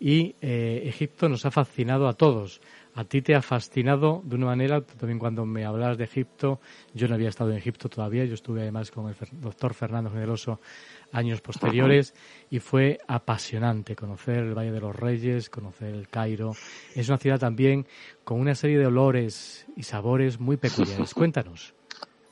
y 0.00 0.34
eh, 0.40 0.82
Egipto 0.86 1.28
nos 1.28 1.44
ha 1.44 1.50
fascinado 1.50 2.08
a 2.08 2.14
todos. 2.14 2.60
A 2.94 3.04
ti 3.04 3.22
te 3.22 3.34
ha 3.34 3.42
fascinado 3.42 4.22
de 4.24 4.34
una 4.34 4.46
manera, 4.46 4.80
también 4.80 5.18
cuando 5.18 5.44
me 5.44 5.64
hablas 5.64 5.98
de 5.98 6.04
Egipto, 6.04 6.60
yo 6.94 7.06
no 7.06 7.14
había 7.14 7.28
estado 7.28 7.50
en 7.50 7.58
Egipto 7.58 7.88
todavía, 7.88 8.24
yo 8.24 8.34
estuve 8.34 8.62
además 8.62 8.90
con 8.90 9.08
el 9.08 9.14
doctor 9.32 9.74
Fernando 9.74 10.10
Generoso 10.10 10.60
años 11.12 11.40
posteriores 11.40 12.14
y 12.50 12.58
fue 12.58 12.98
apasionante 13.06 13.94
conocer 13.94 14.38
el 14.38 14.54
Valle 14.54 14.72
de 14.72 14.80
los 14.80 14.96
Reyes, 14.96 15.50
conocer 15.50 15.94
el 15.94 16.08
Cairo. 16.08 16.52
Es 16.94 17.08
una 17.08 17.18
ciudad 17.18 17.38
también 17.38 17.86
con 18.24 18.40
una 18.40 18.54
serie 18.54 18.78
de 18.78 18.86
olores 18.86 19.66
y 19.76 19.82
sabores 19.82 20.40
muy 20.40 20.56
peculiares. 20.56 21.14
Cuéntanos 21.14 21.74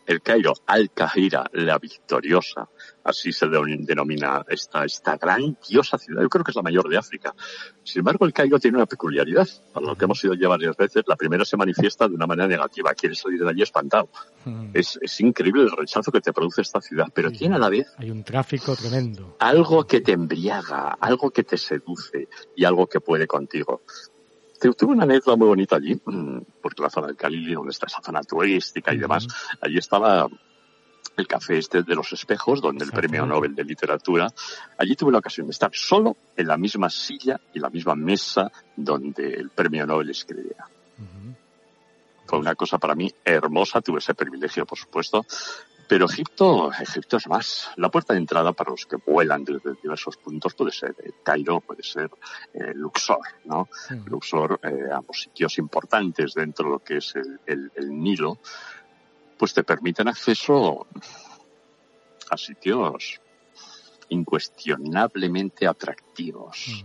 el 0.08 0.22
Cairo, 0.22 0.54
Al-Kahira, 0.66 1.50
la 1.52 1.78
victoriosa, 1.78 2.66
así 3.04 3.30
se 3.30 3.46
denomina 3.46 4.42
esta, 4.48 4.86
esta 4.86 5.18
grandiosa 5.18 5.98
ciudad, 5.98 6.22
yo 6.22 6.30
creo 6.30 6.42
que 6.42 6.50
es 6.50 6.56
la 6.56 6.62
mayor 6.62 6.88
de 6.88 6.96
África. 6.96 7.34
Sin 7.84 8.00
embargo, 8.00 8.24
el 8.24 8.32
Cairo 8.32 8.58
tiene 8.58 8.78
una 8.78 8.86
peculiaridad, 8.86 9.46
para 9.70 9.84
lo 9.84 9.96
que 9.96 10.06
hemos 10.06 10.24
ido 10.24 10.32
ya 10.32 10.48
varias 10.48 10.74
veces, 10.78 11.04
la 11.06 11.14
primera 11.14 11.44
se 11.44 11.58
manifiesta 11.58 12.08
de 12.08 12.14
una 12.14 12.26
manera 12.26 12.48
negativa, 12.48 12.94
quiere 12.94 13.14
salir 13.14 13.44
de 13.44 13.50
allí 13.50 13.60
espantado. 13.60 14.08
Hmm. 14.46 14.70
Es, 14.72 14.98
es, 15.02 15.20
increíble 15.20 15.64
el 15.64 15.72
rechazo 15.72 16.10
que 16.10 16.22
te 16.22 16.32
produce 16.32 16.62
esta 16.62 16.80
ciudad, 16.80 17.08
pero 17.12 17.30
tiene 17.30 17.56
a 17.56 17.58
la 17.58 17.68
vez... 17.68 17.92
Hay 17.98 18.10
un 18.10 18.24
tráfico 18.24 18.74
tremendo. 18.76 19.36
Algo 19.40 19.86
que 19.86 20.00
te 20.00 20.12
embriaga, 20.12 20.96
algo 20.98 21.30
que 21.30 21.44
te 21.44 21.58
seduce 21.58 22.28
y 22.56 22.64
algo 22.64 22.86
que 22.86 23.00
puede 23.00 23.26
contigo. 23.26 23.82
Tuve 24.60 24.92
una 24.92 25.04
anécdota 25.04 25.36
muy 25.36 25.48
bonita 25.48 25.76
allí, 25.76 25.94
mm, 25.94 26.38
porque 26.60 26.82
la 26.82 26.90
zona 26.90 27.06
del 27.08 27.16
Calili, 27.16 27.54
donde 27.54 27.70
está 27.70 27.86
esa 27.86 28.02
zona 28.02 28.22
turística 28.22 28.92
y 28.92 28.98
demás, 28.98 29.26
allí 29.60 29.78
estaba 29.78 30.28
el 31.16 31.26
café 31.26 31.58
este 31.58 31.82
de 31.82 31.94
los 31.94 32.12
espejos, 32.12 32.60
donde 32.60 32.84
el 32.84 32.92
premio 32.92 33.26
Nobel 33.26 33.54
de 33.54 33.64
Literatura. 33.64 34.28
Allí 34.78 34.94
tuve 34.94 35.12
la 35.12 35.18
ocasión 35.18 35.46
de 35.46 35.50
estar 35.50 35.70
solo 35.74 36.16
en 36.36 36.46
la 36.46 36.56
misma 36.56 36.88
silla 36.90 37.40
y 37.52 37.58
la 37.58 37.70
misma 37.70 37.94
mesa 37.94 38.50
donde 38.76 39.34
el 39.34 39.50
premio 39.50 39.86
Nobel 39.86 40.10
escribía. 40.10 40.64
Fue 42.26 42.38
una 42.38 42.54
cosa 42.54 42.78
para 42.78 42.94
mí 42.94 43.12
hermosa, 43.24 43.80
tuve 43.80 43.98
ese 43.98 44.14
privilegio, 44.14 44.66
por 44.66 44.78
supuesto, 44.78 45.24
pero 45.88 46.04
Egipto, 46.04 46.70
Egipto 46.70 47.16
es 47.16 47.26
más. 47.26 47.70
La 47.76 47.90
puerta 47.90 48.12
de 48.12 48.20
entrada 48.20 48.52
para 48.52 48.70
los 48.70 48.84
que 48.84 48.96
vuelan 48.96 49.42
desde 49.42 49.74
diversos 49.82 50.18
puntos 50.18 50.54
puede 50.54 50.70
ser 50.70 50.94
eh, 51.02 51.12
Cairo, 51.24 51.60
puede 51.62 51.82
ser 51.82 52.10
eh, 52.52 52.72
Luxor, 52.74 53.20
¿no? 53.46 53.68
Luxor, 54.04 54.60
eh, 54.62 54.90
ambos 54.92 55.22
sitios 55.22 55.56
importantes 55.58 56.34
dentro 56.34 56.66
de 56.66 56.70
lo 56.72 56.78
que 56.80 56.98
es 56.98 57.14
el, 57.46 57.70
Nilo, 57.90 58.38
pues 59.38 59.54
te 59.54 59.64
permiten 59.64 60.08
acceso 60.08 60.86
a 62.30 62.36
sitios 62.36 63.20
incuestionablemente 64.10 65.66
atractivos 65.66 66.84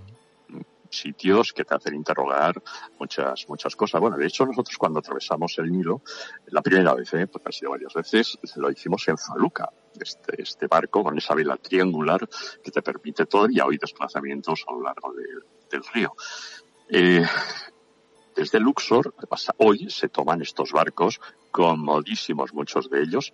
sitios 0.98 1.54
que 1.54 1.66
te 1.66 1.76
hacen 1.76 1.96
interrogar 1.96 2.62
muchas, 3.00 3.48
muchas 3.48 3.76
cosas. 3.76 4.02
Bueno, 4.02 4.18
de 4.18 4.28
hecho, 4.28 4.46
nosotros 4.46 4.78
cuando 4.78 5.00
atravesamos 5.00 5.58
el 5.60 5.72
Nilo, 5.72 6.02
la 6.48 6.62
primera 6.62 6.94
vez, 6.94 7.14
¿eh? 7.14 7.28
porque 7.28 7.50
ha 7.50 7.52
sido 7.52 7.72
varias 7.72 7.94
veces, 7.94 8.38
lo 8.56 8.72
hicimos 8.72 9.08
en 9.08 9.18
Faluca, 9.18 9.70
este, 10.00 10.42
este 10.42 10.68
barco 10.68 11.04
con 11.04 11.18
esa 11.18 11.36
vela 11.36 11.58
triangular 11.58 12.28
que 12.64 12.72
te 12.72 12.82
permite 12.82 13.26
todavía 13.26 13.66
hoy 13.66 13.78
desplazamientos 13.78 14.66
a 14.68 14.74
lo 14.74 14.82
largo 14.82 15.14
del 15.14 15.84
río. 15.94 16.14
Eh, 16.90 17.26
desde 18.36 18.60
Luxor, 18.60 19.14
hoy 19.58 19.90
se 19.90 20.10
toman 20.10 20.42
estos 20.42 20.72
barcos, 20.72 21.20
comodísimos 21.52 22.54
muchos 22.54 22.90
de 22.90 23.04
ellos, 23.04 23.32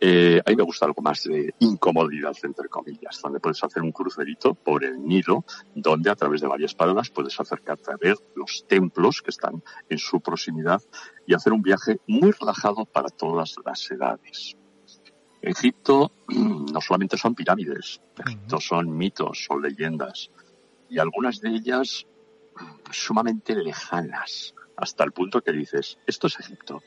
eh, 0.00 0.40
a 0.44 0.50
mí 0.50 0.56
me 0.56 0.62
gusta 0.62 0.86
algo 0.86 1.02
más 1.02 1.22
de 1.24 1.54
incomodidad, 1.60 2.36
entre 2.42 2.68
comillas, 2.68 3.20
donde 3.22 3.40
puedes 3.40 3.62
hacer 3.62 3.82
un 3.82 3.92
crucerito 3.92 4.54
por 4.54 4.84
el 4.84 5.02
Nilo, 5.02 5.44
donde 5.74 6.10
a 6.10 6.16
través 6.16 6.40
de 6.40 6.48
varias 6.48 6.74
paradas 6.74 7.10
puedes 7.10 7.38
acercarte 7.38 7.92
a 7.92 7.96
ver 7.96 8.16
los 8.34 8.66
templos 8.68 9.22
que 9.22 9.30
están 9.30 9.62
en 9.88 9.98
su 9.98 10.20
proximidad 10.20 10.82
y 11.26 11.34
hacer 11.34 11.52
un 11.52 11.62
viaje 11.62 12.00
muy 12.06 12.32
relajado 12.32 12.84
para 12.84 13.08
todas 13.08 13.54
las 13.64 13.90
edades. 13.90 14.56
Egipto 15.40 16.12
no 16.28 16.80
solamente 16.80 17.16
son 17.16 17.34
pirámides, 17.34 18.00
Egipto 18.18 18.60
son 18.60 18.96
mitos, 18.96 19.44
son 19.44 19.62
leyendas, 19.62 20.30
y 20.88 20.98
algunas 20.98 21.40
de 21.40 21.50
ellas 21.50 22.06
sumamente 22.90 23.54
lejanas, 23.54 24.54
hasta 24.76 25.04
el 25.04 25.12
punto 25.12 25.40
que 25.40 25.52
dices, 25.52 25.98
esto 26.06 26.26
es 26.26 26.40
Egipto, 26.40 26.82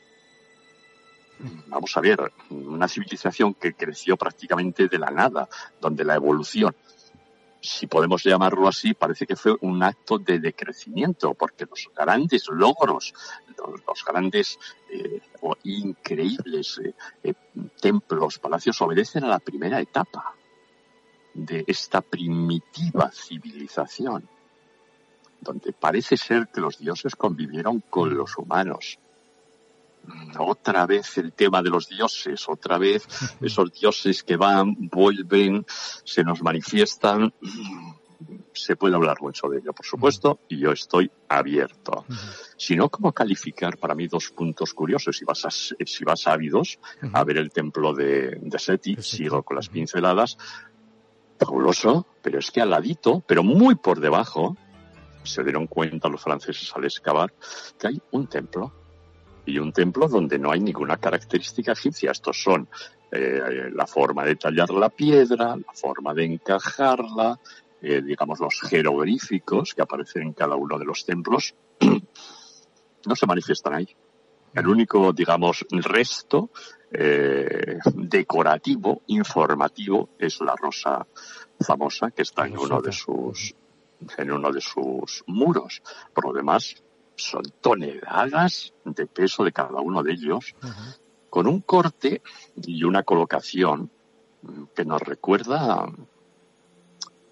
vamos 1.66 1.96
a 1.96 2.00
ver, 2.00 2.32
una 2.50 2.88
civilización 2.88 3.54
que 3.54 3.74
creció 3.74 4.16
prácticamente 4.16 4.88
de 4.88 4.98
la 4.98 5.10
nada, 5.10 5.48
donde 5.80 6.04
la 6.04 6.14
evolución, 6.14 6.74
si 7.60 7.86
podemos 7.86 8.22
llamarlo 8.22 8.68
así, 8.68 8.94
parece 8.94 9.26
que 9.26 9.36
fue 9.36 9.56
un 9.62 9.82
acto 9.82 10.18
de 10.18 10.38
decrecimiento, 10.38 11.34
porque 11.34 11.66
los 11.66 11.90
grandes 11.94 12.46
logros, 12.48 13.14
los, 13.86 14.04
grandes 14.04 14.58
eh, 14.90 15.20
o 15.40 15.56
increíbles 15.64 16.80
eh, 16.84 16.94
eh, 17.24 17.34
templos, 17.80 18.38
palacios, 18.38 18.80
obedecen 18.80 19.24
a 19.24 19.28
la 19.28 19.38
primera 19.40 19.80
etapa 19.80 20.34
de 21.34 21.64
esta 21.66 22.00
primitiva 22.00 23.10
civilización, 23.12 24.28
donde 25.40 25.72
parece 25.72 26.16
ser 26.16 26.48
que 26.48 26.60
los 26.60 26.78
dioses 26.78 27.14
convivieron 27.16 27.80
con 27.90 28.16
los 28.16 28.36
humanos 28.38 28.98
otra 30.38 30.86
vez 30.86 31.18
el 31.18 31.32
tema 31.32 31.62
de 31.62 31.70
los 31.70 31.88
dioses, 31.88 32.48
otra 32.48 32.78
vez 32.78 33.06
esos 33.40 33.72
dioses 33.72 34.22
que 34.22 34.36
van, 34.36 34.76
vuelven, 34.78 35.64
se 36.04 36.24
nos 36.24 36.42
manifiestan. 36.42 37.32
Se 38.52 38.74
puede 38.74 38.96
hablar 38.96 39.18
mucho 39.20 39.48
de 39.48 39.58
ello, 39.58 39.72
por 39.72 39.86
supuesto, 39.86 40.40
y 40.48 40.58
yo 40.58 40.72
estoy 40.72 41.08
abierto. 41.28 42.04
Si 42.56 42.74
no, 42.74 42.88
¿cómo 42.88 43.12
calificar 43.12 43.78
para 43.78 43.94
mí 43.94 44.08
dos 44.08 44.30
puntos 44.30 44.74
curiosos? 44.74 45.16
Si 45.16 45.24
vas 45.24 45.44
a, 45.44 45.50
si 45.50 46.04
vas 46.04 46.26
a 46.26 46.32
ávidos 46.32 46.80
a 47.12 47.22
ver 47.22 47.38
el 47.38 47.50
templo 47.50 47.94
de, 47.94 48.38
de 48.42 48.58
Seti, 48.58 48.96
sigo 49.00 49.44
con 49.44 49.56
las 49.56 49.68
pinceladas, 49.68 50.36
fabuloso, 51.38 52.08
pero 52.20 52.40
es 52.40 52.50
que 52.50 52.60
al 52.60 52.70
ladito, 52.70 53.22
pero 53.26 53.44
muy 53.44 53.76
por 53.76 54.00
debajo, 54.00 54.56
se 55.22 55.44
dieron 55.44 55.66
cuenta 55.66 56.08
los 56.08 56.22
franceses 56.22 56.72
al 56.74 56.84
excavar 56.84 57.32
que 57.78 57.88
hay 57.88 58.02
un 58.10 58.26
templo 58.26 58.72
y 59.48 59.58
un 59.58 59.72
templo 59.72 60.08
donde 60.08 60.38
no 60.38 60.50
hay 60.52 60.60
ninguna 60.60 60.98
característica 60.98 61.72
egipcia. 61.72 62.10
Estos 62.10 62.42
son 62.42 62.68
eh, 63.10 63.70
la 63.72 63.86
forma 63.86 64.24
de 64.24 64.36
tallar 64.36 64.70
la 64.70 64.90
piedra, 64.90 65.56
la 65.56 65.72
forma 65.72 66.12
de 66.12 66.26
encajarla, 66.26 67.38
eh, 67.80 68.02
digamos 68.02 68.40
los 68.40 68.60
jeroglíficos 68.60 69.74
que 69.74 69.82
aparecen 69.82 70.22
en 70.22 70.32
cada 70.34 70.54
uno 70.54 70.78
de 70.78 70.84
los 70.84 71.06
templos, 71.06 71.54
no 71.80 73.16
se 73.16 73.26
manifiestan 73.26 73.74
ahí. 73.74 73.88
El 74.54 74.66
único, 74.66 75.12
digamos, 75.12 75.64
resto 75.70 76.50
eh, 76.90 77.78
decorativo, 77.94 79.02
informativo, 79.06 80.10
es 80.18 80.40
la 80.40 80.54
rosa 80.56 81.06
famosa 81.60 82.10
que 82.10 82.22
está 82.22 82.46
en 82.46 82.58
uno 82.58 82.80
de 82.80 82.92
sus 82.92 83.54
en 84.16 84.30
uno 84.30 84.52
de 84.52 84.60
sus 84.60 85.24
muros. 85.26 85.82
Por 86.14 86.26
lo 86.26 86.32
demás, 86.32 86.76
son 87.18 87.42
toneladas 87.60 88.72
de 88.84 89.06
peso 89.06 89.44
de 89.44 89.52
cada 89.52 89.80
uno 89.80 90.02
de 90.02 90.12
ellos, 90.12 90.54
con 91.28 91.46
un 91.46 91.60
corte 91.60 92.22
y 92.56 92.84
una 92.84 93.02
colocación 93.02 93.90
que 94.74 94.84
nos 94.84 95.02
recuerda 95.02 95.86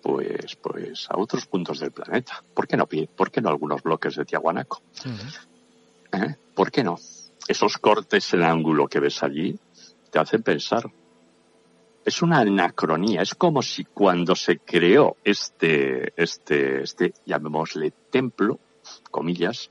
pues 0.03 0.57
pues 0.57 1.09
a 1.11 1.19
otros 1.19 1.47
puntos 1.47 1.81
del 1.81 1.93
planeta. 1.93 2.45
¿Por 2.55 2.69
qué 2.69 2.77
no, 2.77 2.87
por 2.87 3.31
qué 3.31 3.41
no 3.41 3.49
algunos 3.49 3.83
bloques 3.83 4.17
de 4.17 4.25
Tiahuanaco? 4.25 4.83
¿Eh? 6.13 6.37
¿Por 6.55 6.71
qué 6.71 6.85
no? 6.85 6.97
Esos 7.49 7.79
cortes 7.79 8.33
en 8.35 8.43
ángulo 8.43 8.87
que 8.87 9.01
ves 9.01 9.23
allí 9.23 9.59
te 10.11 10.19
hacen 10.19 10.43
pensar. 10.43 10.91
Es 12.05 12.23
una 12.23 12.39
anacronía, 12.39 13.23
es 13.23 13.35
como 13.35 13.63
si 13.63 13.85
cuando 13.85 14.37
se 14.37 14.59
creó 14.59 15.17
este, 15.25 16.13
este, 16.17 16.83
este, 16.83 17.15
llamémosle 17.25 17.93
templo, 18.11 18.61
comillas, 19.11 19.71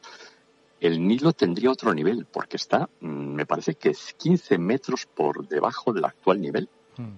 el 0.79 1.05
Nilo 1.05 1.33
tendría 1.33 1.71
otro 1.71 1.93
nivel, 1.93 2.25
porque 2.25 2.57
está, 2.57 2.89
mm, 2.99 3.07
me 3.07 3.45
parece 3.45 3.75
que 3.75 3.89
es 3.89 4.13
15 4.13 4.57
metros 4.57 5.05
por 5.05 5.47
debajo 5.47 5.93
del 5.93 6.05
actual 6.05 6.41
nivel. 6.41 6.69
Hmm. 6.97 7.17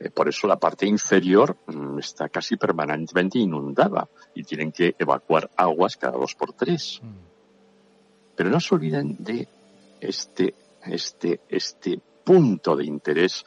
Eh, 0.00 0.10
por 0.10 0.28
eso 0.28 0.46
la 0.46 0.58
parte 0.58 0.86
inferior 0.86 1.56
mm, 1.66 1.98
está 1.98 2.28
casi 2.28 2.56
permanentemente 2.56 3.38
inundada 3.38 4.08
y 4.34 4.42
tienen 4.42 4.72
que 4.72 4.94
evacuar 4.98 5.50
aguas 5.56 5.96
cada 5.96 6.18
dos 6.18 6.34
por 6.34 6.52
tres. 6.52 7.00
Hmm. 7.02 7.12
Pero 8.36 8.50
no 8.50 8.58
se 8.60 8.74
olviden 8.74 9.16
de 9.18 9.48
este, 10.00 10.54
este, 10.86 11.40
este 11.48 12.00
punto 12.24 12.74
de 12.74 12.84
interés 12.84 13.44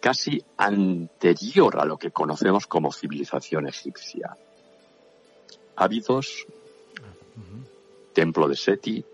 casi 0.00 0.40
anterior 0.56 1.80
a 1.80 1.84
lo 1.84 1.98
que 1.98 2.12
conocemos 2.12 2.68
como 2.68 2.92
civilización 2.92 3.66
egipcia 3.66 4.36
Ávidos, 5.80 6.44
Templo 8.12 8.48
de 8.48 8.56
Seti 8.56 9.04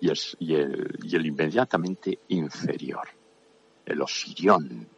y 0.00 0.08
el, 0.08 0.18
y 0.40 1.16
el, 1.16 1.26
inmediatamente 1.26 2.18
inferior, 2.28 3.08
el 3.86 4.02
Osirión. 4.02 4.88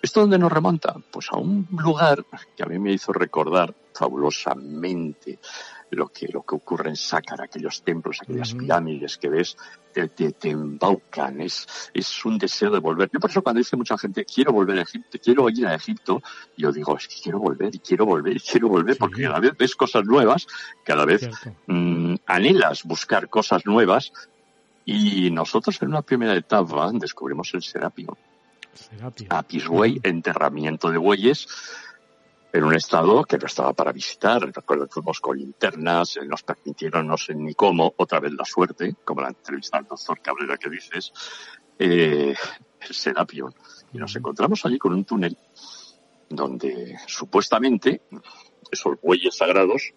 ¿Esto 0.00 0.20
dónde 0.20 0.38
nos 0.38 0.50
remonta? 0.50 0.96
Pues 1.10 1.28
a 1.30 1.36
un 1.36 1.68
lugar 1.70 2.24
que 2.56 2.62
a 2.62 2.66
mí 2.66 2.78
me 2.78 2.92
hizo 2.92 3.12
recordar 3.12 3.74
fabulosamente 3.94 5.38
lo 5.96 6.08
que, 6.08 6.28
lo 6.28 6.42
que 6.42 6.54
ocurre 6.54 6.90
en 6.90 6.96
Sácara, 6.96 7.44
aquellos 7.44 7.82
templos, 7.82 8.18
aquellas 8.22 8.54
pirámides 8.54 9.18
que 9.18 9.28
ves, 9.28 9.56
te, 9.92 10.08
te, 10.08 10.50
embaucan, 10.50 11.40
es, 11.40 11.90
es 11.92 12.24
un 12.24 12.38
deseo 12.38 12.70
de 12.70 12.78
volver. 12.78 13.10
Yo 13.12 13.20
por 13.20 13.30
eso 13.30 13.42
cuando 13.42 13.58
dice 13.58 13.76
mucha 13.76 13.98
gente, 13.98 14.24
quiero 14.24 14.52
volver 14.52 14.78
a 14.78 14.82
Egipto, 14.82 15.18
quiero 15.22 15.48
ir 15.50 15.66
a 15.66 15.74
Egipto, 15.74 16.22
yo 16.56 16.72
digo, 16.72 16.96
es 16.96 17.08
que 17.08 17.16
quiero 17.22 17.38
volver 17.38 17.74
y 17.74 17.78
quiero 17.78 18.06
volver 18.06 18.36
y 18.36 18.40
quiero 18.40 18.68
volver, 18.68 18.96
porque 18.96 19.22
cada 19.22 19.40
vez 19.40 19.52
ves 19.56 19.74
cosas 19.74 20.04
nuevas, 20.04 20.46
cada 20.84 21.04
vez 21.04 21.28
mm, 21.66 22.14
anhelas 22.26 22.84
buscar 22.84 23.28
cosas 23.28 23.66
nuevas, 23.66 24.12
y 24.84 25.30
nosotros 25.30 25.80
en 25.82 25.88
una 25.88 26.02
primera 26.02 26.34
etapa 26.34 26.90
descubrimos 26.94 27.52
el 27.54 27.62
Serapio. 27.62 28.16
Serapio. 28.74 29.84
Enterramiento 30.02 30.90
de 30.90 30.98
bueyes, 30.98 31.46
en 32.52 32.64
un 32.64 32.74
estado 32.74 33.24
que 33.24 33.38
no 33.38 33.46
estaba 33.46 33.72
para 33.72 33.92
visitar. 33.92 34.42
Recuerdo 34.42 34.86
que 34.86 34.92
fuimos 34.92 35.20
con 35.20 35.38
linternas, 35.38 36.18
eh, 36.18 36.26
nos 36.26 36.42
permitieron 36.42 37.06
no 37.06 37.16
sé 37.16 37.34
ni 37.34 37.54
cómo, 37.54 37.94
otra 37.96 38.20
vez 38.20 38.32
la 38.32 38.44
suerte, 38.44 38.94
como 39.04 39.22
la 39.22 39.28
entrevista 39.28 39.78
del 39.78 39.86
doctor 39.86 40.20
Cabrera 40.20 40.58
que 40.58 40.68
dices, 40.68 41.12
eh, 41.78 42.34
el 42.80 42.94
Serapion. 42.94 43.54
Y 43.92 43.98
nos 43.98 44.14
encontramos 44.16 44.64
allí 44.66 44.78
con 44.78 44.92
un 44.92 45.04
túnel 45.04 45.36
donde 46.28 46.98
supuestamente 47.06 48.02
esos 48.70 49.00
bueyes 49.00 49.36
sagrados 49.36 49.92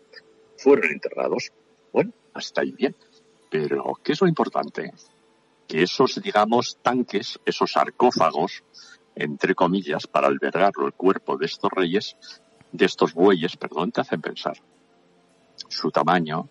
fueron 0.57 0.91
enterrados. 0.91 1.51
Bueno, 1.91 2.11
hasta 2.33 2.61
ahí 2.61 2.71
bien. 2.71 2.95
Pero, 3.49 3.93
¿qué 4.03 4.13
es 4.13 4.21
lo 4.21 4.27
importante? 4.27 4.91
Que 5.67 5.83
esos, 5.83 6.21
digamos, 6.21 6.77
tanques, 6.81 7.39
esos 7.45 7.71
sarcófagos, 7.71 8.63
entre 9.15 9.55
comillas, 9.55 10.07
para 10.07 10.27
albergarlo 10.27 10.87
el 10.87 10.93
cuerpo 10.93 11.37
de 11.37 11.45
estos 11.45 11.71
reyes, 11.71 12.17
de 12.77 12.85
estos 12.85 13.13
bueyes, 13.13 13.57
perdón, 13.57 13.91
te 13.91 14.01
hacen 14.01 14.21
pensar. 14.21 14.57
Su 15.67 15.91
tamaño, 15.91 16.49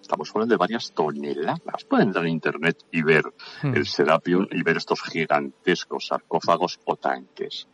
estamos 0.00 0.30
hablando 0.30 0.54
de 0.54 0.58
varias 0.58 0.92
toneladas. 0.92 1.84
Pueden 1.88 2.08
entrar 2.08 2.26
en 2.26 2.32
internet 2.32 2.84
y 2.90 3.02
ver 3.02 3.24
hmm. 3.62 3.74
el 3.74 3.86
Serapium 3.86 4.46
y 4.50 4.62
ver 4.62 4.78
estos 4.78 5.02
gigantescos 5.02 6.06
sarcófagos 6.06 6.80
o 6.84 6.96
tanques. 6.96 7.68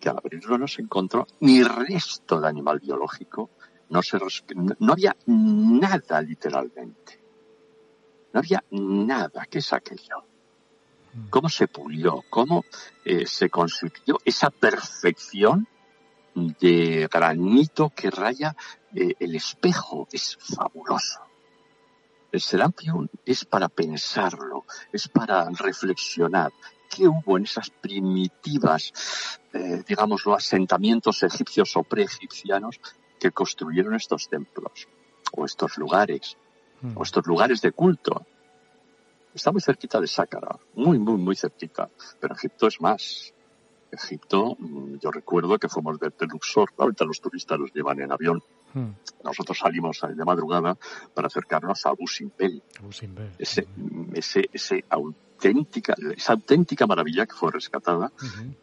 Que 0.00 0.08
al 0.08 0.18
abrirlo 0.18 0.58
no 0.58 0.68
se 0.68 0.82
encontró 0.82 1.26
ni 1.40 1.62
resto 1.62 2.40
de 2.40 2.48
animal 2.48 2.78
biológico. 2.78 3.50
No, 3.90 4.02
se, 4.02 4.18
no 4.78 4.92
había 4.92 5.16
nada 5.26 6.22
literalmente. 6.22 7.20
No 8.32 8.40
había 8.40 8.62
nada. 8.70 9.46
¿Qué 9.50 9.58
es 9.58 9.72
aquello? 9.72 10.24
Hmm. 11.14 11.28
¿Cómo 11.30 11.48
se 11.48 11.66
pulió? 11.66 12.22
¿Cómo 12.30 12.64
eh, 13.04 13.26
se 13.26 13.50
consiguió 13.50 14.18
esa 14.24 14.50
perfección 14.50 15.66
de 16.46 17.08
granito 17.10 17.90
que 17.90 18.10
raya 18.10 18.54
eh, 18.94 19.14
el 19.18 19.34
espejo. 19.34 20.06
Es 20.12 20.36
fabuloso. 20.40 21.20
El 22.30 22.40
Serapion 22.40 23.08
es 23.24 23.44
para 23.44 23.68
pensarlo, 23.68 24.66
es 24.92 25.08
para 25.08 25.48
reflexionar. 25.50 26.52
¿Qué 26.90 27.08
hubo 27.08 27.36
en 27.38 27.44
esas 27.44 27.70
primitivas, 27.70 28.92
eh, 29.52 29.82
digamos, 29.86 30.24
los 30.26 30.36
asentamientos 30.36 31.22
egipcios 31.22 31.76
o 31.76 31.82
preegipcianos 31.82 32.80
que 33.18 33.30
construyeron 33.30 33.94
estos 33.94 34.28
templos? 34.28 34.88
O 35.32 35.44
estos 35.44 35.76
lugares, 35.78 36.36
o 36.94 37.02
estos 37.02 37.26
lugares 37.26 37.60
de 37.60 37.72
culto. 37.72 38.26
Está 39.34 39.52
muy 39.52 39.60
cerquita 39.60 40.00
de 40.00 40.06
Sácara, 40.06 40.58
muy, 40.74 40.98
muy, 40.98 41.16
muy 41.16 41.36
cerquita. 41.36 41.90
Pero 42.20 42.34
Egipto 42.34 42.66
es 42.66 42.80
más. 42.80 43.32
Egipto, 43.90 44.56
mm, 44.58 44.96
yo 45.00 45.10
recuerdo 45.10 45.58
que 45.58 45.68
fuimos 45.68 45.98
de 45.98 46.10
Luxor, 46.26 46.70
ahorita 46.76 47.04
los 47.04 47.20
turistas 47.20 47.58
los 47.58 47.72
llevan 47.72 48.00
en 48.00 48.12
avión. 48.12 48.42
Hmm. 48.74 48.90
Nosotros 49.24 49.58
salimos 49.58 50.00
de 50.00 50.24
madrugada 50.24 50.76
para 51.14 51.28
acercarnos 51.28 51.86
a 51.86 51.90
Abu 51.90 52.06
Simbel. 52.06 52.62
Ese, 53.38 53.66
ese, 54.12 54.50
ese 54.52 54.84
auténtica, 55.38 55.94
esa 56.16 56.32
auténtica 56.34 56.86
maravilla 56.86 57.26
que 57.26 57.34
fue 57.34 57.50
rescatada 57.50 58.12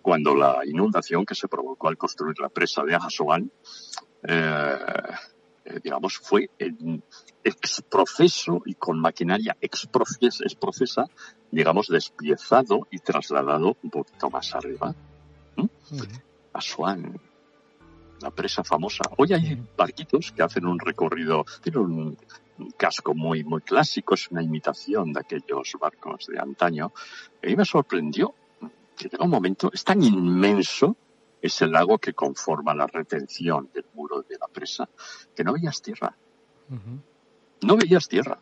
cuando 0.02 0.36
la 0.36 0.62
inundación 0.66 1.26
que 1.26 1.34
se 1.34 1.48
provocó 1.48 1.88
al 1.88 1.98
construir 1.98 2.40
la 2.40 2.50
presa 2.50 2.84
de 2.84 2.96
Ajasoan, 2.96 3.50
eh, 4.24 4.78
eh, 5.66 5.80
digamos, 5.84 6.18
fue 6.18 6.50
en 6.60 7.02
exprofeso 7.44 8.62
y 8.66 8.76
con 8.76 9.00
maquinaria 9.00 9.58
exprofesa, 9.62 11.06
digamos, 11.52 11.88
despiezado 11.88 12.88
y 12.92 13.00
trasladado 13.00 13.78
un 13.82 13.90
poquito 13.90 14.30
más 14.30 14.54
arriba. 14.54 14.94
Asuán, 16.54 17.20
la 18.22 18.32
presa 18.32 18.64
famosa. 18.64 19.04
Hoy 19.18 19.34
hay 19.34 19.62
barquitos 19.78 20.32
que 20.32 20.44
hacen 20.44 20.66
un 20.66 20.80
recorrido, 20.80 21.46
tiene 21.62 21.80
un, 21.80 22.18
casco 22.78 23.14
muy, 23.14 23.44
muy 23.44 23.62
clásico, 23.62 24.14
es 24.14 24.32
una 24.32 24.42
imitación 24.42 25.12
de 25.12 25.20
aquellos 25.20 25.74
barcos 25.80 26.28
de 26.28 26.40
antaño. 26.40 26.94
Y 27.44 27.54
a 27.54 27.58
me 27.58 27.66
sorprendió 27.66 28.34
que 28.96 29.10
llega 29.10 29.26
un 29.26 29.32
momento, 29.32 29.70
es 29.74 29.84
tan 29.84 30.02
inmenso, 30.02 30.96
es 31.42 31.62
el 31.62 31.72
lago 31.72 31.98
que 31.98 32.14
conforma 32.14 32.74
la 32.74 32.88
retención 32.88 33.70
del 33.74 33.86
muro 33.94 34.22
de 34.22 34.38
la 34.40 34.48
presa, 34.48 34.88
que 35.36 35.44
no 35.44 35.54
veías 35.54 35.82
tierra. 35.82 36.16
No 37.62 37.76
veías 37.76 38.08
tierra. 38.08 38.40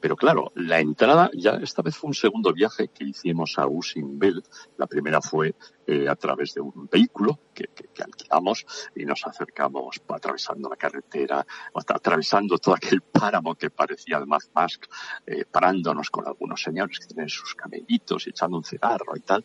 Pero 0.00 0.16
claro, 0.16 0.50
la 0.54 0.80
entrada 0.80 1.30
ya 1.34 1.52
esta 1.62 1.82
vez 1.82 1.96
fue 1.96 2.08
un 2.08 2.14
segundo 2.14 2.52
viaje 2.54 2.88
que 2.88 3.04
hicimos 3.04 3.58
a 3.58 3.66
Usimbel. 3.66 4.42
La 4.78 4.86
primera 4.86 5.20
fue 5.20 5.54
eh, 5.86 6.08
a 6.08 6.16
través 6.16 6.54
de 6.54 6.62
un 6.62 6.88
vehículo 6.90 7.38
que, 7.54 7.68
alquilamos 8.02 8.64
y 8.94 9.04
nos 9.04 9.26
acercamos 9.26 10.00
atravesando 10.08 10.70
la 10.70 10.76
carretera, 10.76 11.46
atravesando 11.74 12.56
todo 12.58 12.74
aquel 12.74 13.02
páramo 13.02 13.54
que 13.54 13.68
parecía 13.68 14.16
el 14.16 14.26
Mad 14.26 14.40
Mask, 14.54 14.86
eh, 15.26 15.44
parándonos 15.44 16.08
con 16.08 16.26
algunos 16.26 16.62
señores 16.62 16.98
que 16.98 17.06
tienen 17.06 17.28
sus 17.28 17.54
camellitos 17.54 18.26
y 18.26 18.30
echando 18.30 18.56
un 18.56 18.64
cigarro 18.64 19.14
y 19.16 19.20
tal. 19.20 19.44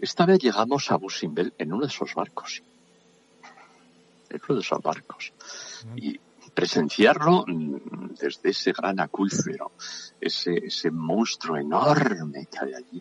Esta 0.00 0.26
vez 0.26 0.40
llegamos 0.40 0.90
a 0.90 0.96
Busimbel 0.96 1.54
en 1.58 1.72
uno 1.72 1.82
de 1.82 1.88
esos 1.88 2.12
barcos. 2.14 2.62
En 4.30 4.40
uno 4.48 4.56
de 4.56 4.60
esos 4.62 4.82
barcos. 4.82 5.32
Y 5.96 6.18
presenciarlo 6.58 7.44
mm, 7.46 8.14
desde 8.18 8.50
ese 8.50 8.72
gran 8.72 8.98
acuífero, 8.98 9.70
ese, 10.20 10.56
ese 10.66 10.90
monstruo 10.90 11.56
enorme 11.56 12.48
que 12.50 12.58
hay 12.58 12.74
allí, 12.74 13.00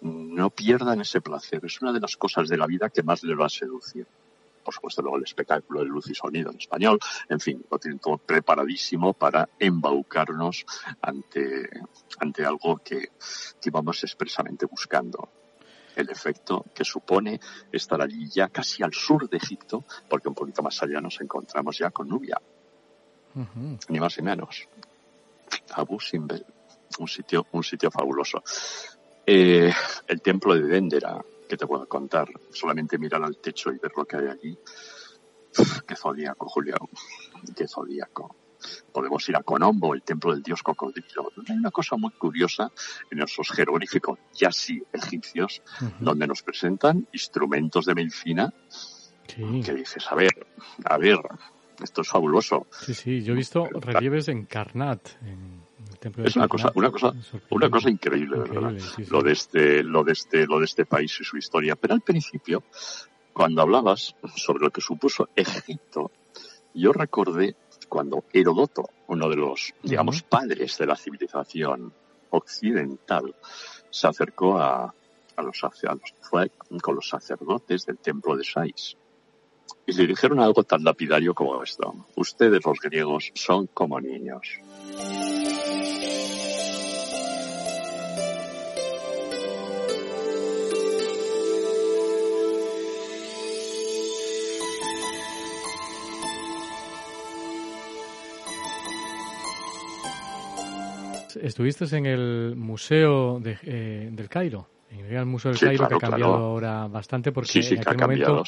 no 0.00 0.48
pierdan 0.48 1.02
ese 1.02 1.20
placer. 1.20 1.60
Es 1.66 1.82
una 1.82 1.92
de 1.92 2.00
las 2.00 2.16
cosas 2.16 2.48
de 2.48 2.56
la 2.56 2.66
vida 2.66 2.88
que 2.88 3.02
más 3.02 3.22
les 3.22 3.38
va 3.38 3.44
a 3.44 3.50
seducir. 3.50 4.06
Por 4.64 4.72
supuesto, 4.72 5.02
luego 5.02 5.18
el 5.18 5.24
espectáculo 5.24 5.80
de 5.80 5.86
luz 5.86 6.08
y 6.08 6.14
sonido 6.14 6.50
en 6.50 6.56
español. 6.56 6.98
En 7.28 7.40
fin, 7.40 7.62
lo 7.70 7.78
tienen 7.78 7.98
todo 7.98 8.16
preparadísimo 8.16 9.12
para 9.12 9.50
embaucarnos 9.58 10.64
ante, 11.02 11.68
ante 12.20 12.46
algo 12.46 12.78
que, 12.78 13.10
que 13.60 13.70
vamos 13.70 14.02
expresamente 14.02 14.64
buscando 14.64 15.28
el 15.94 16.08
efecto 16.08 16.64
que 16.74 16.84
supone 16.84 17.38
estar 17.70 18.00
allí 18.00 18.30
ya 18.30 18.48
casi 18.48 18.82
al 18.82 18.94
sur 18.94 19.28
de 19.28 19.36
Egipto, 19.36 19.84
porque 20.08 20.28
un 20.28 20.34
poquito 20.34 20.62
más 20.62 20.82
allá 20.82 21.02
nos 21.02 21.20
encontramos 21.20 21.76
ya 21.76 21.90
con 21.90 22.08
Nubia, 22.08 22.40
ni 23.88 24.00
más 24.00 24.16
ni 24.18 24.24
menos. 24.24 24.68
Abu 25.74 26.00
Simbel, 26.00 26.44
un 26.98 27.08
sitio, 27.08 27.46
un 27.52 27.64
sitio 27.64 27.90
fabuloso. 27.90 28.42
Eh, 29.26 29.72
el 30.06 30.20
templo 30.20 30.54
de 30.54 30.62
Dendera, 30.62 31.20
que 31.48 31.56
te 31.56 31.66
puedo 31.66 31.86
contar, 31.86 32.28
solamente 32.50 32.98
mirar 32.98 33.22
al 33.22 33.38
techo 33.38 33.72
y 33.72 33.78
ver 33.78 33.92
lo 33.96 34.04
que 34.04 34.16
hay 34.16 34.26
allí. 34.28 34.58
qué 35.86 35.96
zodíaco, 35.96 36.48
Julio, 36.48 36.76
qué 37.56 37.66
zodíaco. 37.66 38.36
Podemos 38.92 39.28
ir 39.28 39.36
a 39.36 39.42
Conombo, 39.42 39.92
el 39.92 40.02
templo 40.02 40.32
del 40.32 40.42
dios 40.42 40.62
cocodrilo. 40.62 41.30
Hay 41.48 41.56
una 41.56 41.70
cosa 41.70 41.96
muy 41.96 42.12
curiosa 42.12 42.70
en 43.10 43.20
esos 43.20 43.50
jeroglíficos 43.50 44.18
ya 44.32 44.50
sí 44.50 44.82
egipcios, 44.92 45.62
donde 46.00 46.26
nos 46.26 46.42
presentan 46.42 47.06
instrumentos 47.12 47.84
de 47.84 47.94
medicina 47.94 48.54
que 49.26 49.74
dices, 49.74 50.06
a 50.10 50.14
ver, 50.14 50.46
a 50.84 50.96
ver, 50.96 51.18
esto 51.82 52.02
es 52.02 52.08
fabuloso. 52.08 52.66
Sí, 52.70 52.94
sí, 52.94 53.22
yo 53.22 53.32
he 53.32 53.36
visto 53.36 53.66
relieves 53.72 54.28
en 54.28 54.44
Karnat, 54.46 55.08
en 55.22 55.62
el 55.90 55.98
templo 55.98 56.24
Es 56.24 56.36
una 56.36 56.48
cosa, 56.48 56.72
una 56.74 56.90
cosa, 56.90 57.12
una 57.50 57.70
cosa 57.70 57.90
increíble, 57.90 58.38
¿verdad? 58.38 58.74
Lo 59.10 59.22
de 59.22 59.32
este, 59.32 59.82
lo 59.82 60.04
de 60.04 60.12
este, 60.12 60.46
lo 60.46 60.58
de 60.58 60.64
este 60.66 60.86
país 60.86 61.16
y 61.20 61.24
su 61.24 61.36
historia. 61.36 61.76
Pero 61.76 61.94
al 61.94 62.02
principio, 62.02 62.62
cuando 63.32 63.62
hablabas 63.62 64.14
sobre 64.36 64.64
lo 64.64 64.70
que 64.70 64.80
supuso 64.80 65.28
Egipto, 65.34 66.10
yo 66.74 66.92
recordé 66.92 67.56
cuando 67.88 68.24
Herodoto, 68.32 68.88
uno 69.08 69.28
de 69.28 69.36
los, 69.36 69.72
digamos, 69.82 70.22
padres 70.22 70.78
de 70.78 70.86
la 70.86 70.96
civilización 70.96 71.92
occidental, 72.30 73.34
se 73.90 74.08
acercó 74.08 74.58
a, 74.58 74.92
a 75.36 75.42
los, 75.42 75.62
a 75.62 75.70
fue 76.20 76.50
con 76.82 76.96
los 76.96 77.08
sacerdotes 77.08 77.86
del 77.86 77.98
templo 77.98 78.36
de 78.36 78.44
Sais 78.44 78.96
y 79.86 79.92
le 79.92 80.06
dijeron 80.06 80.40
algo 80.40 80.64
tan 80.64 80.82
lapidario 80.82 81.34
como 81.34 81.62
esto. 81.62 81.94
Ustedes 82.16 82.64
los 82.64 82.78
griegos 82.80 83.30
son 83.34 83.66
como 83.68 84.00
niños. 84.00 84.60
Estuviste 101.40 101.84
en 101.96 102.06
el 102.06 102.54
Museo 102.56 103.38
de, 103.38 103.58
eh, 103.64 104.08
del 104.10 104.28
Cairo. 104.28 104.73
El 104.98 105.26
Museo 105.26 105.52
del 105.52 105.60
Cairo, 105.60 105.88
que 105.88 105.94
ha 105.94 105.98
cambiado 105.98 106.34
ahora 106.34 106.86
bastante 106.88 107.32
porque 107.32 107.60
en 107.60 107.80
aquel 107.80 107.98
momento 107.98 108.44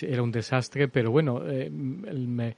era 0.00 0.22
un 0.22 0.32
desastre, 0.32 0.88
pero 0.88 1.10
bueno... 1.10 1.42
Eh, 1.46 1.70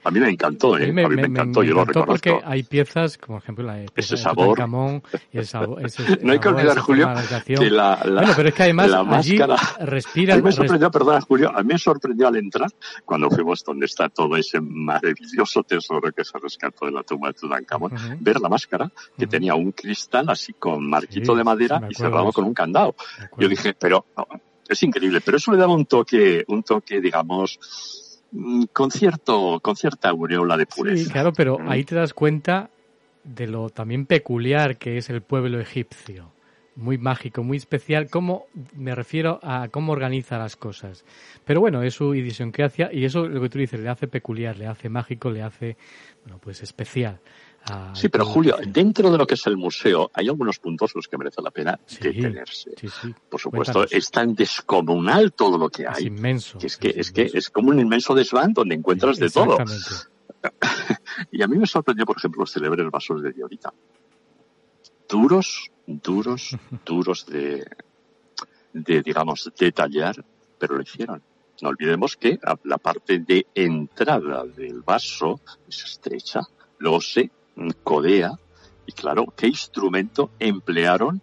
a 0.03 0.11
mí 0.11 0.19
me 0.19 0.29
encantó, 0.29 0.77
¿eh? 0.77 0.85
a 0.85 0.87
mí 0.87 0.93
me, 0.93 1.03
encantó, 1.03 1.63
yo 1.63 1.73
lo 1.73 1.85
reconozco. 1.85 2.11
porque 2.11 2.39
hay 2.43 2.63
piezas, 2.63 3.17
como 3.17 3.37
por 3.37 3.43
ejemplo 3.43 3.65
la 3.65 3.85
ese 3.95 4.17
sabor. 4.17 4.57
Camón, 4.57 5.03
y 5.31 5.37
el 5.37 5.45
sabor 5.45 5.81
ese, 5.85 6.19
no 6.21 6.33
hay 6.33 6.39
que 6.39 6.47
olvidar, 6.47 6.77
Julio, 6.79 7.09
que 7.45 7.69
la, 7.69 7.99
la, 8.05 8.21
Bueno, 8.21 8.33
pero 8.35 8.49
es 8.49 8.55
que 8.55 8.63
además 8.63 8.89
la 8.89 8.99
allí 8.99 9.37
máscara, 9.37 9.57
respira... 9.85 10.33
A 10.33 10.37
mí 10.37 10.43
me 10.43 10.51
sorprendió, 10.51 10.91
perdona, 10.91 11.21
Julio, 11.21 11.51
a 11.55 11.61
mí 11.61 11.73
me 11.73 11.77
sorprendió 11.77 12.27
al 12.27 12.35
entrar, 12.37 12.69
cuando 13.05 13.29
fuimos 13.29 13.63
donde 13.63 13.85
está 13.85 14.09
todo 14.09 14.35
ese 14.35 14.59
maravilloso 14.61 15.63
tesoro 15.63 16.11
que 16.11 16.23
se 16.23 16.37
rescató 16.37 16.85
de 16.85 16.91
la 16.91 17.03
tumba 17.03 17.29
de 17.29 17.33
Tutankamón, 17.35 17.91
ver 18.19 18.39
la 18.39 18.49
máscara, 18.49 18.91
que 19.17 19.27
tenía 19.27 19.55
un 19.55 19.71
cristal 19.71 20.29
así 20.29 20.53
con 20.53 20.89
marquito 20.89 21.35
de 21.35 21.43
madera 21.43 21.81
y 21.89 21.95
cerrado 21.95 22.31
con 22.31 22.45
un 22.45 22.53
candado. 22.53 22.95
Yo 23.37 23.47
dije, 23.47 23.73
pero 23.73 24.05
es 24.67 24.83
increíble, 24.83 25.21
pero 25.21 25.37
eso 25.37 25.51
le 25.51 25.57
daba 25.57 25.73
un 25.73 25.85
toque, 25.85 26.43
un 26.47 26.63
toque, 26.63 27.01
digamos, 27.01 28.21
mm, 28.31 28.65
con 28.71 28.91
cierto, 28.91 29.59
con 29.61 29.75
cierta 29.75 30.09
aureola 30.09 30.55
de 30.57 30.65
pureza. 30.65 31.03
Sí, 31.03 31.09
claro, 31.09 31.33
pero 31.33 31.57
mm. 31.57 31.69
ahí 31.69 31.83
te 31.83 31.95
das 31.95 32.13
cuenta 32.13 32.69
de 33.23 33.47
lo 33.47 33.69
también 33.69 34.05
peculiar 34.05 34.77
que 34.77 34.97
es 34.97 35.09
el 35.09 35.21
pueblo 35.21 35.59
egipcio. 35.59 36.31
Muy 36.75 36.97
mágico, 36.97 37.43
muy 37.43 37.57
especial, 37.57 38.09
cómo 38.09 38.45
me 38.73 38.95
refiero 38.95 39.39
a 39.43 39.67
cómo 39.67 39.91
organiza 39.91 40.37
las 40.37 40.55
cosas. 40.55 41.03
Pero 41.43 41.59
bueno, 41.59 41.83
es 41.83 41.95
su 41.95 42.15
idiosincrasia 42.15 42.89
y 42.93 43.03
eso 43.03 43.27
lo 43.27 43.41
que 43.41 43.49
tú 43.49 43.59
dices 43.59 43.81
le 43.81 43.89
hace 43.89 44.07
peculiar, 44.07 44.57
le 44.57 44.67
hace 44.67 44.87
mágico, 44.87 45.29
le 45.29 45.41
hace, 45.41 45.75
bueno, 46.23 46.39
pues 46.41 46.63
especial. 46.63 47.19
Sí, 47.93 48.09
pero 48.09 48.25
Julio, 48.25 48.57
dentro 48.67 49.11
de 49.11 49.17
lo 49.17 49.27
que 49.27 49.35
es 49.35 49.47
el 49.47 49.57
museo 49.57 50.09
hay 50.13 50.27
algunos 50.27 50.59
puntos 50.59 50.93
los 50.95 51.07
que 51.07 51.17
merece 51.17 51.41
la 51.41 51.51
pena 51.51 51.79
detenerse. 51.99 52.71
Por 53.29 53.39
supuesto, 53.39 53.85
es 53.89 54.09
tan 54.11 54.33
descomunal 54.35 55.33
todo 55.33 55.57
lo 55.57 55.69
que 55.69 55.87
hay. 55.87 55.93
Es 55.93 56.01
inmenso. 56.01 56.57
Que 56.57 56.67
es 56.67 56.77
que 56.77 56.93
es, 56.95 57.11
que 57.11 57.29
es 57.33 57.49
como 57.49 57.69
un 57.69 57.79
inmenso 57.79 58.13
desván 58.13 58.53
donde 58.53 58.75
encuentras 58.75 59.17
de 59.17 59.29
todo. 59.29 59.57
y 61.31 61.41
a 61.41 61.47
mí 61.47 61.57
me 61.57 61.67
sorprendió, 61.67 62.05
por 62.05 62.17
ejemplo, 62.17 62.41
los 62.41 62.51
célebres 62.51 62.89
vasos 62.89 63.21
de 63.21 63.33
diorita. 63.33 63.73
Duros, 65.07 65.71
duros, 65.85 66.55
duros 66.85 67.25
de, 67.25 67.65
de, 68.73 69.01
digamos, 69.01 69.51
detallar, 69.57 70.23
pero 70.57 70.75
lo 70.75 70.81
hicieron. 70.81 71.21
No 71.61 71.69
olvidemos 71.69 72.15
que 72.15 72.39
la 72.63 72.77
parte 72.77 73.19
de 73.19 73.47
entrada 73.53 74.45
del 74.45 74.81
vaso 74.81 75.41
es 75.67 75.83
estrecha, 75.83 76.41
luego 76.77 77.01
se 77.01 77.29
codea. 77.83 78.31
Y 78.85 78.91
claro, 78.91 79.25
¿qué 79.35 79.47
instrumento 79.47 80.31
emplearon 80.39 81.21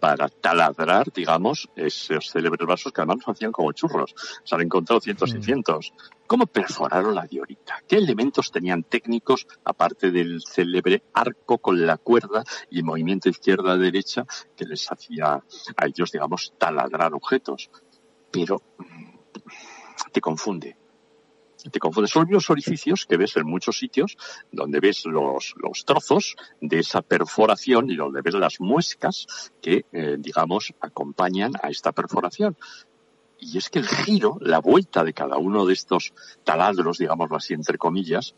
para 0.00 0.28
taladrar, 0.28 1.12
digamos, 1.12 1.68
esos 1.76 2.30
célebres 2.30 2.66
vasos 2.66 2.92
que 2.92 3.00
además 3.00 3.18
los 3.18 3.36
hacían 3.36 3.52
como 3.52 3.72
churros? 3.72 4.14
Se 4.44 4.54
han 4.54 4.62
encontrado 4.62 5.00
cientos 5.00 5.30
y 5.34 5.38
mm. 5.38 5.42
cientos. 5.42 5.92
¿Cómo 6.26 6.46
perforaron 6.46 7.14
la 7.14 7.26
diorita? 7.26 7.82
¿Qué 7.86 7.96
elementos 7.96 8.50
tenían 8.50 8.84
técnicos, 8.84 9.46
aparte 9.64 10.10
del 10.10 10.42
célebre 10.42 11.02
arco 11.12 11.58
con 11.58 11.86
la 11.86 11.98
cuerda 11.98 12.44
y 12.70 12.78
el 12.78 12.84
movimiento 12.84 13.28
izquierda-derecha 13.28 14.26
que 14.56 14.64
les 14.64 14.90
hacía 14.90 15.34
a 15.76 15.86
ellos, 15.86 16.12
digamos, 16.12 16.54
taladrar 16.58 17.12
objetos? 17.14 17.70
Pero 18.30 18.62
mm, 18.78 20.10
te 20.12 20.20
confunde 20.20 20.83
te 21.70 21.78
confundes. 21.78 22.10
Son 22.10 22.26
los 22.30 22.50
orificios 22.50 23.06
que 23.06 23.16
ves 23.16 23.36
en 23.36 23.46
muchos 23.46 23.78
sitios, 23.78 24.16
donde 24.52 24.80
ves 24.80 25.04
los, 25.06 25.54
los 25.56 25.84
trozos 25.84 26.36
de 26.60 26.80
esa 26.80 27.02
perforación 27.02 27.90
y 27.90 27.96
donde 27.96 28.22
ves 28.22 28.34
las 28.34 28.60
muescas 28.60 29.52
que, 29.60 29.86
eh, 29.92 30.16
digamos, 30.18 30.74
acompañan 30.80 31.52
a 31.62 31.70
esta 31.70 31.92
perforación. 31.92 32.56
Y 33.38 33.58
es 33.58 33.68
que 33.68 33.80
el 33.80 33.88
giro, 33.88 34.38
la 34.40 34.60
vuelta 34.60 35.04
de 35.04 35.12
cada 35.12 35.36
uno 35.36 35.66
de 35.66 35.74
estos 35.74 36.12
taladros, 36.44 36.98
digámoslo 36.98 37.36
así, 37.36 37.54
entre 37.54 37.78
comillas, 37.78 38.34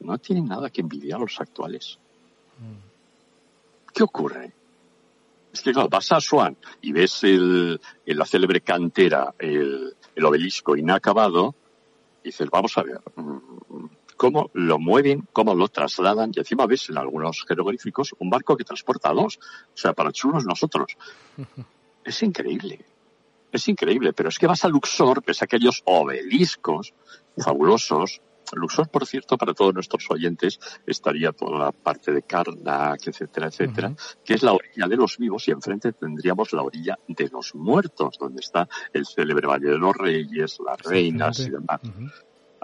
no 0.00 0.18
tiene 0.18 0.42
nada 0.42 0.70
que 0.70 0.80
envidiar 0.80 1.18
a 1.18 1.22
los 1.22 1.40
actuales. 1.40 1.98
¿Qué 3.94 4.02
ocurre? 4.02 4.52
Es 5.52 5.62
que 5.62 5.72
claro, 5.72 5.88
vas 5.88 6.12
a 6.12 6.20
Swan 6.20 6.56
y 6.82 6.92
ves 6.92 7.24
el, 7.24 7.80
la 8.04 8.26
célebre 8.26 8.60
cantera 8.60 9.34
el, 9.38 9.94
el 10.14 10.24
obelisco 10.24 10.76
inacabado, 10.76 11.54
dices, 12.26 12.48
vamos 12.50 12.76
a 12.78 12.82
ver, 12.82 13.00
mm, 13.16 13.86
cómo 14.16 14.50
lo 14.54 14.78
mueven, 14.78 15.28
cómo 15.32 15.54
lo 15.54 15.68
trasladan, 15.68 16.32
y 16.34 16.38
encima 16.38 16.66
ves 16.66 16.88
en 16.90 16.98
algunos 16.98 17.44
jeroglíficos 17.46 18.14
un 18.18 18.30
barco 18.30 18.56
que 18.56 18.64
transporta 18.64 19.10
a 19.10 19.14
dos, 19.14 19.38
o 19.38 19.76
sea, 19.76 19.92
para 19.92 20.12
chulos 20.12 20.44
nosotros. 20.44 20.96
Es 22.06 22.22
increíble, 22.22 22.84
es 23.50 23.66
increíble, 23.66 24.12
pero 24.12 24.28
es 24.28 24.38
que 24.38 24.46
vas 24.46 24.64
a 24.64 24.68
Luxor, 24.68 25.24
ves 25.26 25.42
aquellos 25.42 25.82
obeliscos 25.86 26.94
fabulosos, 27.36 28.20
Luxor, 28.54 28.88
por 28.88 29.06
cierto, 29.06 29.36
para 29.36 29.54
todos 29.54 29.74
nuestros 29.74 30.10
oyentes, 30.10 30.58
estaría 30.86 31.32
toda 31.32 31.58
la 31.58 31.72
parte 31.72 32.12
de 32.12 32.22
Karnak, 32.22 33.06
etcétera, 33.06 33.48
etcétera, 33.48 33.94
que 34.24 34.34
es 34.34 34.42
la 34.42 34.52
orilla 34.52 34.86
de 34.88 34.96
los 34.96 35.18
vivos 35.18 35.48
y 35.48 35.50
enfrente 35.50 35.92
tendríamos 35.92 36.52
la 36.52 36.62
orilla 36.62 36.98
de 37.08 37.28
los 37.28 37.54
muertos, 37.54 38.16
donde 38.18 38.40
está 38.40 38.68
el 38.92 39.06
célebre 39.06 39.46
Valle 39.46 39.70
de 39.70 39.78
los 39.78 39.96
Reyes, 39.96 40.58
las 40.64 40.80
reinas 40.82 41.40
y 41.40 41.50
demás. 41.50 41.80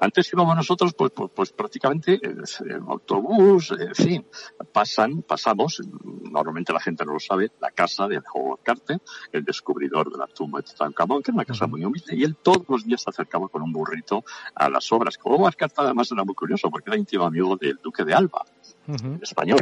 Antes 0.03 0.32
íbamos 0.32 0.57
nosotros, 0.57 0.94
pues, 0.94 1.12
pues, 1.14 1.30
pues 1.32 1.53
prácticamente 1.53 2.18
en, 2.20 2.42
autobús, 2.88 3.72
en 3.78 3.94
fin, 3.94 4.26
pasan, 4.72 5.22
pasamos, 5.22 5.80
normalmente 6.28 6.72
la 6.72 6.80
gente 6.80 7.05
no 7.05 7.12
lo 7.12 7.20
sabe, 7.20 7.53
la 7.61 7.70
casa 7.70 8.09
de 8.09 8.20
Howard 8.34 8.62
Carter, 8.64 9.00
el 9.30 9.44
descubridor 9.44 10.11
de 10.11 10.18
la 10.18 10.26
tumba 10.26 10.59
de 10.59 10.64
Tutankamón, 10.64 11.22
que 11.22 11.30
es 11.30 11.34
una 11.36 11.44
casa 11.44 11.68
muy 11.68 11.84
humilde, 11.84 12.16
y 12.16 12.24
él 12.24 12.34
todos 12.34 12.64
los 12.68 12.84
días 12.84 13.00
se 13.00 13.11
acercaba 13.11 13.46
con 13.46 13.62
un 13.62 13.72
burrito 13.72 14.24
a 14.57 14.68
las 14.68 14.90
obras. 14.90 15.16
Howard 15.22 15.55
Carter 15.55 15.84
además 15.84 16.11
era 16.11 16.24
muy 16.24 16.34
curioso, 16.34 16.68
porque 16.68 16.90
era 16.90 16.98
íntimo 16.98 17.24
amigo 17.24 17.57
del 17.57 17.78
duque 17.80 18.05
de 18.05 18.12
Alba, 18.12 18.44
español. 19.20 19.61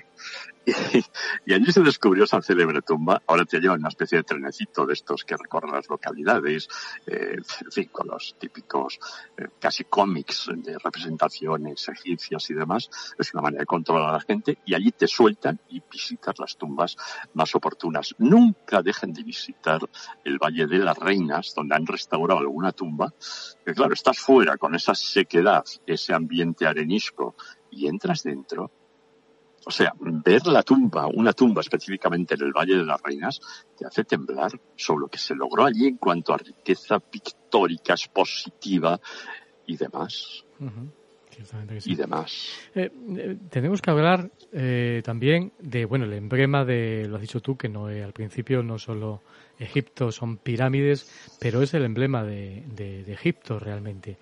Y, 1.46 1.54
allí 1.54 1.72
se 1.72 1.80
descubrió 1.80 2.24
esa 2.24 2.42
célebre 2.42 2.82
tumba. 2.82 3.22
Ahora 3.26 3.44
te 3.44 3.60
llevan 3.60 3.80
una 3.80 3.88
especie 3.88 4.18
de 4.18 4.24
trenecito 4.24 4.86
de 4.86 4.92
estos 4.92 5.24
que 5.24 5.36
recorren 5.36 5.72
las 5.72 5.88
localidades, 5.88 6.68
eh, 7.06 7.36
con 7.90 8.08
los 8.08 8.36
típicos 8.38 8.98
eh, 9.36 9.48
casi 9.58 9.84
cómics 9.84 10.50
de 10.54 10.78
representaciones 10.78 11.88
egipcias 11.88 12.50
y 12.50 12.54
demás. 12.54 12.90
Es 13.18 13.32
una 13.34 13.42
manera 13.42 13.60
de 13.60 13.66
controlar 13.66 14.10
a 14.10 14.12
la 14.14 14.20
gente 14.20 14.58
y 14.64 14.74
allí 14.74 14.92
te 14.92 15.06
sueltan 15.06 15.58
y 15.70 15.82
visitas 15.90 16.38
las 16.38 16.56
tumbas 16.56 16.96
más 17.34 17.54
oportunas. 17.54 18.14
Nunca 18.18 18.82
dejen 18.82 19.12
de 19.12 19.22
visitar 19.22 19.80
el 20.24 20.38
Valle 20.38 20.66
de 20.66 20.78
las 20.78 20.98
Reinas, 20.98 21.54
donde 21.54 21.74
han 21.74 21.86
restaurado 21.86 22.40
alguna 22.40 22.72
tumba. 22.72 23.12
Que 23.64 23.72
claro, 23.74 23.94
estás 23.94 24.18
fuera 24.18 24.56
con 24.56 24.74
esa 24.74 24.94
sequedad, 24.94 25.64
ese 25.86 26.12
ambiente 26.12 26.66
arenisco 26.66 27.34
y 27.70 27.86
entras 27.86 28.22
dentro 28.22 28.70
o 29.64 29.70
sea, 29.70 29.92
ver 30.00 30.46
la 30.46 30.62
tumba, 30.62 31.06
una 31.06 31.32
tumba 31.32 31.60
específicamente 31.60 32.34
en 32.34 32.42
el 32.42 32.52
Valle 32.52 32.76
de 32.76 32.84
las 32.84 33.00
Reinas, 33.02 33.40
te 33.76 33.86
hace 33.86 34.04
temblar 34.04 34.52
sobre 34.76 35.00
lo 35.02 35.08
que 35.08 35.18
se 35.18 35.34
logró 35.34 35.64
allí 35.64 35.86
en 35.86 35.96
cuanto 35.96 36.32
a 36.32 36.38
riqueza 36.38 36.98
pictórica, 36.98 37.92
expositiva 37.92 39.00
y 39.66 39.76
demás. 39.76 40.44
Y 41.86 41.94
demás. 41.94 42.48
Eh, 42.74 42.90
eh, 43.16 43.36
tenemos 43.50 43.80
que 43.80 43.90
hablar 43.90 44.30
eh, 44.52 45.00
también 45.04 45.52
de, 45.58 45.84
bueno, 45.84 46.04
el 46.04 46.12
emblema 46.12 46.64
de, 46.64 47.06
lo 47.08 47.16
has 47.16 47.22
dicho 47.22 47.40
tú, 47.40 47.56
que 47.56 47.68
no 47.68 47.86
al 47.86 48.12
principio 48.12 48.62
no 48.62 48.78
solo 48.78 49.22
Egipto 49.58 50.10
son 50.10 50.38
pirámides, 50.38 51.10
pero 51.38 51.62
es 51.62 51.72
el 51.74 51.84
emblema 51.84 52.24
de, 52.24 52.64
de 52.74 53.12
Egipto 53.12 53.58
realmente 53.58 54.18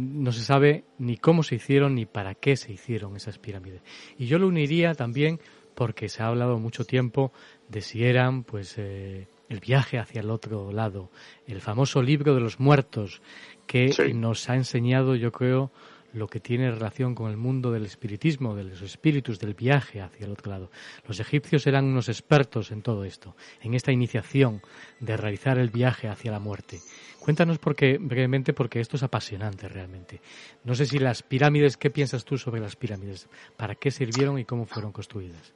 no 0.00 0.32
se 0.32 0.42
sabe 0.42 0.84
ni 0.98 1.16
cómo 1.16 1.42
se 1.42 1.56
hicieron 1.56 1.94
ni 1.94 2.06
para 2.06 2.34
qué 2.34 2.56
se 2.56 2.72
hicieron 2.72 3.16
esas 3.16 3.38
pirámides. 3.38 3.82
Y 4.18 4.26
yo 4.26 4.38
lo 4.38 4.48
uniría 4.48 4.94
también 4.94 5.40
porque 5.74 6.08
se 6.08 6.22
ha 6.22 6.26
hablado 6.26 6.58
mucho 6.58 6.84
tiempo 6.84 7.32
de 7.68 7.80
si 7.80 8.04
eran 8.04 8.44
pues 8.44 8.74
eh, 8.78 9.28
el 9.48 9.60
viaje 9.60 9.98
hacia 9.98 10.20
el 10.20 10.30
otro 10.30 10.72
lado, 10.72 11.10
el 11.46 11.60
famoso 11.60 12.02
libro 12.02 12.34
de 12.34 12.40
los 12.40 12.60
muertos 12.60 13.22
que 13.66 14.12
nos 14.14 14.48
ha 14.48 14.56
enseñado, 14.56 15.16
yo 15.16 15.32
creo, 15.32 15.70
lo 16.14 16.28
que 16.28 16.40
tiene 16.40 16.70
relación 16.70 17.14
con 17.14 17.30
el 17.30 17.36
mundo 17.36 17.72
del 17.72 17.84
espiritismo, 17.84 18.54
de 18.54 18.64
los 18.64 18.82
espíritus, 18.82 19.38
del 19.38 19.54
viaje 19.54 20.00
hacia 20.00 20.26
el 20.26 20.32
otro 20.32 20.50
lado. 20.50 20.70
Los 21.06 21.20
egipcios 21.20 21.66
eran 21.66 21.84
unos 21.84 22.08
expertos 22.08 22.70
en 22.70 22.82
todo 22.82 23.04
esto, 23.04 23.36
en 23.60 23.74
esta 23.74 23.92
iniciación 23.92 24.62
de 25.00 25.16
realizar 25.16 25.58
el 25.58 25.70
viaje 25.70 26.08
hacia 26.08 26.32
la 26.32 26.38
muerte. 26.38 26.80
Cuéntanos 27.18 27.58
porque, 27.58 27.98
brevemente, 27.98 28.52
porque 28.52 28.80
esto 28.80 28.96
es 28.96 29.02
apasionante 29.02 29.68
realmente. 29.68 30.20
No 30.62 30.74
sé 30.74 30.86
si 30.86 30.98
las 30.98 31.22
pirámides, 31.22 31.76
¿qué 31.76 31.90
piensas 31.90 32.24
tú 32.24 32.38
sobre 32.38 32.60
las 32.60 32.76
pirámides? 32.76 33.28
¿Para 33.56 33.74
qué 33.74 33.90
sirvieron 33.90 34.38
y 34.38 34.44
cómo 34.44 34.66
fueron 34.66 34.92
construidas? 34.92 35.54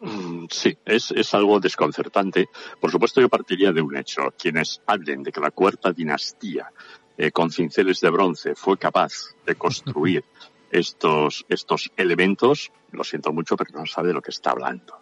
Mm, 0.00 0.46
sí, 0.50 0.76
es, 0.84 1.10
es 1.10 1.34
algo 1.34 1.60
desconcertante. 1.60 2.48
Por 2.80 2.90
supuesto, 2.90 3.20
yo 3.20 3.28
partiría 3.28 3.70
de 3.70 3.82
un 3.82 3.96
hecho. 3.96 4.32
Quienes 4.38 4.80
hablen 4.86 5.22
de 5.22 5.30
que 5.30 5.40
la 5.40 5.50
cuarta 5.50 5.92
dinastía 5.92 6.72
eh, 7.20 7.32
con 7.32 7.50
cinceles 7.50 8.00
de 8.00 8.08
bronce 8.08 8.54
fue 8.54 8.78
capaz 8.78 9.34
de 9.44 9.54
construir 9.54 10.24
estos, 10.70 11.44
estos 11.50 11.92
elementos, 11.94 12.72
lo 12.92 13.04
siento 13.04 13.30
mucho, 13.30 13.58
pero 13.58 13.78
no 13.78 13.84
sabe 13.84 14.08
de 14.08 14.14
lo 14.14 14.22
que 14.22 14.30
está 14.30 14.52
hablando. 14.52 14.94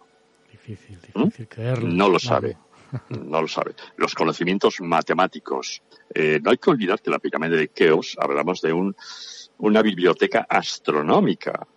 Difícil, 0.51 0.99
¿Mm? 1.13 1.23
difícil 1.23 1.47
creerlo. 1.47 1.87
No 1.87 2.09
lo 2.09 2.19
sabe. 2.19 2.57
No 3.09 3.41
lo 3.41 3.47
sabe. 3.47 3.73
Los 3.95 4.15
conocimientos 4.15 4.81
matemáticos. 4.81 5.81
Eh, 6.13 6.41
no 6.43 6.51
hay 6.51 6.57
que 6.57 6.69
olvidar 6.71 7.01
que 7.01 7.09
la 7.09 7.19
pirámide 7.19 7.55
de 7.55 7.69
Keops 7.69 8.17
hablamos 8.19 8.59
de 8.61 8.73
un, 8.73 8.93
una 9.59 9.81
biblioteca 9.81 10.45
astronómica. 10.49 11.67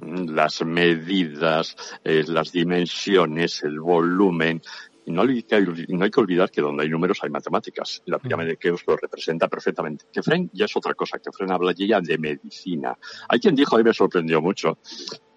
Las 0.00 0.64
medidas, 0.64 1.76
eh, 2.02 2.24
las 2.26 2.50
dimensiones, 2.50 3.62
el 3.62 3.78
volumen, 3.78 4.60
no 5.06 5.22
hay, 5.22 5.42
que, 5.42 5.60
no 5.60 6.04
hay 6.04 6.10
que 6.10 6.20
olvidar 6.20 6.50
que 6.50 6.60
donde 6.60 6.84
hay 6.84 6.88
números 6.88 7.18
hay 7.22 7.30
matemáticas. 7.30 8.02
Y 8.06 8.10
la 8.10 8.18
pirámide 8.18 8.50
de 8.50 8.56
Keops 8.56 8.84
lo 8.86 8.96
representa 8.96 9.48
perfectamente. 9.48 10.06
Kefren 10.12 10.50
ya 10.52 10.64
es 10.64 10.76
otra 10.76 10.94
cosa. 10.94 11.18
Kefren 11.18 11.50
habla 11.52 11.72
ya 11.72 12.00
de 12.00 12.18
medicina. 12.18 12.96
Hay 13.28 13.38
quien 13.38 13.54
dijo, 13.54 13.78
y 13.78 13.84
me 13.84 13.92
sorprendió 13.92 14.40
mucho, 14.40 14.78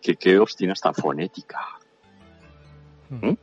que 0.01 0.15
Keops 0.15 0.55
tiene 0.55 0.73
hasta 0.73 0.93
fonética. 0.93 1.59
¿Mm? 3.09 3.33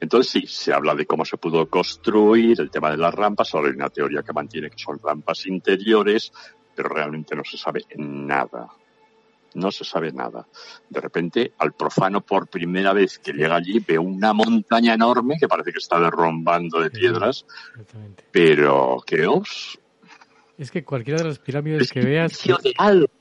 Entonces 0.00 0.32
sí, 0.32 0.46
se 0.46 0.72
habla 0.72 0.94
de 0.94 1.06
cómo 1.06 1.24
se 1.24 1.36
pudo 1.36 1.68
construir, 1.68 2.60
el 2.60 2.70
tema 2.70 2.90
de 2.90 2.96
las 2.96 3.14
rampas, 3.14 3.54
ahora 3.54 3.68
hay 3.68 3.74
una 3.74 3.88
teoría 3.88 4.22
que 4.22 4.32
mantiene 4.32 4.70
que 4.70 4.78
son 4.78 4.98
rampas 5.02 5.46
interiores, 5.46 6.32
pero 6.74 6.88
realmente 6.88 7.34
no 7.34 7.44
se 7.44 7.56
sabe 7.56 7.84
nada 7.96 8.68
no 9.54 9.70
se 9.70 9.84
sabe 9.84 10.12
nada. 10.12 10.46
De 10.88 11.00
repente, 11.00 11.52
al 11.58 11.72
profano 11.72 12.20
por 12.20 12.48
primera 12.48 12.92
vez 12.92 13.18
que 13.18 13.32
llega 13.32 13.56
allí, 13.56 13.78
ve 13.80 13.98
una 13.98 14.32
montaña 14.32 14.94
enorme 14.94 15.36
que 15.38 15.48
parece 15.48 15.72
que 15.72 15.78
está 15.78 15.98
derrumbando 15.98 16.80
de 16.80 16.90
piedras, 16.90 17.46
pero 18.30 18.96
os 18.96 19.78
Es 20.58 20.70
que 20.70 20.84
cualquiera 20.84 21.22
de 21.22 21.28
las 21.28 21.38
pirámides 21.38 21.90
que 21.90 22.00
veas... 22.00 22.38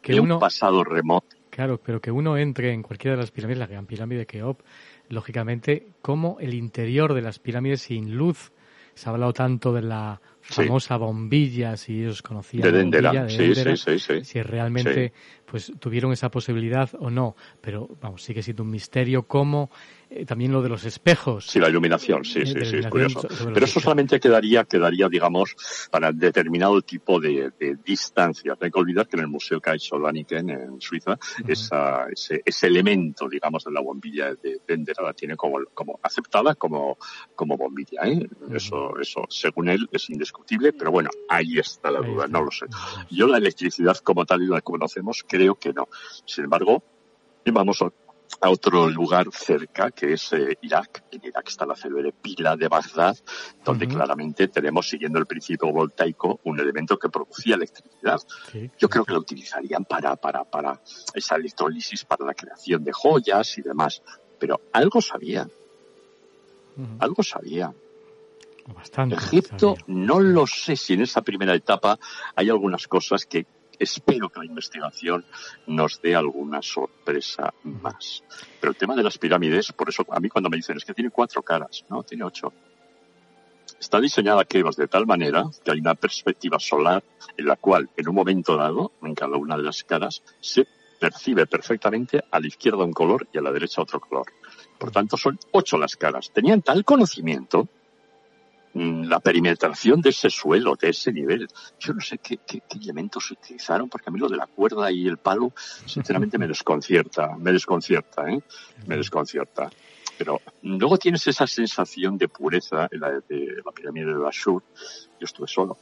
que, 0.02 0.20
uno, 0.20 0.36
un 0.36 0.40
pasado 0.40 0.84
remoto. 0.84 1.38
Claro, 1.50 1.80
pero 1.84 2.02
que 2.02 2.12
uno 2.12 2.38
entre 2.38 2.74
en 2.74 2.82
cualquiera 2.82 3.16
de 3.16 3.22
las 3.22 3.32
pirámides, 3.32 3.60
la 3.60 3.68
gran 3.68 3.86
pirámide 3.86 4.20
de 4.20 4.26
Keops, 4.26 4.64
lógicamente, 5.10 5.88
como 6.02 6.38
el 6.40 6.54
interior 6.56 7.14
de 7.14 7.22
las 7.22 7.38
pirámides 7.40 7.82
sin 7.82 8.16
luz, 8.16 8.52
se 8.96 9.08
ha 9.08 9.12
hablado 9.12 9.34
tanto 9.34 9.72
de 9.72 9.84
la 9.84 10.20
famosa 10.44 10.98
bombilla, 10.98 11.78
si 11.78 12.02
ellos 12.02 12.22
conocían 12.22 12.64
de 12.64 12.84
bombilla, 12.84 13.26
de 13.26 13.78
sí, 13.78 14.00
sí, 14.00 14.24
si 14.24 14.42
realmente 14.42 15.14
pues 15.46 15.72
tuvieron 15.80 16.12
esa 16.12 16.30
posibilidad 16.30 16.90
o 17.00 17.10
no, 17.10 17.36
pero 17.62 17.90
vamos, 18.02 18.24
sigue 18.24 18.44
siendo 18.44 18.64
un 18.64 18.70
misterio 18.70 19.24
cómo 19.24 19.72
también 20.26 20.52
lo 20.52 20.62
de 20.62 20.70
los 20.70 20.86
espejos. 20.86 21.46
Sí, 21.48 21.60
la 21.60 21.70
iluminación, 21.70 22.24
sí, 22.24 22.46
sí, 22.46 22.66
sí, 22.66 22.78
es 22.78 22.88
curioso. 22.88 23.28
Pero 23.54 23.66
eso 23.66 23.80
solamente 23.80 24.20
quedaría, 24.20 24.64
quedaría, 24.66 25.10
digamos, 25.10 25.56
para 25.90 26.12
determinado 26.12 26.82
tipo 26.82 27.20
de, 27.20 27.52
de 27.60 27.78
distancia. 27.84 28.54
No 28.54 28.58
hay 28.62 28.72
que 28.72 28.80
olvidar 28.80 29.08
que 29.08 29.18
en 29.18 29.24
el 29.24 29.28
Museo 29.28 29.60
Daniken 30.02 30.50
en 30.50 30.82
Suiza, 30.82 31.18
esa, 31.48 32.08
ese, 32.10 32.42
ese, 32.46 32.68
elemento, 32.68 33.28
digamos, 33.28 33.64
de 33.64 33.72
la 33.72 33.82
bombilla 33.82 34.34
de 34.36 34.62
Bender 34.68 34.96
la 35.02 35.14
tiene 35.14 35.36
como, 35.36 35.60
como 35.74 36.00
aceptada 36.02 36.56
como, 36.56 36.98
como 37.36 37.58
bombilla. 37.58 38.02
¿eh? 38.04 38.28
Eso, 38.52 39.00
eso, 39.00 39.24
según 39.30 39.70
él, 39.70 39.90
es 39.92 40.10
indiscutible, 40.10 40.74
pero 40.74 40.92
bueno, 40.92 41.10
ahí 41.30 41.58
está 41.58 41.92
la 41.92 42.02
duda, 42.02 42.28
no 42.28 42.44
lo 42.44 42.52
sé. 42.52 42.66
Yo 43.10 43.28
la 43.28 43.38
electricidad 43.38 43.98
como 43.98 44.26
tal 44.26 44.44
y 44.44 44.48
la 44.48 44.62
conocemos, 44.62 45.24
creo 45.28 45.56
que 45.56 45.74
no. 45.74 45.88
Sin 46.26 46.46
embargo, 46.46 46.84
vamos 47.52 47.82
a 47.82 47.92
a 48.44 48.50
otro 48.50 48.90
lugar 48.90 49.28
cerca 49.32 49.92
que 49.92 50.14
es 50.14 50.34
eh, 50.34 50.58
Irak. 50.62 51.06
En 51.12 51.22
Irak 51.24 51.48
está 51.48 51.66
la 51.66 51.78
célebre 51.78 52.12
pila 52.12 52.58
de 52.58 52.68
Bagdad, 52.68 53.18
donde 53.64 53.88
claramente 53.88 54.50
tenemos, 54.50 54.90
siguiendo 54.90 55.18
el 55.18 55.26
principio 55.26 55.72
voltaico, 55.72 56.42
un 56.44 56.60
elemento 56.60 57.00
que 57.00 57.08
producía 57.08 57.56
electricidad. 57.56 58.20
Yo 58.78 58.90
creo 58.90 59.06
que 59.06 59.14
lo 59.14 59.20
utilizarían 59.20 59.86
para, 59.86 60.18
para, 60.18 60.44
para 60.44 60.82
esa 61.14 61.38
electrólisis, 61.38 62.04
para 62.04 62.26
la 62.26 62.34
creación 62.34 62.84
de 62.84 62.92
joyas 62.92 63.58
y 63.58 63.62
demás. 63.62 64.04
Pero 64.38 64.60
algo 64.74 65.02
sabía. 65.02 65.48
Algo 67.00 67.24
sabía. 67.24 67.74
Bastante. 68.76 69.16
Egipto, 69.16 69.76
no 69.88 70.20
lo 70.20 70.48
sé 70.48 70.76
si 70.76 70.94
en 70.94 71.04
esa 71.04 71.22
primera 71.22 71.56
etapa 71.56 71.98
hay 72.36 72.50
algunas 72.50 72.90
cosas 72.90 73.26
que 73.26 73.46
espero 73.80 74.30
que 74.30 74.40
la 74.40 74.46
investigación 74.46 75.26
nos 75.68 76.02
dé 76.02 76.16
alguna 76.16 76.62
sorpresa 76.62 77.54
más. 77.64 78.24
Pero 78.60 78.72
el 78.72 78.78
tema 78.78 78.96
de 78.96 79.04
las 79.04 79.18
pirámides, 79.18 79.72
por 79.72 79.90
eso 79.90 80.06
a 80.10 80.20
mí 80.20 80.30
cuando 80.30 80.50
me 80.50 80.58
dicen 80.58 80.78
es 80.78 80.86
que 80.86 80.94
tiene 80.94 81.10
cuatro 81.10 81.42
caras, 81.42 81.86
no, 81.90 82.04
tiene 82.04 82.24
ocho. 82.24 82.54
Está 83.80 84.00
diseñada 84.00 84.46
Kebas 84.46 84.78
de 84.78 84.88
tal 84.88 85.06
manera 85.06 85.44
que 85.64 85.72
hay 85.72 85.80
una 85.80 85.96
perspectiva 85.96 86.58
solar 86.60 87.04
en 87.36 87.46
la 87.46 87.58
cual 87.58 87.90
en 87.98 88.08
un 88.08 88.16
momento 88.16 88.56
dado, 88.56 88.94
en 89.02 89.14
cada 89.14 89.36
una 89.38 89.58
de 89.58 89.64
las 89.64 89.84
caras, 89.84 90.24
se 90.40 90.66
percibe 91.00 91.46
perfectamente 91.48 92.24
a 92.32 92.40
la 92.40 92.48
izquierda 92.48 92.86
un 92.86 92.94
color 92.94 93.28
y 93.34 93.38
a 93.38 93.42
la 93.42 93.52
derecha 93.52 93.82
otro 93.82 94.00
color. 94.00 94.26
Por 94.78 94.92
tanto, 94.92 95.18
son 95.18 95.38
ocho 95.52 95.78
las 95.78 95.98
caras. 95.98 96.32
Tenían 96.32 96.62
tal 96.62 96.86
conocimiento 96.86 97.68
la 98.74 99.20
perimetración 99.20 100.02
de 100.02 100.10
ese 100.10 100.30
suelo, 100.30 100.76
de 100.76 100.90
ese 100.90 101.12
nivel. 101.12 101.48
Yo 101.80 101.94
no 101.94 102.02
sé 102.02 102.18
qué, 102.18 102.38
qué, 102.38 102.62
elementos 102.82 103.30
utilizaron, 103.32 103.90
porque 103.90 104.10
a 104.10 104.12
mí 104.12 104.20
lo 104.20 104.28
de 104.28 104.38
la 104.38 104.48
cuerda 104.48 104.92
y 104.92 105.08
el 105.08 105.18
palo, 105.18 105.54
sinceramente 105.86 106.38
me 106.38 106.48
desconcierta, 106.48 107.36
me 107.38 107.52
desconcierta, 107.52 108.30
¿eh? 108.30 108.42
Me 108.88 108.98
desconcierta. 108.98 109.70
Pero 110.18 110.42
luego 110.64 110.98
tienes 110.98 111.26
esa 111.28 111.46
sensación 111.48 112.18
de 112.18 112.28
pureza 112.28 112.88
en 112.92 113.00
la 113.00 113.12
de 113.12 113.62
la 113.64 113.72
pirámide 113.72 114.16
de 114.16 114.28
Ashur. 114.28 114.64
Yo 115.20 115.26
estuve 115.26 115.48
solo 115.48 115.78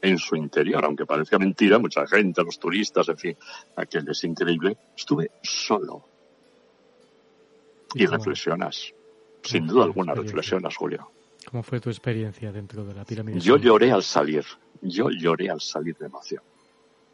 en 0.00 0.18
su 0.18 0.36
interior, 0.36 0.84
aunque 0.84 1.06
parezca 1.06 1.38
mentira, 1.38 1.78
mucha 1.78 2.06
gente, 2.06 2.42
los 2.42 2.58
turistas, 2.58 3.08
en 3.08 3.18
fin, 3.18 3.36
aquel 3.76 4.08
es 4.08 4.22
increíble. 4.24 4.76
Estuve 4.96 5.32
solo. 5.42 6.04
Y 7.94 8.06
reflexionas. 8.06 8.92
Sin 9.42 9.66
duda 9.66 9.84
alguna 9.84 10.14
reflexionas, 10.14 10.76
Julio. 10.76 11.10
¿Cómo 11.50 11.62
fue 11.62 11.80
tu 11.80 11.88
experiencia 11.88 12.52
dentro 12.52 12.84
de 12.84 12.94
la 12.94 13.04
pirámide? 13.04 13.40
Yo 13.40 13.56
lloré 13.56 13.90
al 13.90 14.02
salir. 14.02 14.44
Yo 14.82 15.08
lloré 15.08 15.48
al 15.48 15.60
salir 15.60 15.96
de 15.96 16.06
emoción. 16.06 16.42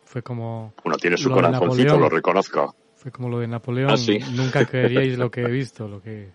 Fue 0.04 0.22
como. 0.22 0.74
Uno 0.84 0.96
tiene 0.96 1.16
su 1.16 1.30
corazoncito, 1.30 1.96
lo 1.98 2.08
reconozco. 2.08 2.74
Fue 2.96 3.12
como 3.12 3.28
lo 3.28 3.38
de 3.38 3.46
Napoleón. 3.46 3.90
¿Ah, 3.90 3.96
sí? 3.96 4.18
Nunca 4.32 4.66
creeríais 4.66 5.18
lo 5.18 5.30
que 5.30 5.42
he 5.42 5.50
visto, 5.50 5.86
lo 5.86 6.02
que. 6.02 6.32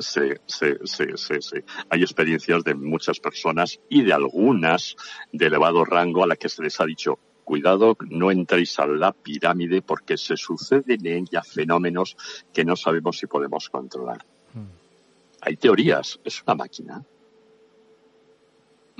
Sí, 0.00 0.20
sí, 0.46 0.66
sí, 0.84 1.04
sí, 1.16 1.34
sí. 1.40 1.56
Hay 1.90 2.02
experiencias 2.02 2.62
de 2.64 2.74
muchas 2.74 3.20
personas 3.20 3.78
y 3.88 4.02
de 4.02 4.12
algunas 4.12 4.96
de 5.32 5.46
elevado 5.46 5.84
rango 5.84 6.24
a 6.24 6.26
las 6.26 6.38
que 6.38 6.48
se 6.48 6.62
les 6.62 6.78
ha 6.80 6.84
dicho, 6.84 7.18
cuidado, 7.44 7.96
no 8.10 8.30
entréis 8.30 8.78
a 8.78 8.86
la 8.86 9.12
pirámide 9.12 9.80
porque 9.80 10.18
se 10.18 10.36
suceden 10.36 11.06
en 11.06 11.24
ella 11.24 11.42
fenómenos 11.42 12.16
que 12.52 12.64
no 12.64 12.76
sabemos 12.76 13.18
si 13.18 13.26
podemos 13.26 13.70
controlar. 13.70 14.24
Hmm. 14.52 14.66
Hay 15.40 15.56
teorías, 15.56 16.20
es 16.24 16.42
una 16.42 16.54
máquina. 16.54 17.02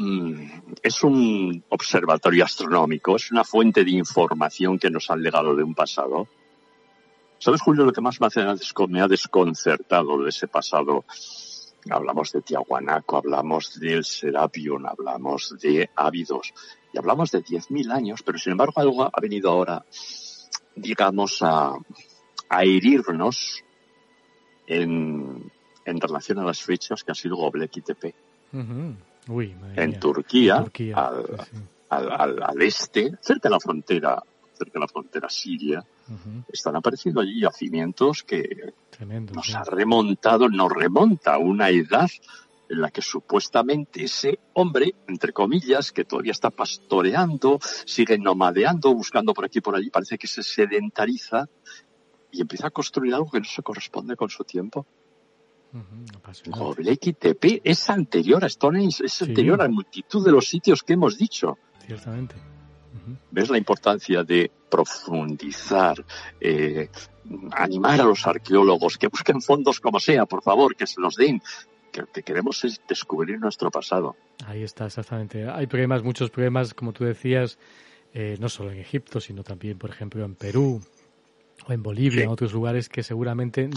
Mm, 0.00 0.44
es 0.80 1.02
un 1.02 1.64
observatorio 1.70 2.44
astronómico, 2.44 3.16
es 3.16 3.32
una 3.32 3.42
fuente 3.42 3.84
de 3.84 3.90
información 3.90 4.78
que 4.78 4.90
nos 4.90 5.10
han 5.10 5.20
legado 5.20 5.56
de 5.56 5.64
un 5.64 5.74
pasado. 5.74 6.28
¿Sabes, 7.38 7.60
Julio, 7.60 7.84
lo 7.84 7.92
que 7.92 8.00
más 8.00 8.20
me 8.20 9.00
ha 9.00 9.08
desconcertado 9.08 10.22
de 10.22 10.28
ese 10.28 10.46
pasado? 10.46 11.04
Hablamos 11.90 12.30
de 12.30 12.42
Tiahuanaco, 12.42 13.16
hablamos 13.16 13.80
del 13.80 14.04
Serapion, 14.04 14.86
hablamos 14.86 15.56
de 15.60 15.90
Ávidos 15.96 16.52
y 16.92 16.98
hablamos 16.98 17.32
de 17.32 17.42
10.000 17.42 17.92
años, 17.92 18.22
pero 18.22 18.38
sin 18.38 18.52
embargo 18.52 18.80
algo 18.80 19.02
ha 19.02 19.20
venido 19.20 19.50
ahora, 19.50 19.84
digamos, 20.76 21.38
a, 21.42 21.72
herirnos 22.50 23.64
en, 24.64 25.50
relación 25.84 26.38
a 26.38 26.44
las 26.44 26.62
fechas 26.62 27.02
que 27.02 27.10
ha 27.10 27.16
sido 27.16 27.36
Göbekli 27.36 27.82
Tepe 27.82 28.14
en 29.76 30.00
Turquía, 30.00 30.64
al, 31.90 32.42
al, 32.42 32.62
este, 32.62 33.12
cerca 33.20 33.48
de 33.48 33.50
la 33.50 33.60
frontera, 33.60 34.22
cerca 34.54 34.72
de 34.74 34.80
la 34.80 34.88
frontera 34.88 35.28
siria, 35.28 35.84
están 36.50 36.76
apareciendo 36.76 37.20
allí 37.20 37.40
yacimientos 37.40 38.22
que 38.22 38.72
nos 39.34 39.54
ha 39.54 39.64
remontado, 39.64 40.48
nos 40.48 40.72
remonta 40.72 41.34
a 41.34 41.38
una 41.38 41.68
edad 41.68 42.08
en 42.68 42.80
la 42.80 42.90
que 42.90 43.02
supuestamente 43.02 44.04
ese 44.04 44.38
hombre, 44.54 44.94
entre 45.06 45.32
comillas, 45.32 45.92
que 45.92 46.04
todavía 46.04 46.32
está 46.32 46.50
pastoreando, 46.50 47.58
sigue 47.86 48.18
nomadeando, 48.18 48.94
buscando 48.94 49.32
por 49.32 49.44
aquí 49.44 49.58
y 49.58 49.62
por 49.62 49.74
allí, 49.74 49.90
parece 49.90 50.18
que 50.18 50.26
se 50.26 50.42
sedentariza 50.42 51.48
y 52.30 52.42
empieza 52.42 52.66
a 52.66 52.70
construir 52.70 53.14
algo 53.14 53.30
que 53.30 53.40
no 53.40 53.46
se 53.46 53.62
corresponde 53.62 54.16
con 54.16 54.28
su 54.28 54.44
tiempo. 54.44 54.86
Göbekli 56.46 57.12
Tepe 57.12 57.60
es 57.62 57.90
anterior 57.90 58.44
a 58.44 58.48
Stonehenge, 58.48 59.04
es 59.04 59.22
anterior 59.22 59.60
a 59.62 59.68
multitud 59.68 60.24
de 60.24 60.32
los 60.32 60.48
sitios 60.48 60.82
que 60.82 60.94
hemos 60.94 61.18
dicho. 61.18 61.58
Ciertamente. 61.86 62.34
¿Ves 63.30 63.48
la 63.48 63.58
importancia 63.58 64.24
de 64.24 64.50
profundizar, 64.70 66.04
eh, 66.40 66.88
animar 67.52 68.00
a 68.00 68.04
los 68.04 68.26
arqueólogos 68.26 68.98
que 68.98 69.08
busquen 69.08 69.40
fondos 69.40 69.80
como 69.80 70.00
sea, 70.00 70.26
por 70.26 70.42
favor, 70.42 70.76
que 70.76 70.86
se 70.86 71.00
los 71.00 71.14
den? 71.16 71.40
Que 71.92 72.02
lo 72.02 72.06
que 72.06 72.22
queremos 72.22 72.64
es 72.64 72.80
descubrir 72.86 73.38
nuestro 73.38 73.70
pasado. 73.70 74.16
Ahí 74.46 74.62
está, 74.62 74.86
exactamente. 74.86 75.48
Hay 75.48 75.66
problemas, 75.66 76.02
muchos 76.02 76.30
problemas, 76.30 76.74
como 76.74 76.92
tú 76.92 77.04
decías, 77.04 77.58
eh, 78.12 78.36
no 78.40 78.48
solo 78.48 78.72
en 78.72 78.78
Egipto, 78.78 79.20
sino 79.20 79.42
también, 79.42 79.78
por 79.78 79.90
ejemplo, 79.90 80.24
en 80.24 80.34
Perú, 80.34 80.82
o 81.66 81.72
en 81.72 81.82
Bolivia, 81.82 82.24
en 82.24 82.28
otros 82.28 82.52
lugares 82.52 82.88
que 82.88 83.02
seguramente 83.02 83.68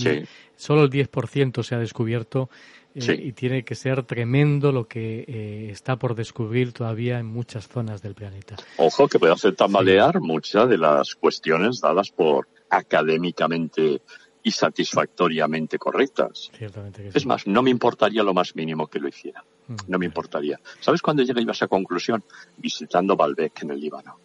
solo 0.56 0.84
el 0.84 0.90
10% 0.90 1.64
se 1.64 1.76
ha 1.76 1.80
descubierto 1.80 2.50
eh, 2.94 3.22
y 3.24 3.32
tiene 3.32 3.64
que 3.64 3.76
ser 3.76 4.04
tremendo 4.04 4.72
lo 4.72 4.88
que 4.88 5.24
eh, 5.28 5.70
está 5.72 5.98
por 5.98 6.16
descubrir 6.16 6.74
todavía 6.74 7.20
en 7.20 7.26
muchas 7.26 7.68
zonas 7.68 8.02
del 8.02 8.16
planeta. 8.16 8.56
Ojo 8.78 9.08
que 9.08 9.20
puede 9.20 9.34
hacer 9.34 9.56
tambalear 9.56 10.20
muchas 10.20 10.68
de 10.70 10.78
las 10.78 11.16
cuestiones 11.16 11.80
dadas 11.80 12.12
por 12.12 12.48
académicamente 12.70 14.02
y 14.44 14.52
satisfactoriamente 14.52 15.78
correctas. 15.78 16.52
es 17.14 17.26
más, 17.26 17.46
no 17.46 17.62
me 17.62 17.70
importaría 17.70 18.24
lo 18.24 18.34
más 18.34 18.56
mínimo 18.56 18.88
que 18.88 19.00
lo 19.00 19.08
hiciera. 19.08 19.44
Mm. 19.68 19.76
no 19.88 20.00
me 20.00 20.06
importaría. 20.06 20.60
¿Sabes 20.80 21.02
cuándo 21.02 21.24
llegué 21.24 21.46
a 21.48 21.52
esa 21.52 21.68
conclusión? 21.68 22.24
Visitando 22.58 23.16
Baalbek 23.16 23.64
en 23.64 23.72
el 23.72 23.80
Líbano. 23.80 24.18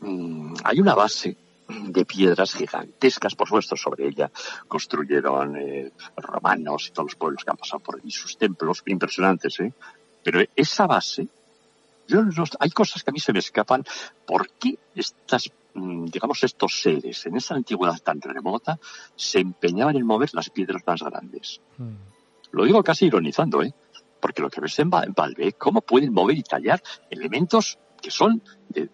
Hay 0.00 0.80
una 0.80 0.94
base 0.94 1.36
de 1.68 2.04
piedras 2.04 2.54
gigantescas, 2.54 3.34
por 3.34 3.46
supuesto, 3.46 3.76
sobre 3.76 4.08
ella 4.08 4.30
construyeron 4.66 5.56
eh, 5.56 5.92
romanos 6.16 6.88
y 6.88 6.92
todos 6.92 7.12
los 7.12 7.16
pueblos 7.16 7.44
que 7.44 7.50
han 7.50 7.56
pasado 7.56 7.80
por 7.80 7.96
allí 7.96 8.10
sus 8.10 8.38
templos, 8.38 8.82
impresionantes, 8.86 9.60
¿eh? 9.60 9.72
Pero 10.22 10.40
esa 10.56 10.86
base, 10.86 11.28
yo 12.06 12.22
hay 12.58 12.70
cosas 12.70 13.02
que 13.02 13.10
a 13.10 13.12
mí 13.12 13.20
se 13.20 13.32
me 13.32 13.38
escapan. 13.38 13.84
¿Por 14.26 14.50
qué 14.52 14.78
estas, 14.94 15.50
mm, 15.74 16.06
digamos, 16.06 16.42
estos 16.42 16.80
seres 16.80 17.26
en 17.26 17.36
esa 17.36 17.54
antigüedad 17.54 17.98
tan 17.98 18.20
remota 18.20 18.78
se 19.14 19.38
empeñaban 19.38 19.96
en 19.96 20.06
mover 20.06 20.30
las 20.32 20.50
piedras 20.50 20.82
más 20.86 21.02
grandes? 21.02 21.60
Hmm. 21.76 21.96
Lo 22.52 22.64
digo 22.64 22.82
casi 22.82 23.06
ironizando, 23.06 23.62
¿eh? 23.62 23.74
Porque 24.20 24.42
lo 24.42 24.50
que 24.50 24.60
ves 24.60 24.78
en 24.78 24.90
Valve, 24.90 25.52
¿cómo 25.52 25.82
pueden 25.82 26.12
mover 26.12 26.36
y 26.38 26.42
tallar 26.42 26.82
elementos 27.10 27.78
que 28.00 28.10
son 28.10 28.42
de 28.68 28.88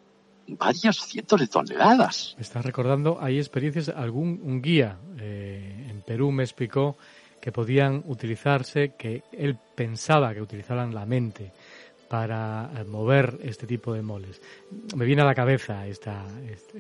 varias 0.49 0.97
cientos 0.97 1.41
de 1.41 1.47
toneladas. 1.47 2.35
Me 2.37 2.43
estás 2.43 2.65
recordando, 2.65 3.19
hay 3.21 3.39
experiencias, 3.39 3.89
algún 3.89 4.61
guía 4.61 4.99
eh, 5.19 5.87
en 5.91 6.03
Perú 6.03 6.31
me 6.33 6.43
explicó 6.43 6.97
que 7.41 7.53
podían 7.53 8.03
utilizarse, 8.07 8.95
que 8.97 9.23
él 9.33 9.59
pensaba 9.75 10.33
que 10.33 10.41
utilizaran 10.41 10.95
la 10.95 11.05
mente 11.05 11.53
para 12.09 12.71
eh, 12.77 12.85
mover 12.85 13.39
este 13.43 13.66
tipo 13.66 13.93
de 13.93 14.03
moles. 14.03 14.41
Me 14.97 15.05
viene 15.05 15.23
a 15.23 15.27
la 15.27 15.35
cabeza 15.35 15.87
esta, 15.87 16.25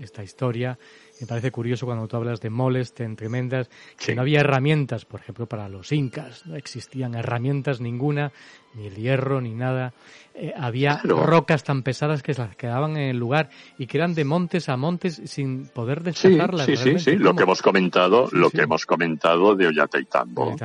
esta 0.00 0.22
historia 0.22 0.78
me 1.20 1.26
parece 1.26 1.50
curioso 1.50 1.86
cuando 1.86 2.08
tú 2.08 2.16
hablas 2.16 2.40
de 2.40 2.50
moles 2.50 2.92
tan 2.92 3.16
tremendas, 3.16 3.70
que 3.98 4.14
no 4.14 4.22
había 4.22 4.40
herramientas, 4.40 5.04
por 5.04 5.20
ejemplo, 5.20 5.46
para 5.46 5.68
los 5.68 5.92
incas, 5.92 6.44
no 6.46 6.56
existían 6.56 7.14
herramientas 7.14 7.80
ninguna, 7.80 8.32
ni 8.74 8.86
el 8.86 8.96
hierro, 8.96 9.40
ni 9.40 9.54
nada. 9.54 9.94
Eh, 10.34 10.52
había 10.56 11.00
rocas 11.04 11.62
tan 11.62 11.84
pesadas 11.84 12.22
que 12.22 12.34
se 12.34 12.42
las 12.42 12.56
quedaban 12.56 12.96
en 12.96 13.10
el 13.10 13.16
lugar 13.16 13.50
y 13.78 13.86
que 13.86 13.98
eran 13.98 14.14
de 14.14 14.24
montes 14.24 14.68
a 14.68 14.76
montes 14.76 15.22
sin 15.26 15.68
poder 15.68 16.02
desplazarlas. 16.02 16.66
Sí, 16.66 16.76
sí, 16.76 16.98
sí, 16.98 17.16
lo 17.16 17.36
que 17.36 17.44
hemos 17.44 17.62
comentado, 17.62 18.28
lo 18.32 18.50
que 18.50 18.62
hemos 18.62 18.84
comentado 18.84 19.54
de 19.54 19.68
Ollantaytambo. 19.68 20.56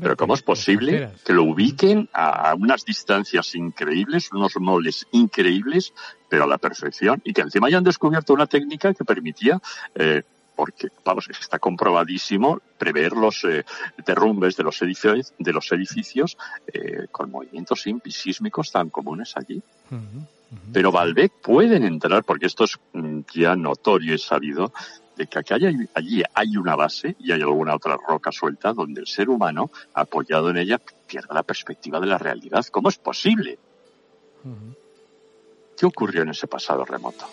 Pero 0.00 0.16
¿cómo 0.16 0.34
es 0.34 0.42
posible 0.42 1.10
que 1.24 1.32
lo 1.34 1.42
ubiquen 1.44 2.08
a 2.14 2.54
unas 2.54 2.84
distancias 2.86 3.54
increíbles, 3.54 4.32
unos 4.32 4.56
moles 4.56 5.06
increíbles, 5.12 5.92
pero 6.32 6.44
a 6.44 6.46
la 6.46 6.56
perfección, 6.56 7.20
y 7.24 7.34
que 7.34 7.42
encima 7.42 7.66
hayan 7.66 7.84
descubierto 7.84 8.32
una 8.32 8.46
técnica 8.46 8.94
que 8.94 9.04
permitía 9.04 9.60
eh, 9.94 10.22
porque 10.56 10.88
vamos 11.04 11.28
está 11.28 11.58
comprobadísimo 11.58 12.58
prever 12.78 13.12
los 13.12 13.44
eh, 13.44 13.66
derrumbes 14.06 14.56
de 14.56 14.62
los 14.62 14.80
edificios 14.80 15.34
de 15.38 15.52
los 15.52 15.70
edificios 15.72 16.38
eh, 16.72 17.06
con 17.10 17.30
movimientos 17.30 17.82
sísmicos 17.82 18.72
tan 18.72 18.88
comunes 18.88 19.36
allí. 19.36 19.60
Pero 20.72 20.90
Valbec 20.90 21.32
pueden 21.42 21.84
entrar 21.84 22.24
porque 22.24 22.46
esto 22.46 22.64
es 22.64 22.78
mm, 22.94 23.20
ya 23.34 23.54
notorio 23.54 24.14
y 24.14 24.18
sabido 24.18 24.72
de 25.18 25.26
que 25.26 25.38
aquí 25.38 25.52
hay, 25.52 25.86
allí 25.92 26.22
hay 26.32 26.56
una 26.56 26.76
base 26.76 27.14
y 27.18 27.32
hay 27.32 27.42
alguna 27.42 27.74
otra 27.74 27.98
roca 28.08 28.32
suelta 28.32 28.72
donde 28.72 29.02
el 29.02 29.06
ser 29.06 29.28
humano 29.28 29.70
apoyado 29.92 30.48
en 30.48 30.56
ella 30.56 30.80
pierda 31.06 31.34
la 31.34 31.42
perspectiva 31.42 32.00
de 32.00 32.06
la 32.06 32.16
realidad. 32.16 32.64
Cómo 32.70 32.88
es 32.88 32.96
posible 32.96 33.58
¿Qué 35.76 35.86
ocurrió 35.86 36.22
en 36.22 36.30
ese 36.30 36.46
pasado 36.46 36.84
remoto? 36.84 37.26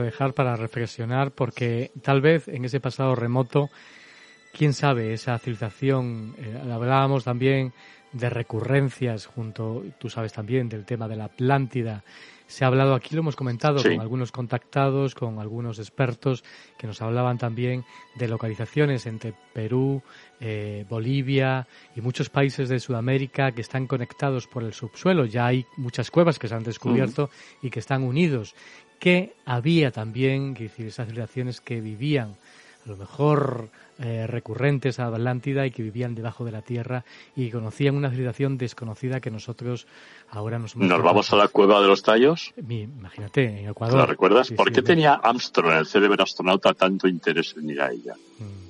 A 0.00 0.04
dejar 0.04 0.34
para 0.34 0.56
reflexionar 0.56 1.32
porque 1.32 1.90
tal 2.02 2.20
vez 2.20 2.48
en 2.48 2.64
ese 2.64 2.80
pasado 2.80 3.14
remoto, 3.14 3.70
quién 4.52 4.72
sabe, 4.72 5.12
esa 5.12 5.38
civilización, 5.38 6.34
eh, 6.38 6.60
hablábamos 6.72 7.24
también 7.24 7.72
de 8.12 8.28
recurrencias 8.28 9.26
junto, 9.26 9.84
tú 9.98 10.10
sabes 10.10 10.32
también 10.32 10.68
del 10.68 10.84
tema 10.84 11.06
de 11.06 11.16
la 11.16 11.26
Atlántida, 11.26 12.02
se 12.50 12.64
ha 12.64 12.66
hablado 12.66 12.96
aquí, 12.96 13.14
lo 13.14 13.20
hemos 13.20 13.36
comentado 13.36 13.80
con 13.80 14.00
algunos 14.00 14.32
contactados, 14.32 15.14
con 15.14 15.38
algunos 15.38 15.78
expertos 15.78 16.42
que 16.76 16.88
nos 16.88 17.00
hablaban 17.00 17.38
también 17.38 17.84
de 18.16 18.26
localizaciones 18.26 19.06
entre 19.06 19.34
Perú, 19.52 20.02
eh, 20.40 20.84
Bolivia 20.88 21.68
y 21.94 22.00
muchos 22.00 22.28
países 22.28 22.68
de 22.68 22.80
Sudamérica 22.80 23.52
que 23.52 23.60
están 23.60 23.86
conectados 23.86 24.48
por 24.48 24.64
el 24.64 24.72
subsuelo. 24.72 25.26
Ya 25.26 25.46
hay 25.46 25.64
muchas 25.76 26.10
cuevas 26.10 26.40
que 26.40 26.48
se 26.48 26.56
han 26.56 26.64
descubierto 26.64 27.30
y 27.62 27.70
que 27.70 27.78
están 27.78 28.02
unidos 28.02 28.56
que 29.00 29.32
había 29.46 29.90
también, 29.90 30.54
que 30.54 30.64
decir, 30.64 30.86
esas 30.86 31.08
civilizaciones 31.08 31.60
que 31.60 31.80
vivían 31.80 32.34
a 32.86 32.88
lo 32.88 32.96
mejor 32.96 33.68
eh, 33.98 34.26
recurrentes 34.26 35.00
a 35.00 35.08
Atlántida 35.08 35.66
y 35.66 35.70
que 35.70 35.82
vivían 35.82 36.14
debajo 36.14 36.44
de 36.44 36.52
la 36.52 36.62
tierra 36.62 37.04
y 37.36 37.50
conocían 37.50 37.96
una 37.96 38.10
civilización 38.10 38.56
desconocida 38.56 39.20
que 39.20 39.30
nosotros 39.30 39.86
ahora 40.30 40.58
nos 40.58 40.76
¿Nos 40.76 41.02
vamos 41.02 41.32
a 41.32 41.36
la 41.36 41.48
cueva 41.48 41.80
de 41.80 41.88
los 41.88 42.02
tallos? 42.02 42.54
imagínate, 42.56 43.60
en 43.60 43.68
Ecuador. 43.68 43.98
¿La 43.98 44.06
recuerdas? 44.06 44.50
¿Por 44.52 44.72
qué 44.72 44.82
tenía 44.82 45.14
Armstrong, 45.14 45.76
el 45.76 45.86
cerebro 45.86 46.22
astronauta, 46.22 46.72
tanto 46.74 47.08
interés 47.08 47.54
en 47.58 47.70
ir 47.70 47.80
a 47.80 47.90
ella? 47.90 48.14
Mm. 48.38 48.69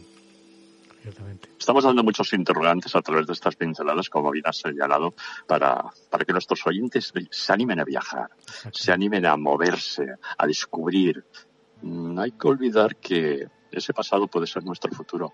Estamos 1.58 1.84
dando 1.84 2.02
muchos 2.02 2.32
interrogantes 2.32 2.94
a 2.94 3.02
través 3.02 3.26
de 3.26 3.32
estas 3.32 3.56
pinceladas, 3.56 4.10
como 4.10 4.30
bien 4.30 4.44
has 4.46 4.58
señalado, 4.58 5.14
para, 5.46 5.84
para 6.10 6.24
que 6.24 6.32
nuestros 6.32 6.66
oyentes 6.66 7.12
se 7.30 7.52
animen 7.52 7.80
a 7.80 7.84
viajar, 7.84 8.30
se 8.72 8.92
animen 8.92 9.26
a 9.26 9.36
moverse, 9.36 10.06
a 10.36 10.46
descubrir. 10.46 11.24
No 11.82 12.14
mm, 12.14 12.18
hay 12.18 12.32
que 12.32 12.48
olvidar 12.48 12.96
que 12.96 13.46
ese 13.70 13.94
pasado 13.94 14.26
puede 14.26 14.46
ser 14.46 14.64
nuestro 14.64 14.90
futuro. 14.92 15.32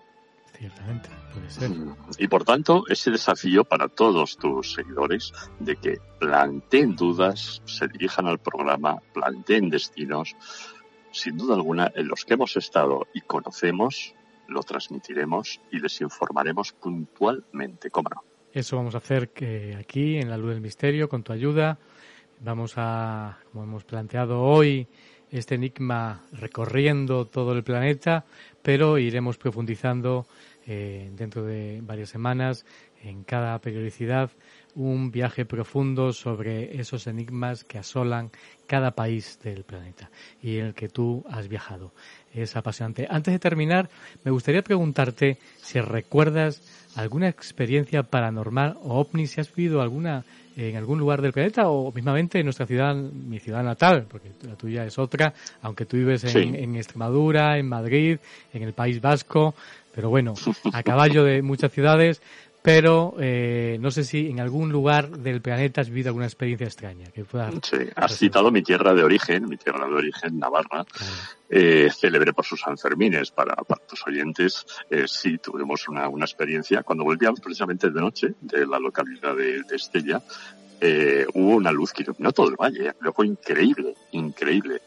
Ciertamente, 0.57 1.09
puede 1.33 1.49
ser. 1.49 1.69
Mm, 1.69 1.95
y 2.17 2.27
por 2.27 2.43
tanto, 2.45 2.83
ese 2.87 3.11
desafío 3.11 3.65
para 3.65 3.89
todos 3.89 4.37
tus 4.37 4.73
seguidores 4.73 5.33
de 5.59 5.75
que 5.75 5.97
planteen 6.19 6.95
dudas, 6.95 7.61
se 7.65 7.87
dirijan 7.87 8.27
al 8.27 8.39
programa, 8.39 9.01
planteen 9.13 9.69
destinos, 9.69 10.35
sin 11.11 11.37
duda 11.37 11.55
alguna, 11.55 11.91
en 11.95 12.07
los 12.07 12.25
que 12.25 12.35
hemos 12.35 12.55
estado 12.55 13.07
y 13.13 13.21
conocemos, 13.21 14.13
lo 14.47 14.63
transmitiremos 14.63 15.61
y 15.71 15.79
les 15.79 16.01
informaremos 16.01 16.73
puntualmente, 16.73 17.89
¿cómo 17.89 18.09
no? 18.09 18.23
Eso 18.51 18.77
vamos 18.77 18.95
a 18.95 18.99
hacer 18.99 19.29
que 19.29 19.75
aquí, 19.79 20.17
en 20.17 20.29
la 20.29 20.37
luz 20.37 20.51
del 20.51 20.61
misterio, 20.61 21.09
con 21.09 21.23
tu 21.23 21.33
ayuda. 21.33 21.77
Vamos 22.39 22.73
a, 22.77 23.37
como 23.51 23.63
hemos 23.63 23.83
planteado 23.83 24.41
hoy, 24.41 24.87
este 25.31 25.55
enigma 25.55 26.23
recorriendo 26.31 27.25
todo 27.25 27.53
el 27.53 27.63
planeta, 27.63 28.25
pero 28.61 28.97
iremos 28.97 29.37
profundizando 29.37 30.25
eh, 30.65 31.09
dentro 31.13 31.43
de 31.43 31.79
varias 31.81 32.09
semanas, 32.09 32.65
en 33.03 33.23
cada 33.23 33.59
periodicidad, 33.59 34.31
un 34.75 35.11
viaje 35.11 35.45
profundo 35.45 36.13
sobre 36.13 36.79
esos 36.79 37.07
enigmas 37.07 37.63
que 37.63 37.77
asolan 37.77 38.31
cada 38.67 38.91
país 38.91 39.39
del 39.41 39.63
planeta 39.63 40.11
y 40.41 40.57
en 40.57 40.67
el 40.67 40.73
que 40.73 40.89
tú 40.89 41.23
has 41.29 41.47
viajado. 41.47 41.93
Es 42.37 42.55
apasionante. 42.55 43.07
Antes 43.09 43.33
de 43.33 43.39
terminar, 43.39 43.89
me 44.23 44.29
gustaría 44.31 44.61
preguntarte 44.61 45.39
si 45.61 45.81
recuerdas 45.81 46.61
alguna 46.95 47.29
experiencia 47.29 48.03
paranormal 48.03 48.77
o 48.83 48.99
ovni, 48.99 49.25
si 49.25 49.41
has 49.41 49.53
vivido 49.53 49.81
alguna 49.81 50.23
en 50.55 50.75
algún 50.75 50.97
lugar 50.99 51.21
del 51.21 51.33
planeta 51.33 51.69
o 51.69 51.91
mismamente 51.91 52.39
en 52.39 52.45
nuestra 52.45 52.65
ciudad, 52.65 52.95
mi 52.95 53.39
ciudad 53.39 53.63
natal, 53.63 54.07
porque 54.09 54.31
la 54.41 54.55
tuya 54.55 54.85
es 54.85 54.97
otra, 54.97 55.33
aunque 55.61 55.85
tú 55.85 55.97
vives 55.97 56.23
en, 56.23 56.55
en 56.55 56.75
Extremadura, 56.75 57.57
en 57.59 57.67
Madrid, 57.67 58.17
en 58.53 58.63
el 58.63 58.73
País 58.73 58.99
Vasco, 58.99 59.53
pero 59.93 60.09
bueno, 60.09 60.33
a 60.73 60.83
caballo 60.83 61.23
de 61.23 61.41
muchas 61.41 61.71
ciudades, 61.71 62.21
pero 62.67 63.15
eh, 63.17 63.77
no 63.79 63.91
sé 63.91 64.03
si 64.03 64.29
en 64.29 64.41
algún 64.41 64.73
lugar 64.73 65.09
del 65.09 65.41
planeta 65.41 65.79
has 65.79 65.87
vivido 65.87 66.09
alguna 66.09 66.25
experiencia 66.25 66.67
extraña. 66.67 67.09
Que 67.11 67.23
pueda 67.23 67.49
sí, 67.63 67.77
has 67.95 68.17
citado 68.17 68.51
mi 68.51 68.61
tierra 68.61 68.93
de 68.93 69.05
origen, 69.05 69.47
mi 69.47 69.55
tierra 69.55 69.87
de 69.87 69.93
origen, 69.93 70.37
Navarra, 70.37 70.85
eh, 71.49 71.87
célebre 71.97 72.33
por 72.33 72.43
sus 72.43 72.59
Sanfermines 72.59 73.31
para, 73.31 73.55
para 73.55 73.85
tus 73.85 74.05
oyentes. 74.05 74.65
Eh, 74.89 75.05
sí, 75.07 75.37
tuvimos 75.37 75.87
una, 75.87 76.09
una 76.09 76.25
experiencia 76.25 76.83
cuando 76.83 77.05
volvíamos 77.05 77.39
precisamente 77.39 77.89
de 77.89 78.01
noche 78.01 78.33
de 78.41 78.67
la 78.67 78.79
localidad 78.79 79.33
de, 79.33 79.63
de 79.63 79.75
Estella. 79.77 80.21
Eh, 80.81 81.25
hubo 81.35 81.55
una 81.55 81.71
luz 81.71 81.93
que 81.93 82.03
iluminó 82.03 82.33
todo 82.33 82.49
el 82.49 82.57
valle, 82.57 82.91
lo 82.99 83.13
fue 83.13 83.27
increíble, 83.27 83.95
increíble 84.11 84.81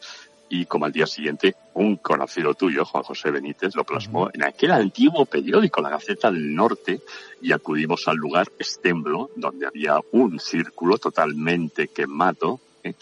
y 0.51 0.65
como 0.65 0.85
al 0.85 0.91
día 0.91 1.07
siguiente 1.07 1.55
un 1.75 1.95
conocido 1.95 2.53
tuyo, 2.53 2.83
Juan 2.83 3.05
José 3.05 3.31
Benítez, 3.31 3.73
lo 3.73 3.85
plasmó 3.85 4.29
en 4.33 4.43
aquel 4.43 4.71
antiguo 4.71 5.25
periódico, 5.25 5.81
la 5.81 5.89
Gaceta 5.89 6.29
del 6.29 6.53
Norte, 6.53 7.01
y 7.41 7.53
acudimos 7.53 8.05
al 8.09 8.17
lugar 8.17 8.51
Estemblo, 8.59 9.29
donde 9.37 9.65
había 9.65 9.97
un 10.11 10.41
círculo 10.41 10.97
totalmente 10.97 11.87
quemado, 11.87 12.59
¿eh? 12.83 12.93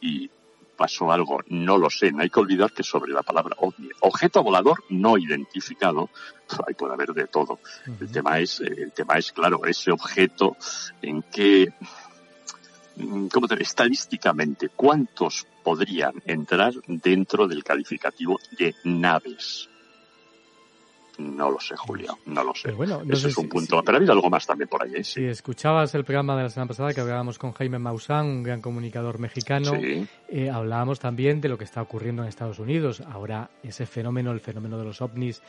y 0.00 0.28
pasó 0.76 1.12
algo, 1.12 1.38
no 1.48 1.78
lo 1.78 1.88
sé, 1.90 2.10
no 2.10 2.22
hay 2.22 2.28
que 2.28 2.40
olvidar 2.40 2.72
que 2.72 2.82
sobre 2.82 3.12
la 3.12 3.22
palabra 3.22 3.54
ovni, 3.60 3.88
objeto 4.00 4.42
volador 4.42 4.82
no 4.90 5.16
identificado, 5.16 6.10
ahí 6.66 6.74
puede 6.74 6.94
haber 6.94 7.12
de 7.12 7.28
todo. 7.28 7.60
El 8.00 8.10
tema 8.10 8.40
es, 8.40 8.60
el 8.60 8.90
tema 8.90 9.16
es 9.16 9.30
claro, 9.30 9.64
ese 9.64 9.92
objeto 9.92 10.56
en 11.02 11.22
que 11.22 11.72
¿cómo 13.32 13.48
te, 13.48 13.62
estadísticamente, 13.62 14.70
¿cuántos 14.74 15.46
podrían 15.62 16.14
entrar 16.24 16.72
dentro 16.86 17.46
del 17.46 17.62
calificativo 17.64 18.38
de 18.58 18.74
naves? 18.84 19.68
No 21.18 21.50
lo 21.50 21.58
sé, 21.60 21.74
Julio, 21.76 22.18
no 22.26 22.44
lo 22.44 22.54
sé. 22.54 22.72
bueno, 22.72 23.00
Ese 23.08 23.28
es 23.28 23.38
un 23.38 23.48
punto. 23.48 23.82
Pero 23.82 23.96
ha 23.96 23.98
habido 23.98 24.12
algo 24.12 24.28
más 24.28 24.46
también 24.46 24.68
por 24.68 24.82
ahí. 24.82 24.96
¿eh? 24.96 25.04
Si 25.04 25.24
escuchabas 25.24 25.94
el 25.94 26.04
programa 26.04 26.36
de 26.36 26.42
la 26.42 26.50
semana 26.50 26.68
pasada 26.68 26.92
que 26.92 27.00
hablábamos 27.00 27.38
con 27.38 27.52
Jaime 27.52 27.78
Maussan, 27.78 28.26
un 28.26 28.42
gran 28.42 28.60
comunicador 28.60 29.18
mexicano, 29.18 29.72
eh, 29.74 30.50
hablábamos 30.50 31.00
también 31.00 31.40
de 31.40 31.48
lo 31.48 31.56
que 31.56 31.64
está 31.64 31.80
ocurriendo 31.80 32.22
en 32.22 32.28
Estados 32.28 32.58
Unidos. 32.58 33.00
Ahora 33.00 33.50
ese 33.62 33.86
fenómeno, 33.86 34.30
el 34.32 34.40
fenómeno 34.40 34.76
de 34.76 34.84
los 34.84 35.00
ovnis, 35.00 35.40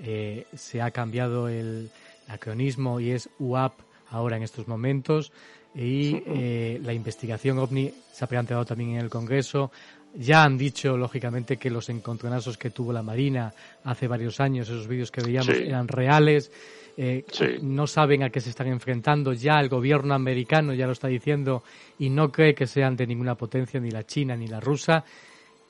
eh, 0.00 0.46
se 0.54 0.82
ha 0.82 0.90
cambiado 0.90 1.48
el 1.48 1.90
acronismo 2.26 2.98
y 2.98 3.12
es 3.12 3.30
UAP 3.38 3.74
ahora 4.10 4.36
en 4.36 4.42
estos 4.42 4.66
momentos 4.66 5.32
y 5.74 6.22
eh, 6.26 6.80
la 6.82 6.92
investigación 6.92 7.58
OVNI 7.58 7.92
se 8.12 8.24
ha 8.24 8.28
planteado 8.28 8.64
también 8.64 8.90
en 8.90 8.96
el 8.98 9.10
Congreso. 9.10 9.70
Ya 10.14 10.44
han 10.44 10.58
dicho, 10.58 10.96
lógicamente, 10.96 11.56
que 11.56 11.70
los 11.70 11.88
encontronazos 11.88 12.58
que 12.58 12.70
tuvo 12.70 12.92
la 12.92 13.02
Marina 13.02 13.52
hace 13.84 14.06
varios 14.06 14.40
años, 14.40 14.68
esos 14.68 14.86
vídeos 14.86 15.10
que 15.10 15.22
veíamos, 15.22 15.48
eran 15.48 15.88
reales. 15.88 16.52
Eh, 16.98 17.24
No 17.62 17.86
saben 17.86 18.22
a 18.22 18.28
qué 18.28 18.40
se 18.40 18.50
están 18.50 18.66
enfrentando. 18.66 19.32
Ya 19.32 19.58
el 19.58 19.70
gobierno 19.70 20.12
americano 20.12 20.74
ya 20.74 20.86
lo 20.86 20.92
está 20.92 21.08
diciendo 21.08 21.62
y 21.98 22.10
no 22.10 22.30
cree 22.30 22.54
que 22.54 22.66
sean 22.66 22.94
de 22.96 23.06
ninguna 23.06 23.34
potencia, 23.34 23.80
ni 23.80 23.90
la 23.90 24.04
China 24.04 24.36
ni 24.36 24.48
la 24.48 24.60
rusa. 24.60 25.02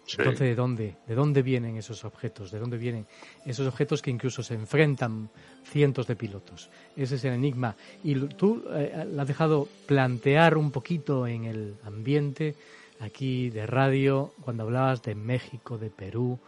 Entonces, 0.08 0.40
¿de 0.40 0.54
dónde? 0.54 0.96
¿De 1.06 1.14
dónde 1.14 1.42
vienen 1.42 1.76
esos 1.76 2.04
objetos? 2.04 2.50
¿De 2.50 2.58
dónde 2.58 2.76
vienen 2.76 3.06
esos 3.46 3.66
objetos 3.66 4.02
que 4.02 4.10
incluso 4.10 4.42
se 4.42 4.54
enfrentan 4.54 5.30
cientos 5.64 6.06
de 6.06 6.16
pilotos? 6.16 6.70
Ese 6.96 7.14
es 7.14 7.24
el 7.24 7.34
enigma. 7.34 7.76
Y 8.02 8.14
tú 8.14 8.64
eh, 8.72 9.06
has 9.18 9.28
dejado 9.28 9.68
plantear 9.86 10.56
un 10.56 10.70
poquito 10.70 11.26
en 11.26 11.44
el 11.44 11.76
ambiente 11.84 12.54
aquí 13.00 13.50
de 13.50 13.66
radio 13.66 14.32
cuando 14.42 14.64
hablabas 14.64 15.02
de 15.02 15.14
México, 15.14 15.78
de 15.78 15.90
Perú. 15.90 16.38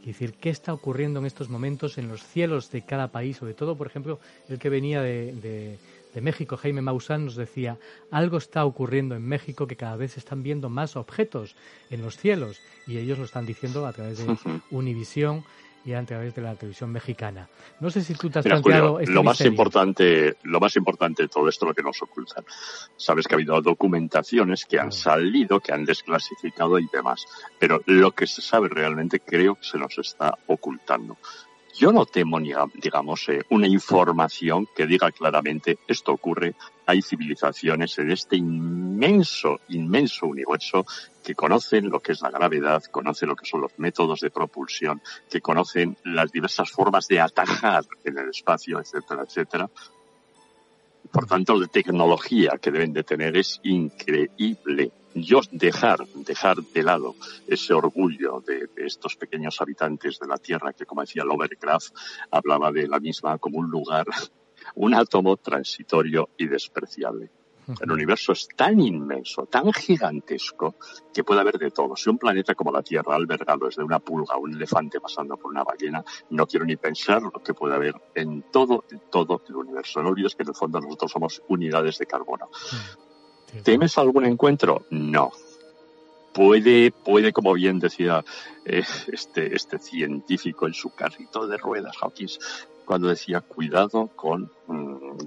Es 0.00 0.06
decir, 0.06 0.34
¿qué 0.34 0.50
está 0.50 0.72
ocurriendo 0.72 1.18
en 1.18 1.26
estos 1.26 1.48
momentos 1.48 1.98
en 1.98 2.08
los 2.08 2.22
cielos 2.22 2.70
de 2.70 2.82
cada 2.82 3.08
país? 3.08 3.38
Sobre 3.38 3.54
todo, 3.54 3.76
por 3.76 3.86
ejemplo, 3.86 4.20
el 4.48 4.58
que 4.58 4.68
venía 4.68 5.00
de 5.02 5.78
México, 6.20 6.56
Jaime 6.56 6.82
Maussan, 6.82 7.24
nos 7.24 7.36
decía, 7.36 7.78
algo 8.10 8.38
está 8.38 8.64
ocurriendo 8.64 9.14
en 9.14 9.26
México 9.26 9.66
que 9.66 9.76
cada 9.76 9.96
vez 9.96 10.12
se 10.12 10.20
están 10.20 10.42
viendo 10.42 10.68
más 10.68 10.96
objetos 10.96 11.56
en 11.90 12.02
los 12.02 12.16
cielos 12.16 12.60
y 12.86 12.98
ellos 12.98 13.18
lo 13.18 13.24
están 13.24 13.46
diciendo 13.46 13.86
a 13.86 13.92
través 13.92 14.18
de 14.18 14.36
Univisión 14.70 15.44
y 15.86 15.94
a 15.94 16.04
través 16.04 16.34
de 16.34 16.42
la 16.42 16.56
televisión 16.56 16.90
mexicana. 16.90 17.48
No 17.78 17.90
sé 17.90 18.02
si 18.02 18.14
tú 18.14 18.28
te 18.28 18.40
has 18.40 18.44
planteado 18.44 18.98
este 18.98 19.14
lo 19.14 19.22
más 19.22 19.40
importante, 19.42 20.36
lo 20.42 20.58
más 20.58 20.74
importante 20.74 21.22
de 21.22 21.28
todo 21.28 21.48
esto 21.48 21.64
lo 21.64 21.74
que 21.74 21.82
nos 21.82 22.02
ocultan. 22.02 22.44
Sabes 22.96 23.28
que 23.28 23.34
ha 23.34 23.36
habido 23.36 23.62
documentaciones 23.62 24.64
que 24.64 24.80
han 24.80 24.90
salido, 24.90 25.60
que 25.60 25.72
han 25.72 25.84
desclasificado 25.84 26.80
y 26.80 26.88
demás, 26.92 27.24
pero 27.60 27.80
lo 27.86 28.10
que 28.10 28.26
se 28.26 28.42
sabe 28.42 28.68
realmente 28.68 29.20
creo 29.20 29.54
que 29.54 29.64
se 29.64 29.78
nos 29.78 29.96
está 29.96 30.36
ocultando. 30.48 31.18
Yo 31.78 31.92
no 31.92 32.06
temo, 32.06 32.40
digamos, 32.40 33.28
eh, 33.28 33.42
una 33.50 33.66
información 33.66 34.66
que 34.74 34.86
diga 34.86 35.12
claramente 35.12 35.78
esto 35.86 36.12
ocurre. 36.12 36.54
Hay 36.86 37.02
civilizaciones 37.02 37.98
en 37.98 38.12
este 38.12 38.36
inmenso, 38.36 39.60
inmenso 39.68 40.26
universo 40.26 40.86
que 41.22 41.34
conocen 41.34 41.90
lo 41.90 42.00
que 42.00 42.12
es 42.12 42.22
la 42.22 42.30
gravedad, 42.30 42.82
conocen 42.84 43.28
lo 43.28 43.36
que 43.36 43.44
son 43.44 43.60
los 43.60 43.78
métodos 43.78 44.20
de 44.20 44.30
propulsión, 44.30 45.02
que 45.28 45.42
conocen 45.42 45.98
las 46.04 46.32
diversas 46.32 46.70
formas 46.70 47.08
de 47.08 47.20
atajar 47.20 47.84
en 48.04 48.16
el 48.16 48.30
espacio, 48.30 48.80
etcétera, 48.80 49.24
etcétera. 49.24 49.68
Por 51.12 51.26
tanto, 51.26 51.56
la 51.56 51.66
tecnología 51.66 52.58
que 52.58 52.70
deben 52.70 52.94
de 52.94 53.04
tener 53.04 53.36
es 53.36 53.60
increíble 53.64 54.92
yo 55.16 55.40
dejar, 55.50 56.06
dejar 56.14 56.58
de 56.58 56.82
lado 56.82 57.14
ese 57.46 57.72
orgullo 57.72 58.42
de, 58.46 58.68
estos 58.76 59.16
pequeños 59.16 59.60
habitantes 59.60 60.18
de 60.18 60.26
la 60.26 60.36
Tierra 60.36 60.72
que, 60.74 60.84
como 60.84 61.00
decía 61.00 61.24
Lovecraft, 61.24 61.94
hablaba 62.30 62.70
de 62.70 62.86
la 62.86 63.00
misma 63.00 63.38
como 63.38 63.58
un 63.58 63.70
lugar, 63.70 64.06
un 64.74 64.94
átomo 64.94 65.36
transitorio 65.38 66.30
y 66.36 66.46
despreciable. 66.46 67.30
El 67.80 67.90
universo 67.90 68.30
es 68.30 68.46
tan 68.54 68.78
inmenso, 68.78 69.46
tan 69.46 69.72
gigantesco, 69.72 70.76
que 71.12 71.24
puede 71.24 71.40
haber 71.40 71.58
de 71.58 71.72
todo. 71.72 71.96
Si 71.96 72.08
un 72.08 72.16
planeta 72.16 72.54
como 72.54 72.70
la 72.70 72.82
Tierra 72.82 73.14
ha 73.14 73.16
albergado 73.16 73.66
desde 73.66 73.82
una 73.82 73.98
pulga 73.98 74.36
o 74.36 74.42
un 74.42 74.54
elefante 74.54 75.00
pasando 75.00 75.36
por 75.36 75.50
una 75.50 75.64
ballena, 75.64 76.04
no 76.30 76.46
quiero 76.46 76.64
ni 76.64 76.76
pensar 76.76 77.22
lo 77.22 77.42
que 77.42 77.54
puede 77.54 77.74
haber 77.74 77.94
en 78.14 78.44
todo, 78.52 78.84
en 78.88 79.00
todo 79.10 79.42
el 79.48 79.56
universo. 79.56 80.00
No 80.00 80.10
olvides 80.10 80.36
que 80.36 80.44
en 80.44 80.50
el 80.50 80.54
fondo 80.54 80.80
nosotros 80.80 81.10
somos 81.10 81.42
unidades 81.48 81.98
de 81.98 82.06
carbono. 82.06 82.50
¿Temes 83.62 83.98
algún 83.98 84.26
encuentro? 84.26 84.86
No. 84.90 85.32
Puede, 86.32 86.90
puede, 86.90 87.32
como 87.32 87.54
bien 87.54 87.78
decía 87.78 88.24
eh, 88.64 88.82
este, 89.10 89.56
este 89.56 89.78
científico 89.78 90.66
en 90.66 90.74
su 90.74 90.90
carrito 90.90 91.46
de 91.46 91.56
ruedas, 91.56 91.96
Hawkins, 92.00 92.38
cuando 92.84 93.08
decía 93.08 93.40
cuidado 93.40 94.08
con 94.14 94.50
mm, 94.66 95.18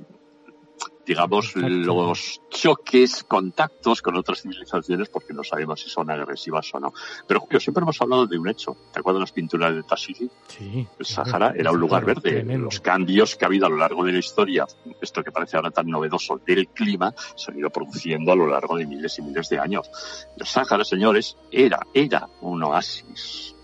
digamos, 1.10 1.56
los 1.56 2.40
choques, 2.52 3.24
contactos 3.24 4.00
con 4.04 4.16
otras 4.16 4.44
civilizaciones 4.44 5.10
porque 5.10 5.34
no 5.34 5.44
sabemos 5.44 5.82
si 5.82 5.90
son 5.90 6.12
agresivas 6.12 6.70
o 6.76 6.80
no. 6.80 6.94
Pero 7.28 7.40
Julio, 7.40 7.60
siempre 7.60 7.82
hemos 7.82 8.00
hablado 8.00 8.28
de 8.28 8.38
un 8.38 8.48
hecho. 8.48 8.78
¿Te 8.94 9.00
acuerdas 9.00 9.18
de 9.18 9.22
las 9.22 9.32
pinturas 9.32 9.74
de 9.74 9.82
Tassili? 9.82 10.30
Sí. 10.48 10.88
El 11.00 11.06
Sahara 11.08 11.54
era 11.58 11.72
un 11.72 11.80
lugar 11.80 12.06
verde. 12.06 12.44
Los 12.60 12.80
cambios 12.80 13.36
que 13.36 13.44
ha 13.44 13.48
habido 13.48 13.66
a 13.66 13.70
lo 13.70 13.78
largo 13.78 14.06
de 14.06 14.12
la 14.12 14.20
historia, 14.20 14.68
esto 15.02 15.24
que 15.24 15.32
parece 15.32 15.58
ahora 15.58 15.72
tan 15.72 15.88
novedoso 15.88 16.40
del 16.46 16.68
clima, 16.68 17.12
se 17.36 17.52
han 17.52 17.58
ido 17.58 17.72
produciendo 17.72 18.32
a 18.32 18.36
lo 18.36 18.46
largo 18.46 18.78
de 18.78 18.86
miles 18.86 19.18
y 19.18 19.24
miles 19.24 19.50
de 19.50 19.58
años. 19.58 19.90
El 20.38 20.46
Sahara, 20.46 20.84
señores, 20.84 21.38
era, 21.52 21.80
era 21.92 22.30
un 22.42 22.62
oasis. 22.62 23.56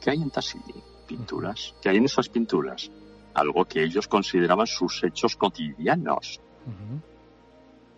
¿Qué 0.00 0.12
hay 0.12 0.22
en 0.22 0.30
Tassili? 0.30 0.82
Pinturas. 1.06 1.74
¿Qué 1.82 1.90
hay 1.90 1.98
en 1.98 2.06
esas 2.06 2.30
pinturas? 2.30 2.90
Algo 3.34 3.66
que 3.66 3.82
ellos 3.84 4.08
consideraban 4.08 4.66
sus 4.66 5.04
hechos 5.04 5.36
cotidianos 5.36 6.40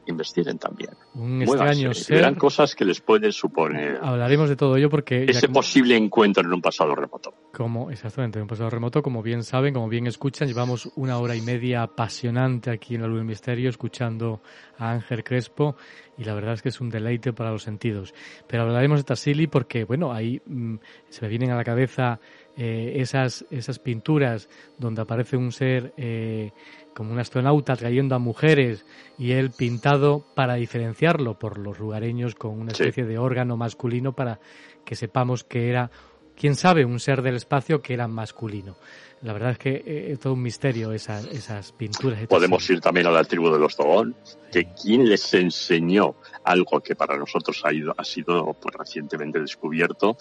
Investiguen 0.07 0.59
también. 0.59 0.91
Un 1.15 1.43
extraño 1.43 1.95
ser. 1.95 2.17
Verán 2.17 2.35
cosas 2.35 2.75
que 2.75 2.85
les 2.85 3.01
pueden 3.01 3.31
suponer. 3.31 4.01
Hablaremos 4.03 4.49
de 4.49 4.57
todo 4.57 4.77
ello 4.77 4.91
porque. 4.91 5.25
Ese 5.29 5.49
posible 5.49 5.97
encuentro 5.97 6.43
en 6.43 6.53
un 6.53 6.61
pasado 6.61 6.93
remoto. 6.97 7.33
Como, 7.53 7.89
exactamente, 7.89 8.41
un 8.41 8.49
pasado 8.49 8.69
remoto, 8.69 9.01
como 9.01 9.23
bien 9.23 9.45
saben, 9.45 9.75
como 9.75 9.89
bien 9.89 10.09
escuchan, 10.09 10.49
llevamos 10.49 10.91
una 10.97 11.19
hora 11.19 11.37
y 11.37 11.41
media 11.41 11.83
apasionante 11.83 12.71
aquí 12.71 12.97
en 12.97 13.03
la 13.03 13.07
Luz 13.07 13.19
del 13.19 13.27
Misterio 13.27 13.71
escuchando 13.71 14.43
a 14.77 14.91
Ángel 14.91 15.23
Crespo 15.23 15.77
y 16.19 16.25
la 16.25 16.35
verdad 16.35 16.55
es 16.55 16.63
que 16.63 16.71
es 16.71 16.81
un 16.81 16.91
deleite 16.91 17.33
para 17.33 17.53
los 17.53 17.63
sentidos. 17.63 18.13
Pero 18.49 18.65
hablaremos 18.65 18.99
de 18.99 19.05
Tassili 19.05 19.47
porque, 19.47 19.85
bueno, 19.85 20.13
ahí 20.13 20.43
mm, 20.45 20.77
se 21.09 21.23
me 21.23 21.29
vienen 21.29 21.51
a 21.51 21.57
la 21.57 21.65
cabeza 21.65 22.19
eh, 22.57 22.95
esas, 22.97 23.47
esas 23.51 23.79
pinturas 23.79 24.49
donde 24.79 25.01
aparece 25.03 25.37
un 25.37 25.53
ser 25.53 25.95
eh, 25.97 26.53
como 26.95 27.13
un 27.13 27.19
astronauta 27.19 27.77
trayendo 27.77 28.15
a 28.15 28.19
mujeres 28.19 28.85
y 29.19 29.33
él 29.33 29.51
pintado 29.51 30.25
para 30.35 30.55
diferenciarlo 30.55 31.39
por 31.39 31.59
los 31.59 31.79
lugareños 31.79 32.35
con 32.35 32.59
una 32.59 32.73
especie 32.73 33.05
de 33.05 33.19
órgano 33.19 33.57
masculino 33.57 34.13
para 34.13 34.41
que 34.85 34.95
sepamos 34.95 35.45
que 35.45 35.69
era 35.69 35.91
quién 36.37 36.57
sabe, 36.57 36.85
un 36.85 37.01
ser 37.01 37.23
del 37.23 37.37
espacio 37.37 37.83
que 37.83 37.95
era 37.95 38.09
masculino. 38.09 38.77
La 39.23 39.33
verdad 39.33 39.53
es 39.53 39.59
que 39.59 39.83
eh, 39.87 40.13
es 40.13 40.19
todo 40.21 40.33
un 40.33 40.43
misterio 40.43 40.93
esas, 40.93 41.27
esas 41.27 41.71
pinturas. 41.73 42.27
Podemos 42.27 42.69
ir 42.69 42.81
también 42.81 43.07
a 43.07 43.11
la 43.11 43.23
tribu 43.23 43.51
de 43.51 43.59
los 43.59 43.77
Togón, 43.77 44.17
que 44.51 44.73
quien 44.75 45.09
les 45.09 45.33
enseñó 45.35 46.17
algo 46.45 46.81
que 46.81 46.97
para 46.97 47.17
nosotros 47.17 47.63
ha, 47.65 47.73
ido, 47.73 47.95
ha 47.97 48.05
sido 48.05 48.53
pues, 48.55 48.75
recientemente 48.75 49.39
descubierto 49.39 50.17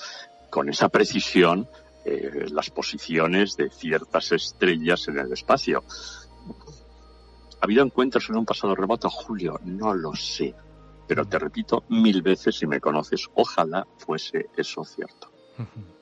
con 0.52 0.70
esa 0.70 0.90
precisión 0.90 1.68
eh, 2.06 2.46
las 2.52 2.70
posiciones 2.70 3.58
de 3.58 3.70
ciertas 3.70 4.32
estrellas 4.32 5.08
en 5.08 5.18
el 5.18 5.34
espacio. 5.34 5.84
¿Ha 7.60 7.66
habido 7.66 7.84
encuentros 7.84 8.30
en 8.30 8.38
un 8.38 8.46
pasado 8.46 8.76
remoto, 8.76 9.10
Julio? 9.10 9.60
No 9.64 9.94
lo 9.94 10.16
sé. 10.16 10.54
Pero 11.08 11.26
te 11.26 11.38
repito 11.38 11.84
mil 11.90 12.22
veces 12.22 12.56
si 12.56 12.66
me 12.66 12.80
conoces, 12.80 13.28
ojalá 13.36 13.86
fuese 13.98 14.50
eso 14.58 14.84
cierto. 14.84 15.32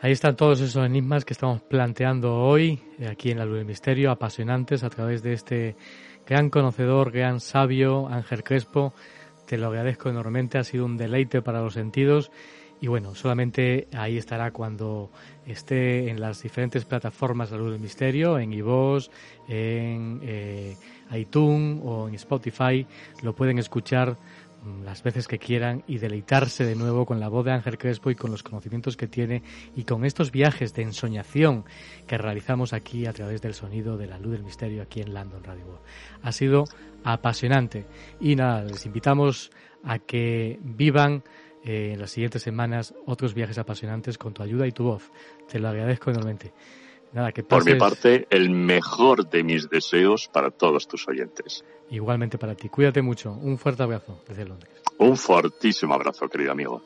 Ahí 0.00 0.12
están 0.12 0.36
todos 0.36 0.60
esos 0.60 0.84
enigmas 0.84 1.24
que 1.24 1.32
estamos 1.32 1.62
planteando 1.62 2.34
hoy, 2.34 2.78
eh, 2.98 3.08
aquí 3.08 3.30
en 3.30 3.38
la 3.38 3.46
Luz 3.46 3.56
del 3.56 3.64
Misterio, 3.64 4.10
apasionantes 4.10 4.84
a 4.84 4.90
través 4.90 5.22
de 5.22 5.32
este 5.32 5.76
gran 6.26 6.50
conocedor, 6.50 7.10
gran 7.10 7.40
sabio, 7.40 8.08
Ángel 8.08 8.44
Crespo. 8.44 8.92
Te 9.46 9.56
lo 9.56 9.68
agradezco 9.68 10.10
enormemente, 10.10 10.58
ha 10.58 10.64
sido 10.64 10.84
un 10.84 10.98
deleite 10.98 11.40
para 11.40 11.62
los 11.62 11.72
sentidos. 11.72 12.30
Y 12.80 12.86
bueno, 12.88 13.14
solamente 13.14 13.88
ahí 13.92 14.18
estará 14.18 14.50
cuando 14.50 15.10
esté 15.46 16.10
en 16.10 16.20
las 16.20 16.42
diferentes 16.42 16.84
plataformas 16.84 17.50
de 17.50 17.56
la 17.56 17.62
Luz 17.62 17.72
del 17.72 17.80
Misterio, 17.80 18.38
en 18.38 18.52
iVoox, 18.52 19.08
en 19.48 20.20
eh, 20.22 20.76
iTunes 21.12 21.80
o 21.84 22.08
en 22.08 22.14
Spotify. 22.14 22.86
Lo 23.22 23.34
pueden 23.34 23.58
escuchar 23.58 24.16
Mm, 24.64 24.82
las 24.84 25.02
veces 25.02 25.28
que 25.28 25.38
quieran 25.38 25.84
y 25.86 25.98
deleitarse 25.98 26.64
de 26.64 26.74
nuevo 26.74 27.04
con 27.04 27.20
la 27.20 27.28
voz 27.28 27.44
de 27.44 27.52
Ángel 27.52 27.76
Crespo 27.76 28.10
y 28.10 28.14
con 28.14 28.30
los 28.30 28.42
conocimientos 28.42 28.96
que 28.96 29.06
tiene 29.06 29.42
y 29.76 29.84
con 29.84 30.06
estos 30.06 30.32
viajes 30.32 30.72
de 30.72 30.82
ensoñación 30.82 31.64
que 32.06 32.16
realizamos 32.16 32.72
aquí 32.72 33.04
a 33.04 33.12
través 33.12 33.42
del 33.42 33.52
sonido 33.52 33.98
de 33.98 34.06
la 34.06 34.18
luz 34.18 34.32
del 34.32 34.42
misterio 34.42 34.82
aquí 34.82 35.02
en 35.02 35.12
London 35.12 35.44
Radio. 35.44 35.82
Ha 36.22 36.32
sido 36.32 36.64
apasionante 37.02 37.84
y 38.20 38.36
nada, 38.36 38.64
les 38.64 38.86
invitamos 38.86 39.50
a 39.82 39.98
que 39.98 40.58
vivan 40.62 41.24
eh, 41.64 41.92
en 41.92 42.00
las 42.00 42.10
siguientes 42.10 42.42
semanas 42.42 42.94
otros 43.06 43.34
viajes 43.34 43.58
apasionantes 43.58 44.18
con 44.18 44.34
tu 44.34 44.42
ayuda 44.42 44.66
y 44.66 44.72
tu 44.72 44.84
voz. 44.84 45.10
Te 45.50 45.58
lo 45.58 45.68
agradezco 45.68 46.10
enormemente. 46.10 46.52
Por 47.48 47.64
mi 47.64 47.76
parte, 47.76 48.26
el 48.28 48.50
mejor 48.50 49.28
de 49.30 49.44
mis 49.44 49.70
deseos 49.70 50.28
para 50.32 50.50
todos 50.50 50.88
tus 50.88 51.06
oyentes. 51.06 51.64
Igualmente 51.90 52.38
para 52.38 52.56
ti. 52.56 52.68
Cuídate 52.68 53.02
mucho. 53.02 53.30
Un 53.30 53.56
fuerte 53.56 53.84
abrazo 53.84 54.20
desde 54.26 54.44
Londres. 54.44 54.82
Un 54.98 55.16
fortísimo 55.16 55.94
abrazo, 55.94 56.28
querido 56.28 56.50
amigo. 56.50 56.82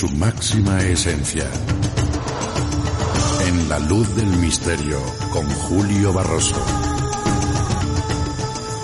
Su 0.00 0.08
máxima 0.16 0.80
esencia. 0.80 1.44
En 3.46 3.68
la 3.68 3.78
luz 3.80 4.16
del 4.16 4.28
misterio 4.38 4.98
con 5.30 5.46
Julio 5.46 6.14
Barroso. 6.14 6.56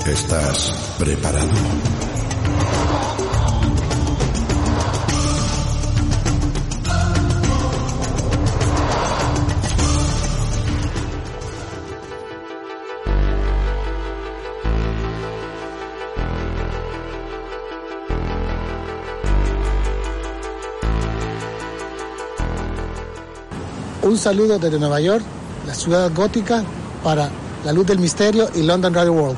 ¿Estás 0.06 0.94
preparado? 0.98 1.48
Un 24.16 24.22
saludo 24.22 24.58
desde 24.58 24.78
Nueva 24.78 24.98
York, 24.98 25.22
la 25.66 25.74
ciudad 25.74 26.10
gótica, 26.14 26.64
para 27.04 27.28
La 27.66 27.72
Luz 27.74 27.86
del 27.86 27.98
Misterio 27.98 28.48
y 28.54 28.62
London 28.62 28.94
Radio 28.94 29.12
World. 29.12 29.36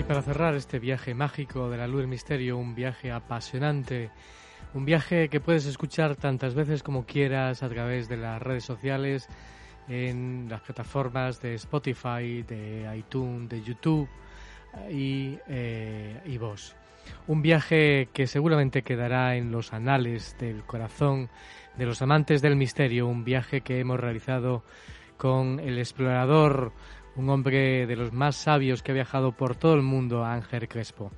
Y 0.00 0.02
para 0.02 0.20
cerrar 0.22 0.56
este 0.56 0.80
viaje 0.80 1.14
mágico 1.14 1.70
de 1.70 1.76
la 1.76 1.86
Luz 1.86 2.00
del 2.00 2.08
Misterio, 2.08 2.58
un 2.58 2.74
viaje 2.74 3.12
apasionante, 3.12 4.10
un 4.74 4.84
viaje 4.84 5.28
que 5.28 5.38
puedes 5.38 5.64
escuchar 5.66 6.16
tantas 6.16 6.54
veces 6.54 6.82
como 6.82 7.06
quieras 7.06 7.62
a 7.62 7.68
través 7.68 8.08
de 8.08 8.16
las 8.16 8.42
redes 8.42 8.64
sociales, 8.64 9.28
en 9.86 10.48
las 10.50 10.60
plataformas 10.62 11.40
de 11.40 11.54
Spotify, 11.54 12.42
de 12.42 12.92
iTunes, 12.98 13.48
de 13.48 13.62
YouTube 13.62 14.08
y, 14.90 15.38
eh, 15.46 16.36
vos. 16.40 16.74
Un 17.26 17.42
viaje 17.42 18.08
que 18.12 18.26
seguramente 18.26 18.82
quedará 18.82 19.36
en 19.36 19.52
los 19.52 19.72
anales 19.72 20.36
del 20.38 20.64
corazón 20.64 21.30
de 21.76 21.86
los 21.86 22.02
amantes 22.02 22.42
del 22.42 22.56
misterio, 22.56 23.06
un 23.06 23.24
viaje 23.24 23.60
que 23.60 23.80
hemos 23.80 24.00
realizado 24.00 24.64
con 25.16 25.60
el 25.60 25.78
explorador 25.78 26.72
un 27.16 27.28
hombre 27.28 27.86
de 27.86 27.96
los 27.96 28.12
más 28.12 28.36
sabios 28.36 28.82
que 28.82 28.92
ha 28.92 28.94
viajado 28.94 29.32
por 29.32 29.56
todo 29.56 29.74
el 29.74 29.82
mundo, 29.82 30.24
Ángel 30.24 30.68
Crespo. 30.68 31.10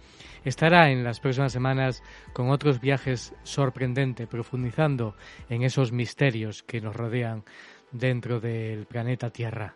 Estará 0.44 0.90
en 0.90 1.04
las 1.04 1.20
próximas 1.20 1.52
semanas 1.52 2.02
con 2.32 2.50
otros 2.50 2.80
viajes 2.80 3.34
sorprendentes, 3.42 4.26
profundizando 4.26 5.14
en 5.48 5.62
esos 5.62 5.92
misterios 5.92 6.62
que 6.62 6.80
nos 6.80 6.96
rodean 6.96 7.44
dentro 7.92 8.40
del 8.40 8.86
planeta 8.86 9.30
Tierra. 9.30 9.74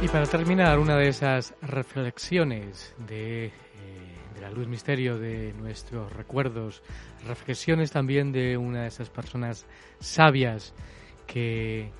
Y 0.00 0.06
para 0.06 0.26
terminar, 0.26 0.78
una 0.78 0.96
de 0.96 1.08
esas 1.08 1.54
reflexiones 1.60 2.94
de, 2.98 3.46
eh, 3.46 3.52
de, 4.32 4.40
la 4.40 4.48
luz 4.48 4.68
misterio 4.68 5.18
de 5.18 5.52
nuestros 5.54 6.12
recuerdos, 6.12 6.84
reflexiones 7.26 7.90
también 7.90 8.30
de 8.30 8.56
una 8.56 8.82
de 8.82 8.88
esas 8.88 9.10
personas 9.10 9.66
sabias 9.98 10.72
que 11.26 11.90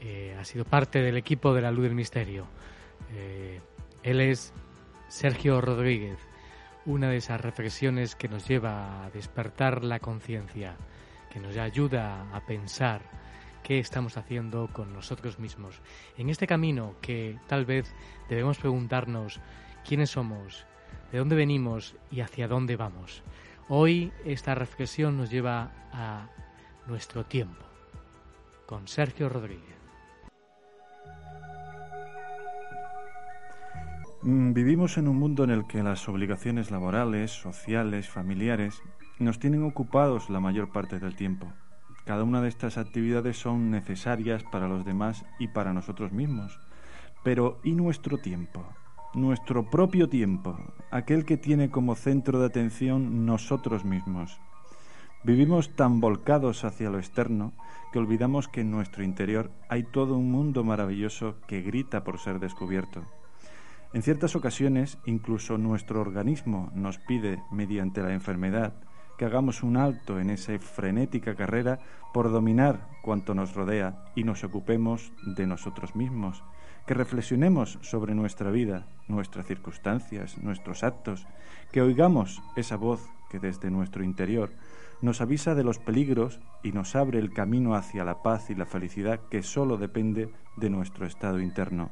eh, 0.00 0.34
ha 0.40 0.44
sido 0.46 0.64
parte 0.64 1.02
del 1.02 1.18
equipo 1.18 1.52
de 1.52 1.60
la 1.60 1.70
luz 1.70 1.84
del 1.84 1.94
misterio. 1.94 2.46
Eh, 3.14 3.60
él 4.02 4.22
es 4.22 4.54
Sergio 5.08 5.60
Rodríguez, 5.60 6.18
una 6.86 7.10
de 7.10 7.18
esas 7.18 7.38
reflexiones 7.38 8.16
que 8.16 8.28
nos 8.28 8.48
lleva 8.48 9.04
a 9.04 9.10
despertar 9.10 9.84
la 9.84 10.00
conciencia, 10.00 10.74
que 11.30 11.38
nos 11.38 11.54
ayuda 11.58 12.34
a 12.34 12.46
pensar 12.46 13.21
qué 13.62 13.78
estamos 13.78 14.16
haciendo 14.16 14.68
con 14.72 14.92
nosotros 14.92 15.38
mismos. 15.38 15.80
En 16.16 16.28
este 16.28 16.46
camino 16.46 16.94
que 17.00 17.38
tal 17.46 17.64
vez 17.64 17.94
debemos 18.28 18.58
preguntarnos 18.58 19.40
quiénes 19.86 20.10
somos, 20.10 20.66
de 21.10 21.18
dónde 21.18 21.36
venimos 21.36 21.94
y 22.10 22.20
hacia 22.20 22.48
dónde 22.48 22.76
vamos. 22.76 23.22
Hoy 23.68 24.12
esta 24.24 24.54
reflexión 24.54 25.16
nos 25.16 25.30
lleva 25.30 25.70
a 25.92 26.28
nuestro 26.86 27.24
tiempo, 27.24 27.64
con 28.66 28.88
Sergio 28.88 29.28
Rodríguez. 29.28 29.82
Mm, 34.22 34.52
vivimos 34.52 34.98
en 34.98 35.08
un 35.08 35.16
mundo 35.16 35.42
en 35.42 35.50
el 35.50 35.66
que 35.66 35.82
las 35.82 36.08
obligaciones 36.08 36.70
laborales, 36.70 37.32
sociales, 37.32 38.08
familiares 38.08 38.80
nos 39.18 39.38
tienen 39.38 39.64
ocupados 39.64 40.30
la 40.30 40.38
mayor 40.38 40.70
parte 40.70 40.98
del 40.98 41.16
tiempo. 41.16 41.52
Cada 42.04 42.24
una 42.24 42.40
de 42.40 42.48
estas 42.48 42.78
actividades 42.78 43.38
son 43.38 43.70
necesarias 43.70 44.42
para 44.50 44.68
los 44.68 44.84
demás 44.84 45.24
y 45.38 45.48
para 45.48 45.72
nosotros 45.72 46.12
mismos. 46.12 46.58
Pero 47.22 47.60
¿y 47.62 47.72
nuestro 47.72 48.18
tiempo? 48.18 48.64
Nuestro 49.14 49.70
propio 49.70 50.08
tiempo, 50.08 50.58
aquel 50.90 51.24
que 51.24 51.36
tiene 51.36 51.70
como 51.70 51.94
centro 51.94 52.40
de 52.40 52.46
atención 52.46 53.26
nosotros 53.26 53.84
mismos. 53.84 54.40
Vivimos 55.22 55.76
tan 55.76 56.00
volcados 56.00 56.64
hacia 56.64 56.90
lo 56.90 56.98
externo 56.98 57.52
que 57.92 58.00
olvidamos 58.00 58.48
que 58.48 58.62
en 58.62 58.72
nuestro 58.72 59.04
interior 59.04 59.50
hay 59.68 59.84
todo 59.84 60.16
un 60.16 60.32
mundo 60.32 60.64
maravilloso 60.64 61.36
que 61.46 61.62
grita 61.62 62.02
por 62.02 62.18
ser 62.18 62.40
descubierto. 62.40 63.02
En 63.92 64.02
ciertas 64.02 64.34
ocasiones, 64.34 64.98
incluso 65.04 65.58
nuestro 65.58 66.00
organismo 66.00 66.72
nos 66.74 66.98
pide, 66.98 67.42
mediante 67.52 68.02
la 68.02 68.14
enfermedad, 68.14 68.72
que 69.16 69.24
hagamos 69.24 69.62
un 69.62 69.76
alto 69.76 70.18
en 70.18 70.30
esa 70.30 70.58
frenética 70.58 71.34
carrera 71.34 71.78
por 72.12 72.30
dominar 72.30 72.88
cuanto 73.02 73.34
nos 73.34 73.54
rodea 73.54 74.04
y 74.14 74.24
nos 74.24 74.44
ocupemos 74.44 75.12
de 75.24 75.46
nosotros 75.46 75.96
mismos, 75.96 76.42
que 76.86 76.94
reflexionemos 76.94 77.78
sobre 77.82 78.14
nuestra 78.14 78.50
vida, 78.50 78.86
nuestras 79.08 79.46
circunstancias, 79.46 80.38
nuestros 80.38 80.82
actos, 80.82 81.26
que 81.70 81.82
oigamos 81.82 82.42
esa 82.56 82.76
voz 82.76 83.08
que 83.30 83.38
desde 83.38 83.70
nuestro 83.70 84.04
interior 84.04 84.50
nos 85.02 85.20
avisa 85.20 85.56
de 85.56 85.64
los 85.64 85.80
peligros 85.80 86.38
y 86.62 86.70
nos 86.70 86.94
abre 86.94 87.18
el 87.18 87.32
camino 87.32 87.74
hacia 87.74 88.04
la 88.04 88.22
paz 88.22 88.50
y 88.50 88.54
la 88.54 88.66
felicidad 88.66 89.20
que 89.30 89.42
sólo 89.42 89.76
depende 89.76 90.32
de 90.56 90.70
nuestro 90.70 91.06
estado 91.06 91.40
interno. 91.40 91.90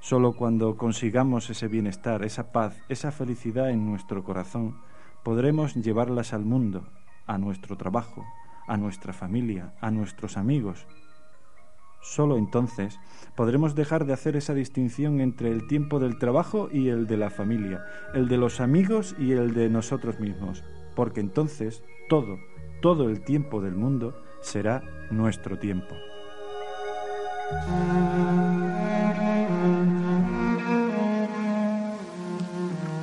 Solo 0.00 0.34
cuando 0.34 0.76
consigamos 0.76 1.50
ese 1.50 1.66
bienestar, 1.66 2.24
esa 2.24 2.52
paz, 2.52 2.80
esa 2.88 3.10
felicidad 3.10 3.70
en 3.70 3.84
nuestro 3.84 4.22
corazón, 4.22 4.78
podremos 5.22 5.74
llevarlas 5.74 6.32
al 6.32 6.44
mundo, 6.44 6.88
a 7.26 7.38
nuestro 7.38 7.76
trabajo, 7.76 8.24
a 8.66 8.76
nuestra 8.76 9.12
familia, 9.12 9.74
a 9.80 9.90
nuestros 9.90 10.36
amigos. 10.36 10.86
Solo 12.00 12.38
entonces 12.38 12.98
podremos 13.34 13.74
dejar 13.74 14.06
de 14.06 14.12
hacer 14.12 14.36
esa 14.36 14.54
distinción 14.54 15.20
entre 15.20 15.50
el 15.50 15.66
tiempo 15.66 15.98
del 15.98 16.18
trabajo 16.18 16.68
y 16.72 16.88
el 16.88 17.06
de 17.06 17.16
la 17.16 17.30
familia, 17.30 17.84
el 18.14 18.28
de 18.28 18.36
los 18.36 18.60
amigos 18.60 19.16
y 19.18 19.32
el 19.32 19.52
de 19.54 19.68
nosotros 19.68 20.20
mismos, 20.20 20.62
porque 20.94 21.20
entonces 21.20 21.82
todo, 22.08 22.38
todo 22.80 23.08
el 23.08 23.24
tiempo 23.24 23.60
del 23.60 23.74
mundo 23.74 24.22
será 24.40 24.82
nuestro 25.10 25.58
tiempo. 25.58 25.94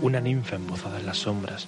Una 0.02 0.22
ninfa 0.22 0.56
embozada 0.56 1.00
en 1.00 1.06
las 1.08 1.18
sombras 1.18 1.68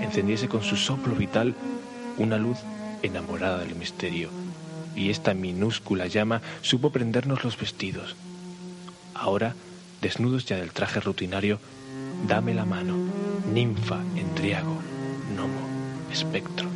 encendiese 0.00 0.48
con 0.48 0.62
su 0.62 0.76
soplo 0.76 1.14
vital 1.14 1.54
una 2.18 2.38
luz 2.38 2.58
enamorada 3.02 3.58
del 3.58 3.74
misterio, 3.74 4.30
y 4.94 5.10
esta 5.10 5.34
minúscula 5.34 6.06
llama 6.06 6.40
supo 6.62 6.90
prendernos 6.90 7.44
los 7.44 7.58
vestidos. 7.58 8.16
Ahora, 9.14 9.54
desnudos 10.00 10.46
ya 10.46 10.56
del 10.56 10.72
traje 10.72 11.00
rutinario, 11.00 11.58
dame 12.26 12.54
la 12.54 12.64
mano, 12.64 12.94
ninfa, 13.52 14.00
endriago, 14.16 14.78
gnomo, 15.34 15.68
espectro. 16.12 16.73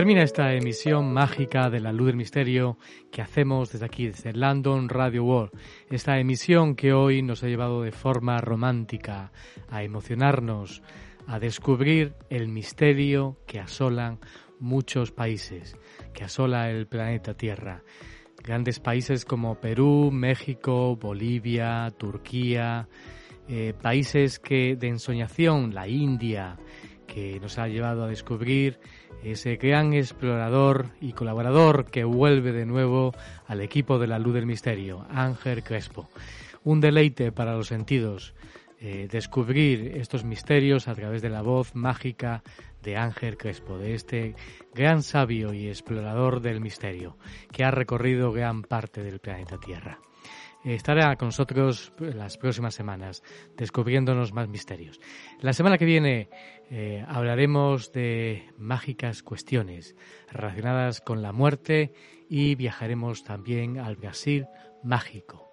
Termina 0.00 0.22
esta 0.22 0.54
emisión 0.54 1.12
mágica 1.12 1.68
de 1.68 1.78
la 1.78 1.92
luz 1.92 2.06
del 2.06 2.16
misterio 2.16 2.78
que 3.12 3.20
hacemos 3.20 3.70
desde 3.70 3.84
aquí, 3.84 4.06
desde 4.06 4.32
London 4.32 4.88
Radio 4.88 5.24
World. 5.24 5.52
Esta 5.90 6.18
emisión 6.18 6.74
que 6.74 6.94
hoy 6.94 7.20
nos 7.20 7.42
ha 7.42 7.48
llevado 7.48 7.82
de 7.82 7.92
forma 7.92 8.40
romántica 8.40 9.30
a 9.68 9.82
emocionarnos, 9.82 10.82
a 11.26 11.38
descubrir 11.38 12.14
el 12.30 12.48
misterio 12.48 13.36
que 13.46 13.60
asolan 13.60 14.20
muchos 14.58 15.12
países, 15.12 15.76
que 16.14 16.24
asola 16.24 16.70
el 16.70 16.86
planeta 16.86 17.34
Tierra. 17.34 17.82
Grandes 18.42 18.80
países 18.80 19.26
como 19.26 19.60
Perú, 19.60 20.08
México, 20.10 20.96
Bolivia, 20.96 21.92
Turquía, 21.98 22.88
eh, 23.48 23.74
países 23.82 24.38
que 24.38 24.76
de 24.76 24.88
ensoñación, 24.88 25.74
la 25.74 25.86
India, 25.88 26.56
que 27.06 27.38
nos 27.38 27.58
ha 27.58 27.68
llevado 27.68 28.04
a 28.04 28.08
descubrir 28.08 28.78
ese 29.24 29.56
gran 29.56 29.92
explorador 29.92 30.86
y 31.00 31.12
colaborador 31.12 31.86
que 31.86 32.04
vuelve 32.04 32.52
de 32.52 32.66
nuevo 32.66 33.12
al 33.46 33.60
equipo 33.60 33.98
de 33.98 34.06
la 34.06 34.18
Luz 34.18 34.34
del 34.34 34.46
Misterio, 34.46 35.06
Ángel 35.10 35.62
Crespo. 35.62 36.08
Un 36.64 36.80
deleite 36.80 37.32
para 37.32 37.54
los 37.54 37.68
sentidos 37.68 38.34
eh, 38.80 39.08
descubrir 39.10 39.96
estos 39.96 40.24
misterios 40.24 40.88
a 40.88 40.94
través 40.94 41.22
de 41.22 41.30
la 41.30 41.42
voz 41.42 41.74
mágica 41.74 42.42
de 42.82 42.96
Ángel 42.96 43.36
Crespo, 43.36 43.78
de 43.78 43.94
este 43.94 44.34
gran 44.74 45.02
sabio 45.02 45.52
y 45.52 45.68
explorador 45.68 46.40
del 46.40 46.60
misterio 46.60 47.16
que 47.52 47.64
ha 47.64 47.70
recorrido 47.70 48.32
gran 48.32 48.62
parte 48.62 49.02
del 49.02 49.18
planeta 49.18 49.58
Tierra 49.58 49.98
estará 50.64 51.16
con 51.16 51.28
nosotros 51.28 51.92
las 51.98 52.36
próximas 52.36 52.74
semanas 52.74 53.22
descubriéndonos 53.56 54.32
más 54.32 54.48
misterios. 54.48 55.00
La 55.40 55.52
semana 55.52 55.78
que 55.78 55.84
viene 55.84 56.28
eh, 56.70 57.04
hablaremos 57.08 57.92
de 57.92 58.48
mágicas 58.58 59.22
cuestiones 59.22 59.96
relacionadas 60.30 61.00
con 61.00 61.22
la 61.22 61.32
muerte 61.32 61.92
y 62.28 62.54
viajaremos 62.54 63.24
también 63.24 63.78
al 63.78 63.96
Brasil 63.96 64.46
mágico. 64.82 65.52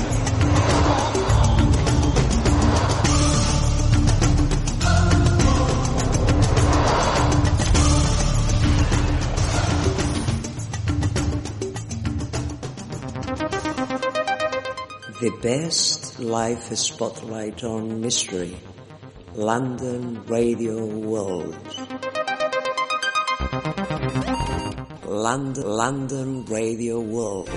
Best 15.41 16.19
life 16.19 16.71
spotlight 16.75 17.63
on 17.63 17.99
mystery. 17.99 18.55
London 19.33 20.23
Radio 20.25 20.85
World. 20.85 21.55
London, 25.05 25.63
London 25.65 26.45
Radio 26.45 26.99
World. 26.99 27.49